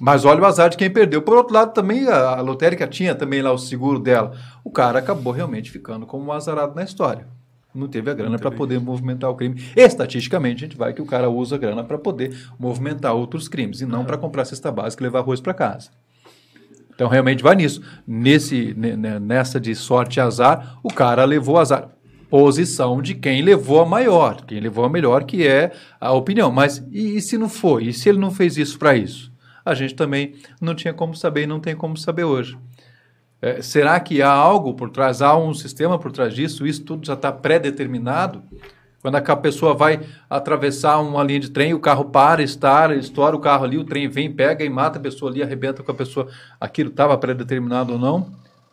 Mas 0.00 0.24
olha 0.24 0.42
o 0.42 0.44
azar 0.44 0.68
de 0.68 0.76
quem 0.76 0.90
perdeu. 0.90 1.22
Por 1.22 1.36
outro 1.36 1.54
lado, 1.54 1.72
também 1.72 2.08
a, 2.08 2.30
a 2.30 2.40
lotérica 2.40 2.88
tinha 2.88 3.14
também 3.14 3.40
lá 3.40 3.52
o 3.52 3.58
seguro 3.58 3.98
dela. 3.98 4.36
O 4.64 4.70
cara 4.70 4.98
acabou 4.98 5.32
realmente 5.32 5.70
ficando 5.70 6.06
como 6.06 6.26
um 6.26 6.32
azarado 6.32 6.74
na 6.74 6.82
história. 6.82 7.26
Não 7.74 7.88
teve 7.88 8.10
a 8.10 8.14
grana 8.14 8.38
para 8.38 8.50
poder 8.50 8.78
movimentar 8.78 9.30
o 9.30 9.34
crime. 9.34 9.62
Estatisticamente, 9.74 10.64
a 10.64 10.68
gente 10.68 10.76
vai 10.76 10.92
que 10.92 11.00
o 11.00 11.06
cara 11.06 11.30
usa 11.30 11.54
a 11.54 11.58
grana 11.58 11.82
para 11.82 11.96
poder 11.96 12.36
movimentar 12.58 13.14
outros 13.14 13.48
crimes 13.48 13.80
e 13.80 13.86
não 13.86 14.04
para 14.04 14.18
comprar 14.18 14.44
cesta 14.44 14.70
básica 14.70 15.02
e 15.02 15.06
levar 15.06 15.20
arroz 15.20 15.40
para 15.40 15.54
casa. 15.54 15.90
Então, 16.94 17.08
realmente 17.08 17.42
vai 17.42 17.56
nisso. 17.56 17.80
Nesse, 18.06 18.74
ne- 18.76 18.94
ne- 18.96 19.18
nessa 19.18 19.58
de 19.58 19.74
sorte 19.74 20.18
e 20.18 20.20
azar, 20.20 20.78
o 20.82 20.88
cara 20.92 21.24
levou 21.24 21.58
azar. 21.58 21.88
Posição 22.28 23.00
de 23.02 23.14
quem 23.14 23.42
levou 23.42 23.80
a 23.80 23.86
maior, 23.86 24.44
quem 24.44 24.60
levou 24.60 24.84
a 24.84 24.88
melhor, 24.88 25.24
que 25.24 25.46
é 25.46 25.72
a 26.00 26.12
opinião. 26.12 26.50
Mas 26.52 26.82
e, 26.90 27.16
e 27.16 27.22
se 27.22 27.36
não 27.38 27.48
foi? 27.48 27.86
E 27.86 27.92
se 27.92 28.08
ele 28.08 28.18
não 28.18 28.30
fez 28.30 28.56
isso 28.56 28.78
para 28.78 28.94
isso? 28.96 29.32
A 29.64 29.74
gente 29.74 29.94
também 29.94 30.34
não 30.60 30.74
tinha 30.74 30.92
como 30.92 31.14
saber 31.14 31.42
e 31.44 31.46
não 31.46 31.60
tem 31.60 31.74
como 31.74 31.96
saber 31.96 32.24
hoje. 32.24 32.58
É, 33.42 33.60
será 33.60 33.98
que 33.98 34.22
há 34.22 34.30
algo 34.30 34.72
por 34.72 34.88
trás, 34.88 35.20
há 35.20 35.36
um 35.36 35.52
sistema 35.52 35.98
por 35.98 36.12
trás 36.12 36.32
disso? 36.32 36.64
Isso 36.64 36.84
tudo 36.84 37.04
já 37.04 37.14
está 37.14 37.32
pré-determinado? 37.32 38.40
Quando 39.02 39.16
a 39.16 39.36
pessoa 39.36 39.74
vai 39.74 39.98
atravessar 40.30 41.00
uma 41.00 41.24
linha 41.24 41.40
de 41.40 41.50
trem, 41.50 41.74
o 41.74 41.80
carro 41.80 42.04
para, 42.04 42.40
estar, 42.40 42.96
estoura 42.96 43.34
o 43.34 43.40
carro 43.40 43.64
ali, 43.64 43.76
o 43.76 43.82
trem 43.84 44.08
vem, 44.08 44.30
pega 44.32 44.64
e 44.64 44.70
mata 44.70 44.96
a 44.98 45.02
pessoa 45.02 45.28
ali, 45.28 45.42
arrebenta 45.42 45.82
com 45.82 45.90
a 45.90 45.94
pessoa. 45.94 46.28
Aquilo 46.60 46.88
estava 46.90 47.18
pré-determinado 47.18 47.94
ou 47.94 47.98
não? 47.98 48.28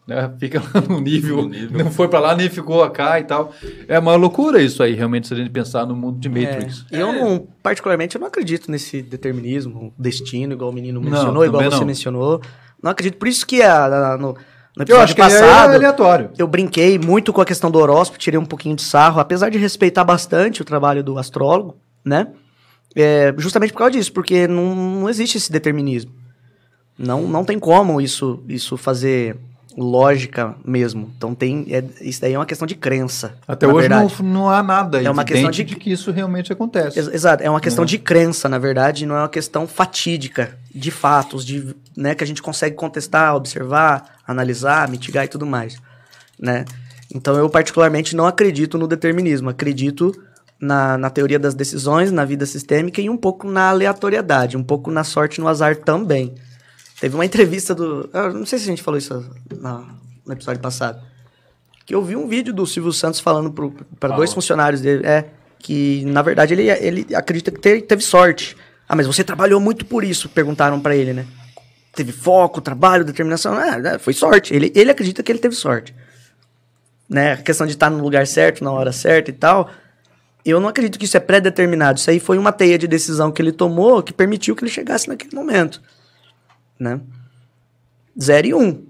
Né? 0.05 0.31
Fica 0.39 0.59
lá 0.61 0.81
no 0.87 0.99
nível, 0.99 1.37
No 1.37 1.49
nível. 1.49 1.83
não 1.83 1.91
foi 1.91 2.07
para 2.07 2.19
lá, 2.19 2.35
nem 2.35 2.47
ficou 2.47 2.87
cá 2.91 3.19
e 3.19 3.23
tal. 3.23 3.51
É 3.87 3.97
uma 3.97 4.15
loucura 4.15 4.61
isso 4.61 4.83
aí, 4.83 4.93
realmente, 4.93 5.27
se 5.27 5.33
a 5.33 5.37
gente 5.37 5.49
pensar 5.49 5.83
no 5.87 5.95
mundo 5.95 6.19
de 6.19 6.29
Matrix. 6.29 6.85
É, 6.91 7.01
eu 7.01 7.11
não, 7.11 7.47
particularmente, 7.63 8.15
eu 8.15 8.19
não 8.21 8.27
acredito 8.27 8.69
nesse 8.69 9.01
determinismo, 9.01 9.91
destino, 9.97 10.53
igual 10.53 10.69
o 10.69 10.73
menino 10.73 11.01
Não, 11.01 11.09
mencionou, 11.09 11.43
igual 11.43 11.57
também 11.63 11.71
você 11.71 11.79
não. 11.79 11.87
mencionou. 11.87 12.41
Não 12.83 12.91
acredito. 12.91 13.17
Por 13.17 13.27
isso 13.27 13.47
que 13.47 13.63
a, 13.63 14.13
a- 14.13 14.17
no, 14.17 14.35
no 14.79 14.83
Eu 14.83 14.85
episódio 14.85 15.03
acho 15.03 15.15
que 15.15 15.21
é 15.21 15.23
passado, 15.25 15.73
aleatório. 15.75 16.29
eu 16.37 16.47
brinquei 16.47 16.97
muito 16.97 17.33
com 17.33 17.41
a 17.41 17.45
questão 17.45 17.69
do 17.69 17.77
horóscopo, 17.77 18.17
tirei 18.17 18.39
um 18.39 18.45
pouquinho 18.45 18.75
de 18.75 18.81
sarro, 18.81 19.19
apesar 19.19 19.49
de 19.49 19.57
respeitar 19.57 20.03
bastante 20.05 20.61
o 20.61 20.65
trabalho 20.65 21.03
do 21.03 21.19
astrólogo, 21.19 21.75
né? 22.03 22.27
É, 22.95 23.33
justamente 23.37 23.71
por 23.73 23.79
causa 23.79 23.91
disso, 23.91 24.11
porque 24.13 24.47
não, 24.47 24.73
não 24.73 25.09
existe 25.09 25.37
esse 25.37 25.51
determinismo. 25.51 26.11
Não, 26.97 27.21
não 27.27 27.45
tem 27.45 27.59
como 27.59 28.01
isso, 28.01 28.43
isso 28.47 28.75
fazer 28.77 29.37
lógica 29.77 30.55
mesmo. 30.65 31.09
Então 31.17 31.33
tem, 31.35 31.65
é, 31.69 31.83
isso 32.01 32.19
daí 32.19 32.33
é 32.33 32.37
uma 32.39 32.45
questão 32.45 32.67
de 32.67 32.75
crença. 32.75 33.35
Até 33.47 33.67
hoje 33.67 33.87
não, 33.87 34.07
verdade. 34.07 34.23
não 34.23 34.49
há 34.49 34.61
nada 34.63 35.01
É 35.01 35.09
uma 35.09 35.23
questão 35.23 35.51
de- 35.51 35.63
de 35.63 35.75
que 35.75 35.91
isso 35.91 36.11
realmente 36.11 36.51
acontece. 36.51 36.99
Ex- 36.99 37.07
Exato, 37.13 37.43
é 37.43 37.49
uma 37.49 37.61
questão 37.61 37.83
Né? 37.85 37.89
de 37.89 37.97
crença, 37.99 38.49
na 38.49 38.57
verdade, 38.57 39.05
não 39.05 39.15
é 39.15 39.19
uma 39.19 39.29
questão 39.29 39.65
fatídica 39.67 40.57
de 40.73 40.91
fatos, 40.91 41.45
de, 41.45 41.75
né, 41.97 42.13
que 42.15 42.23
a 42.23 42.27
gente 42.27 42.41
consegue 42.41 42.75
contestar, 42.75 43.35
observar, 43.35 44.19
analisar, 44.27 44.87
mitigar 44.89 45.25
e 45.25 45.27
tudo 45.27 45.45
mais, 45.45 45.77
né? 46.39 46.65
Então 47.13 47.35
eu 47.35 47.49
particularmente 47.49 48.15
não 48.15 48.27
acredito 48.27 48.77
no 48.77 48.87
determinismo, 48.87 49.49
acredito 49.49 50.11
na, 50.61 50.97
na 50.97 51.09
teoria 51.09 51.39
das 51.39 51.55
decisões, 51.55 52.11
na 52.11 52.23
vida 52.23 52.45
sistêmica 52.45 53.01
e 53.01 53.09
um 53.09 53.17
pouco 53.17 53.49
na 53.49 53.69
aleatoriedade, 53.69 54.55
um 54.57 54.63
pouco 54.63 54.91
na 54.91 55.03
sorte 55.03 55.41
no 55.41 55.47
azar 55.47 55.75
também. 55.77 56.35
Teve 56.99 57.15
uma 57.15 57.25
entrevista 57.25 57.73
do, 57.73 58.07
não 58.33 58.45
sei 58.45 58.59
se 58.59 58.65
a 58.65 58.67
gente 58.67 58.83
falou 58.83 58.97
isso 58.97 59.25
na- 59.59 59.85
no 60.25 60.33
episódio 60.33 60.61
passado, 60.61 61.01
que 61.85 61.95
eu 61.95 62.03
vi 62.03 62.15
um 62.15 62.27
vídeo 62.27 62.53
do 62.53 62.67
Silvio 62.67 62.93
Santos 62.93 63.19
falando 63.19 63.51
para 63.99 64.15
dois 64.15 64.31
funcionários 64.31 64.79
dele, 64.81 65.03
é, 65.07 65.25
que 65.57 66.05
na 66.05 66.21
verdade 66.21 66.53
ele, 66.53 66.69
ele 66.69 67.15
acredita 67.15 67.49
que 67.49 67.59
te- 67.59 67.81
teve 67.81 68.03
sorte. 68.03 68.55
Ah, 68.89 68.95
mas 68.95 69.05
você 69.05 69.23
trabalhou 69.23 69.59
muito 69.59 69.85
por 69.85 70.03
isso, 70.03 70.27
perguntaram 70.27 70.79
para 70.79 70.95
ele, 70.95 71.13
né? 71.13 71.27
Teve 71.93 72.11
foco, 72.11 72.59
trabalho, 72.59 73.05
determinação. 73.05 73.53
Ah, 73.53 73.77
né, 73.77 73.99
foi 73.99 74.13
sorte. 74.13 74.51
Ele, 74.51 74.71
ele 74.73 74.89
acredita 74.89 75.21
que 75.21 75.31
ele 75.31 75.37
teve 75.37 75.53
sorte. 75.53 75.93
Né? 77.07 77.33
A 77.33 77.37
questão 77.37 77.67
de 77.67 77.73
estar 77.73 77.91
no 77.91 78.01
lugar 78.01 78.25
certo, 78.25 78.63
na 78.63 78.71
hora 78.71 78.91
certa 78.91 79.29
e 79.29 79.33
tal. 79.33 79.69
Eu 80.43 80.59
não 80.59 80.67
acredito 80.67 80.97
que 80.97 81.05
isso 81.05 81.17
é 81.17 81.19
pré-determinado. 81.19 81.99
Isso 81.99 82.09
aí 82.09 82.19
foi 82.19 82.39
uma 82.39 82.51
teia 82.51 82.79
de 82.79 82.87
decisão 82.87 83.31
que 83.31 83.39
ele 83.39 83.51
tomou 83.51 84.01
que 84.01 84.11
permitiu 84.11 84.55
que 84.55 84.63
ele 84.63 84.71
chegasse 84.71 85.07
naquele 85.07 85.35
momento. 85.35 85.79
Né? 86.79 86.99
Zero 88.19 88.47
e 88.47 88.53
um. 88.55 88.85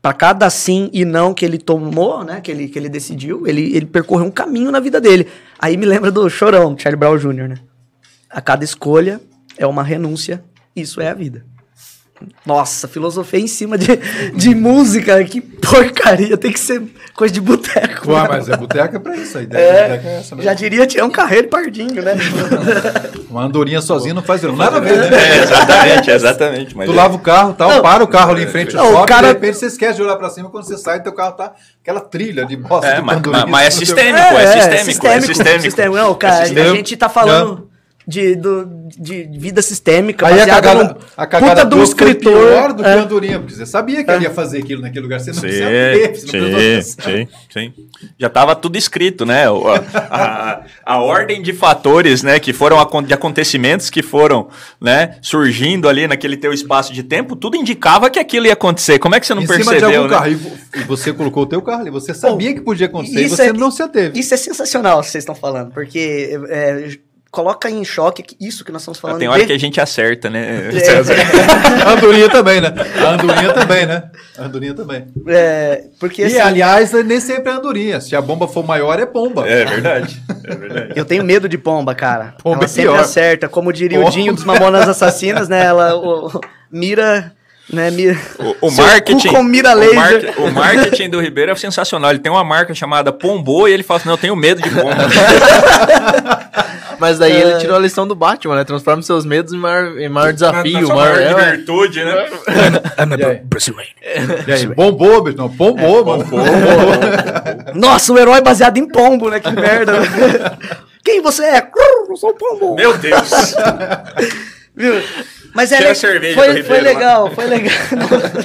Para 0.00 0.12
cada 0.12 0.48
sim 0.48 0.90
e 0.92 1.04
não 1.04 1.34
que 1.34 1.44
ele 1.44 1.58
tomou, 1.58 2.22
né? 2.22 2.40
Que 2.40 2.52
ele, 2.52 2.68
que 2.68 2.78
ele 2.78 2.88
decidiu, 2.88 3.46
ele, 3.46 3.74
ele 3.74 3.86
percorreu 3.86 4.26
um 4.26 4.30
caminho 4.30 4.70
na 4.70 4.80
vida 4.80 5.00
dele. 5.00 5.28
Aí 5.58 5.76
me 5.76 5.86
lembra 5.86 6.10
do 6.10 6.28
Chorão, 6.28 6.76
Charlie 6.78 6.98
Brown 6.98 7.16
Jr., 7.16 7.48
né? 7.48 7.71
A 8.32 8.40
cada 8.40 8.64
escolha 8.64 9.20
é 9.58 9.66
uma 9.66 9.82
renúncia, 9.82 10.42
isso 10.74 11.00
é 11.00 11.08
a 11.08 11.14
vida. 11.14 11.44
Nossa, 12.46 12.86
filosofia 12.86 13.40
em 13.40 13.48
cima 13.48 13.76
de, 13.76 13.98
de 14.36 14.54
música, 14.54 15.24
que 15.24 15.40
porcaria, 15.40 16.36
tem 16.36 16.52
que 16.52 16.60
ser 16.60 16.80
coisa 17.16 17.34
de 17.34 17.40
boteco. 17.40 18.12
Né? 18.12 18.26
mas 18.28 18.48
é 18.48 18.56
boteca 18.56 18.96
é 18.96 19.00
pra 19.00 19.16
isso. 19.16 19.38
A 19.38 19.42
ideia 19.42 19.72
de 19.72 19.88
boteca 19.88 20.08
é 20.08 20.12
É, 20.14 20.18
essa, 20.20 20.36
né? 20.36 20.42
já 20.44 20.54
diria 20.54 20.86
Tião 20.86 21.10
Carreiro 21.10 21.48
e 21.48 21.50
Pardinho, 21.50 22.00
né? 22.00 22.14
Uma 23.28 23.42
andorinha 23.42 23.80
sozinha 23.80 24.14
não 24.14 24.22
faz 24.22 24.40
nada 24.44 24.76
a 24.76 24.80
ver, 24.80 25.10
né? 25.10 25.16
É, 25.18 25.42
exatamente, 25.42 26.10
exatamente. 26.12 26.76
Mas 26.76 26.86
Tu 26.86 26.92
é- 26.92 26.96
lava 26.96 27.16
o 27.16 27.18
carro 27.18 27.54
tal, 27.54 27.68
Não. 27.68 27.82
para 27.82 28.04
o 28.04 28.06
carro 28.06 28.30
ali 28.30 28.44
em 28.44 28.46
frente 28.48 28.76
ao 28.76 28.84
Não, 28.84 28.90
o 28.92 28.94
shopping, 28.98 29.06
cara- 29.08 29.26
de 29.28 29.32
repente 29.34 29.56
você 29.58 29.66
esquece 29.66 29.96
de 29.96 30.02
olhar 30.02 30.16
pra 30.16 30.30
cima 30.30 30.48
quando 30.48 30.64
você 30.64 30.78
sai, 30.78 31.02
teu 31.02 31.12
carro 31.12 31.32
tá 31.32 31.52
aquela 31.82 32.00
trilha 32.00 32.46
de 32.46 32.56
bosta 32.56 32.86
É, 32.86 32.94
de 32.96 33.02
mas- 33.02 33.20
mas 33.20 33.34
é 33.34 33.46
no 33.46 33.50
teu- 33.50 33.70
sistêmico. 33.72 34.18
é 34.38 34.46
sistêmico, 34.46 35.06
é 35.08 35.20
sistêmico. 35.22 35.62
sistêmico. 35.62 35.96
Não, 35.96 36.14
cara, 36.14 36.34
É 36.42 36.44
sistêmico. 36.46 36.72
a 36.72 36.76
gente 36.76 36.96
tá 36.96 37.08
falando 37.08 37.68
de, 38.06 38.34
do, 38.34 38.68
de 38.98 39.24
vida 39.38 39.62
sistêmica, 39.62 40.26
Aí 40.26 40.40
a 40.40 40.46
cagada, 40.46 40.84
num 40.84 40.94
a 41.16 41.26
cagada 41.26 41.62
puta 41.62 41.66
de 41.76 41.80
um 41.80 41.84
escritor. 41.84 42.32
pior 42.32 42.72
do 42.72 42.82
que 42.82 42.88
é. 42.88 42.92
a 42.94 43.02
andorinha, 43.02 43.38
porque 43.38 43.54
você 43.54 43.66
sabia 43.66 44.02
que 44.04 44.10
ele 44.10 44.24
ia 44.24 44.30
fazer 44.30 44.58
aquilo 44.58 44.82
naquele 44.82 45.02
lugar, 45.02 45.20
você 45.20 45.32
não 45.32 45.40
precisa 45.40 45.68
ver, 45.68 46.16
Sim, 46.16 46.26
você 46.26 46.40
não 46.40 46.58
sim, 46.82 46.92
sim, 47.02 47.28
sim. 47.52 47.72
Já 48.18 48.26
estava 48.26 48.54
tudo 48.56 48.76
escrito, 48.76 49.24
né? 49.24 49.44
A, 49.46 50.16
a- 50.16 50.62
a 50.84 50.98
ordem 51.00 51.40
de 51.42 51.52
fatores, 51.52 52.22
né, 52.22 52.38
que 52.40 52.52
foram 52.52 52.76
de 53.06 53.14
acontecimentos 53.14 53.88
que 53.90 54.02
foram, 54.02 54.48
né, 54.80 55.16
surgindo 55.22 55.88
ali 55.88 56.06
naquele 56.06 56.36
teu 56.36 56.52
espaço 56.52 56.92
de 56.92 57.02
tempo, 57.02 57.36
tudo 57.36 57.56
indicava 57.56 58.10
que 58.10 58.18
aquilo 58.18 58.46
ia 58.46 58.52
acontecer. 58.54 58.98
Como 58.98 59.14
é 59.14 59.20
que 59.20 59.26
você 59.26 59.34
não 59.34 59.42
em 59.42 59.46
cima 59.46 59.58
de 59.58 59.64
percebeu, 59.80 60.02
algum 60.02 60.12
né? 60.12 60.18
carro, 60.18 60.30
e 60.30 60.34
vo- 60.34 60.50
você 60.86 61.12
colocou 61.12 61.44
o 61.44 61.46
teu 61.46 61.62
carro 61.62 61.82
ali, 61.82 61.90
você 61.90 62.12
sabia 62.12 62.52
que 62.52 62.60
podia 62.60 62.86
acontecer 62.86 63.20
e 63.22 63.28
você 63.28 63.42
é- 63.44 63.52
não 63.52 63.70
se 63.70 63.82
ateve. 63.82 64.18
Isso 64.18 64.34
é 64.34 64.36
sensacional, 64.36 64.98
o 64.98 65.02
que 65.02 65.10
vocês 65.10 65.22
estão 65.22 65.34
falando, 65.34 65.70
porque 65.72 66.38
é, 66.48 66.88
coloca 67.32 67.68
em 67.70 67.82
choque 67.84 68.22
que 68.22 68.36
isso 68.38 68.62
que 68.64 68.70
nós 68.70 68.82
estamos 68.82 69.00
falando. 69.00 69.18
Tem 69.18 69.26
hora 69.26 69.40
de- 69.40 69.46
que 69.46 69.52
a 69.54 69.58
gente 69.58 69.80
acerta, 69.80 70.28
né? 70.28 70.68
É, 70.70 71.82
A 71.88 71.92
andorinha 71.92 72.28
também, 72.28 72.60
né? 72.60 72.72
A 73.04 73.08
andorinha 73.14 73.52
também, 73.54 73.86
né? 73.86 74.02
A 74.38 74.44
andorinha 74.44 74.74
também. 74.74 75.06
é, 75.28 75.82
porque 75.98 76.20
E, 76.22 76.26
assim, 76.26 76.38
aliás, 76.38 76.92
nem 76.92 77.18
sempre 77.18 77.50
é 77.50 77.54
andorinha. 77.56 78.00
Se 78.02 78.14
a 78.14 78.20
bomba 78.20 78.46
for 78.46 78.64
maior, 78.66 79.00
é 79.00 79.06
pomba. 79.06 79.48
É 79.48 79.64
verdade, 79.64 80.22
é 80.44 80.54
verdade. 80.54 80.92
eu 80.94 81.04
tenho 81.06 81.24
medo 81.24 81.48
de 81.48 81.56
pomba, 81.56 81.94
cara. 81.94 82.34
Pomba 82.42 82.56
ela 82.58 82.64
é 82.66 82.68
sempre 82.68 82.90
pior. 82.90 83.00
acerta, 83.00 83.48
como 83.48 83.72
diria 83.72 83.96
Pomba. 83.98 84.10
o 84.10 84.12
Dinho 84.12 84.34
dos 84.34 84.44
Mamonas 84.44 84.86
Assassinas, 84.88 85.48
né? 85.48 85.64
Ela 85.64 85.96
o- 85.96 86.38
mira, 86.70 87.32
né? 87.72 87.90
Mira, 87.90 88.18
O, 88.60 88.68
o 88.68 88.72
marketing. 88.72 89.28
com 89.28 89.42
mira 89.42 89.70
o, 89.72 89.74
laser. 89.78 89.94
market- 89.94 90.38
o 90.38 90.50
marketing 90.50 91.08
do 91.10 91.20
Ribeiro 91.20 91.50
é 91.50 91.54
sensacional. 91.56 92.10
Ele 92.10 92.18
tem 92.18 92.30
uma 92.30 92.44
marca 92.44 92.74
chamada 92.74 93.10
Pombo 93.12 93.66
e 93.66 93.72
ele 93.72 93.82
fala 93.82 94.00
assim: 94.00 94.08
não, 94.08 94.14
eu 94.14 94.18
tenho 94.18 94.36
medo 94.36 94.60
de 94.60 94.68
pombo. 94.68 94.90
Mas 97.02 97.18
daí 97.18 97.32
É. 97.32 97.40
ele 97.40 97.58
tirou 97.58 97.74
a 97.74 97.80
lição 97.80 98.06
do 98.06 98.14
Batman, 98.14 98.54
né? 98.54 98.62
Transforma 98.62 99.02
seus 99.02 99.24
medos 99.26 99.52
em 99.52 99.56
maior, 99.58 99.98
em 99.98 100.08
maior 100.08 100.32
desafio. 100.32 100.82
Nossa 100.82 100.94
maior, 100.94 101.16
maior 101.16 101.40
é, 101.40 101.50
virtude, 101.56 102.04
né? 102.04 102.30
E 103.18 103.74
aí? 103.74 104.42
E 104.46 104.52
aí, 104.52 104.66
bombou, 104.68 105.20
bicho. 105.24 105.36
Não, 105.36 105.50
pombou, 105.50 106.04
mano. 106.04 106.24
Nossa, 107.74 108.12
o 108.12 108.18
herói 108.18 108.40
baseado 108.40 108.76
em 108.78 108.86
pombo, 108.86 109.30
né? 109.30 109.40
Que 109.40 109.50
merda. 109.50 109.94
Quem 111.04 111.20
você 111.20 111.42
é? 111.44 111.68
Eu 112.08 112.16
sou 112.16 112.30
um 112.30 112.34
pombo. 112.34 112.76
Meu 112.76 112.96
Deus. 112.96 113.30
Viu? 114.76 114.94
Mas 115.52 115.72
é 115.72 115.80
le- 115.80 115.94
cerveja 115.96 116.34
foi, 116.34 116.62
foi 116.62 116.80
legal, 116.80 117.30
foi 117.32 117.46
legal. 117.46 117.74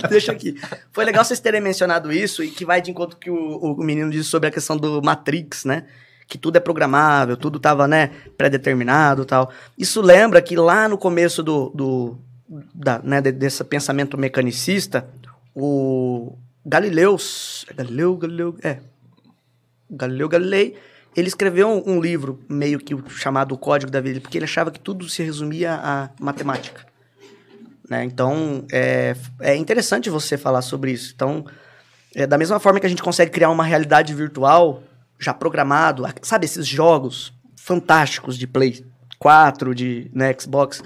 Não, 0.02 0.10
deixa 0.10 0.32
aqui. 0.32 0.56
Foi 0.92 1.06
legal 1.06 1.24
vocês 1.24 1.40
terem 1.40 1.62
mencionado 1.62 2.12
isso 2.12 2.44
e 2.44 2.50
que 2.50 2.66
vai 2.66 2.82
de 2.82 2.90
encontro 2.90 3.18
que 3.18 3.30
o, 3.30 3.36
o 3.36 3.78
menino 3.84 4.10
disse 4.10 4.30
sobre 4.30 4.50
a 4.50 4.52
questão 4.52 4.76
do 4.76 5.00
Matrix, 5.02 5.64
né? 5.64 5.84
Que 6.28 6.38
tudo 6.38 6.58
é 6.58 6.60
programável, 6.60 7.38
tudo 7.38 7.60
tava, 7.60 7.88
né, 7.88 8.12
pré-determinado 8.38 9.24
tal. 9.26 9.50
Isso 9.78 10.02
lembra 10.02 10.42
que 10.42 10.56
lá 10.56 10.88
no 10.88 10.98
começo 10.98 11.42
do, 11.42 11.70
do 11.70 12.18
da, 12.74 13.00
né, 13.00 13.22
de- 13.22 13.32
desse 13.32 13.64
pensamento 13.64 14.18
mecanicista, 14.18 15.08
o 15.56 16.38
Galileu, 16.66 17.18
Galileu, 17.76 18.18
Galileu, 18.18 18.56
é, 18.62 18.80
Galileu 19.90 20.28
Galilei, 20.30 20.76
ele 21.16 21.30
escreveu 21.30 21.68
um, 21.70 21.96
um 21.96 22.02
livro 22.02 22.40
meio 22.48 22.78
que 22.78 22.96
chamado 23.10 23.56
O 23.56 23.58
Código 23.58 23.92
da 23.92 24.02
Vida, 24.02 24.20
porque 24.20 24.38
ele 24.38 24.46
achava 24.46 24.70
que 24.70 24.80
tudo 24.80 25.08
se 25.10 25.24
resumia 25.24 25.74
à 25.74 26.10
matemática. 26.20 26.86
Né? 27.90 28.04
Então, 28.04 28.66
é, 28.72 29.16
é 29.40 29.56
interessante 29.56 30.10
você 30.10 30.38
falar 30.38 30.62
sobre 30.62 30.92
isso. 30.92 31.14
Então, 31.16 31.46
é, 32.14 32.28
da 32.28 32.38
mesma 32.38 32.60
forma 32.60 32.80
que 32.80 32.86
a 32.86 32.90
gente 32.90 33.02
consegue 33.02 33.32
criar 33.32 33.50
uma 33.50 33.64
realidade 33.64 34.14
virtual 34.14 34.84
já 35.20 35.34
programado, 35.34 36.06
a- 36.06 36.14
sabe, 36.22 36.46
esses 36.46 36.68
jogos 36.68 37.34
fantásticos 37.56 38.38
de 38.38 38.48
Play 38.48 38.86
4, 39.20 39.74
de 39.76 40.10
né, 40.14 40.34
Xbox, 40.40 40.82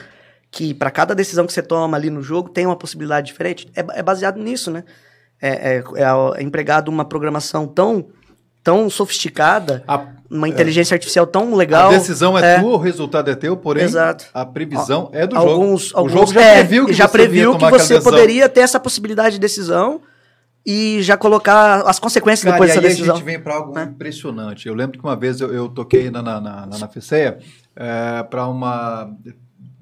que 0.50 0.74
para 0.74 0.90
cada 0.92 1.14
decisão 1.16 1.46
que 1.46 1.54
você 1.54 1.62
toma 1.62 1.96
ali 1.98 2.10
no 2.10 2.22
jogo 2.22 2.50
tem 2.50 2.66
uma 2.66 2.76
possibilidade 2.76 3.28
diferente, 3.28 3.68
é, 3.76 4.00
é 4.00 4.04
baseado 4.04 4.38
nisso, 4.40 4.72
né? 4.72 4.84
É, 5.42 5.78
é- 5.78 5.84
é 5.96 6.04
a- 6.04 6.34
é 6.38 6.44
empregado 6.44 6.88
uma 6.90 7.04
programação 7.06 7.66
tão, 7.68 8.08
tão 8.64 8.90
sofisticada, 8.90 9.84
A, 9.88 10.06
uma 10.30 10.48
inteligência 10.48 10.94
artificial 10.96 11.26
tão 11.28 11.54
a 11.54 11.56
legal. 11.58 11.90
decisão 11.90 12.38
é, 12.38 12.60
tua, 12.60 12.74
o 12.74 12.78
resultado 12.78 13.30
é 13.30 13.36
teu, 13.36 13.58
porém 13.58 13.84
Exato. 13.84 14.26
a 14.34 14.46
previsão 14.46 15.10
é 15.14 15.26
do 15.28 15.36
alguns, 15.36 15.86
jogo. 15.88 15.98
alguns 15.98 16.14
o 16.14 16.18
jogo 16.18 16.34
já 16.34 16.42
é, 16.42 16.54
previu 16.60 16.86
que 16.86 16.94
já 16.94 17.08
você 17.08 17.12
previu 17.12 17.58
que 17.58 17.70
você 17.70 18.00
poderia 18.02 18.48
ter 18.48 18.62
essa 18.62 18.80
possibilidade 18.80 19.36
de 19.36 19.40
decisão 19.40 20.02
e 20.66 21.02
já 21.02 21.18
colocar 21.18 21.82
as 21.82 22.00
consequências 22.00 22.44
Cara, 22.44 22.54
depois 22.54 22.70
dessa 22.70 22.82
decisão. 22.82 23.16
a 23.16 23.18
gente 23.18 23.26
vem 23.26 23.40
para 23.40 23.56
algo 23.56 23.74
né? 23.74 23.84
impressionante. 23.84 24.68
Eu 24.68 24.74
lembro 24.74 25.00
que 25.00 25.04
uma 25.04 25.16
vez 25.16 25.42
eu, 25.42 25.54
eu 25.54 25.68
toquei 25.70 26.12
na, 26.12 26.22
na, 26.22 26.40
na, 26.40 26.66
na 26.66 26.88
FCEA 26.88 27.40
para 28.30 28.48
uma 28.48 29.12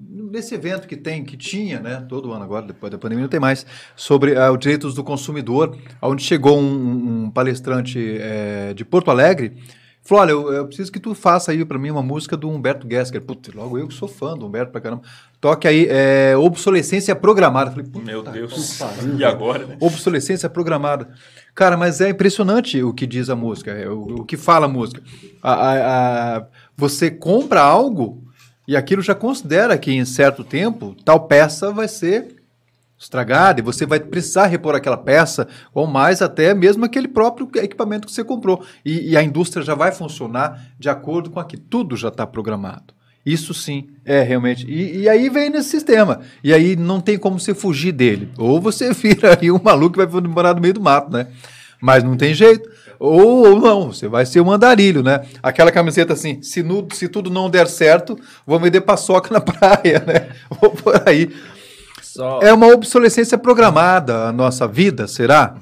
nesse 0.09 0.55
evento 0.55 0.87
que 0.87 0.95
tem, 0.95 1.23
que 1.23 1.37
tinha, 1.37 1.79
né, 1.79 2.05
todo 2.07 2.31
ano 2.31 2.43
agora, 2.43 2.65
depois 2.65 2.91
da 2.91 2.97
pandemia 2.97 3.23
não 3.23 3.29
tem 3.29 3.39
mais, 3.39 3.65
sobre 3.95 4.35
ah, 4.35 4.51
os 4.51 4.59
direitos 4.59 4.93
do 4.93 5.03
consumidor, 5.03 5.77
onde 6.01 6.23
chegou 6.23 6.59
um, 6.59 7.25
um 7.25 7.31
palestrante 7.31 8.17
eh, 8.19 8.73
de 8.75 8.83
Porto 8.83 9.11
Alegre, 9.11 9.57
falou, 10.09 10.21
olha, 10.23 10.31
eu, 10.31 10.53
eu 10.53 10.65
preciso 10.67 10.91
que 10.91 10.99
tu 10.99 11.13
faça 11.15 11.51
aí 11.51 11.63
para 11.63 11.77
mim 11.79 11.89
uma 11.91 12.01
música 12.03 12.35
do 12.35 12.49
Humberto 12.49 12.87
Gessler. 12.89 13.21
Putz, 13.21 13.53
logo 13.53 13.77
eu 13.77 13.87
que 13.87 13.93
sou 13.93 14.07
fã 14.07 14.35
do 14.37 14.45
Humberto 14.45 14.71
pra 14.71 14.81
caramba. 14.81 15.03
Toque 15.39 15.67
aí, 15.67 15.87
eh, 15.89 16.35
Obsolescência 16.37 17.15
Programada. 17.15 17.71
Falei, 17.71 17.85
Meu 18.03 18.21
Deus. 18.23 18.79
E 19.17 19.23
agora, 19.23 19.65
né? 19.65 19.77
Obsolescência 19.79 20.49
programada. 20.49 21.09
Cara, 21.55 21.77
mas 21.77 22.01
é 22.01 22.09
impressionante 22.09 22.81
o 22.83 22.93
que 22.93 23.05
diz 23.07 23.29
a 23.29 23.35
música, 23.35 23.71
é, 23.71 23.87
o, 23.89 24.21
o 24.21 24.25
que 24.25 24.35
fala 24.37 24.65
a 24.65 24.69
música. 24.69 25.01
A- 25.41 25.53
a- 25.53 26.37
a- 26.37 26.45
você 26.75 27.09
compra 27.11 27.61
algo 27.61 28.23
e 28.67 28.75
aquilo 28.75 29.01
já 29.01 29.15
considera 29.15 29.77
que 29.77 29.91
em 29.91 30.05
certo 30.05 30.43
tempo 30.43 30.95
tal 31.05 31.27
peça 31.27 31.71
vai 31.71 31.87
ser 31.87 32.35
estragada 32.99 33.59
e 33.61 33.63
você 33.63 33.85
vai 33.85 33.99
precisar 33.99 34.47
repor 34.47 34.75
aquela 34.75 34.97
peça 34.97 35.47
ou 35.73 35.87
mais 35.87 36.21
até 36.21 36.53
mesmo 36.53 36.83
aquele 36.83 37.07
próprio 37.07 37.49
equipamento 37.55 38.05
que 38.05 38.13
você 38.13 38.23
comprou. 38.23 38.63
E, 38.83 39.11
e 39.11 39.17
a 39.17 39.23
indústria 39.23 39.63
já 39.63 39.73
vai 39.73 39.91
funcionar 39.91 40.61
de 40.77 40.89
acordo 40.89 41.29
com 41.29 41.39
aquilo. 41.39 41.63
Tudo 41.69 41.95
já 41.95 42.09
está 42.09 42.27
programado. 42.27 42.93
Isso 43.25 43.53
sim 43.53 43.87
é 44.05 44.21
realmente. 44.21 44.65
E, 44.69 45.01
e 45.01 45.09
aí 45.09 45.29
vem 45.29 45.49
nesse 45.49 45.69
sistema. 45.69 46.19
E 46.43 46.53
aí 46.53 46.75
não 46.75 46.99
tem 46.99 47.17
como 47.17 47.39
você 47.39 47.53
fugir 47.53 47.91
dele. 47.93 48.29
Ou 48.37 48.59
você 48.59 48.91
vira 48.93 49.37
aí 49.39 49.49
um 49.49 49.59
maluco 49.63 49.97
que 49.97 50.05
vai 50.05 50.21
morar 50.21 50.53
no 50.53 50.61
meio 50.61 50.73
do 50.73 50.81
mato, 50.81 51.11
né? 51.11 51.27
Mas 51.81 52.03
não 52.03 52.17
tem 52.17 52.33
jeito. 52.33 52.69
Ou, 52.99 53.47
ou 53.51 53.61
não, 53.61 53.93
você 53.93 54.09
vai 54.09 54.25
ser 54.25 54.41
um 54.41 54.51
andarilho, 54.51 55.01
né? 55.01 55.21
Aquela 55.41 55.71
camiseta 55.71 56.11
assim, 56.11 56.41
se, 56.41 56.61
nu- 56.61 56.85
se 56.91 57.07
tudo 57.07 57.29
não 57.29 57.49
der 57.49 57.67
certo, 57.67 58.19
vou 58.45 58.59
vender 58.59 58.81
paçoca 58.81 59.33
na 59.33 59.39
praia, 59.41 60.03
né? 60.05 60.29
Ou 60.61 60.69
por 60.71 61.01
aí. 61.07 61.29
Só... 62.13 62.39
É 62.41 62.51
uma 62.53 62.67
obsolescência 62.67 63.37
programada 63.37 64.27
a 64.27 64.31
nossa 64.31 64.67
vida, 64.67 65.07
será? 65.07 65.55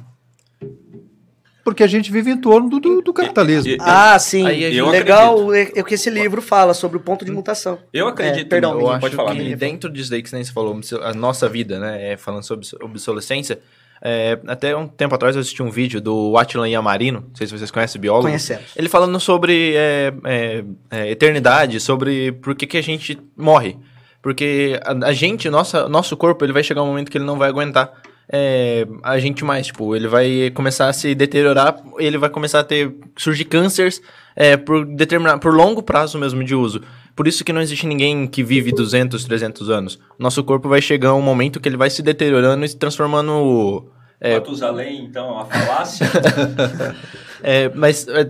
Porque 1.63 1.83
a 1.83 1.87
gente 1.87 2.09
vive 2.09 2.31
em 2.31 2.37
torno 2.37 2.69
do, 2.69 2.79
do, 2.79 3.01
do 3.01 3.13
capitalismo. 3.13 3.75
Ah, 3.81 4.17
sim. 4.17 4.45
Aí 4.47 4.63
a 4.63 4.69
gente- 4.69 4.77
Eu 4.77 4.89
Legal 4.89 5.53
é, 5.53 5.69
é 5.75 5.81
o 5.81 5.83
que 5.83 5.95
esse 5.95 6.09
livro 6.09 6.41
fala 6.41 6.73
sobre 6.73 6.95
o 6.95 6.99
ponto 7.01 7.25
de 7.25 7.31
mutação. 7.31 7.77
Eu 7.91 8.07
acredito. 8.07 8.45
É, 8.45 8.49
perdão, 8.49 8.71
Eu 8.71 8.77
Miguel, 8.77 8.91
acho 8.91 9.01
pode 9.01 9.15
falar, 9.15 9.35
que 9.35 9.55
dentro 9.55 9.89
disso 9.91 10.09
daí 10.09 10.23
que 10.23 10.29
você 10.29 10.45
falou, 10.53 10.79
a 11.03 11.13
nossa 11.13 11.49
vida, 11.49 11.77
né, 11.77 12.13
é, 12.13 12.17
falando 12.17 12.43
sobre 12.43 12.65
obsolescência, 12.81 13.59
É, 13.99 14.37
até 14.45 14.77
um 14.77 14.87
tempo 14.87 15.15
atrás 15.15 15.35
eu 15.35 15.41
assisti 15.41 15.63
um 15.63 15.71
vídeo 15.71 15.99
do 15.99 16.37
Atlan 16.37 16.69
Yamarino, 16.69 17.21
não 17.29 17.35
sei 17.35 17.47
se 17.47 17.57
vocês 17.57 17.71
conhecem 17.71 17.97
o 17.97 18.01
biólogo. 18.03 18.27
Conhecemos. 18.27 18.65
Ele 18.75 18.87
falando 18.87 19.19
sobre 19.19 19.73
é, 19.75 20.13
é, 20.23 20.63
é, 20.91 21.09
eternidade, 21.11 21.79
sobre 21.79 22.31
por 22.33 22.53
que, 22.53 22.67
que 22.67 22.77
a 22.77 22.83
gente 22.83 23.17
morre. 23.35 23.75
Porque 24.27 24.77
a, 24.83 25.07
a 25.07 25.13
gente, 25.13 25.49
nossa, 25.49 25.87
nosso 25.87 26.17
corpo, 26.17 26.43
ele 26.43 26.51
vai 26.51 26.61
chegar 26.61 26.83
um 26.83 26.87
momento 26.87 27.09
que 27.09 27.17
ele 27.17 27.23
não 27.23 27.37
vai 27.37 27.47
aguentar 27.47 27.93
é, 28.29 28.85
a 29.01 29.17
gente 29.19 29.45
mais. 29.45 29.67
Tipo, 29.67 29.95
ele 29.95 30.05
vai 30.05 30.51
começar 30.53 30.89
a 30.89 30.91
se 30.91 31.15
deteriorar, 31.15 31.81
ele 31.97 32.17
vai 32.17 32.29
começar 32.29 32.59
a 32.59 32.63
ter 32.65 32.93
surgir 33.15 33.45
cânceres 33.45 34.01
é, 34.35 34.57
por 34.57 34.85
determinar 34.85 35.37
por 35.37 35.53
longo 35.53 35.81
prazo 35.81 36.19
mesmo 36.19 36.43
de 36.43 36.53
uso. 36.53 36.81
Por 37.15 37.25
isso 37.25 37.41
que 37.41 37.53
não 37.53 37.61
existe 37.61 37.87
ninguém 37.87 38.27
que 38.27 38.43
vive 38.43 38.73
200, 38.73 39.23
300 39.23 39.69
anos. 39.69 39.97
Nosso 40.19 40.43
corpo 40.43 40.67
vai 40.67 40.81
chegar 40.81 41.13
um 41.13 41.21
momento 41.21 41.61
que 41.61 41.69
ele 41.69 41.77
vai 41.77 41.89
se 41.89 42.01
deteriorando 42.01 42.65
e 42.65 42.67
se 42.67 42.75
transformando 42.75 43.89
É... 44.19 44.33
Matusalém, 44.33 45.05
então, 45.05 45.39
a 45.39 45.45
falácia. 45.45 46.05
é, 47.41 47.69
mas 47.69 48.05
é, 48.09 48.29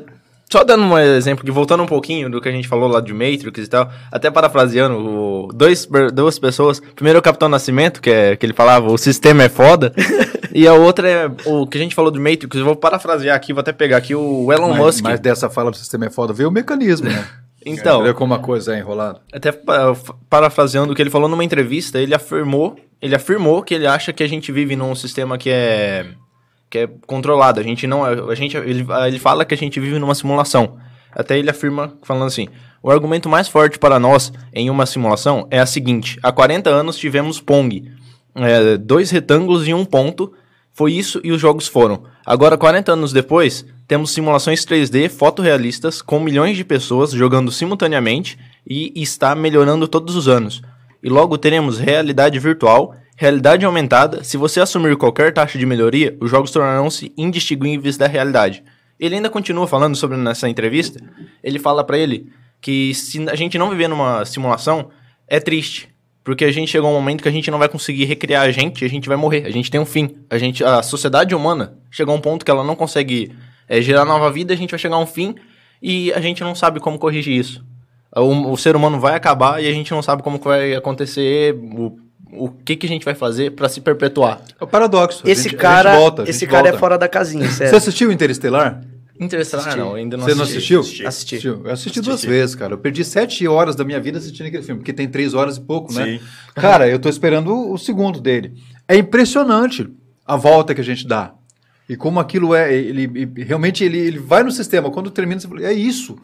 só 0.49 0.63
dando 0.63 0.83
um 0.83 0.97
exemplo, 0.97 1.43
que 1.43 1.51
voltando 1.51 1.83
um 1.83 1.87
pouquinho 1.87 2.29
do 2.29 2.39
que 2.39 2.47
a 2.47 2.51
gente 2.51 2.67
falou 2.67 2.87
lá 2.87 3.01
de 3.01 3.13
Matrix 3.13 3.59
e 3.59 3.67
tal, 3.67 3.91
até 4.09 4.31
parafraseando, 4.31 4.97
o, 4.97 5.47
dois, 5.53 5.87
duas 6.13 6.39
pessoas. 6.39 6.79
Primeiro 6.95 7.17
é 7.17 7.19
o 7.19 7.23
Capitão 7.23 7.49
Nascimento, 7.49 8.01
que, 8.01 8.09
é, 8.09 8.35
que 8.35 8.45
ele 8.45 8.53
falava, 8.53 8.87
o 8.87 8.97
sistema 8.97 9.43
é 9.43 9.49
foda. 9.49 9.93
e 10.53 10.65
a 10.65 10.73
outra 10.73 11.09
é 11.09 11.31
o 11.45 11.67
que 11.67 11.77
a 11.77 11.81
gente 11.81 11.93
falou 11.93 12.11
de 12.11 12.19
Matrix, 12.19 12.55
eu 12.55 12.63
vou 12.63 12.75
parafrasear 12.75 13.35
aqui, 13.35 13.51
vou 13.51 13.59
até 13.59 13.73
pegar 13.73 13.97
aqui 13.97 14.15
o 14.15 14.51
Elon 14.51 14.69
mas, 14.69 14.77
Musk. 14.77 15.03
Mas 15.03 15.19
dessa 15.19 15.49
fala 15.49 15.69
do 15.69 15.77
sistema 15.77 16.05
é 16.05 16.09
foda, 16.09 16.31
veio 16.31 16.49
o 16.49 16.51
mecanismo, 16.51 17.09
né? 17.09 17.27
Então. 17.65 17.99
Olha 17.99 18.13
como 18.13 18.33
a 18.33 18.39
coisa 18.39 18.73
é 18.73 18.79
enrolada. 18.79 19.19
Até 19.33 19.51
pa- 19.51 19.93
parafraseando 20.29 20.93
o 20.93 20.95
que 20.95 21.01
ele 21.01 21.09
falou 21.09 21.27
numa 21.27 21.43
entrevista, 21.43 21.99
ele 21.99 22.15
afirmou, 22.15 22.77
ele 23.01 23.13
afirmou 23.13 23.61
que 23.61 23.73
ele 23.73 23.85
acha 23.85 24.13
que 24.13 24.23
a 24.23 24.27
gente 24.27 24.53
vive 24.53 24.77
num 24.77 24.95
sistema 24.95 25.37
que 25.37 25.49
é 25.49 26.05
que 26.69 26.79
é 26.79 26.89
controlado. 27.05 27.59
A 27.59 27.63
gente 27.63 27.87
não 27.87 28.05
é- 28.05 28.31
a 28.31 28.35
gente 28.35 28.57
ele, 28.57 28.85
ele 29.07 29.19
fala 29.19 29.45
que 29.45 29.53
a 29.53 29.57
gente 29.57 29.79
vive 29.79 29.99
numa 29.99 30.15
simulação. 30.15 30.77
Até 31.11 31.37
ele 31.37 31.49
afirma 31.49 31.93
falando 32.03 32.25
assim: 32.25 32.47
"O 32.81 32.91
argumento 32.91 33.29
mais 33.29 33.47
forte 33.47 33.79
para 33.79 33.99
nós 33.99 34.31
em 34.53 34.69
uma 34.69 34.85
simulação 34.85 35.47
é 35.49 35.59
a 35.59 35.65
seguinte: 35.65 36.19
há 36.21 36.31
40 36.31 36.69
anos 36.69 36.97
tivemos 36.97 37.39
Pong, 37.39 37.91
é, 38.35 38.77
dois 38.77 39.09
retângulos 39.11 39.67
e 39.67 39.73
um 39.73 39.85
ponto. 39.85 40.33
Foi 40.73 40.93
isso 40.93 41.19
e 41.23 41.31
os 41.31 41.41
jogos 41.41 41.67
foram. 41.67 42.03
Agora, 42.23 42.55
40 42.55 42.91
anos 42.91 43.11
depois, 43.11 43.65
temos 43.87 44.11
simulações 44.11 44.63
3D 44.63 45.09
fotorrealistas 45.09 46.03
com 46.03 46.19
milhões 46.19 46.55
de 46.55 46.63
pessoas 46.63 47.09
jogando 47.09 47.51
simultaneamente 47.51 48.37
e 48.63 48.91
está 48.95 49.33
melhorando 49.33 49.87
todos 49.87 50.15
os 50.15 50.27
anos. 50.27 50.61
E 51.01 51.09
logo 51.09 51.35
teremos 51.35 51.79
realidade 51.79 52.37
virtual, 52.37 52.93
realidade 53.17 53.65
aumentada. 53.65 54.23
Se 54.23 54.37
você 54.37 54.61
assumir 54.61 54.95
qualquer 54.95 55.33
taxa 55.33 55.57
de 55.57 55.65
melhoria, 55.65 56.15
os 56.21 56.29
jogos 56.29 56.51
tornarão-se 56.51 57.11
indistinguíveis 57.17 57.97
da 57.97 58.07
realidade. 58.07 58.63
Ele 58.99 59.15
ainda 59.15 59.29
continua 59.29 59.67
falando 59.67 59.95
sobre 59.95 60.15
nessa 60.17 60.47
entrevista. 60.47 61.03
Ele 61.43 61.57
fala 61.57 61.83
pra 61.83 61.97
ele 61.97 62.31
que 62.61 62.93
se 62.93 63.27
a 63.27 63.35
gente 63.35 63.57
não 63.57 63.71
viver 63.71 63.87
numa 63.87 64.23
simulação, 64.23 64.89
é 65.27 65.39
triste. 65.39 65.89
Porque 66.23 66.45
a 66.45 66.51
gente 66.51 66.69
chegou 66.69 66.89
a 66.89 66.91
um 66.91 66.95
momento 66.95 67.23
que 67.23 67.29
a 67.29 67.31
gente 67.31 67.49
não 67.49 67.57
vai 67.57 67.69
conseguir 67.69 68.05
recriar 68.05 68.43
a 68.43 68.51
gente, 68.51 68.85
a 68.85 68.89
gente 68.89 69.07
vai 69.07 69.17
morrer, 69.17 69.45
a 69.45 69.49
gente 69.49 69.71
tem 69.71 69.79
um 69.79 69.85
fim. 69.85 70.15
A, 70.29 70.37
gente, 70.37 70.63
a 70.63 70.83
sociedade 70.83 71.33
humana 71.33 71.77
chegou 71.89 72.13
a 72.13 72.17
um 72.17 72.21
ponto 72.21 72.45
que 72.45 72.51
ela 72.51 72.63
não 72.63 72.75
consegue 72.75 73.33
é, 73.67 73.81
gerar 73.81 74.05
nova 74.05 74.29
vida, 74.31 74.53
a 74.53 74.57
gente 74.57 74.71
vai 74.71 74.79
chegar 74.79 74.95
a 74.95 74.99
um 74.99 75.07
fim 75.07 75.35
e 75.81 76.11
a 76.13 76.19
gente 76.19 76.43
não 76.43 76.53
sabe 76.53 76.79
como 76.79 76.99
corrigir 76.99 77.33
isso. 77.33 77.65
O, 78.15 78.51
o 78.51 78.57
ser 78.57 78.75
humano 78.75 78.99
vai 78.99 79.15
acabar 79.15 79.63
e 79.63 79.67
a 79.67 79.71
gente 79.71 79.91
não 79.91 80.01
sabe 80.01 80.21
como 80.21 80.37
vai 80.37 80.75
acontecer, 80.75 81.55
o, 81.55 81.97
o 82.33 82.49
que, 82.49 82.75
que 82.75 82.85
a 82.85 82.89
gente 82.89 83.03
vai 83.05 83.15
fazer 83.15 83.51
pra 83.51 83.67
se 83.69 83.81
perpetuar. 83.81 84.41
É 84.59 84.63
o 84.63 84.67
paradoxo. 84.67 85.23
A 85.25 85.29
Esse 85.29 85.43
gente- 85.43 85.47
a 85.49 85.51
gente 85.51 85.61
cara, 85.61 85.97
volta, 85.97 86.23
a 86.23 86.29
esse 86.29 86.45
cara 86.47 86.67
é 86.67 86.71
volta. 86.71 86.77
fora 86.79 86.97
da 86.97 87.07
casinha, 87.07 87.45
Você 87.47 87.53
sério. 87.57 87.77
assistiu 87.77 88.11
Interestelar? 88.11 88.83
Interestelar 89.19 89.75
não, 89.75 89.95
ainda 89.95 90.15
não 90.15 90.25
Você 90.25 90.35
não 90.35 90.43
assisti. 90.43 90.75
assistiu? 90.75 91.07
Assisti. 91.07 91.35
Assistiu. 91.35 91.61
Eu 91.65 91.71
assisti 91.71 92.01
duas 92.01 92.23
vezes, 92.23 92.53
cara. 92.53 92.73
Eu 92.73 92.77
perdi 92.77 93.03
sete 93.03 93.47
horas 93.47 93.75
da 93.75 93.83
minha 93.83 93.99
vida 93.99 94.19
assistindo 94.19 94.45
aquele 94.45 94.61
filme, 94.61 94.79
porque 94.79 94.93
tem 94.93 95.07
três 95.07 95.33
horas 95.33 95.57
e 95.57 95.61
pouco, 95.61 95.91
né? 95.91 96.05
Sim. 96.05 96.19
Cara, 96.53 96.87
eu 96.87 96.99
tô 96.99 97.09
esperando 97.09 97.51
o, 97.51 97.73
o 97.73 97.77
segundo 97.79 98.21
dele. 98.21 98.53
É 98.87 98.95
impressionante 98.95 99.89
a 100.25 100.35
volta 100.35 100.75
que 100.75 100.81
a 100.81 100.83
gente 100.83 101.07
dá. 101.07 101.33
E 101.89 101.95
como 101.95 102.19
aquilo 102.19 102.53
é, 102.53 102.71
ele, 102.71 103.03
ele- 103.15 103.43
realmente 103.43 103.83
ele, 103.83 103.97
ele 103.97 104.19
vai 104.19 104.43
no 104.43 104.51
sistema. 104.51 104.91
Quando 104.91 105.09
termina, 105.09 105.39
você 105.39 105.47
fala, 105.47 105.63
é 105.65 105.73
isso. 105.73 106.15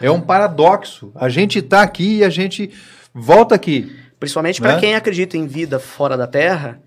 É 0.00 0.10
um 0.10 0.20
paradoxo. 0.20 1.12
A 1.14 1.28
gente 1.28 1.62
tá 1.62 1.82
aqui 1.82 2.16
e 2.16 2.24
a 2.24 2.30
gente 2.30 2.68
volta 3.14 3.54
aqui. 3.54 3.92
Principalmente 4.24 4.62
Né? 4.62 4.68
pra 4.68 4.80
quem 4.80 4.94
acredita 4.94 5.36
em 5.36 5.46
vida 5.46 5.78
fora 5.78 6.16
da 6.16 6.26
Terra, 6.26 6.80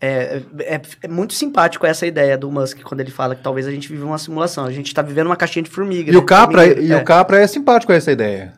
é, 0.00 0.42
é, 0.60 0.80
é 1.02 1.08
muito 1.08 1.34
simpático 1.34 1.86
essa 1.86 2.06
ideia 2.06 2.36
do 2.36 2.50
Musk 2.50 2.80
quando 2.82 3.00
ele 3.00 3.10
fala 3.10 3.36
que 3.36 3.42
talvez 3.42 3.66
a 3.66 3.70
gente 3.70 3.88
vive 3.88 4.02
uma 4.02 4.18
simulação. 4.18 4.64
A 4.64 4.72
gente 4.72 4.92
tá 4.92 5.02
vivendo 5.02 5.26
uma 5.26 5.36
caixinha 5.36 5.62
de 5.62 5.70
formiga. 5.70 6.10
E 6.10 6.16
o 6.16 6.20
né? 6.20 6.26
Capra, 6.26 6.62
Formiga, 6.62 6.80
e 6.80 6.92
é. 6.92 6.96
o 6.96 7.04
Capra 7.04 7.38
é 7.38 7.46
simpático 7.46 7.92
com 7.92 7.96
essa 7.96 8.10
ideia. 8.10 8.52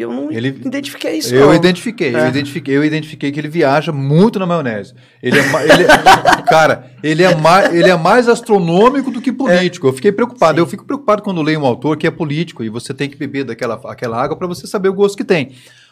Eu 0.00 0.12
não 0.12 0.30
Ele- 0.30 0.48
identifiquei 0.64 1.18
isso. 1.18 1.34
Eu 1.34 1.46
não. 1.46 1.54
identifiquei, 1.54 2.14
eu 2.14 2.18
É. 2.20 2.28
identifiquei, 2.28 2.76
eu 2.76 2.84
identifiquei 2.84 3.32
que 3.32 3.40
ele 3.40 3.48
viaja 3.48 3.90
muito 3.90 4.38
na 4.38 4.46
maionese. 4.46 4.94
Ele 5.22 5.38
é, 5.38 5.42
ele 5.42 5.82
é- 5.82 5.86
cara, 6.48 6.90
ele 7.02 7.22
é, 7.24 7.34
mais, 7.34 7.74
ele 7.74 7.90
é 7.90 7.96
mais 7.96 8.28
astronômico 8.28 9.10
do 9.10 9.20
que 9.20 9.32
político. 9.32 9.88
Eu 9.88 9.92
fiquei 9.92 10.12
preocupado. 10.12 10.60
Eu 10.60 10.66
fico 10.66 10.84
preocupado 10.84 11.22
quando 11.22 11.42
leio 11.42 11.60
um 11.60 11.66
autor 11.66 11.96
que 11.96 12.06
é 12.06 12.10
político 12.10 12.62
e 12.62 12.68
você 12.68 12.94
tem 12.94 13.08
que 13.10 13.16
beber 13.16 13.44
daquela 13.44 13.80
aquela 13.86 14.22
água 14.22 14.36
para 14.36 14.46
você 14.46 14.66
saber 14.66 14.88
o 14.88 14.94
gosto 14.94 15.16
que 15.16 15.24
tem. 15.24 15.50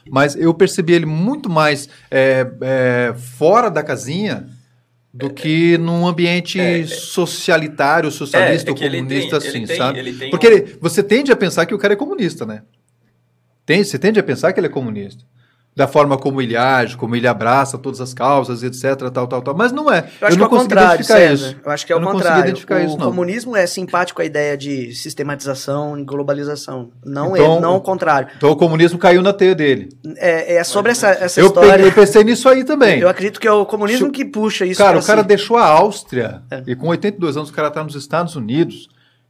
Mas 0.09 0.37
eu 0.37 0.55
percebi 0.55 0.93
ele 0.93 1.07
muito 1.07 1.51
mais 1.51 1.89
é, 2.09 2.47
é, 2.61 3.15
fora 3.37 3.69
da 3.69 3.83
casinha 3.83 4.47
do 5.13 5.31
que 5.31 5.77
num 5.79 6.07
ambiente 6.07 6.61
socialitário, 6.87 8.11
socialista 8.11 8.71
É, 8.71 8.71
é 8.71 8.73
ou 8.73 8.79
comunista 8.79 9.39
tem- 9.41 9.49
assim, 9.49 9.67
sabe? 9.67 10.13
tem 10.13 10.31
Porque 10.31 10.47
um- 10.47 10.51
ele- 10.53 10.77
você 10.81 11.03
tende 11.03 11.33
a 11.33 11.37
pensar 11.37 11.65
que 11.67 11.75
o 11.75 11.79
cara 11.79 11.95
é 11.95 11.97
comunista, 11.97 12.45
né? 12.47 12.63
Tem, 13.67 13.83
você 13.85 13.99
tende 13.99 14.19
a 14.19 14.23
pensar 14.23 14.53
que 14.53 14.61
ele 14.61 14.69
é 14.69 14.71
comunista. 14.71 15.25
Da 15.75 15.87
forma 15.87 16.17
como 16.17 16.41
ele 16.41 16.57
age, 16.57 16.97
como 16.97 17.15
ele 17.15 17.29
abraça 17.29 17.77
todas 17.77 18.01
as 18.01 18.15
causas, 18.15 18.63
etc, 18.63 19.11
tal, 19.13 19.27
tal, 19.27 19.43
tal. 19.43 19.55
Mas 19.55 19.73
não 19.73 19.93
é. 19.93 20.09
Eu 20.23 20.29
acho 20.29 20.39
não 20.39 20.49
que 20.49 20.55
é 20.55 20.57
o 20.57 20.61
contrário, 20.63 20.95
identificar 20.95 21.19
César. 21.19 21.47
isso. 21.49 21.57
Eu 21.63 21.71
acho 21.71 21.87
que 21.87 21.93
é 21.93 21.97
Eu 21.97 22.01
o 22.01 22.03
contrário. 22.03 22.45
identificar 22.45 22.77
o 22.81 22.85
isso, 22.87 22.97
não. 22.97 23.07
comunismo 23.09 23.55
é 23.55 23.67
simpático 23.67 24.23
à 24.23 24.25
ideia 24.25 24.57
de 24.57 24.95
sistematização 24.95 25.99
e 25.99 26.03
globalização. 26.05 26.93
Não, 27.05 27.37
Então- 27.37 27.57
é, 27.59 27.61
não 27.61 27.77
o 27.77 27.81
contrário. 27.83 28.29
Então 28.39 28.51
o 28.51 28.57
comunismo 28.57 28.99
caiu 28.99 29.21
na 29.21 29.35
teia 29.35 29.55
dele. 29.55 29.91
É, 30.17 30.55
é 30.57 30.65
sobre 30.65 30.93
essa, 30.93 31.09
essa 31.11 31.41
Eu, 31.41 31.49
história. 31.49 31.77
pe- 31.77 31.83
eu 31.91 31.93
pensei 31.93 32.25
nisso 32.25 32.49
aí 32.49 32.65
também. 32.65 33.01
Eu 33.01 33.09
acredito 33.11 33.39
que 33.39 33.47
é 33.47 33.53
o 33.53 33.67
comunismo 33.67 34.07
Se- 34.07 34.13
que 34.13 34.25
puxa 34.25 34.65
isso 34.65 34.79
Cara, 34.79 34.99
o 34.99 35.05
cara 35.05 35.21
si. 35.21 35.29
deixou 35.29 35.59
a 35.59 35.65
Áustria 35.67 36.41
É. 36.51 36.63
e 36.67 36.75
com 36.75 36.89
82 36.89 37.37
anos 37.37 37.51
o 37.51 37.53
cara 37.53 37.71
tá 37.71 37.85
nos 37.85 37.95
Estados 37.95 38.35
Unidos. 38.35 38.89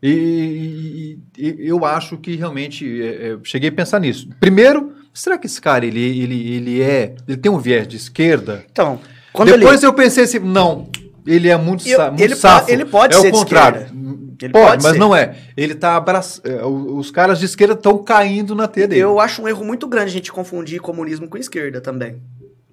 E, 0.08 1.18
e- 1.38 1.56
e 1.64 1.68
eu 1.68 1.84
acho 1.84 2.16
que 2.16 2.36
realmente 2.36 3.02
é, 3.02 3.06
é, 3.32 3.36
cheguei 3.42 3.68
a 3.70 3.72
pensar 3.72 4.00
nisso. 4.00 4.28
Primeiro, 4.40 4.92
será 5.12 5.36
que 5.38 5.46
esse 5.46 5.60
cara 5.60 5.84
ele, 5.86 6.00
ele, 6.22 6.54
ele 6.54 6.82
é. 6.82 7.14
Ele 7.26 7.36
tem 7.36 7.50
um 7.50 7.58
viés 7.58 7.86
de 7.88 7.96
esquerda? 7.96 8.64
Então, 8.70 9.00
quando 9.32 9.52
Depois 9.52 9.80
ele... 9.82 9.86
eu 9.86 9.92
pensei 9.94 10.24
assim, 10.24 10.38
não, 10.38 10.88
ele 11.26 11.48
é 11.48 11.56
muito, 11.56 11.86
Eu- 11.88 12.00
muito 12.08 12.20
ele 12.22 12.36
safo. 12.36 12.70
ele 12.70 12.84
pode 12.84 13.14
é 13.16 13.20
ser 13.20 13.28
o 13.28 13.32
contrário. 13.32 13.86
Ele 14.42 14.52
pode, 14.52 14.66
pode 14.66 14.82
mas 14.82 14.92
ser. 14.92 14.98
não 14.98 15.16
é. 15.16 15.34
Ele 15.56 15.74
tá 15.74 15.96
abraçando. 15.96 16.96
Os 16.96 17.10
caras 17.10 17.38
de 17.38 17.46
esquerda 17.46 17.72
estão 17.72 17.96
caindo 17.98 18.54
na 18.54 18.68
teia 18.68 18.86
dele. 18.86 19.00
Eu 19.00 19.18
acho 19.18 19.40
um 19.42 19.48
erro 19.48 19.64
muito 19.64 19.86
grande 19.88 20.10
a 20.10 20.12
gente 20.12 20.30
confundir 20.30 20.78
comunismo 20.80 21.26
com 21.26 21.38
esquerda 21.38 21.80
também. 21.80 22.16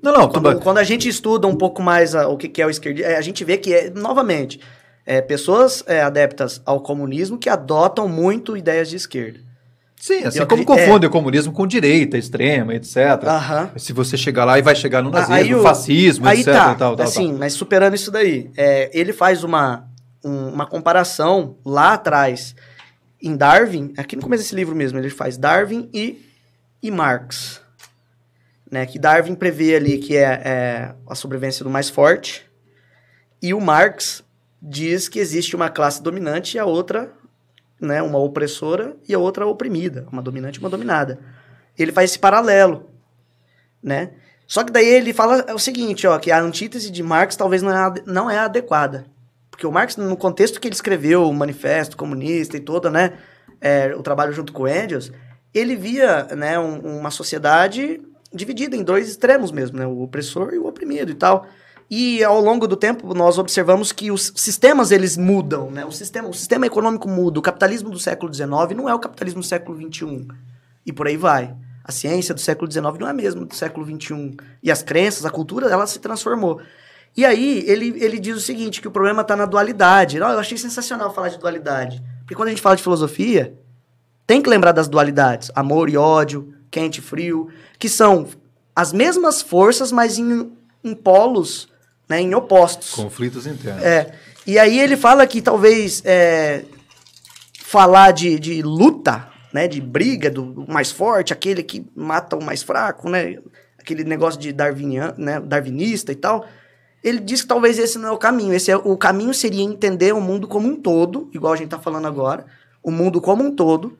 Não, 0.02 0.12
não, 0.12 0.28
Quando, 0.28 0.60
quando 0.60 0.78
a 0.80 0.84
gente 0.84 1.08
estuda 1.08 1.48
um 1.48 1.56
pouco 1.56 1.82
mais 1.82 2.14
a- 2.14 2.28
o 2.28 2.36
que, 2.36 2.50
que 2.50 2.62
é 2.62 2.68
o 2.68 2.70
esquerdismo, 2.70 3.10
a 3.16 3.22
gente 3.22 3.46
vê 3.46 3.58
que, 3.58 3.74
é, 3.74 3.90
novamente, 3.90 4.60
é, 5.06 5.22
pessoas 5.22 5.84
é, 5.88 6.02
adeptas 6.02 6.62
ao 6.66 6.80
comunismo 6.82 7.38
que 7.38 7.50
adotam 7.50 8.08
muito 8.08 8.56
ideias 8.58 8.90
de 8.90 8.96
esquerda. 8.96 9.40
Sim, 10.00 10.24
assim 10.26 10.40
eu 10.40 10.48
como 10.48 10.64
acredito- 10.64 10.86
confunde 10.86 11.06
o 11.06 11.10
comunismo 11.10 11.54
com 11.54 11.66
direita, 11.66 12.18
extrema, 12.18 12.74
etc. 12.76 12.98
Aham. 13.26 13.72
Se 13.78 13.94
você 13.94 14.18
chegar 14.18 14.44
lá 14.44 14.60
e 14.60 14.62
vai 14.62 14.76
chegar 14.76 15.02
no 15.02 15.10
Ah, 15.10 15.14
nazismo, 15.22 15.34
aí 15.36 15.56
o- 15.56 15.62
fascismo, 15.64 16.28
Aí 16.28 16.40
etc. 16.42 16.54
tá, 16.54 16.76
tal, 16.76 16.96
tal, 16.98 17.06
assim, 17.06 17.30
tal. 17.30 17.38
mas 17.40 17.54
superando 17.54 17.96
isso 17.96 18.12
daí, 18.12 18.52
é, 18.58 18.90
ele 18.94 19.14
faz 19.14 19.44
uma, 19.46 19.88
um- 20.24 20.50
uma 20.50 20.66
comparação 20.66 21.56
lá 21.66 21.94
atrás 21.94 22.54
em 23.22 23.38
Darwin, 23.38 23.94
aqui 23.96 24.18
no 24.18 24.22
começo 24.22 24.44
desse 24.44 24.54
livro 24.56 24.76
mesmo, 24.76 25.00
ele 25.00 25.10
faz 25.10 25.38
Darwin 25.38 25.90
e, 25.94 26.22
e 26.82 26.92
Marx. 26.92 27.62
Né, 28.70 28.86
que 28.88 28.98
Darwin 28.98 29.36
prevê 29.36 29.76
ali 29.76 30.00
que 30.00 30.18
é, 30.18 30.42
é 30.44 30.96
a 31.08 31.14
sobrevivência 31.16 31.64
do 31.64 31.70
mais 31.70 31.90
forte, 31.90 32.44
e 33.42 33.54
o 33.54 33.62
Marx 33.62 34.23
diz 34.66 35.10
que 35.10 35.20
existe 35.20 35.58
uma 35.58 35.70
classe 35.70 36.02
dominante 36.02 36.56
e 36.56 36.60
a 36.60 36.66
outra, 36.66 37.12
né, 37.82 38.02
uma 38.02 38.18
opressora 38.18 38.96
e 39.08 39.14
a 39.14 39.20
outra 39.20 39.46
oprimida, 39.46 40.08
uma 40.10 40.22
dominante 40.22 40.58
e 40.58 40.62
uma 40.62 40.70
dominada. 40.70 41.20
Ele 41.78 41.92
faz 41.92 42.12
esse 42.12 42.20
paralelo, 42.20 42.90
né? 43.82 44.12
Só 44.48 44.64
que 44.64 44.72
daí 44.72 44.88
ele 44.88 45.12
fala 45.12 45.54
o 45.54 45.60
seguinte, 45.60 46.08
ó, 46.08 46.18
que 46.18 46.32
a 46.32 46.40
antítese 46.40 46.90
de 46.90 47.04
Marx 47.04 47.36
talvez 47.36 47.62
não 47.62 47.72
é, 47.72 47.94
não 48.06 48.30
é 48.30 48.38
adequada. 48.38 49.06
Porque 49.52 49.68
o 49.68 49.72
Marx, 49.72 49.98
no 49.98 50.16
contexto 50.16 50.62
que 50.62 50.68
ele 50.68 50.76
escreveu 50.76 51.28
o 51.28 51.34
Manifesto 51.34 51.98
Comunista 51.98 52.56
e 52.56 52.60
todo, 52.62 52.90
né, 52.90 53.14
é, 53.60 53.94
o 53.96 54.02
trabalho 54.02 54.32
junto 54.32 54.54
com 54.54 54.68
Engels, 54.68 55.12
ele 55.54 55.76
via, 55.76 56.24
né, 56.36 56.58
um- 56.58 57.00
uma 57.00 57.12
sociedade 57.12 58.02
dividida 58.34 58.76
em 58.76 58.84
dois 58.84 59.10
extremos 59.10 59.52
mesmo, 59.52 59.78
né, 59.78 59.86
o 59.86 60.02
opressor 60.02 60.54
e 60.54 60.58
o 60.58 60.68
oprimido 60.68 61.12
e 61.12 61.16
tal. 61.16 61.48
E 61.90 62.24
ao 62.24 62.40
longo 62.42 62.68
do 62.68 62.76
tempo 62.76 63.14
nós 63.14 63.38
observamos 63.38 63.92
que 63.92 64.12
os 64.12 64.32
sistemas 64.36 64.92
eles 64.92 65.18
mudam, 65.18 65.70
né? 65.70 65.86
O 65.86 65.92
sistema, 65.92 66.30
o 66.30 66.34
sistema 66.34 66.66
econômico 66.66 67.08
muda. 67.08 67.40
O 67.40 67.42
capitalismo 67.42 67.90
do 67.90 68.00
século 68.00 68.34
XIX 68.34 68.50
não 68.76 68.90
é 68.90 68.94
o 68.94 69.00
capitalismo 69.00 69.42
do 69.42 69.46
século 69.46 69.78
XXI. 69.78 70.28
E 70.86 70.92
por 70.92 71.08
aí 71.08 71.18
vai. 71.18 71.56
A 71.84 71.92
ciência 71.92 72.34
do 72.34 72.40
século 72.40 72.72
XIX 72.72 72.98
não 73.00 73.08
é 73.08 73.14
mesmo 73.14 73.46
do 73.46 73.56
século 73.56 73.86
XXI. 73.86 74.38
E 74.62 74.72
as 74.72 74.82
crenças, 74.82 75.26
a 75.26 75.30
cultura, 75.30 75.68
ela 75.68 75.86
se 75.86 76.00
transformou. 76.00 76.62
E 77.16 77.26
aí 77.26 77.64
ele, 77.68 77.94
ele 78.04 78.20
diz 78.20 78.36
o 78.36 78.42
seguinte, 78.42 78.82
que 78.82 78.88
o 78.88 78.92
problema 78.92 79.22
está 79.22 79.36
na 79.36 79.46
dualidade. 79.46 80.18
Eu 80.18 80.26
achei 80.26 80.58
sensacional 80.58 81.14
falar 81.14 81.30
de 81.30 81.38
dualidade. 81.38 82.02
Porque 82.20 82.36
quando 82.36 82.48
a 82.48 82.52
gente 82.52 82.62
fala 82.62 82.76
de 82.76 82.84
filosofia, 82.84 83.58
tem 84.26 84.42
que 84.42 84.50
lembrar 84.50 84.72
das 84.72 84.88
dualidades. 84.88 85.52
Amor 85.54 85.90
e 85.90 85.98
ódio, 85.98 86.54
quente 86.72 87.00
e 87.00 87.02
frio, 87.02 87.50
que 87.78 87.90
são 87.90 88.28
as 88.76 88.92
mesmas 88.92 89.42
forças, 89.42 89.92
mas 89.92 90.18
em, 90.18 90.52
em 90.84 90.96
polos, 90.96 91.68
né, 92.08 92.22
em 92.22 92.34
opostos. 92.34 92.92
Conflitos 92.92 93.48
internos. 93.48 93.84
É. 93.84 94.14
E 94.46 94.60
aí 94.60 94.80
ele 94.80 94.98
fala 94.98 95.26
que 95.26 95.42
talvez 95.42 96.02
é, 96.06 96.66
falar 97.54 98.12
de, 98.12 98.38
de 98.40 98.62
luta, 98.62 99.28
né, 99.54 99.68
de 99.68 99.80
briga 99.80 100.30
do 100.30 100.66
mais 100.68 100.92
forte, 100.92 101.32
aquele 101.32 101.64
que 101.64 101.86
mata 101.96 102.36
o 102.36 102.44
mais 102.44 102.62
fraco, 102.62 103.10
né, 103.10 103.38
aquele 103.80 104.04
negócio 104.04 104.40
de 104.40 104.52
darwinian, 104.52 105.14
né, 105.18 105.40
darwinista 105.40 106.12
e 106.12 106.16
tal, 106.16 106.46
ele 107.04 107.20
diz 107.20 107.42
que 107.42 107.48
talvez 107.48 107.78
esse 107.78 107.98
não 107.98 108.10
é 108.10 108.12
o 108.12 108.18
caminho. 108.18 108.54
Esse 108.54 108.72
é, 108.72 108.78
o 108.78 108.98
caminho 108.98 109.34
seria 109.34 109.64
entender 109.64 110.14
o 110.14 110.22
mundo 110.22 110.48
como 110.48 110.68
um 110.68 110.76
todo, 110.76 111.30
igual 111.34 111.54
a 111.54 111.56
gente 111.56 111.66
está 111.66 111.80
falando 111.80 112.08
agora, 112.08 112.46
o 112.82 112.90
mundo 112.90 113.20
como 113.20 113.44
um 113.44 113.54
todo, 113.54 113.98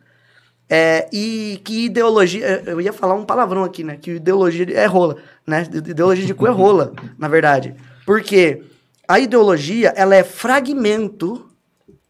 é, 0.70 1.08
e 1.12 1.62
que 1.64 1.86
ideologia. 1.86 2.64
Eu 2.66 2.80
ia 2.80 2.94
falar 2.94 3.16
um 3.16 3.26
palavrão 3.26 3.64
aqui, 3.64 3.84
né? 3.84 3.98
Que 3.98 4.12
ideologia 4.12 4.66
é 4.72 4.86
rola, 4.86 5.18
né? 5.46 5.68
Ideologia 5.72 6.26
de 6.26 6.34
cu 6.34 6.48
é 6.48 6.52
rola, 6.52 6.94
na 7.18 7.28
verdade. 7.28 7.76
Porque 8.06 8.64
a 9.08 9.20
ideologia, 9.20 9.94
ela 9.96 10.16
é 10.16 10.24
fragmento 10.24 11.50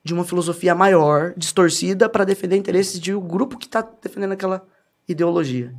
de 0.04 0.14
uma 0.14 0.26
filosofia 0.26 0.76
maior, 0.76 1.34
distorcida, 1.38 2.10
para 2.10 2.26
defender 2.26 2.58
interesses 2.58 3.00
de 3.00 3.14
um 3.14 3.22
grupo 3.22 3.58
que 3.58 3.66
está 3.66 3.88
defendendo 4.02 4.34
aquela 4.34 4.66
ideologia. 5.08 5.74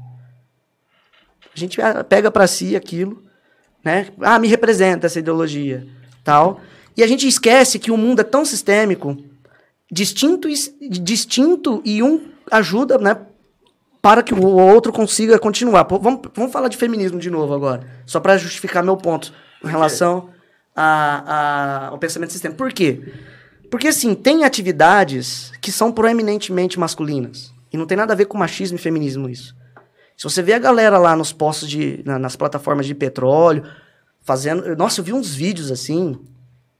A 1.54 1.58
gente 1.58 1.78
pega 2.08 2.30
para 2.30 2.46
si 2.46 2.74
aquilo, 2.74 3.22
né? 3.84 4.08
Ah, 4.20 4.38
me 4.38 4.48
representa 4.48 5.06
essa 5.06 5.18
ideologia, 5.18 5.86
tal. 6.24 6.60
E 6.96 7.02
a 7.02 7.06
gente 7.06 7.28
esquece 7.28 7.78
que 7.78 7.90
o 7.90 7.96
mundo 7.96 8.20
é 8.20 8.24
tão 8.24 8.44
sistêmico, 8.44 9.16
distinto 9.90 10.48
e, 10.48 10.54
distinto 10.88 11.82
e 11.84 12.02
um 12.02 12.30
ajuda, 12.50 12.98
né? 12.98 13.16
Para 14.00 14.22
que 14.22 14.34
o 14.34 14.42
outro 14.42 14.92
consiga 14.92 15.38
continuar. 15.38 15.84
Pô, 15.84 15.98
vamos, 15.98 16.22
vamos 16.34 16.52
falar 16.52 16.68
de 16.68 16.76
feminismo 16.76 17.18
de 17.18 17.30
novo 17.30 17.54
agora. 17.54 17.86
Só 18.06 18.20
para 18.20 18.36
justificar 18.36 18.82
meu 18.82 18.96
ponto 18.96 19.32
em 19.64 19.70
relação 19.70 20.30
ao 20.74 21.98
pensamento 21.98 22.32
sistêmico. 22.32 22.58
Por 22.58 22.72
quê? 22.72 23.00
Porque, 23.70 23.88
assim, 23.88 24.14
tem 24.14 24.44
atividades 24.44 25.52
que 25.60 25.72
são 25.72 25.90
proeminentemente 25.90 26.78
masculinas. 26.78 27.52
E 27.72 27.76
não 27.76 27.86
tem 27.86 27.96
nada 27.96 28.12
a 28.12 28.16
ver 28.16 28.26
com 28.26 28.38
machismo 28.38 28.76
e 28.76 28.80
feminismo 28.80 29.28
isso. 29.28 29.54
Se 30.16 30.24
você 30.24 30.42
vê 30.42 30.52
a 30.52 30.58
galera 30.58 30.96
lá 30.96 31.16
nos 31.16 31.32
postos 31.32 31.68
de. 31.68 32.02
Na, 32.04 32.18
nas 32.18 32.36
plataformas 32.36 32.86
de 32.86 32.94
petróleo, 32.94 33.64
fazendo. 34.22 34.76
Nossa, 34.76 35.00
eu 35.00 35.04
vi 35.04 35.12
uns 35.12 35.34
vídeos 35.34 35.72
assim. 35.72 36.16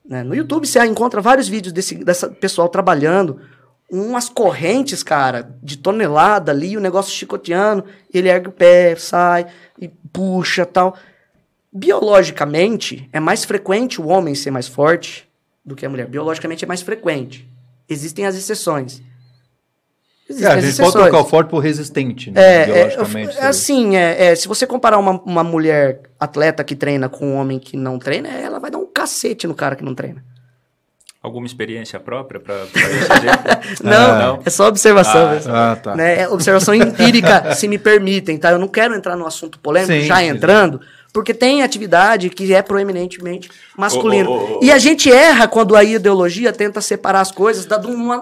Né? 0.05 0.23
No 0.23 0.35
YouTube 0.35 0.67
você 0.67 0.85
encontra 0.85 1.21
vários 1.21 1.49
vídeos 1.49 1.73
desse 1.73 1.97
dessa 1.97 2.29
pessoal 2.29 2.69
trabalhando 2.69 3.41
umas 3.91 4.29
correntes, 4.29 5.03
cara, 5.03 5.51
de 5.63 5.79
tonelada 5.79 6.51
ali, 6.51 6.77
o 6.77 6.81
negócio 6.81 7.13
chicoteando, 7.13 7.85
ele 8.13 8.29
ergue 8.29 8.49
o 8.49 8.53
pé, 8.53 8.97
sai 8.97 9.47
e 9.81 9.89
puxa 9.89 10.65
tal. 10.65 10.97
Biologicamente, 11.77 13.09
é 13.13 13.19
mais 13.19 13.45
frequente 13.45 14.01
o 14.01 14.07
homem 14.07 14.33
ser 14.37 14.53
mais 14.53 14.69
forte 14.69 15.29
do 15.65 15.75
que 15.75 15.85
a 15.85 15.89
mulher. 15.89 16.07
Biologicamente 16.07 16.65
é 16.65 16.69
mais 16.69 16.83
frequente. 16.83 17.49
Existem 17.89 18.27
as 18.27 18.37
exceções. 18.37 19.03
Existem 20.29 20.51
é, 20.51 20.55
a 20.55 20.61
gente 20.61 20.77
pode 20.77 20.93
trocar 20.93 21.19
o 21.19 21.25
forte 21.25 21.49
por 21.51 21.59
resistente, 21.59 22.31
né? 22.31 22.63
É, 22.63 22.67
biologicamente. 22.67 23.37
É, 23.37 23.41
é 23.41 23.47
assim, 23.47 23.97
é, 23.97 24.27
é, 24.27 24.35
se 24.37 24.47
você 24.47 24.67
comparar 24.67 24.99
uma, 24.99 25.21
uma 25.23 25.43
mulher 25.43 26.03
atleta 26.19 26.63
que 26.63 26.77
treina 26.77 27.09
com 27.09 27.27
um 27.27 27.35
homem 27.35 27.59
que 27.59 27.77
não 27.77 27.99
treina, 27.99 28.29
ela 28.29 28.61
vai 28.61 28.71
dar 28.71 28.79
um 28.79 28.87
cacete 28.87 29.47
no 29.47 29.55
cara 29.55 29.75
que 29.75 29.85
não 29.85 29.97
treina. 29.97 30.25
Alguma 31.21 31.47
experiência 31.47 31.99
própria 31.99 32.39
para 32.39 32.55
exemplo? 32.55 33.83
não, 33.83 33.93
ah, 33.93 34.19
não, 34.19 34.43
é 34.45 34.51
só 34.51 34.69
observação. 34.69 35.31
Ah, 35.49 35.73
ah, 35.73 35.77
tá. 35.77 35.97
né? 35.97 36.21
É 36.21 36.29
observação 36.29 36.75
empírica, 36.75 37.55
se 37.55 37.67
me 37.67 37.79
permitem, 37.79 38.39
tá? 38.39 38.51
Eu 38.51 38.59
não 38.59 38.69
quero 38.69 38.95
entrar 38.95 39.17
no 39.17 39.27
assunto 39.27 39.59
polêmico, 39.59 39.93
sim, 39.93 40.07
já 40.07 40.19
sim. 40.19 40.29
Porque 41.15 41.33
tem 41.33 41.63
atividade 41.63 42.29
que 42.29 42.53
é 42.53 42.61
proeminentemente 42.61 43.49
masculino. 43.77 44.31
Oh, 44.31 44.35
oh, 44.35 44.59
oh, 44.61 44.65
e 44.65 44.71
a 44.71 44.79
gente 44.79 45.11
erra 45.11 45.49
quando 45.49 45.75
a 45.75 45.83
ideologia 45.83 46.53
tenta 46.53 46.81
separar 46.81 47.21
as 47.21 47.31
coisas 47.31 47.67
do, 47.67 47.79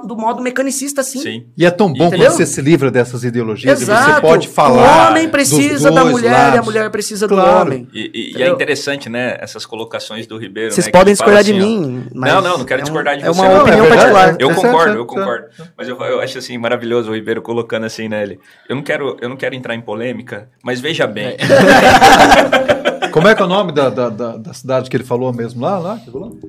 do 0.06 0.16
modo 0.16 0.42
mecanicista, 0.42 1.00
assim. 1.00 1.20
Sim. 1.20 1.46
E 1.56 1.66
é 1.66 1.70
tão 1.70 1.88
bom 1.92 2.06
Entendeu? 2.06 2.28
quando 2.28 2.36
você 2.36 2.46
se 2.46 2.60
livra 2.60 2.90
dessas 2.90 3.24
ideologias 3.24 3.82
Exato. 3.82 4.10
e 4.10 4.14
você 4.14 4.20
pode 4.20 4.48
falar. 4.48 5.08
O 5.08 5.10
homem 5.10 5.28
precisa 5.28 5.90
da 5.90 6.04
mulher 6.04 6.32
lados. 6.32 6.54
e 6.54 6.58
a 6.58 6.62
mulher 6.62 6.90
precisa 6.90 7.28
claro. 7.28 7.50
do 7.50 7.60
homem. 7.60 7.88
E, 7.92 8.10
e, 8.14 8.38
e, 8.38 8.42
é 8.42 8.48
interessante, 8.48 9.08
né, 9.08 9.36
essas 9.40 9.66
colocações 9.66 10.26
do 10.26 10.38
Ribeiro. 10.38 10.72
Vocês 10.72 10.86
né, 10.86 10.92
podem 10.92 11.12
discordar 11.12 11.40
assim, 11.40 11.52
de 11.52 11.58
mim. 11.58 12.06
não, 12.14 12.40
não, 12.40 12.58
não 12.58 12.64
quero 12.64 12.80
é 12.80 12.84
discordar 12.84 13.16
de 13.16 13.24
é 13.24 13.28
você. 13.28 13.40
É 13.40 13.44
uma 13.44 13.54
não, 13.54 13.62
opinião 13.62 13.84
é 13.84 13.88
particular. 13.88 14.36
Eu 14.38 14.54
concordo, 14.54 14.96
eu 14.96 15.06
concordo. 15.06 15.46
Mas 15.76 15.88
eu, 15.88 15.98
eu 16.00 16.20
acho 16.20 16.38
assim 16.38 16.56
maravilhoso 16.58 17.10
o 17.10 17.14
Ribeiro 17.14 17.42
colocando 17.42 17.84
assim, 17.84 18.08
né, 18.08 18.22
ele. 18.22 18.40
Eu 18.68 18.76
não 18.76 18.82
quero, 18.82 19.16
eu 19.20 19.28
não 19.28 19.36
quero 19.36 19.54
entrar 19.54 19.74
em 19.74 19.80
polêmica, 19.80 20.48
mas 20.62 20.80
veja 20.80 21.06
bem. 21.06 21.36
Como 23.12 23.28
é 23.28 23.34
que 23.34 23.42
é 23.42 23.44
o 23.44 23.48
nome 23.48 23.72
da, 23.72 23.90
da, 23.90 24.08
da, 24.08 24.36
da 24.36 24.52
cidade 24.52 24.90
que 24.90 24.96
ele 24.96 25.04
falou 25.04 25.32
mesmo 25.32 25.60
lá? 25.60 25.78
lá? 25.78 26.00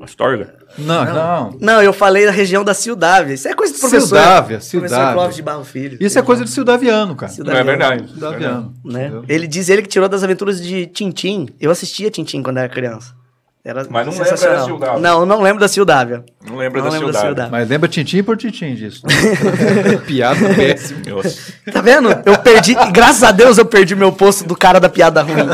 Astorga? 0.02 0.56
Não, 0.78 1.06
não, 1.06 1.14
não. 1.14 1.58
Não, 1.60 1.82
eu 1.82 1.94
falei 1.94 2.26
da 2.26 2.32
região 2.32 2.64
da 2.64 2.74
Ciudávia. 2.74 3.34
Isso 3.34 3.48
é 3.48 3.54
coisa 3.54 3.74
do 3.74 3.80
professor. 3.80 4.08
Ciudávia, 4.08 4.62
Ciudávia. 4.62 4.90
Professor 4.90 5.14
Clóvis 5.14 5.36
de 5.36 5.42
Barro 5.42 5.64
Filho. 5.64 5.98
Isso 6.00 6.18
é 6.18 6.22
coisa 6.22 6.44
de 6.44 6.50
Ciudaviano, 6.50 7.16
cara. 7.16 7.32
Ciudaviano. 7.32 7.66
Não 7.66 7.74
é 7.74 7.78
verdade. 7.78 8.10
Ciudaviano. 8.10 8.74
Né? 8.84 9.12
Ele 9.28 9.48
diz 9.48 9.70
ele 9.70 9.82
que 9.82 9.88
tirou 9.88 10.10
das 10.10 10.24
aventuras 10.24 10.62
de 10.62 10.88
Tintim. 10.88 11.50
Eu 11.60 11.70
assistia 11.70 12.10
Tintim 12.10 12.42
quando 12.42 12.58
era 12.58 12.70
criança. 12.70 13.14
Era 13.66 13.88
Mas 13.90 14.06
não 14.06 14.12
lembra 14.12 14.30
da 14.30 14.38
Ciudávia. 14.66 15.00
Não, 15.00 15.26
não 15.26 15.42
lembro 15.42 15.60
da 15.62 15.68
Ciudávia. 15.70 16.26
Não 16.46 16.58
lembro, 16.58 16.80
não 16.80 16.90
da, 16.90 16.94
lembro 16.94 17.14
Ciudávia. 17.14 17.34
da 17.34 17.50
Mas 17.50 17.70
lembra 17.70 17.88
Tintim 17.88 18.22
por 18.22 18.36
Tintim 18.36 18.76
disso. 18.76 19.04
piada 20.06 20.54
péssima. 20.54 21.00
Tá 21.72 21.80
vendo? 21.80 22.10
Eu 22.26 22.38
perdi, 22.40 22.76
graças 22.92 23.24
a 23.24 23.32
Deus 23.32 23.58
eu 23.58 23.66
perdi 23.66 23.96
meu 23.96 24.12
posto 24.12 24.46
do 24.46 24.54
cara 24.54 24.82
da 24.82 24.90
piada 24.90 25.22
ruim. 25.22 25.46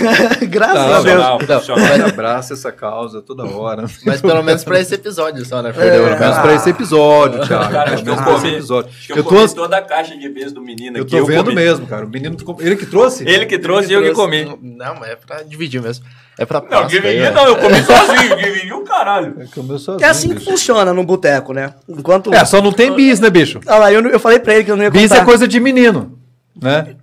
graças 0.48 0.74
não, 0.74 0.94
a 0.94 1.02
Deus. 1.02 1.68
Não, 1.68 1.98
não. 1.98 2.06
abraça 2.06 2.54
essa 2.54 2.72
causa 2.72 3.20
toda 3.20 3.44
hora. 3.44 3.84
Mas 4.02 4.22
pelo 4.22 4.42
menos 4.42 4.64
pra 4.64 4.80
esse 4.80 4.94
episódio 4.94 5.44
só, 5.44 5.60
né? 5.60 5.68
É, 5.68 5.72
pelo 5.72 6.18
menos 6.18 6.38
pra 6.38 6.54
esse 6.54 6.70
episódio, 6.70 7.46
Thiago. 7.46 7.70
Cara, 7.70 7.92
acho 7.92 8.02
que 8.02 8.08
eu 8.08 8.16
comi, 8.16 8.54
episódio. 8.54 8.90
Acho 8.90 9.06
que 9.08 9.12
eu, 9.12 9.16
eu 9.18 9.24
tô... 9.24 9.48
toda 9.48 9.76
a 9.76 9.82
caixa 9.82 10.16
de 10.16 10.26
beijo 10.30 10.54
do 10.54 10.62
menino 10.62 11.02
aqui. 11.02 11.14
Eu 11.14 11.20
tô 11.20 11.26
vendo 11.26 11.52
mesmo, 11.52 11.86
cara. 11.86 12.06
O 12.06 12.08
menino... 12.08 12.34
Ele 12.60 12.76
que 12.76 12.86
trouxe? 12.86 13.28
Ele 13.28 13.44
que 13.44 13.58
trouxe 13.58 13.90
e 13.90 13.92
eu 13.92 14.02
que 14.02 14.12
comi. 14.12 14.58
Não, 14.62 14.94
mas 14.94 15.10
é 15.10 15.16
pra 15.16 15.42
dividir 15.42 15.82
mesmo. 15.82 16.02
É 16.38 16.46
pra 16.46 16.62
Não, 16.70 16.86
dividir 16.86 17.32
não, 17.32 17.46
eu 17.46 17.56
comi 17.56 17.82
sozinho, 17.82 18.36
dividi 18.36 18.72
o 18.72 18.84
caralho. 18.84 19.34
É, 19.40 19.46
sozinho, 19.46 20.04
é 20.06 20.08
assim 20.08 20.28
que 20.28 20.34
bicho. 20.36 20.50
funciona 20.50 20.94
no 20.94 21.02
boteco, 21.02 21.52
né? 21.52 21.74
Enquanto... 21.88 22.32
É, 22.32 22.44
só 22.44 22.62
não 22.62 22.72
tem 22.72 22.94
bis, 22.94 23.18
né, 23.18 23.28
bicho? 23.28 23.60
Ah 23.66 23.76
lá, 23.78 23.92
eu, 23.92 24.06
eu 24.06 24.20
falei 24.20 24.38
pra 24.38 24.54
ele 24.54 24.64
que 24.64 24.70
eu 24.70 24.76
não 24.76 24.84
ia 24.84 24.90
contar. 24.90 25.02
Bis 25.02 25.10
é 25.12 25.24
coisa 25.24 25.48
de 25.48 25.58
menino, 25.58 26.16
né? 26.60 26.94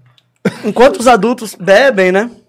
Enquanto 0.64 1.00
os 1.00 1.08
adultos 1.08 1.54
bebem, 1.54 2.12
né? 2.12 2.30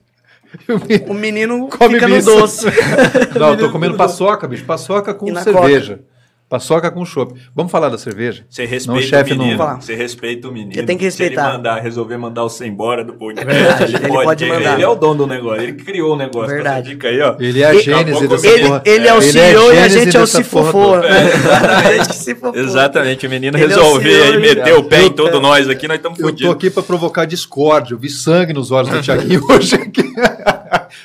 O 1.08 1.12
menino 1.12 1.68
Come 1.68 1.94
fica 1.94 2.06
bis. 2.06 2.24
no 2.24 2.36
doce. 2.40 2.66
Não, 3.38 3.50
eu 3.50 3.58
tô 3.58 3.70
comendo 3.70 3.94
paçoca, 3.96 4.46
bicho. 4.48 4.64
Paçoca 4.64 5.12
com 5.12 5.34
cerveja. 5.34 5.96
Coca. 5.96 6.15
Paçoca 6.48 6.92
com 6.92 7.04
chopp. 7.04 7.34
Vamos 7.52 7.72
falar 7.72 7.88
da 7.88 7.98
cerveja? 7.98 8.46
Você 8.48 8.64
respeita 8.64 9.34
não, 9.34 9.34
o 9.34 9.38
menino. 9.38 9.58
Não... 9.58 9.80
Você 9.80 9.96
respeita 9.96 10.48
o 10.48 10.52
menino. 10.52 10.80
Eu 10.80 10.86
tenho 10.86 10.96
que 10.96 11.04
respeitar. 11.04 11.42
Se 11.42 11.48
ele 11.48 11.56
mandar, 11.56 11.80
resolver 11.80 12.16
mandar 12.16 12.42
você 12.44 12.66
embora 12.66 13.02
do 13.02 13.14
podcast, 13.14 13.82
ele, 13.82 13.96
ele, 13.96 14.08
pode, 14.08 14.24
pode 14.24 14.46
mandar. 14.46 14.74
Ele 14.74 14.82
é 14.84 14.88
o 14.88 14.94
dono 14.94 15.14
do 15.14 15.26
negócio. 15.26 15.60
Ele 15.60 15.72
criou 15.72 16.14
o 16.14 16.16
negócio. 16.16 16.54
Verdade. 16.54 16.90
Dica 16.90 17.08
aí, 17.08 17.20
ó. 17.20 17.34
Ele 17.40 17.62
é 17.62 17.66
a 17.66 17.74
gênese 17.74 18.28
dessa 18.28 18.46
ele, 18.46 18.62
porra. 18.62 18.82
Ele 18.84 19.08
é 19.08 19.14
o 19.14 19.20
CEO 19.20 19.72
é 19.72 19.74
e 19.74 19.78
a 19.78 19.88
gente 19.88 20.16
é 20.16 20.20
o 20.20 20.26
cifofô. 20.26 20.98
Né? 20.98 21.08
Exatamente. 21.34 22.58
Exatamente. 22.62 23.26
O 23.26 23.30
menino 23.30 23.58
ele 23.58 23.66
resolveu 23.66 24.24
é 24.24 24.38
meteu 24.38 24.78
o 24.78 24.84
pé 24.84 25.02
em 25.02 25.10
todo 25.10 25.40
nós 25.40 25.68
aqui, 25.68 25.88
nós 25.88 25.96
estamos 25.96 26.20
fodidos. 26.20 26.42
Eu 26.42 26.48
tô 26.48 26.52
aqui 26.52 26.70
para 26.70 26.82
provocar 26.84 27.24
discórdia. 27.24 27.94
Eu 27.94 27.98
vi 27.98 28.08
sangue 28.08 28.52
nos 28.52 28.70
olhos 28.70 28.88
do 28.88 29.02
Thiaguinho 29.02 29.44
hoje 29.50 29.74
aqui. 29.74 30.12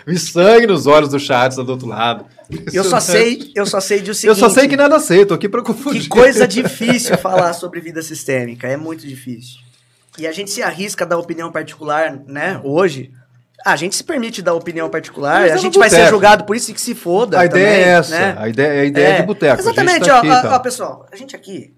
Vi 0.05 0.18
sangue 0.18 0.68
nos 0.68 0.88
olhos 0.88 1.09
do 1.09 1.19
Charles 1.19 1.55
do 1.55 1.69
outro 1.69 1.88
lado. 1.88 2.26
Eu 2.73 2.84
só 2.84 2.99
sei, 2.99 3.51
eu 3.55 3.65
só 3.65 3.80
sei 3.80 4.01
de 4.01 4.11
o 4.11 4.15
seguinte. 4.15 4.27
Eu 4.27 4.35
só 4.35 4.49
sei 4.49 4.68
que 4.68 4.76
nada 4.76 4.99
sei, 4.99 5.26
tô 5.26 5.34
aqui 5.34 5.47
para 5.47 5.61
confundir. 5.61 6.03
Que 6.03 6.09
coisa 6.09 6.47
difícil 6.47 7.18
falar 7.18 7.53
sobre 7.53 7.80
vida 7.80 8.01
sistêmica, 8.01 8.68
é 8.68 8.76
muito 8.76 9.07
difícil. 9.07 9.59
E 10.18 10.27
a 10.27 10.31
gente 10.31 10.51
se 10.51 10.61
arrisca 10.61 11.05
a 11.05 11.07
dar 11.07 11.18
opinião 11.18 11.51
particular, 11.51 12.19
né, 12.27 12.59
hoje. 12.63 13.11
A 13.63 13.76
gente 13.76 13.95
se 13.95 14.03
permite 14.03 14.41
dar 14.41 14.55
opinião 14.55 14.89
particular, 14.89 15.43
a 15.43 15.57
gente 15.57 15.77
vai 15.77 15.89
ser 15.89 16.09
julgado 16.09 16.45
por 16.45 16.55
isso 16.55 16.73
que 16.73 16.81
se 16.81 16.95
foda. 16.95 17.39
A 17.39 17.45
ideia 17.45 17.65
também, 17.65 17.84
é 17.84 17.89
essa, 17.89 18.19
né? 18.19 18.35
a 18.38 18.49
ideia, 18.49 18.81
a 18.81 18.85
ideia 18.85 19.07
é, 19.07 19.22
de 19.22 19.27
boteco. 19.27 19.61
Exatamente, 19.61 20.09
ó, 20.09 20.18
aqui, 20.18 20.30
ó, 20.30 20.55
ó, 20.55 20.59
pessoal, 20.59 21.07
a 21.11 21.15
gente 21.15 21.35
aqui 21.35 21.72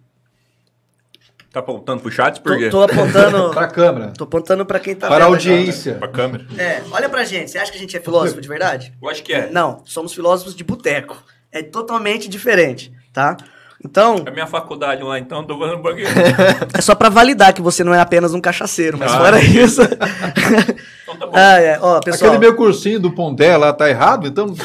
Tá 1.53 1.59
apontando 1.59 2.01
pro 2.01 2.11
chat 2.11 2.41
por 2.41 2.53
Tô, 2.53 2.57
quê? 2.57 2.69
tô 2.69 2.81
apontando. 2.81 3.51
Para 3.53 3.65
a 3.65 3.69
câmera. 3.69 4.11
tô 4.17 4.23
apontando 4.23 4.65
pra 4.65 4.79
quem 4.79 4.95
tá 4.95 5.07
Para 5.07 5.25
a 5.25 5.27
audiência. 5.27 5.93
Pra 5.93 6.07
câmera. 6.07 6.43
É, 6.57 6.81
olha 6.91 7.07
pra 7.07 7.23
gente. 7.23 7.51
Você 7.51 7.59
acha 7.59 7.71
que 7.71 7.77
a 7.77 7.79
gente 7.79 7.95
é 7.95 7.99
filósofo 7.99 8.41
de 8.41 8.47
verdade? 8.47 8.91
Eu 8.99 9.07
acho 9.07 9.21
que 9.23 9.31
é. 9.31 9.51
Não, 9.51 9.83
somos 9.85 10.11
filósofos 10.15 10.55
de 10.55 10.63
boteco. 10.63 11.15
É 11.51 11.61
totalmente 11.61 12.27
diferente, 12.27 12.91
tá? 13.13 13.37
Então, 13.85 14.23
É 14.25 14.31
minha 14.31 14.47
faculdade 14.47 15.03
lá, 15.03 15.19
então 15.19 15.43
tô 15.43 15.59
falando 15.59 15.77
um 15.77 15.81
pouquinho. 15.83 16.07
é 16.73 16.81
só 16.81 16.95
pra 16.95 17.09
validar 17.09 17.53
que 17.53 17.61
você 17.61 17.83
não 17.83 17.93
é 17.93 17.99
apenas 17.99 18.33
um 18.33 18.41
cachaceiro, 18.41 18.97
mas 18.97 19.11
Ah. 19.11 19.17
fora 19.19 19.39
isso. 19.43 19.81
Então 21.03 21.17
tá 21.17 21.25
bom. 21.27 21.33
ah, 21.37 21.59
é. 21.61 21.77
Ó, 21.79 21.99
pessoal. 21.99 22.31
Aquele 22.31 22.43
meu 22.47 22.55
cursinho 22.55 22.99
do 22.99 23.11
Pondé 23.11 23.55
lá 23.57 23.71
tá 23.73 23.87
errado, 23.89 24.25
então 24.25 24.47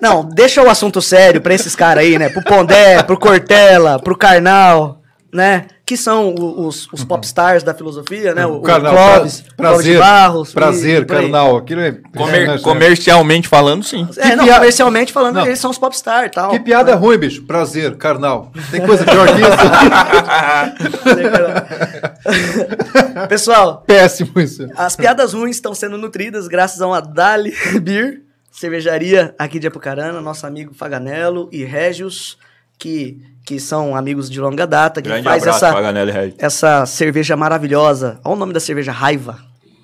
não 0.00 0.24
deixa 0.24 0.62
o 0.62 0.70
assunto 0.70 1.00
sério 1.02 1.40
pra 1.40 1.54
esses 1.54 1.74
caras 1.76 2.04
aí, 2.04 2.16
né? 2.18 2.28
Pro 2.28 2.42
Pondé, 2.44 3.02
pro 3.02 3.18
Cortella, 3.18 3.98
pro 3.98 4.16
Karnal, 4.16 5.00
né? 5.32 5.66
Que 5.84 5.96
são 5.96 6.34
o- 6.34 6.66
os, 6.66 6.86
os 6.92 7.02
popstars 7.02 7.62
da 7.62 7.72
filosofia, 7.72 8.34
né? 8.34 8.44
O, 8.44 8.56
o 8.56 8.60
Carnal, 8.62 8.92
Clóvis, 8.94 9.42
pra- 9.56 9.68
Clóvis 9.68 9.86
de 9.86 9.92
prazer, 9.92 9.98
Barros. 9.98 10.52
prazer, 10.52 11.02
e 11.02 11.06
carnal. 11.06 11.56
Aquilo 11.56 11.80
é, 11.80 11.96
Comer- 12.14 12.48
é, 12.50 12.58
comercialmente 12.58 13.48
falando, 13.48 13.82
sim. 13.82 14.06
É, 14.18 14.36
não, 14.36 14.44
piada- 14.44 14.60
comercialmente 14.60 15.12
falando, 15.14 15.36
Não. 15.36 15.46
eles 15.46 15.58
são 15.58 15.70
os 15.70 15.78
popstars 15.78 16.26
e 16.26 16.30
tal. 16.30 16.50
Que 16.50 16.60
piada 16.60 16.94
ruim, 16.94 17.16
bicho. 17.16 17.42
Prazer, 17.46 17.96
carnal. 17.96 18.52
Tem 18.70 18.82
coisa 18.84 19.02
pior 19.04 19.26
que 19.28 19.40
isso? 19.40 19.48
Pessoal, 23.28 23.82
Péssimo 23.86 24.38
isso. 24.40 24.66
as 24.76 24.96
piadas 24.96 25.32
ruins 25.32 25.56
estão 25.56 25.74
sendo 25.74 25.96
nutridas 25.98 26.46
graças 26.48 26.80
a 26.80 26.86
uma 26.86 27.00
Dali 27.00 27.52
Beer, 27.82 28.22
cervejaria 28.58 29.34
aqui 29.38 29.58
de 29.58 29.66
Apucarana, 29.68 30.20
nosso 30.20 30.46
amigo 30.46 30.74
Faganello 30.74 31.48
e 31.52 31.64
Regios, 31.64 32.36
que, 32.76 33.20
que 33.46 33.60
são 33.60 33.94
amigos 33.94 34.28
de 34.28 34.40
longa 34.40 34.66
data, 34.66 35.00
que 35.00 35.08
Grande 35.08 35.24
faz 35.24 35.42
abraço, 35.42 35.64
essa, 35.64 35.74
Paganelli 35.74 36.10
Red. 36.10 36.34
essa 36.38 36.86
cerveja 36.86 37.36
maravilhosa. 37.36 38.20
Olha 38.24 38.34
o 38.34 38.38
nome 38.38 38.52
da 38.52 38.60
cerveja, 38.60 38.90
Raiva. 38.90 39.38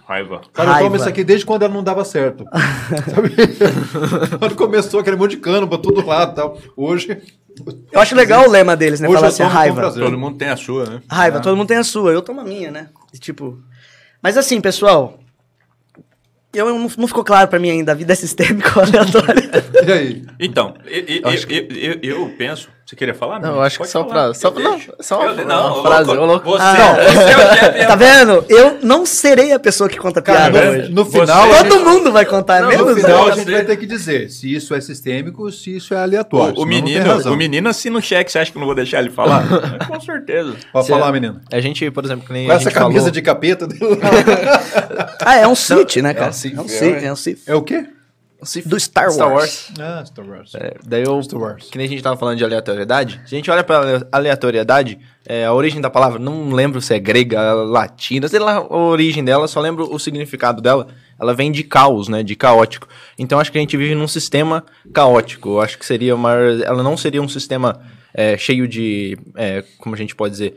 Raiva. 0.06 0.42
Cara, 0.52 0.68
eu 0.68 0.72
Raiva. 0.72 0.88
tomo 0.88 0.96
isso 0.96 1.08
aqui 1.08 1.24
desde 1.24 1.46
quando 1.46 1.62
ela 1.62 1.72
não 1.72 1.82
dava 1.82 2.04
certo. 2.04 2.44
Sabe? 3.14 3.30
quando 4.38 4.54
começou 4.54 5.00
aquele 5.00 5.16
monte 5.16 5.30
de 5.32 5.36
cano 5.38 5.66
pra 5.66 5.78
todo 5.78 6.04
lado 6.04 6.32
e 6.32 6.34
tal. 6.34 6.58
Hoje. 6.76 7.22
Eu 7.92 8.00
acho 8.00 8.14
legal 8.14 8.46
o 8.46 8.50
lema 8.50 8.76
deles, 8.76 9.00
né? 9.00 9.08
Hoje 9.08 9.14
Falar 9.16 9.28
eu 9.28 9.32
assim, 9.32 9.42
raiva. 9.44 9.76
prazer. 9.76 10.02
Todo 10.04 10.18
mundo 10.18 10.36
tem 10.36 10.48
a 10.48 10.56
sua, 10.56 10.84
né? 10.84 11.00
Raiva, 11.08 11.40
todo 11.40 11.56
mundo 11.56 11.68
tem 11.68 11.76
a 11.78 11.84
sua, 11.84 12.12
eu 12.12 12.20
tomo 12.20 12.40
a 12.40 12.44
minha, 12.44 12.70
né? 12.70 12.88
E, 13.14 13.18
Tipo. 13.18 13.58
Mas 14.20 14.36
assim, 14.36 14.60
pessoal. 14.60 15.18
Eu 16.54 16.66
não, 16.66 16.90
não 16.96 17.06
ficou 17.08 17.24
claro 17.24 17.48
pra 17.48 17.58
mim 17.58 17.70
ainda, 17.70 17.92
a 17.92 17.94
vida 17.94 18.12
é 18.12 18.16
sistêmica 18.16 18.72
ou 18.78 18.84
aleatória. 18.84 19.50
E 19.86 19.92
aí? 19.92 20.22
Então, 20.38 20.74
eu, 20.86 21.02
eu, 21.48 21.72
eu, 21.74 21.98
eu 22.02 22.34
penso. 22.38 22.68
Você 22.86 22.94
queria 22.96 23.14
falar? 23.14 23.40
Não, 23.40 23.54
eu 23.54 23.62
acho 23.62 23.78
que 23.80 23.86
só 23.88 24.06
falar, 24.06 24.24
pra- 24.26 24.34
só 24.34 24.50
não, 24.50 24.78
só 25.00 25.18
uma- 25.22 25.32
Eu- 25.40 25.44
uma 25.46 25.78
ô, 25.78 25.82
frase, 25.82 26.06
louco, 26.10 26.24
louco. 26.26 26.50
Você, 26.50 26.62
Ah, 26.62 26.94
você 26.94 27.18
é 27.32 27.36
o 27.36 27.56
chefe. 27.56 27.86
tá 27.88 27.96
vendo? 27.96 28.44
Eu 28.46 28.78
não 28.82 29.06
serei 29.06 29.52
a 29.54 29.58
pessoa 29.58 29.88
que 29.88 29.96
conta 29.96 30.20
Cara, 30.20 30.50
piada 30.50 30.64
no, 30.66 30.70
hoje. 30.82 30.92
no 30.92 31.04
Você- 31.04 31.20
final. 31.20 31.50
a 31.50 31.64
Todo 31.64 31.78
gente- 31.78 31.84
mundo 31.84 32.12
vai 32.12 32.26
contar, 32.26 32.60
no 32.60 32.68
menos 32.68 32.94
final 33.00 33.26
eu. 33.28 33.32
a 33.32 33.36
gente 33.36 33.50
vai 33.50 33.64
ter 33.64 33.76
que 33.78 33.86
dizer 33.86 34.28
se 34.28 34.54
isso 34.54 34.74
é 34.74 34.82
sistêmico 34.82 35.44
ou 35.44 35.50
se 35.50 35.74
isso 35.74 35.94
é 35.94 35.96
aleatório. 36.02 36.52
O, 36.56 36.58
o 36.58 36.60
não 36.60 36.66
menino, 36.66 37.32
o 37.32 37.36
menino 37.36 37.68
assina 37.70 37.98
o 37.98 38.02
cheque, 38.02 38.30
você 38.30 38.38
acha 38.38 38.52
que 38.52 38.58
eu 38.58 38.60
não 38.60 38.66
vou 38.66 38.74
deixar 38.74 38.98
ele 39.00 39.08
falar? 39.10 39.44
Com 39.88 39.98
certeza. 40.02 40.52
Pode 40.70 40.86
falar, 40.86 41.08
é- 41.08 41.12
menino. 41.12 41.40
A 41.50 41.60
gente, 41.60 41.90
por 41.90 42.04
exemplo, 42.04 42.26
que 42.26 42.34
nem 42.34 42.46
Com 42.48 42.52
essa 42.52 42.70
camisa 42.70 42.98
falou... 43.00 43.10
de 43.12 43.22
capeta 43.22 43.66
dele. 43.66 43.80
Ah, 45.24 45.36
é 45.36 45.48
um 45.48 45.54
Sith, 45.54 45.96
né, 46.02 46.12
cara? 46.12 46.30
um 46.32 46.58
É 46.58 46.60
um 46.60 46.64
é, 46.64 46.68
Sith, 46.68 47.02
é. 47.02 47.06
é 47.06 47.12
um 47.12 47.16
Sith. 47.16 47.38
É 47.46 47.54
o 47.54 47.62
quê? 47.62 47.86
Do 48.66 48.78
Star 48.78 49.14
Wars. 49.16 49.70
Ah, 49.78 50.04
Star 50.04 50.26
Wars. 50.26 50.54
É, 50.54 50.76
daí 50.84 51.02
eu, 51.02 51.22
Star 51.22 51.40
Wars. 51.40 51.68
que 51.70 51.78
nem 51.78 51.86
a 51.86 51.90
gente 51.90 52.02
tava 52.02 52.16
falando 52.16 52.38
de 52.38 52.44
aleatoriedade, 52.44 53.20
se 53.26 53.34
a 53.34 53.38
gente 53.38 53.50
olha 53.50 53.64
pra 53.64 54.06
aleatoriedade, 54.12 54.98
é, 55.26 55.44
a 55.44 55.52
origem 55.52 55.80
da 55.80 55.88
palavra, 55.90 56.18
não 56.18 56.52
lembro 56.52 56.80
se 56.80 56.94
é 56.94 56.98
grega, 56.98 57.52
latina, 57.52 58.28
sei 58.28 58.38
lá 58.38 58.56
a 58.56 58.76
origem 58.76 59.24
dela, 59.24 59.48
só 59.48 59.60
lembro 59.60 59.92
o 59.92 59.98
significado 59.98 60.60
dela, 60.60 60.86
ela 61.18 61.32
vem 61.32 61.50
de 61.50 61.62
caos, 61.62 62.08
né, 62.08 62.22
de 62.22 62.36
caótico. 62.36 62.88
Então 63.18 63.40
acho 63.40 63.50
que 63.50 63.58
a 63.58 63.60
gente 63.60 63.76
vive 63.76 63.94
num 63.94 64.08
sistema 64.08 64.64
caótico, 64.92 65.50
eu 65.50 65.60
acho 65.60 65.78
que 65.78 65.86
seria 65.86 66.14
uma, 66.14 66.32
ela 66.32 66.82
não 66.82 66.96
seria 66.96 67.22
um 67.22 67.28
sistema 67.28 67.80
é, 68.12 68.36
cheio 68.36 68.68
de, 68.68 69.18
é, 69.34 69.64
como 69.78 69.94
a 69.94 69.98
gente 69.98 70.14
pode 70.14 70.32
dizer, 70.32 70.56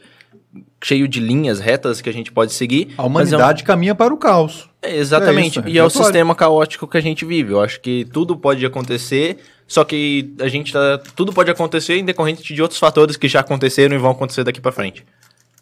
cheio 0.83 1.07
de 1.07 1.19
linhas 1.19 1.59
retas 1.59 2.01
que 2.01 2.09
a 2.09 2.13
gente 2.13 2.31
pode 2.31 2.53
seguir. 2.53 2.93
A 2.97 3.07
mas 3.09 3.31
é 3.31 3.35
um- 3.35 3.39
humanidade 3.39 3.63
caminha 3.63 3.93
para 3.95 4.13
o 4.13 4.17
caos. 4.17 4.69
é, 4.81 4.95
exatamente. 4.97 5.59
É 5.59 5.61
isso, 5.61 5.69
é 5.69 5.71
e 5.71 5.77
é 5.77 5.81
o 5.81 5.85
aleatório. 5.85 6.05
sistema 6.05 6.35
caótico 6.35 6.87
que 6.87 6.97
a 6.97 7.01
gente 7.01 7.25
vive. 7.25 7.51
Eu 7.53 7.61
acho 7.61 7.79
que 7.81 8.05
tudo 8.13 8.35
pode 8.37 8.65
acontecer, 8.65 9.37
só 9.67 9.83
que 9.83 10.33
a 10.39 10.47
gente 10.47 10.71
tá. 10.73 10.97
Tudo 11.15 11.33
pode 11.33 11.49
acontecer 11.51 11.97
em 11.97 12.05
decorrente 12.05 12.53
de 12.53 12.61
outros 12.61 12.79
fatores 12.79 13.17
que 13.17 13.27
já 13.27 13.39
aconteceram 13.41 13.95
e 13.95 13.97
vão 13.99 14.11
acontecer 14.11 14.43
daqui 14.43 14.61
pra 14.61 14.71
frente. 14.71 15.05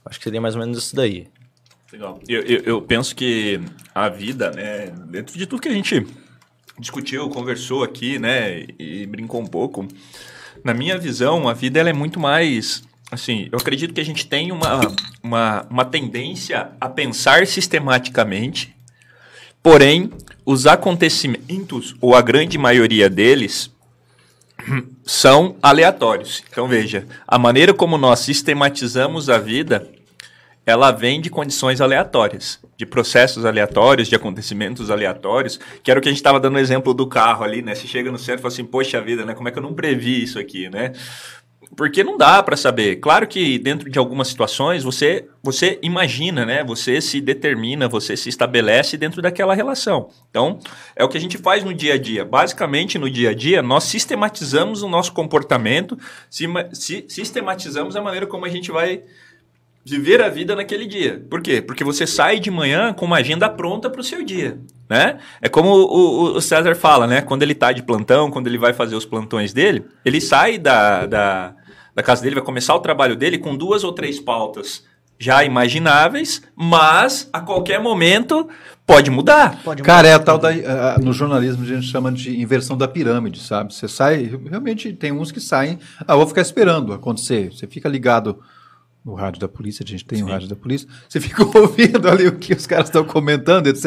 Acho 0.06 0.20
que 0.20 0.24
seria 0.26 0.40
mais 0.42 0.56
ou 0.56 0.62
menos 0.62 0.78
isso 0.78 0.96
daí. 0.96 1.28
Legal. 1.92 2.20
Eu, 2.28 2.42
eu, 2.42 2.60
eu 2.66 2.82
penso 2.82 3.16
que 3.16 3.60
a 3.94 4.10
vida, 4.10 4.52
né, 4.52 4.92
dentro 5.08 5.38
de 5.38 5.46
tudo 5.46 5.62
que 5.62 5.70
a 5.70 5.74
gente 5.74 6.06
discutiu, 6.78 7.30
conversou 7.30 7.84
aqui, 7.84 8.20
né, 8.20 8.66
e 8.78 9.06
brincou 9.06 9.40
um 9.42 9.46
pouco, 9.48 9.88
na 10.64 10.74
minha 10.74 10.98
visão, 10.98 11.48
a 11.48 11.54
vida 11.54 11.80
ela 11.80 11.90
é 11.90 11.94
muito 11.94 12.20
mais. 12.20 12.84
Assim, 13.12 13.48
eu 13.52 13.58
acredito 13.58 13.94
que 13.94 14.02
a 14.02 14.06
gente 14.06 14.26
tem 14.26 14.52
uma, 14.52 14.80
uma, 15.22 15.68
uma 15.70 15.86
tendência 15.86 16.70
a 16.82 16.90
pensar 16.90 17.46
sistematicamente, 17.46 18.76
porém, 19.62 20.12
os 20.46 20.66
acontecimentos, 20.66 21.96
ou 22.02 22.16
a 22.16 22.22
grande 22.22 22.58
maioria 22.58 23.10
deles, 23.10 23.72
são 25.06 25.56
aleatórios. 25.62 26.44
Então, 26.50 26.68
veja, 26.68 27.08
a 27.28 27.38
maneira 27.38 27.74
como 27.74 27.98
nós 27.98 28.20
sistematizamos 28.20 29.30
a 29.30 29.38
vida 29.38 29.90
ela 30.66 30.92
vem 30.92 31.22
de 31.22 31.30
condições 31.30 31.80
aleatórias, 31.80 32.60
de 32.76 32.86
processos 32.86 33.46
aleatórios, 33.46 34.08
de 34.08 34.16
acontecimentos 34.16 34.90
aleatórios, 34.90 35.60
que 35.84 35.92
era 35.92 36.00
o 36.00 36.04
que 36.04 36.10
a 36.10 36.12
gente 36.12 36.20
estava 36.20 36.40
dando 36.40 36.56
o 36.56 36.60
exemplo 36.60 36.94
do 36.94 37.06
carro 37.06 37.44
ali, 37.44 37.62
né? 37.62 37.76
Você 37.76 37.86
chega 37.86 38.12
no 38.12 38.18
centro 38.18 38.40
e 38.40 38.42
fala 38.42 38.54
assim, 38.54 38.66
poxa 38.66 39.00
vida, 39.00 39.24
né? 39.24 39.36
Como 39.36 39.48
é 39.48 39.52
que 39.52 39.60
eu 39.60 39.64
não 39.64 39.76
previ 39.76 40.24
isso 40.24 40.40
aqui, 40.40 40.68
né? 40.70 40.92
Porque 41.76 42.04
não 42.04 42.18
dá 42.18 42.42
para 42.42 42.56
saber. 42.56 42.98
Claro 42.98 43.28
que 43.28 43.60
dentro 43.60 43.90
de 43.90 44.00
algumas 44.00 44.28
situações 44.28 44.84
você 44.84 45.28
você 45.44 45.78
imagina, 45.84 46.44
né? 46.44 46.64
Você 46.64 47.00
se 47.00 47.22
determina, 47.22 47.88
você 47.88 48.18
se 48.18 48.30
estabelece 48.30 48.98
dentro 48.98 49.22
daquela 49.22 49.54
relação. 49.54 50.10
Então, 50.30 50.60
é 50.96 51.04
o 51.04 51.10
que 51.10 51.18
a 51.18 51.22
gente 51.22 51.38
faz 51.38 51.64
no 51.64 51.72
dia 51.72 51.94
a 51.94 51.98
dia. 52.00 52.26
Basicamente, 52.26 52.98
no 52.98 53.08
dia 53.10 53.30
a 53.30 53.34
dia, 53.34 53.62
nós 53.62 53.84
sistematizamos 53.84 54.82
o 54.82 54.90
nosso 54.90 55.14
comportamento, 55.14 55.98
sistematizamos 57.08 57.96
a 57.96 58.02
maneira 58.02 58.26
como 58.26 58.46
a 58.46 58.50
gente 58.50 58.72
vai 58.72 59.04
viver 59.86 60.22
a 60.22 60.30
vida 60.30 60.56
naquele 60.56 60.86
dia. 60.88 61.24
Por 61.30 61.42
quê? 61.42 61.62
Porque 61.62 61.84
você 61.84 62.08
sai 62.08 62.40
de 62.40 62.50
manhã 62.50 62.92
com 62.94 63.06
uma 63.06 63.18
agenda 63.18 63.48
pronta 63.48 63.90
para 63.90 64.02
o 64.02 64.04
seu 64.04 64.24
dia, 64.26 64.60
né? 64.90 65.20
É 65.42 65.48
como 65.48 65.70
o, 65.70 65.84
o- 66.34 66.38
o 66.38 66.42
César 66.42 66.76
fala, 66.76 67.06
né? 67.06 67.22
Quando 67.22 67.44
ele 67.44 67.52
está 67.54 67.72
de 67.72 67.84
plantão, 67.84 68.32
quando 68.32 68.48
ele 68.48 68.58
vai 68.58 68.74
fazer 68.74 68.96
os 68.96 69.06
plantões 69.06 69.54
dele, 69.54 69.86
ele 70.04 70.20
sai 70.20 70.58
da, 70.58 71.06
da, 71.06 71.54
da 71.94 72.02
casa 72.04 72.24
dele, 72.24 72.36
vai 72.36 72.44
começar 72.44 72.74
o 72.74 72.80
trabalho 72.80 73.16
dele 73.16 73.38
com 73.38 73.56
duas 73.56 73.84
ou 73.84 73.92
três 73.94 74.20
pautas 74.20 74.84
já 75.18 75.46
imagináveis, 75.46 76.42
mas 76.56 77.30
a 77.32 77.40
qualquer 77.40 77.80
momento 77.80 78.50
pode 78.86 79.10
mudar. 79.10 79.62
Pode 79.64 79.82
Cara, 79.82 80.08
é 80.08 80.14
a 80.14 80.20
tal 80.20 80.38
da. 80.38 80.50
ah, 80.50 80.98
no 81.02 81.14
jornalismo 81.14 81.64
a 81.64 81.68
gente 81.68 81.88
chama 81.88 82.12
de 82.12 82.38
inversão 82.42 82.76
da 82.78 82.88
pirâmide, 82.88 83.40
sabe? 83.40 83.74
Você 83.74 83.88
sai. 83.88 84.30
Realmente 84.50 84.92
tem 84.94 85.12
uns 85.14 85.32
que 85.32 85.40
saem. 85.40 85.80
Ah, 86.08 86.16
vou 86.18 86.28
ficar 86.28 86.42
esperando 86.42 86.92
acontecer. 86.92 87.54
Você 87.54 87.66
fica 87.66 87.88
ligado 87.88 88.40
no 89.06 89.14
rádio 89.14 89.40
da 89.40 89.48
polícia, 89.48 89.84
a 89.86 89.88
gente 89.88 90.04
tem 90.04 90.24
o 90.24 90.26
rádio 90.34 90.48
da 90.50 90.56
polícia. 90.56 90.88
Você 91.08 91.20
fica 91.20 91.44
ouvindo 91.60 92.08
ali 92.10 92.28
o 92.28 92.36
que 92.38 92.54
os 92.54 92.66
caras 92.66 92.88
estão 92.88 93.04
comentando, 93.06 93.68
etc. 93.68 93.86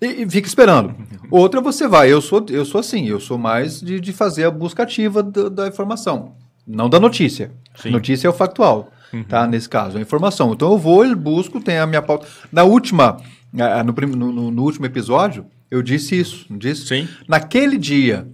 E, 0.00 0.22
e 0.22 0.28
fica 0.30 0.46
esperando. 0.46 0.94
Outra 1.30 1.60
você 1.60 1.88
vai. 1.88 2.12
Eu 2.12 2.20
sou, 2.20 2.44
eu 2.50 2.64
sou 2.64 2.78
assim, 2.80 3.06
eu 3.08 3.18
sou 3.18 3.38
mais 3.38 3.80
de, 3.80 3.98
de 4.00 4.12
fazer 4.12 4.44
a 4.44 4.50
busca 4.50 4.82
ativa 4.82 5.22
da, 5.22 5.48
da 5.48 5.66
informação. 5.68 6.34
Não 6.66 6.88
da 6.90 7.00
notícia. 7.00 7.50
Sim. 7.76 7.90
Notícia 7.90 8.26
é 8.26 8.30
o 8.30 8.34
factual. 8.34 8.90
Tá, 9.28 9.46
nesse 9.46 9.68
caso, 9.68 9.96
a 9.96 10.00
informação. 10.00 10.52
Então 10.52 10.72
eu 10.72 10.78
vou, 10.78 11.04
eu 11.06 11.14
busco, 11.16 11.60
tem 11.60 11.78
a 11.78 11.86
minha 11.86 12.02
pauta. 12.02 12.26
Na 12.50 12.64
última, 12.64 13.16
no- 13.52 14.32
no- 14.32 14.50
no 14.50 14.62
último 14.62 14.84
episódio, 14.86 15.46
eu 15.70 15.80
disse 15.82 16.18
isso, 16.18 16.46
não 16.50 16.58
disse? 16.58 16.86
Sim. 16.86 17.08
Naquele 17.28 17.78
dia, 17.78 18.26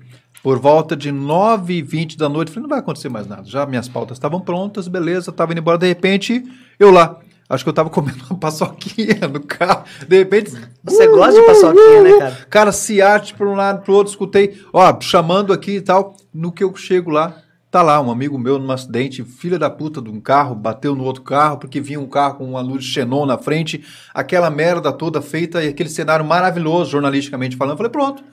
por 0.43 0.59
volta 0.59 0.97
de 0.97 1.13
9 1.13 1.75
e 1.75 1.83
20 1.83 2.17
da 2.17 2.29
noite, 2.29 2.51
falei, 2.51 2.63
não 2.63 2.69
vai 2.69 2.79
acontecer 2.79 3.09
mais 3.09 3.27
nada. 3.27 3.45
Já 3.45 3.67
minhas 3.67 3.89
pautas 3.89 4.17
estavam 4.17 4.41
prontas, 4.41 4.89
beleza, 4.89 5.31
estava 5.31 5.53
indo 5.53 5.61
embora. 5.61 5.79
De 5.79 5.87
repente, 5.87 6.43
eu 6.79 6.91
lá, 6.91 7.19
acho 7.49 7.65
que 7.65 7.69
eu 7.69 7.73
estava 7.73 7.89
comendo 7.91 8.25
uma 8.31 8.39
paçoquinha 8.39 9.29
no 9.29 9.41
carro. 9.41 9.85
De 10.09 10.19
repente... 10.19 10.53
Você 10.83 11.07
gosta 11.09 11.41
de 11.41 11.47
paçoquinha, 11.47 12.03
né, 12.03 12.19
cara? 12.19 12.47
Cara, 12.49 12.73
se 12.73 13.03
arte 13.03 13.35
para 13.35 13.49
um 13.49 13.55
lado, 13.55 13.83
para 13.83 13.93
o 13.93 13.95
outro, 13.95 14.11
escutei, 14.11 14.59
ó, 14.73 14.99
chamando 15.01 15.53
aqui 15.53 15.77
e 15.77 15.81
tal. 15.81 16.17
No 16.33 16.53
que 16.53 16.65
eu 16.65 16.75
chego 16.75 17.11
lá, 17.11 17.37
tá 17.71 17.83
lá 17.83 18.01
um 18.01 18.11
amigo 18.11 18.37
meu 18.37 18.59
num 18.59 18.73
acidente, 18.73 19.23
filha 19.23 19.59
da 19.59 19.71
puta 19.71 20.03
de 20.03 20.11
um 20.11 20.21
carro, 20.21 20.55
bateu 20.55 20.95
no 20.95 21.05
outro 21.05 21.23
carro, 21.23 21.59
porque 21.59 21.81
vinha 21.81 22.01
um 22.01 22.09
carro 22.09 22.39
com 22.39 22.51
uma 22.51 22.61
luz 22.61 22.85
xenon 22.85 23.25
na 23.25 23.39
frente, 23.39 23.85
aquela 24.13 24.51
merda 24.51 24.93
toda 24.93 25.23
feita 25.23 25.63
e 25.63 25.69
aquele 25.69 25.89
cenário 25.89 26.25
maravilhoso, 26.25 26.91
jornalisticamente 26.91 27.57
falando. 27.57 27.77
Falei, 27.77 27.93
pronto, 27.93 28.25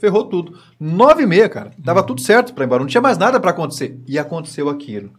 ferrou 0.00 0.24
tudo. 0.24 0.58
Nove 0.80 1.24
e 1.24 1.26
meia, 1.26 1.48
cara, 1.48 1.72
tava 1.84 2.02
tudo 2.02 2.20
certo 2.20 2.54
para 2.54 2.64
embora, 2.64 2.80
não 2.80 2.88
tinha 2.88 3.02
mais 3.02 3.18
nada 3.18 3.38
para 3.38 3.50
acontecer. 3.50 4.00
E 4.06 4.18
aconteceu 4.18 4.68
aquilo. 4.68 5.10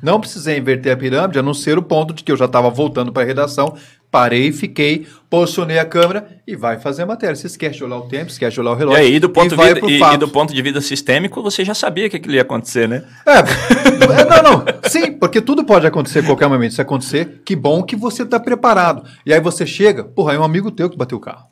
Não 0.00 0.20
precisei 0.20 0.58
inverter 0.58 0.92
a 0.92 0.96
pirâmide, 0.96 1.38
a 1.38 1.42
não 1.42 1.52
ser 1.52 1.76
o 1.76 1.82
ponto 1.82 2.14
de 2.14 2.22
que 2.22 2.30
eu 2.30 2.36
já 2.36 2.44
estava 2.44 2.70
voltando 2.70 3.12
para 3.12 3.24
a 3.24 3.26
redação, 3.26 3.74
parei, 4.14 4.52
fiquei, 4.52 5.08
posicionei 5.28 5.76
a 5.76 5.84
câmera 5.84 6.38
e 6.46 6.54
vai 6.54 6.78
fazer 6.78 7.02
a 7.02 7.06
matéria. 7.06 7.34
Você 7.34 7.48
esquece 7.48 7.78
de 7.78 7.82
olhar 7.84 7.96
o 7.96 8.02
tempo, 8.02 8.30
esquece 8.30 8.54
de 8.54 8.60
olhar 8.60 8.70
o 8.70 8.74
E 8.74 8.78
relógio. 8.78 9.00
aí, 9.02 9.18
do 9.18 9.28
ponto, 9.28 9.56
vai 9.56 9.74
vida- 9.74 9.84
e- 9.90 10.00
e 10.00 10.16
do 10.16 10.28
ponto 10.28 10.54
de 10.54 10.62
vista 10.62 10.80
sistêmico, 10.80 11.42
você 11.42 11.64
já 11.64 11.74
sabia 11.74 12.08
que 12.08 12.16
aquilo 12.18 12.32
ia 12.36 12.42
acontecer, 12.42 12.88
né? 12.88 13.02
É, 13.26 13.38
é, 14.20 14.24
não, 14.24 14.42
não. 14.58 14.64
Sim, 14.88 15.10
porque 15.14 15.40
tudo 15.40 15.64
pode 15.64 15.84
acontecer 15.84 16.20
a 16.20 16.22
qualquer 16.22 16.48
momento. 16.48 16.74
Se 16.74 16.80
acontecer, 16.80 17.42
que 17.44 17.56
bom 17.56 17.82
que 17.82 17.96
você 17.96 18.22
está 18.22 18.38
preparado. 18.38 19.02
E 19.26 19.34
aí 19.34 19.40
você 19.40 19.66
chega, 19.66 20.04
porra, 20.04 20.34
é 20.34 20.38
um 20.38 20.44
amigo 20.44 20.70
teu 20.70 20.88
que 20.88 20.96
bateu 20.96 21.18
o 21.18 21.20
carro. 21.20 21.46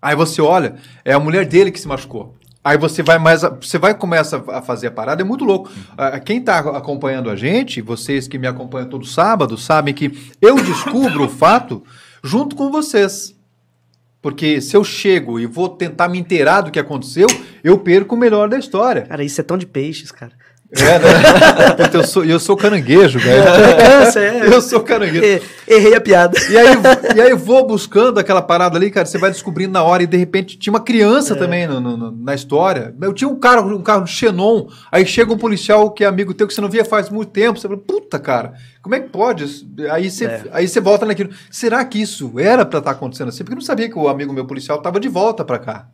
Aí 0.00 0.16
você 0.16 0.40
olha, 0.40 0.76
é 1.04 1.12
a 1.12 1.20
mulher 1.20 1.44
dele 1.44 1.70
que 1.70 1.78
se 1.78 1.86
machucou. 1.86 2.34
Aí 2.64 2.78
você 2.78 3.02
vai 3.02 3.18
mais, 3.18 3.42
você 3.42 3.78
vai 3.78 3.90
e 3.90 3.94
começa 3.94 4.42
a 4.48 4.62
fazer 4.62 4.86
a 4.86 4.90
parada, 4.90 5.20
é 5.20 5.24
muito 5.24 5.44
louco. 5.44 5.70
Ah, 5.98 6.18
Quem 6.18 6.38
está 6.38 6.60
acompanhando 6.60 7.28
a 7.28 7.36
gente, 7.36 7.82
vocês 7.82 8.26
que 8.26 8.38
me 8.38 8.46
acompanham 8.46 8.88
todo 8.88 9.04
sábado, 9.04 9.58
sabem 9.58 9.92
que 9.92 10.32
eu 10.40 10.56
descubro 10.56 11.24
o 11.24 11.28
fato 11.28 11.84
junto 12.22 12.56
com 12.56 12.70
vocês. 12.70 13.36
Porque 14.22 14.62
se 14.62 14.74
eu 14.74 14.82
chego 14.82 15.38
e 15.38 15.44
vou 15.44 15.68
tentar 15.68 16.08
me 16.08 16.18
inteirar 16.18 16.62
do 16.62 16.70
que 16.70 16.78
aconteceu, 16.78 17.26
eu 17.62 17.78
perco 17.78 18.14
o 18.14 18.18
melhor 18.18 18.48
da 18.48 18.58
história. 18.58 19.02
Cara, 19.02 19.22
isso 19.22 19.38
é 19.38 19.44
tão 19.44 19.58
de 19.58 19.66
peixes, 19.66 20.10
cara. 20.10 20.32
É, 20.72 20.98
né? 20.98 21.90
Eu 21.94 22.04
sou, 22.04 22.24
eu 22.24 22.40
sou 22.40 22.56
caranguejo, 22.56 23.18
velho. 23.20 23.42
É, 23.44 24.18
é. 24.18 24.46
Eu 24.52 24.60
sou 24.60 24.80
caranguejo. 24.80 25.24
E- 25.24 25.42
Errei 25.68 25.94
a 25.94 26.00
piada. 26.00 26.36
E 26.50 26.56
aí, 26.58 26.68
e 27.16 27.20
aí 27.20 27.34
vou 27.34 27.64
buscando 27.66 28.18
aquela 28.18 28.42
parada 28.42 28.76
ali, 28.76 28.90
cara, 28.90 29.06
você 29.06 29.16
vai 29.16 29.30
descobrindo 29.30 29.72
na 29.72 29.82
hora 29.84 30.02
e 30.02 30.06
de 30.06 30.16
repente 30.16 30.58
tinha 30.58 30.72
uma 30.72 30.80
criança 30.80 31.36
também 31.36 31.66
no- 31.68 31.80
no- 31.80 32.10
na 32.10 32.34
história. 32.34 32.92
Eu 33.00 33.12
tinha 33.12 33.28
um 33.28 33.38
carro, 33.38 33.72
um 33.76 33.82
carro 33.82 34.06
Xenon, 34.06 34.66
aí 34.90 35.06
chega 35.06 35.32
um 35.32 35.38
policial 35.38 35.90
que 35.92 36.02
é 36.02 36.06
amigo 36.08 36.34
teu 36.34 36.46
que 36.48 36.52
você 36.54 36.60
não 36.60 36.68
via 36.68 36.84
faz 36.84 37.08
muito 37.08 37.30
tempo, 37.30 37.58
você 37.60 37.68
fala, 37.68 37.78
puta, 37.80 38.18
cara, 38.18 38.54
como 38.82 38.94
é 38.96 39.00
que 39.00 39.08
pode? 39.10 39.44
isso?" 39.44 39.66
Aí 39.90 40.10
você, 40.10 40.24
É. 40.24 40.42
aí 40.52 40.66
você 40.66 40.80
volta 40.80 41.06
naquilo. 41.06 41.30
Será 41.50 41.84
que 41.84 42.00
isso 42.02 42.32
era 42.38 42.64
pra 42.66 42.80
estar 42.80 42.90
acontecendo 42.90 43.28
assim? 43.28 43.44
Porque 43.44 43.52
eu 43.52 43.58
não 43.58 43.62
sabia 43.64 43.88
que 43.88 43.98
o 43.98 44.08
amigo 44.08 44.32
meu 44.32 44.44
policial 44.46 44.82
tava 44.82 44.98
de 44.98 45.08
volta 45.08 45.44
pra 45.44 45.58
cá. 45.58 45.86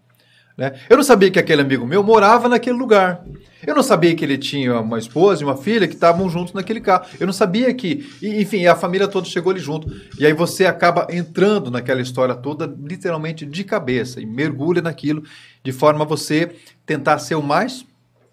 né? 0.58 0.72
Eu 0.90 0.96
não 0.96 1.04
sabia 1.04 1.30
que 1.30 1.38
aquele 1.38 1.62
amigo 1.62 1.86
meu 1.86 2.02
morava 2.02 2.48
naquele 2.48 2.76
lugar. 2.76 3.20
Eu 3.66 3.74
não 3.74 3.82
sabia 3.82 4.14
que 4.14 4.24
ele 4.24 4.38
tinha 4.38 4.80
uma 4.80 4.98
esposa 4.98 5.42
e 5.42 5.44
uma 5.44 5.56
filha 5.56 5.86
que 5.86 5.94
estavam 5.94 6.28
juntos 6.28 6.54
naquele 6.54 6.80
carro. 6.80 7.06
Eu 7.18 7.26
não 7.26 7.32
sabia 7.32 7.72
que, 7.74 8.08
e, 8.22 8.40
enfim, 8.40 8.66
a 8.66 8.74
família 8.74 9.06
toda 9.06 9.26
chegou 9.26 9.50
ali 9.52 9.60
junto. 9.60 9.90
E 10.18 10.24
aí 10.24 10.32
você 10.32 10.66
acaba 10.66 11.06
entrando 11.10 11.70
naquela 11.70 12.00
história 12.00 12.34
toda, 12.34 12.66
literalmente 12.66 13.44
de 13.44 13.64
cabeça, 13.64 14.20
e 14.20 14.26
mergulha 14.26 14.80
naquilo, 14.80 15.22
de 15.62 15.72
forma 15.72 16.04
a 16.04 16.08
você 16.08 16.50
tentar 16.86 17.18
ser 17.18 17.34
o 17.34 17.42
mais 17.42 17.84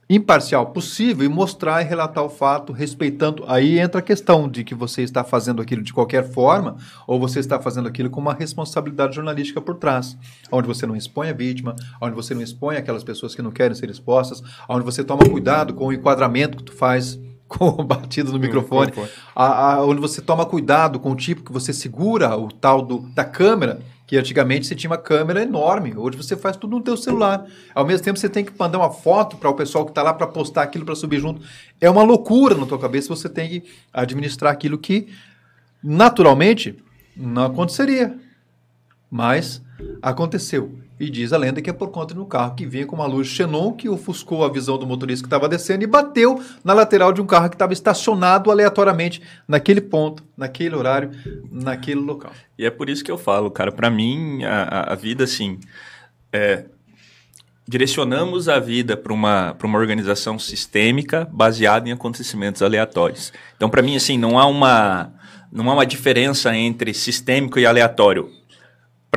imparcial 0.09 0.67
possível 0.67 1.25
e 1.25 1.29
mostrar 1.29 1.81
e 1.81 1.85
relatar 1.85 2.23
o 2.23 2.29
fato 2.29 2.71
respeitando. 2.71 3.43
Aí 3.47 3.77
entra 3.77 3.99
a 3.99 4.01
questão 4.03 4.47
de 4.47 4.63
que 4.63 4.73
você 4.73 5.01
está 5.01 5.23
fazendo 5.23 5.61
aquilo 5.61 5.83
de 5.83 5.91
qualquer 5.93 6.29
forma 6.31 6.77
ou 7.05 7.19
você 7.19 7.39
está 7.39 7.59
fazendo 7.59 7.87
aquilo 7.89 8.09
com 8.09 8.21
uma 8.21 8.33
responsabilidade 8.33 9.15
jornalística 9.15 9.59
por 9.59 9.75
trás, 9.75 10.17
onde 10.51 10.67
você 10.67 10.85
não 10.87 10.95
expõe 10.95 11.29
a 11.29 11.33
vítima, 11.33 11.75
onde 12.01 12.15
você 12.15 12.33
não 12.33 12.41
expõe 12.41 12.77
aquelas 12.77 13.03
pessoas 13.03 13.35
que 13.35 13.41
não 13.41 13.51
querem 13.51 13.75
ser 13.75 13.89
expostas, 13.89 14.41
onde 14.69 14.85
você 14.85 15.03
toma 15.03 15.27
cuidado 15.29 15.73
com 15.73 15.87
o 15.87 15.93
enquadramento 15.93 16.57
que 16.57 16.63
tu 16.63 16.73
faz 16.73 17.19
com 17.47 17.65
o 17.69 17.83
batido 17.83 18.31
no 18.31 18.39
microfone, 18.39 18.87
microfone. 18.87 19.09
a- 19.35 19.73
a- 19.75 19.85
onde 19.85 20.01
você 20.01 20.21
toma 20.21 20.45
cuidado 20.45 20.99
com 20.99 21.11
o 21.11 21.15
tipo 21.15 21.43
que 21.43 21.51
você 21.51 21.71
segura 21.73 22.35
o 22.37 22.49
tal 22.51 22.81
do, 22.81 22.99
da 23.13 23.23
câmera, 23.23 23.79
que 24.07 24.15
antigamente 24.15 24.65
você 24.65 24.73
tinha 24.73 24.89
uma 24.89 24.97
câmera 24.97 25.43
enorme, 25.43 25.93
hoje 25.93 26.15
você 26.15 26.37
faz 26.37 26.55
tudo 26.55 26.77
no 26.77 26.81
teu 26.81 26.95
celular. 26.95 27.45
Ao 27.75 27.85
mesmo 27.85 28.05
tempo 28.05 28.17
você 28.17 28.29
tem 28.29 28.45
que 28.45 28.53
mandar 28.57 28.77
uma 28.77 28.89
foto 28.89 29.35
para 29.35 29.49
o 29.49 29.53
pessoal 29.53 29.83
que 29.83 29.91
está 29.91 30.01
lá 30.01 30.13
para 30.13 30.25
postar 30.25 30.63
aquilo 30.63 30.85
para 30.85 30.95
subir 30.95 31.19
junto. 31.19 31.41
É 31.81 31.89
uma 31.89 32.03
loucura 32.03 32.55
na 32.55 32.65
tua 32.65 32.79
cabeça, 32.79 33.09
você 33.09 33.27
tem 33.27 33.49
que 33.49 33.63
administrar 33.91 34.53
aquilo 34.53 34.77
que 34.77 35.09
naturalmente 35.83 36.81
não 37.17 37.47
aconteceria. 37.47 38.17
Mas 39.11 39.61
aconteceu. 40.01 40.71
E 40.99 41.09
diz 41.11 41.31
a 41.31 41.37
lenda 41.37 41.61
que 41.61 41.69
é 41.69 41.73
por 41.73 41.89
conta 41.91 42.13
de 42.15 42.19
um 42.19 42.25
carro 42.25 42.55
que 42.55 42.65
vinha 42.65 42.85
com 42.85 42.95
uma 42.95 43.05
luz 43.05 43.27
xenon 43.27 43.71
que 43.73 43.87
ofuscou 43.87 44.43
a 44.43 44.49
visão 44.49 44.79
do 44.79 44.87
motorista 44.87 45.23
que 45.23 45.27
estava 45.27 45.47
descendo 45.47 45.83
e 45.83 45.87
bateu 45.87 46.41
na 46.63 46.73
lateral 46.73 47.13
de 47.13 47.21
um 47.21 47.25
carro 47.25 47.49
que 47.49 47.55
estava 47.55 47.71
estacionado 47.71 48.49
aleatoriamente 48.49 49.21
naquele 49.47 49.79
ponto, 49.81 50.23
naquele 50.35 50.75
horário, 50.75 51.11
naquele 51.51 51.99
local. 52.01 52.31
E 52.57 52.65
é 52.65 52.71
por 52.71 52.89
isso 52.89 53.03
que 53.03 53.11
eu 53.11 53.17
falo, 53.17 53.51
cara, 53.51 53.71
pra 53.71 53.91
mim, 53.91 54.43
a, 54.43 54.91
a- 54.91 54.95
vida, 54.95 55.23
assim, 55.25 55.59
é, 56.33 56.65
direcionamos 57.67 58.47
a 58.49 58.59
vida 58.59 58.95
para 58.97 59.13
uma, 59.13 59.53
pra 59.53 59.67
uma 59.67 59.77
organização 59.77 60.39
sistêmica 60.39 61.27
baseada 61.31 61.87
em 61.87 61.91
acontecimentos 61.91 62.61
aleatórios. 62.61 63.31
Então, 63.55 63.69
pra 63.69 63.81
mim, 63.81 63.95
assim, 63.95 64.17
não 64.17 64.39
há 64.39 64.47
uma, 64.47 65.13
não 65.51 65.69
há 65.69 65.73
uma 65.73 65.85
diferença 65.85 66.55
entre 66.55 66.93
sistêmico 66.93 67.59
e 67.59 67.65
aleatório. 67.65 68.31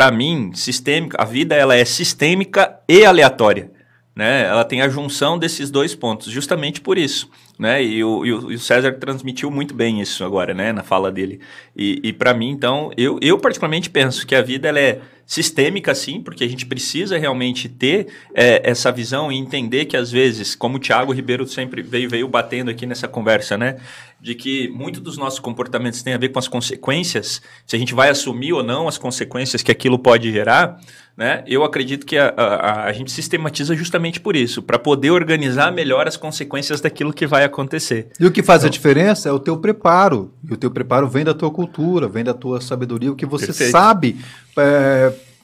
Para 0.00 0.10
mim, 0.10 0.52
sistêmica, 0.54 1.18
a 1.20 1.26
vida 1.26 1.54
ela 1.54 1.76
é 1.76 1.84
sistêmica 1.84 2.80
e 2.88 3.04
aleatória. 3.04 3.70
Né? 4.14 4.42
Ela 4.42 4.64
tem 4.64 4.82
a 4.82 4.88
junção 4.88 5.38
desses 5.38 5.70
dois 5.70 5.94
pontos, 5.94 6.30
justamente 6.30 6.80
por 6.80 6.98
isso. 6.98 7.30
Né? 7.58 7.82
E, 7.84 8.02
o, 8.02 8.26
e 8.26 8.32
o- 8.32 8.58
César 8.58 8.92
transmitiu 8.94 9.50
muito 9.50 9.72
bem 9.72 10.00
isso 10.00 10.24
agora, 10.24 10.52
né? 10.52 10.72
na 10.72 10.82
fala 10.82 11.12
dele. 11.12 11.40
E, 11.76 12.00
e 12.02 12.12
para 12.12 12.34
mim, 12.34 12.50
então, 12.50 12.90
eu, 12.96 13.18
eu 13.22 13.38
particularmente 13.38 13.88
penso 13.88 14.26
que 14.26 14.34
a 14.34 14.42
vida 14.42 14.68
ela 14.68 14.80
é 14.80 15.00
sistêmica, 15.24 15.94
sim, 15.94 16.20
porque 16.20 16.42
a 16.42 16.48
gente 16.48 16.66
precisa 16.66 17.16
realmente 17.16 17.68
ter 17.68 18.08
é, 18.34 18.68
essa 18.68 18.90
visão 18.90 19.30
e 19.30 19.36
entender 19.38 19.84
que, 19.84 19.96
às 19.96 20.10
vezes, 20.10 20.56
como 20.56 20.76
o 20.76 20.80
Thiago 20.80 21.12
Ribeiro 21.12 21.46
sempre 21.46 21.82
veio, 21.82 22.10
veio 22.10 22.26
batendo 22.26 22.68
aqui 22.68 22.84
nessa 22.84 23.06
conversa, 23.06 23.56
né? 23.56 23.76
de 24.20 24.34
que 24.34 24.68
muito 24.68 25.00
dos 25.00 25.16
nossos 25.16 25.40
comportamentos 25.40 26.02
tem 26.02 26.12
a 26.12 26.18
ver 26.18 26.28
com 26.28 26.38
as 26.38 26.46
consequências, 26.48 27.40
se 27.66 27.74
a 27.74 27.78
gente 27.78 27.94
vai 27.94 28.10
assumir 28.10 28.52
ou 28.52 28.62
não 28.62 28.86
as 28.86 28.98
consequências 28.98 29.62
que 29.62 29.70
aquilo 29.72 29.98
pode 29.98 30.30
gerar, 30.30 30.78
né? 31.20 31.44
Eu 31.46 31.62
acredito 31.62 32.06
que 32.06 32.16
a, 32.16 32.32
a, 32.34 32.84
a 32.86 32.92
gente 32.94 33.12
sistematiza 33.12 33.76
justamente 33.76 34.18
por 34.18 34.34
isso, 34.34 34.62
para 34.62 34.78
poder 34.78 35.10
organizar 35.10 35.70
melhor 35.70 36.08
as 36.08 36.16
consequências 36.16 36.80
daquilo 36.80 37.12
que 37.12 37.26
vai 37.26 37.44
acontecer. 37.44 38.08
E 38.18 38.24
o 38.24 38.30
que 38.30 38.42
faz 38.42 38.64
a 38.64 38.70
diferença 38.70 39.28
é 39.28 39.32
o 39.32 39.38
teu 39.38 39.58
preparo. 39.58 40.32
E 40.48 40.54
o 40.54 40.56
teu 40.56 40.70
preparo 40.70 41.06
vem 41.06 41.22
da 41.22 41.34
tua 41.34 41.50
cultura, 41.50 42.08
vem 42.08 42.24
da 42.24 42.32
tua 42.32 42.58
sabedoria, 42.62 43.12
o 43.12 43.14
que 43.14 43.26
você 43.26 43.48
Perfeito. 43.48 43.70
sabe 43.70 44.16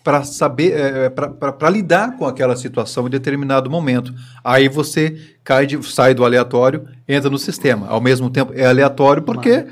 para 0.03 0.25
saber, 0.25 1.11
para 1.11 1.69
lidar 1.69 2.17
com 2.17 2.25
aquela 2.25 2.57
situação 2.57 3.07
em 3.07 3.11
determinado 3.11 3.69
momento. 3.69 4.15
Aí 4.43 4.71
você 4.71 5.15
cai 5.45 5.67
de, 5.67 5.83
sai 5.87 6.15
do 6.15 6.25
aleatório, 6.25 6.89
entra 7.07 7.29
no 7.29 7.39
sistema. 7.39 7.87
Ao 7.89 8.01
mesmo 8.01 8.31
tempo 8.31 8.51
é 8.55 8.65
aleatório 8.65 9.23
porque 9.23 9.67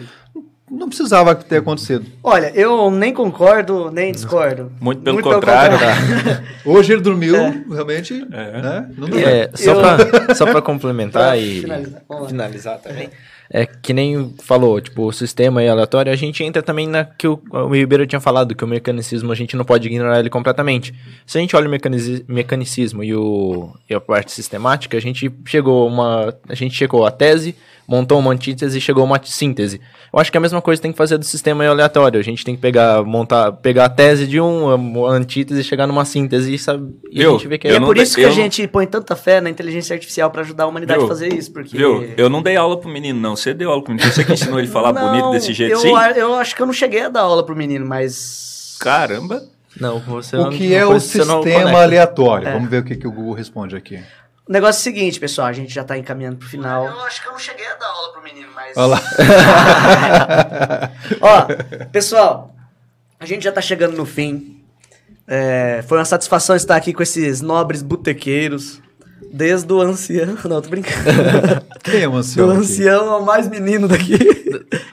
não 0.74 0.88
precisava 0.88 1.34
ter 1.34 1.58
acontecido. 1.58 2.04
Olha, 2.22 2.50
eu 2.54 2.90
nem 2.90 3.12
concordo, 3.12 3.90
nem 3.90 4.12
discordo. 4.12 4.70
Muito 4.80 5.02
pelo 5.02 5.22
contrário, 5.22 5.78
Hoje 6.64 6.92
ele 6.92 7.02
dormiu, 7.02 7.36
É. 7.36 7.62
realmente, 7.70 8.14
É. 8.32 8.62
né? 8.62 8.88
Não 8.96 9.08
dormiu. 9.08 9.28
É, 9.28 9.50
só 9.54 9.72
Eu- 10.44 10.52
para 10.52 10.62
complementar 10.62 11.28
Pra 11.28 11.36
e 11.36 11.60
finalizar, 11.60 12.02
finalizar 12.28 12.78
também. 12.78 13.08
É 13.52 13.66
que 13.66 13.92
nem 13.92 14.34
falou, 14.42 14.80
tipo, 14.80 15.02
o 15.06 15.12
sistema 15.12 15.62
é 15.62 15.68
aleatório, 15.68 16.10
a 16.10 16.16
gente 16.16 16.42
entra 16.42 16.62
também 16.62 16.88
na 16.88 17.04
que 17.04 17.28
o, 17.28 17.38
o 17.52 17.68
Ribeiro 17.74 18.06
tinha 18.06 18.18
falado, 18.18 18.54
que 18.54 18.64
o 18.64 18.66
mecanicismo 18.66 19.30
a 19.30 19.34
gente 19.34 19.54
não 19.54 19.66
pode 19.66 19.86
ignorar 19.86 20.18
ele 20.18 20.30
completamente. 20.30 20.94
Se 21.26 21.36
a 21.36 21.40
gente 21.42 21.54
olha 21.54 21.68
o 21.68 21.70
mecanici- 21.70 22.24
mecanicismo 22.26 23.04
e, 23.04 23.14
o, 23.14 23.70
e 23.88 23.94
a 23.94 24.00
parte 24.00 24.32
sistemática, 24.32 24.96
a 24.96 25.00
gente 25.00 25.30
chegou 25.44 25.82
a 25.82 25.86
uma. 25.86 26.34
A 26.48 26.54
gente 26.54 26.74
chegou 26.74 27.04
a 27.04 27.10
tese, 27.10 27.54
montou 27.86 28.18
uma 28.18 28.32
antítese 28.32 28.78
e 28.78 28.80
chegou 28.80 29.02
a 29.02 29.04
uma 29.06 29.20
síntese. 29.24 29.80
Eu 30.12 30.18
acho 30.18 30.30
que 30.30 30.38
a 30.38 30.40
mesma 30.40 30.62
coisa 30.62 30.80
tem 30.80 30.92
que 30.92 30.96
fazer 30.98 31.18
do 31.18 31.24
sistema 31.24 31.66
aleatório. 31.66 32.18
A 32.20 32.22
gente 32.22 32.44
tem 32.44 32.54
que 32.54 32.60
pegar, 32.60 33.02
montar, 33.04 33.52
pegar 33.52 33.86
a 33.86 33.88
tese 33.88 34.26
de 34.26 34.40
um, 34.40 35.04
a 35.06 35.10
antítese 35.10 35.60
e 35.60 35.64
chegar 35.64 35.86
numa 35.86 36.04
síntese 36.04 36.54
e, 36.54 36.58
sabe, 36.58 36.94
e 37.10 37.24
a 37.24 37.30
gente 37.30 37.48
vê 37.48 37.58
que 37.58 37.66
E 37.66 37.70
Eu 37.70 37.76
é 37.76 37.80
não 37.80 37.86
por 37.86 37.96
isso 37.98 38.14
que 38.16 38.24
a 38.24 38.28
não- 38.28 38.34
gente 38.34 38.66
põe 38.68 38.86
tanta 38.86 39.14
fé 39.16 39.40
na 39.40 39.50
inteligência 39.50 39.92
artificial 39.94 40.30
para 40.30 40.42
ajudar 40.42 40.64
a 40.64 40.66
humanidade 40.68 40.98
Viu? 41.00 41.06
a 41.06 41.08
fazer 41.08 41.32
isso, 41.32 41.52
porque... 41.52 41.76
Viu? 41.76 42.12
Eu 42.16 42.28
não 42.30 42.42
dei 42.42 42.56
aula 42.56 42.76
pro 42.78 42.88
menino, 42.88 43.20
não. 43.20 43.34
Você 43.36 43.52
deu 43.52 43.70
aula 43.70 43.82
pro 43.82 43.92
menino. 43.94 44.10
Você 44.12 44.24
que 44.24 44.32
ensinou 44.32 44.58
ele 44.58 44.68
a 44.68 44.70
falar 44.70 44.92
Não, 44.94 45.08
bonito 45.10 45.30
desse 45.32 45.52
jeito 45.52 45.72
eu, 45.86 45.96
a- 45.96 46.10
Eu 46.12 46.34
acho 46.34 46.54
que 46.54 46.62
eu 46.62 46.66
não 46.66 46.72
cheguei 46.72 47.02
a 47.02 47.08
dar 47.08 47.20
aula 47.22 47.44
pro 47.44 47.56
menino, 47.56 47.84
mas... 47.86 48.76
Caramba. 48.80 49.42
Não, 49.80 49.98
você 49.98 50.36
O 50.36 50.44
não- 50.44 50.50
que 50.50 50.66
uma 50.68 50.74
é 50.76 50.86
o 50.86 50.92
não 50.92 51.00
sistema 51.00 51.82
aleatório? 51.82 52.46
É. 52.48 52.52
Vamos 52.52 52.70
ver 52.70 52.82
o 52.82 52.84
que, 52.84 52.94
que 52.94 53.06
o 53.08 53.10
Google 53.12 53.32
responde 53.34 53.74
aqui. 53.74 53.98
O 54.46 54.52
negócio 54.52 54.78
é 54.78 54.80
o 54.80 54.94
seguinte, 54.94 55.18
pessoal, 55.18 55.48
a 55.48 55.52
gente 55.52 55.72
já 55.72 55.82
tá 55.82 55.96
encaminhando 55.96 56.36
pro 56.36 56.46
final. 56.46 56.86
Eu 56.86 57.00
acho 57.00 57.22
que 57.22 57.28
eu 57.28 57.32
não 57.32 57.38
cheguei 57.38 57.66
a 57.66 57.74
dar 57.76 57.86
aula 57.86 58.12
pro 58.12 58.22
menino, 58.22 58.48
mas... 58.54 58.76
Olha 58.76 58.86
lá. 58.86 59.00
Ó, 61.20 61.86
pessoal, 61.90 62.54
a 63.18 63.24
gente 63.24 63.42
já 63.42 63.50
tá 63.52 63.62
chegando 63.62 63.96
no 63.96 64.04
fim. 64.04 64.62
É, 65.26 65.82
foi 65.88 65.96
uma 65.96 66.04
satisfação 66.04 66.54
estar 66.54 66.76
aqui 66.76 66.92
com 66.92 67.02
esses 67.02 67.40
nobres 67.40 67.82
botequeiros. 67.82 68.82
Desde 69.36 69.72
o 69.72 69.80
ancião. 69.80 70.36
Não, 70.48 70.62
tô 70.62 70.68
brincando. 70.68 71.02
Quem 71.82 72.02
é 72.02 72.08
o 72.08 72.14
ancião? 72.14 72.46
Do 72.46 72.52
aqui? 72.52 72.60
ancião 72.60 73.10
ao 73.10 73.24
mais 73.24 73.48
menino 73.48 73.88
daqui. 73.88 74.16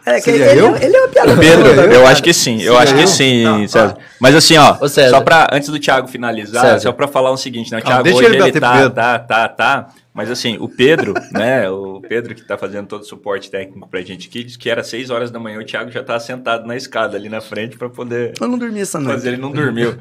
É, 0.03 0.15
que 0.15 0.22
Seria 0.22 0.47
ele, 0.47 0.59
eu? 0.61 0.76
ele 0.77 0.95
é 0.97 0.99
uma 1.01 1.07
piada 1.09 1.38
Pedro, 1.38 1.63
boa, 1.76 1.88
né? 1.88 1.95
eu 1.95 2.07
acho 2.07 2.23
que 2.23 2.34
sim, 2.34 2.59
eu 2.63 2.73
Sim, 2.73 2.80
acho 2.80 2.95
que 2.95 3.01
eu? 3.03 3.07
sim, 3.07 3.43
Não, 3.43 3.68
César. 3.68 3.97
Mas 4.19 4.35
assim, 4.35 4.57
ó, 4.57 4.76
Ô, 4.81 4.89
César. 4.89 5.11
só 5.18 5.22
pra, 5.22 5.47
antes 5.51 5.69
do 5.69 5.77
Thiago 5.80 6.07
finalizar, 6.07 6.63
César. 6.63 6.80
só 6.80 6.91
pra 6.91 7.07
falar 7.07 7.30
o 7.30 7.38
seguinte, 7.38 7.72
né, 7.72 7.77
o 7.77 7.81
Thiago 7.84 8.03
deixa 8.03 8.18
hoje 8.18 8.26
ele 8.35 8.41
ele 8.41 8.59
tá, 8.59 8.89
tá, 8.89 9.19
tá, 9.19 9.47
tá, 9.47 9.88
Mas 10.11 10.31
assim, 10.31 10.57
o 10.59 10.68
Pedro, 10.68 11.13
né? 11.31 11.69
O 11.69 12.01
Pedro 12.01 12.34
que 12.34 12.41
tá 12.41 12.57
fazendo 12.57 12.88
todo 12.88 13.01
o 13.01 13.05
suporte 13.05 13.51
técnico 13.51 13.88
pra 13.88 14.01
gente 14.01 14.27
aqui, 14.27 14.43
disse 14.43 14.57
que 14.57 14.72
era 14.72 14.84
6 14.84 15.11
horas 15.11 15.30
da 15.30 15.39
manhã, 15.39 15.59
o 15.59 15.63
Thiago 15.65 15.91
já 15.91 16.03
tava 16.03 16.19
sentado 16.19 16.65
na 16.65 16.76
escada 16.76 17.15
ali 17.15 17.30
na 17.30 17.39
frente 17.39 17.77
pra 17.77 17.88
poder 17.88 18.34
Eu 18.41 18.47
não 18.47 18.57
dormi 18.57 18.81
essa 18.81 18.99
noite. 18.99 19.18
fazer, 19.18 19.30
ele 19.34 19.38
não 19.41 19.51
dormiu. 19.51 19.95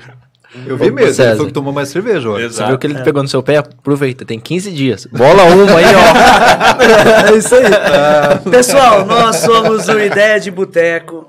Eu 0.66 0.76
vi 0.76 0.90
mesmo, 0.90 1.00
ele 1.00 1.14
César. 1.14 1.36
foi 1.36 1.46
que 1.46 1.52
tomou 1.52 1.72
mais 1.72 1.88
cerveja 1.88 2.28
hoje. 2.28 2.48
Você 2.48 2.64
viu 2.66 2.76
que 2.76 2.86
ele 2.86 3.00
pegou 3.02 3.22
no 3.22 3.28
seu 3.28 3.42
pé? 3.42 3.58
Aproveita, 3.58 4.24
tem 4.24 4.40
15 4.40 4.72
dias. 4.72 5.06
Bola 5.06 5.44
uma 5.44 5.78
aí, 5.78 5.84
ó. 5.84 7.30
é 7.32 7.36
isso 7.36 7.54
aí. 7.54 7.62
Pessoal, 8.50 9.06
nós 9.06 9.36
somos 9.36 9.88
o 9.88 10.00
Ideia 10.00 10.40
de 10.40 10.50
Boteco. 10.50 11.28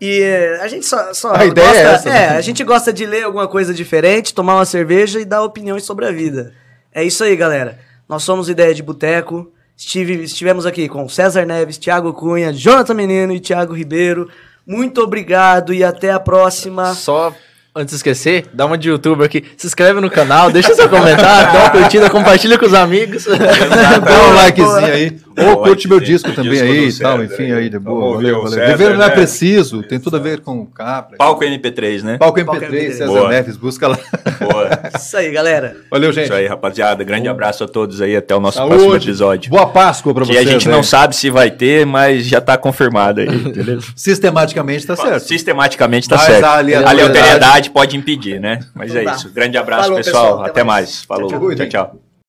E 0.00 0.20
eh, 0.22 0.60
a 0.62 0.68
gente 0.68 0.86
só, 0.86 1.12
só 1.12 1.34
A 1.34 1.44
ideia 1.44 1.66
gosta, 1.66 1.80
é 1.80 1.92
essa, 1.92 2.10
né? 2.10 2.28
a 2.30 2.40
gente 2.40 2.64
gosta 2.64 2.92
de 2.92 3.06
ler 3.06 3.24
alguma 3.24 3.46
coisa 3.46 3.72
diferente, 3.72 4.34
tomar 4.34 4.56
uma 4.56 4.64
cerveja 4.64 5.20
e 5.20 5.24
dar 5.24 5.42
opiniões 5.42 5.84
sobre 5.84 6.06
a 6.06 6.10
vida. 6.10 6.52
É 6.92 7.04
isso 7.04 7.22
aí, 7.22 7.36
galera. 7.36 7.78
Nós 8.08 8.22
somos 8.22 8.48
Ideia 8.48 8.74
de 8.74 8.82
Boteco. 8.82 9.50
Estive, 9.76 10.22
estivemos 10.22 10.66
aqui 10.66 10.88
com 10.88 11.08
César 11.08 11.44
Neves, 11.44 11.78
Thiago 11.78 12.12
Cunha, 12.12 12.52
Jonathan 12.52 12.94
Menino 12.94 13.32
e 13.32 13.40
Thiago 13.40 13.74
Ribeiro. 13.74 14.28
Muito 14.66 15.02
obrigado 15.02 15.74
e 15.74 15.84
até 15.84 16.10
a 16.10 16.20
próxima. 16.20 16.94
Só 16.94 17.34
antes 17.74 17.90
de 17.90 17.96
esquecer, 17.96 18.46
dá 18.52 18.66
uma 18.66 18.78
de 18.78 18.88
youtuber 18.88 19.26
aqui. 19.26 19.44
Se 19.56 19.66
inscreve 19.66 20.00
no 20.00 20.10
canal, 20.10 20.50
deixa 20.50 20.74
seu 20.74 20.88
comentário, 20.88 21.52
dá 21.52 21.58
uma 21.58 21.70
curtida, 21.70 22.08
compartilha 22.08 22.58
com 22.58 22.66
os 22.66 22.74
amigos. 22.74 23.24
Dá 23.24 23.34
um 24.28 24.34
likezinho 24.34 24.92
aí. 24.92 25.18
Ou 25.36 25.62
curte 25.62 25.88
meu 25.88 25.98
disco 26.00 26.30
também 26.32 26.52
Disco 26.52 26.66
aí 26.66 26.88
e 26.88 26.98
tal, 26.98 27.24
enfim, 27.24 27.52
aí. 27.52 27.68
de 27.68 27.78
boa. 27.78 28.14
Valeu, 28.14 28.38
o 28.38 28.42
valeu. 28.42 28.58
César, 28.58 28.76
Viver 28.76 28.96
não 28.96 29.04
é 29.04 29.08
né? 29.08 29.14
preciso, 29.14 29.82
tem 29.82 29.98
tudo 29.98 30.16
a 30.16 30.20
ver 30.20 30.40
com 30.40 30.60
o 30.60 30.66
Capra. 30.66 31.16
Palco 31.16 31.44
MP3, 31.44 32.02
né? 32.02 32.18
Palco 32.18 32.44
Palco 32.44 32.60
MP3, 32.60 32.70
MP3. 32.70 32.90
César 32.92 33.06
Boa. 33.06 33.28
Neves, 33.28 33.56
busca 33.56 33.88
lá. 33.88 33.98
Boa. 34.40 34.68
Isso 34.96 35.16
aí, 35.16 35.30
galera. 35.32 35.76
Valeu, 35.90 36.12
gente. 36.12 36.24
Isso 36.24 36.34
aí, 36.34 36.46
rapaziada. 36.46 37.02
Grande 37.04 37.28
abraço 37.28 37.64
a 37.64 37.68
todos 37.68 38.00
aí. 38.00 38.14
Até 38.16 38.34
o 38.34 38.40
nosso 38.40 38.58
Saúde. 38.58 38.74
próximo 38.74 38.96
episódio. 38.96 39.50
Boa 39.50 39.66
Páscoa 39.66 40.14
pra 40.14 40.24
Que 40.24 40.32
vocês. 40.34 40.46
a 40.46 40.50
gente 40.50 40.68
não 40.68 40.82
sabe 40.82 41.16
se 41.16 41.30
vai 41.30 41.50
ter, 41.50 41.84
mas 41.86 42.26
já 42.26 42.40
tá 42.40 42.56
confirmado 42.56 43.20
aí, 43.20 43.26
beleza? 43.52 43.86
Sistematicamente 43.96 44.86
tá 44.86 44.94
certo. 44.96 45.20
Sistematicamente 45.24 46.08
tá 46.08 46.16
Mas 46.16 46.26
certo. 46.26 46.44
a 46.44 46.58
aleatoriedade- 46.90 47.70
pode 47.70 47.96
impedir, 47.96 48.40
né? 48.40 48.60
Mas 48.74 48.90
Então 48.90 49.02
é 49.02 49.04
tá. 49.04 49.12
isso. 49.14 49.30
Grande 49.32 49.56
abraço, 49.58 49.92
pessoal. 49.94 50.44
Até 50.44 50.62
mais. 50.62 51.02
Falou. 51.04 51.28
Tchau. 51.28 51.66
tchau. 51.68 52.13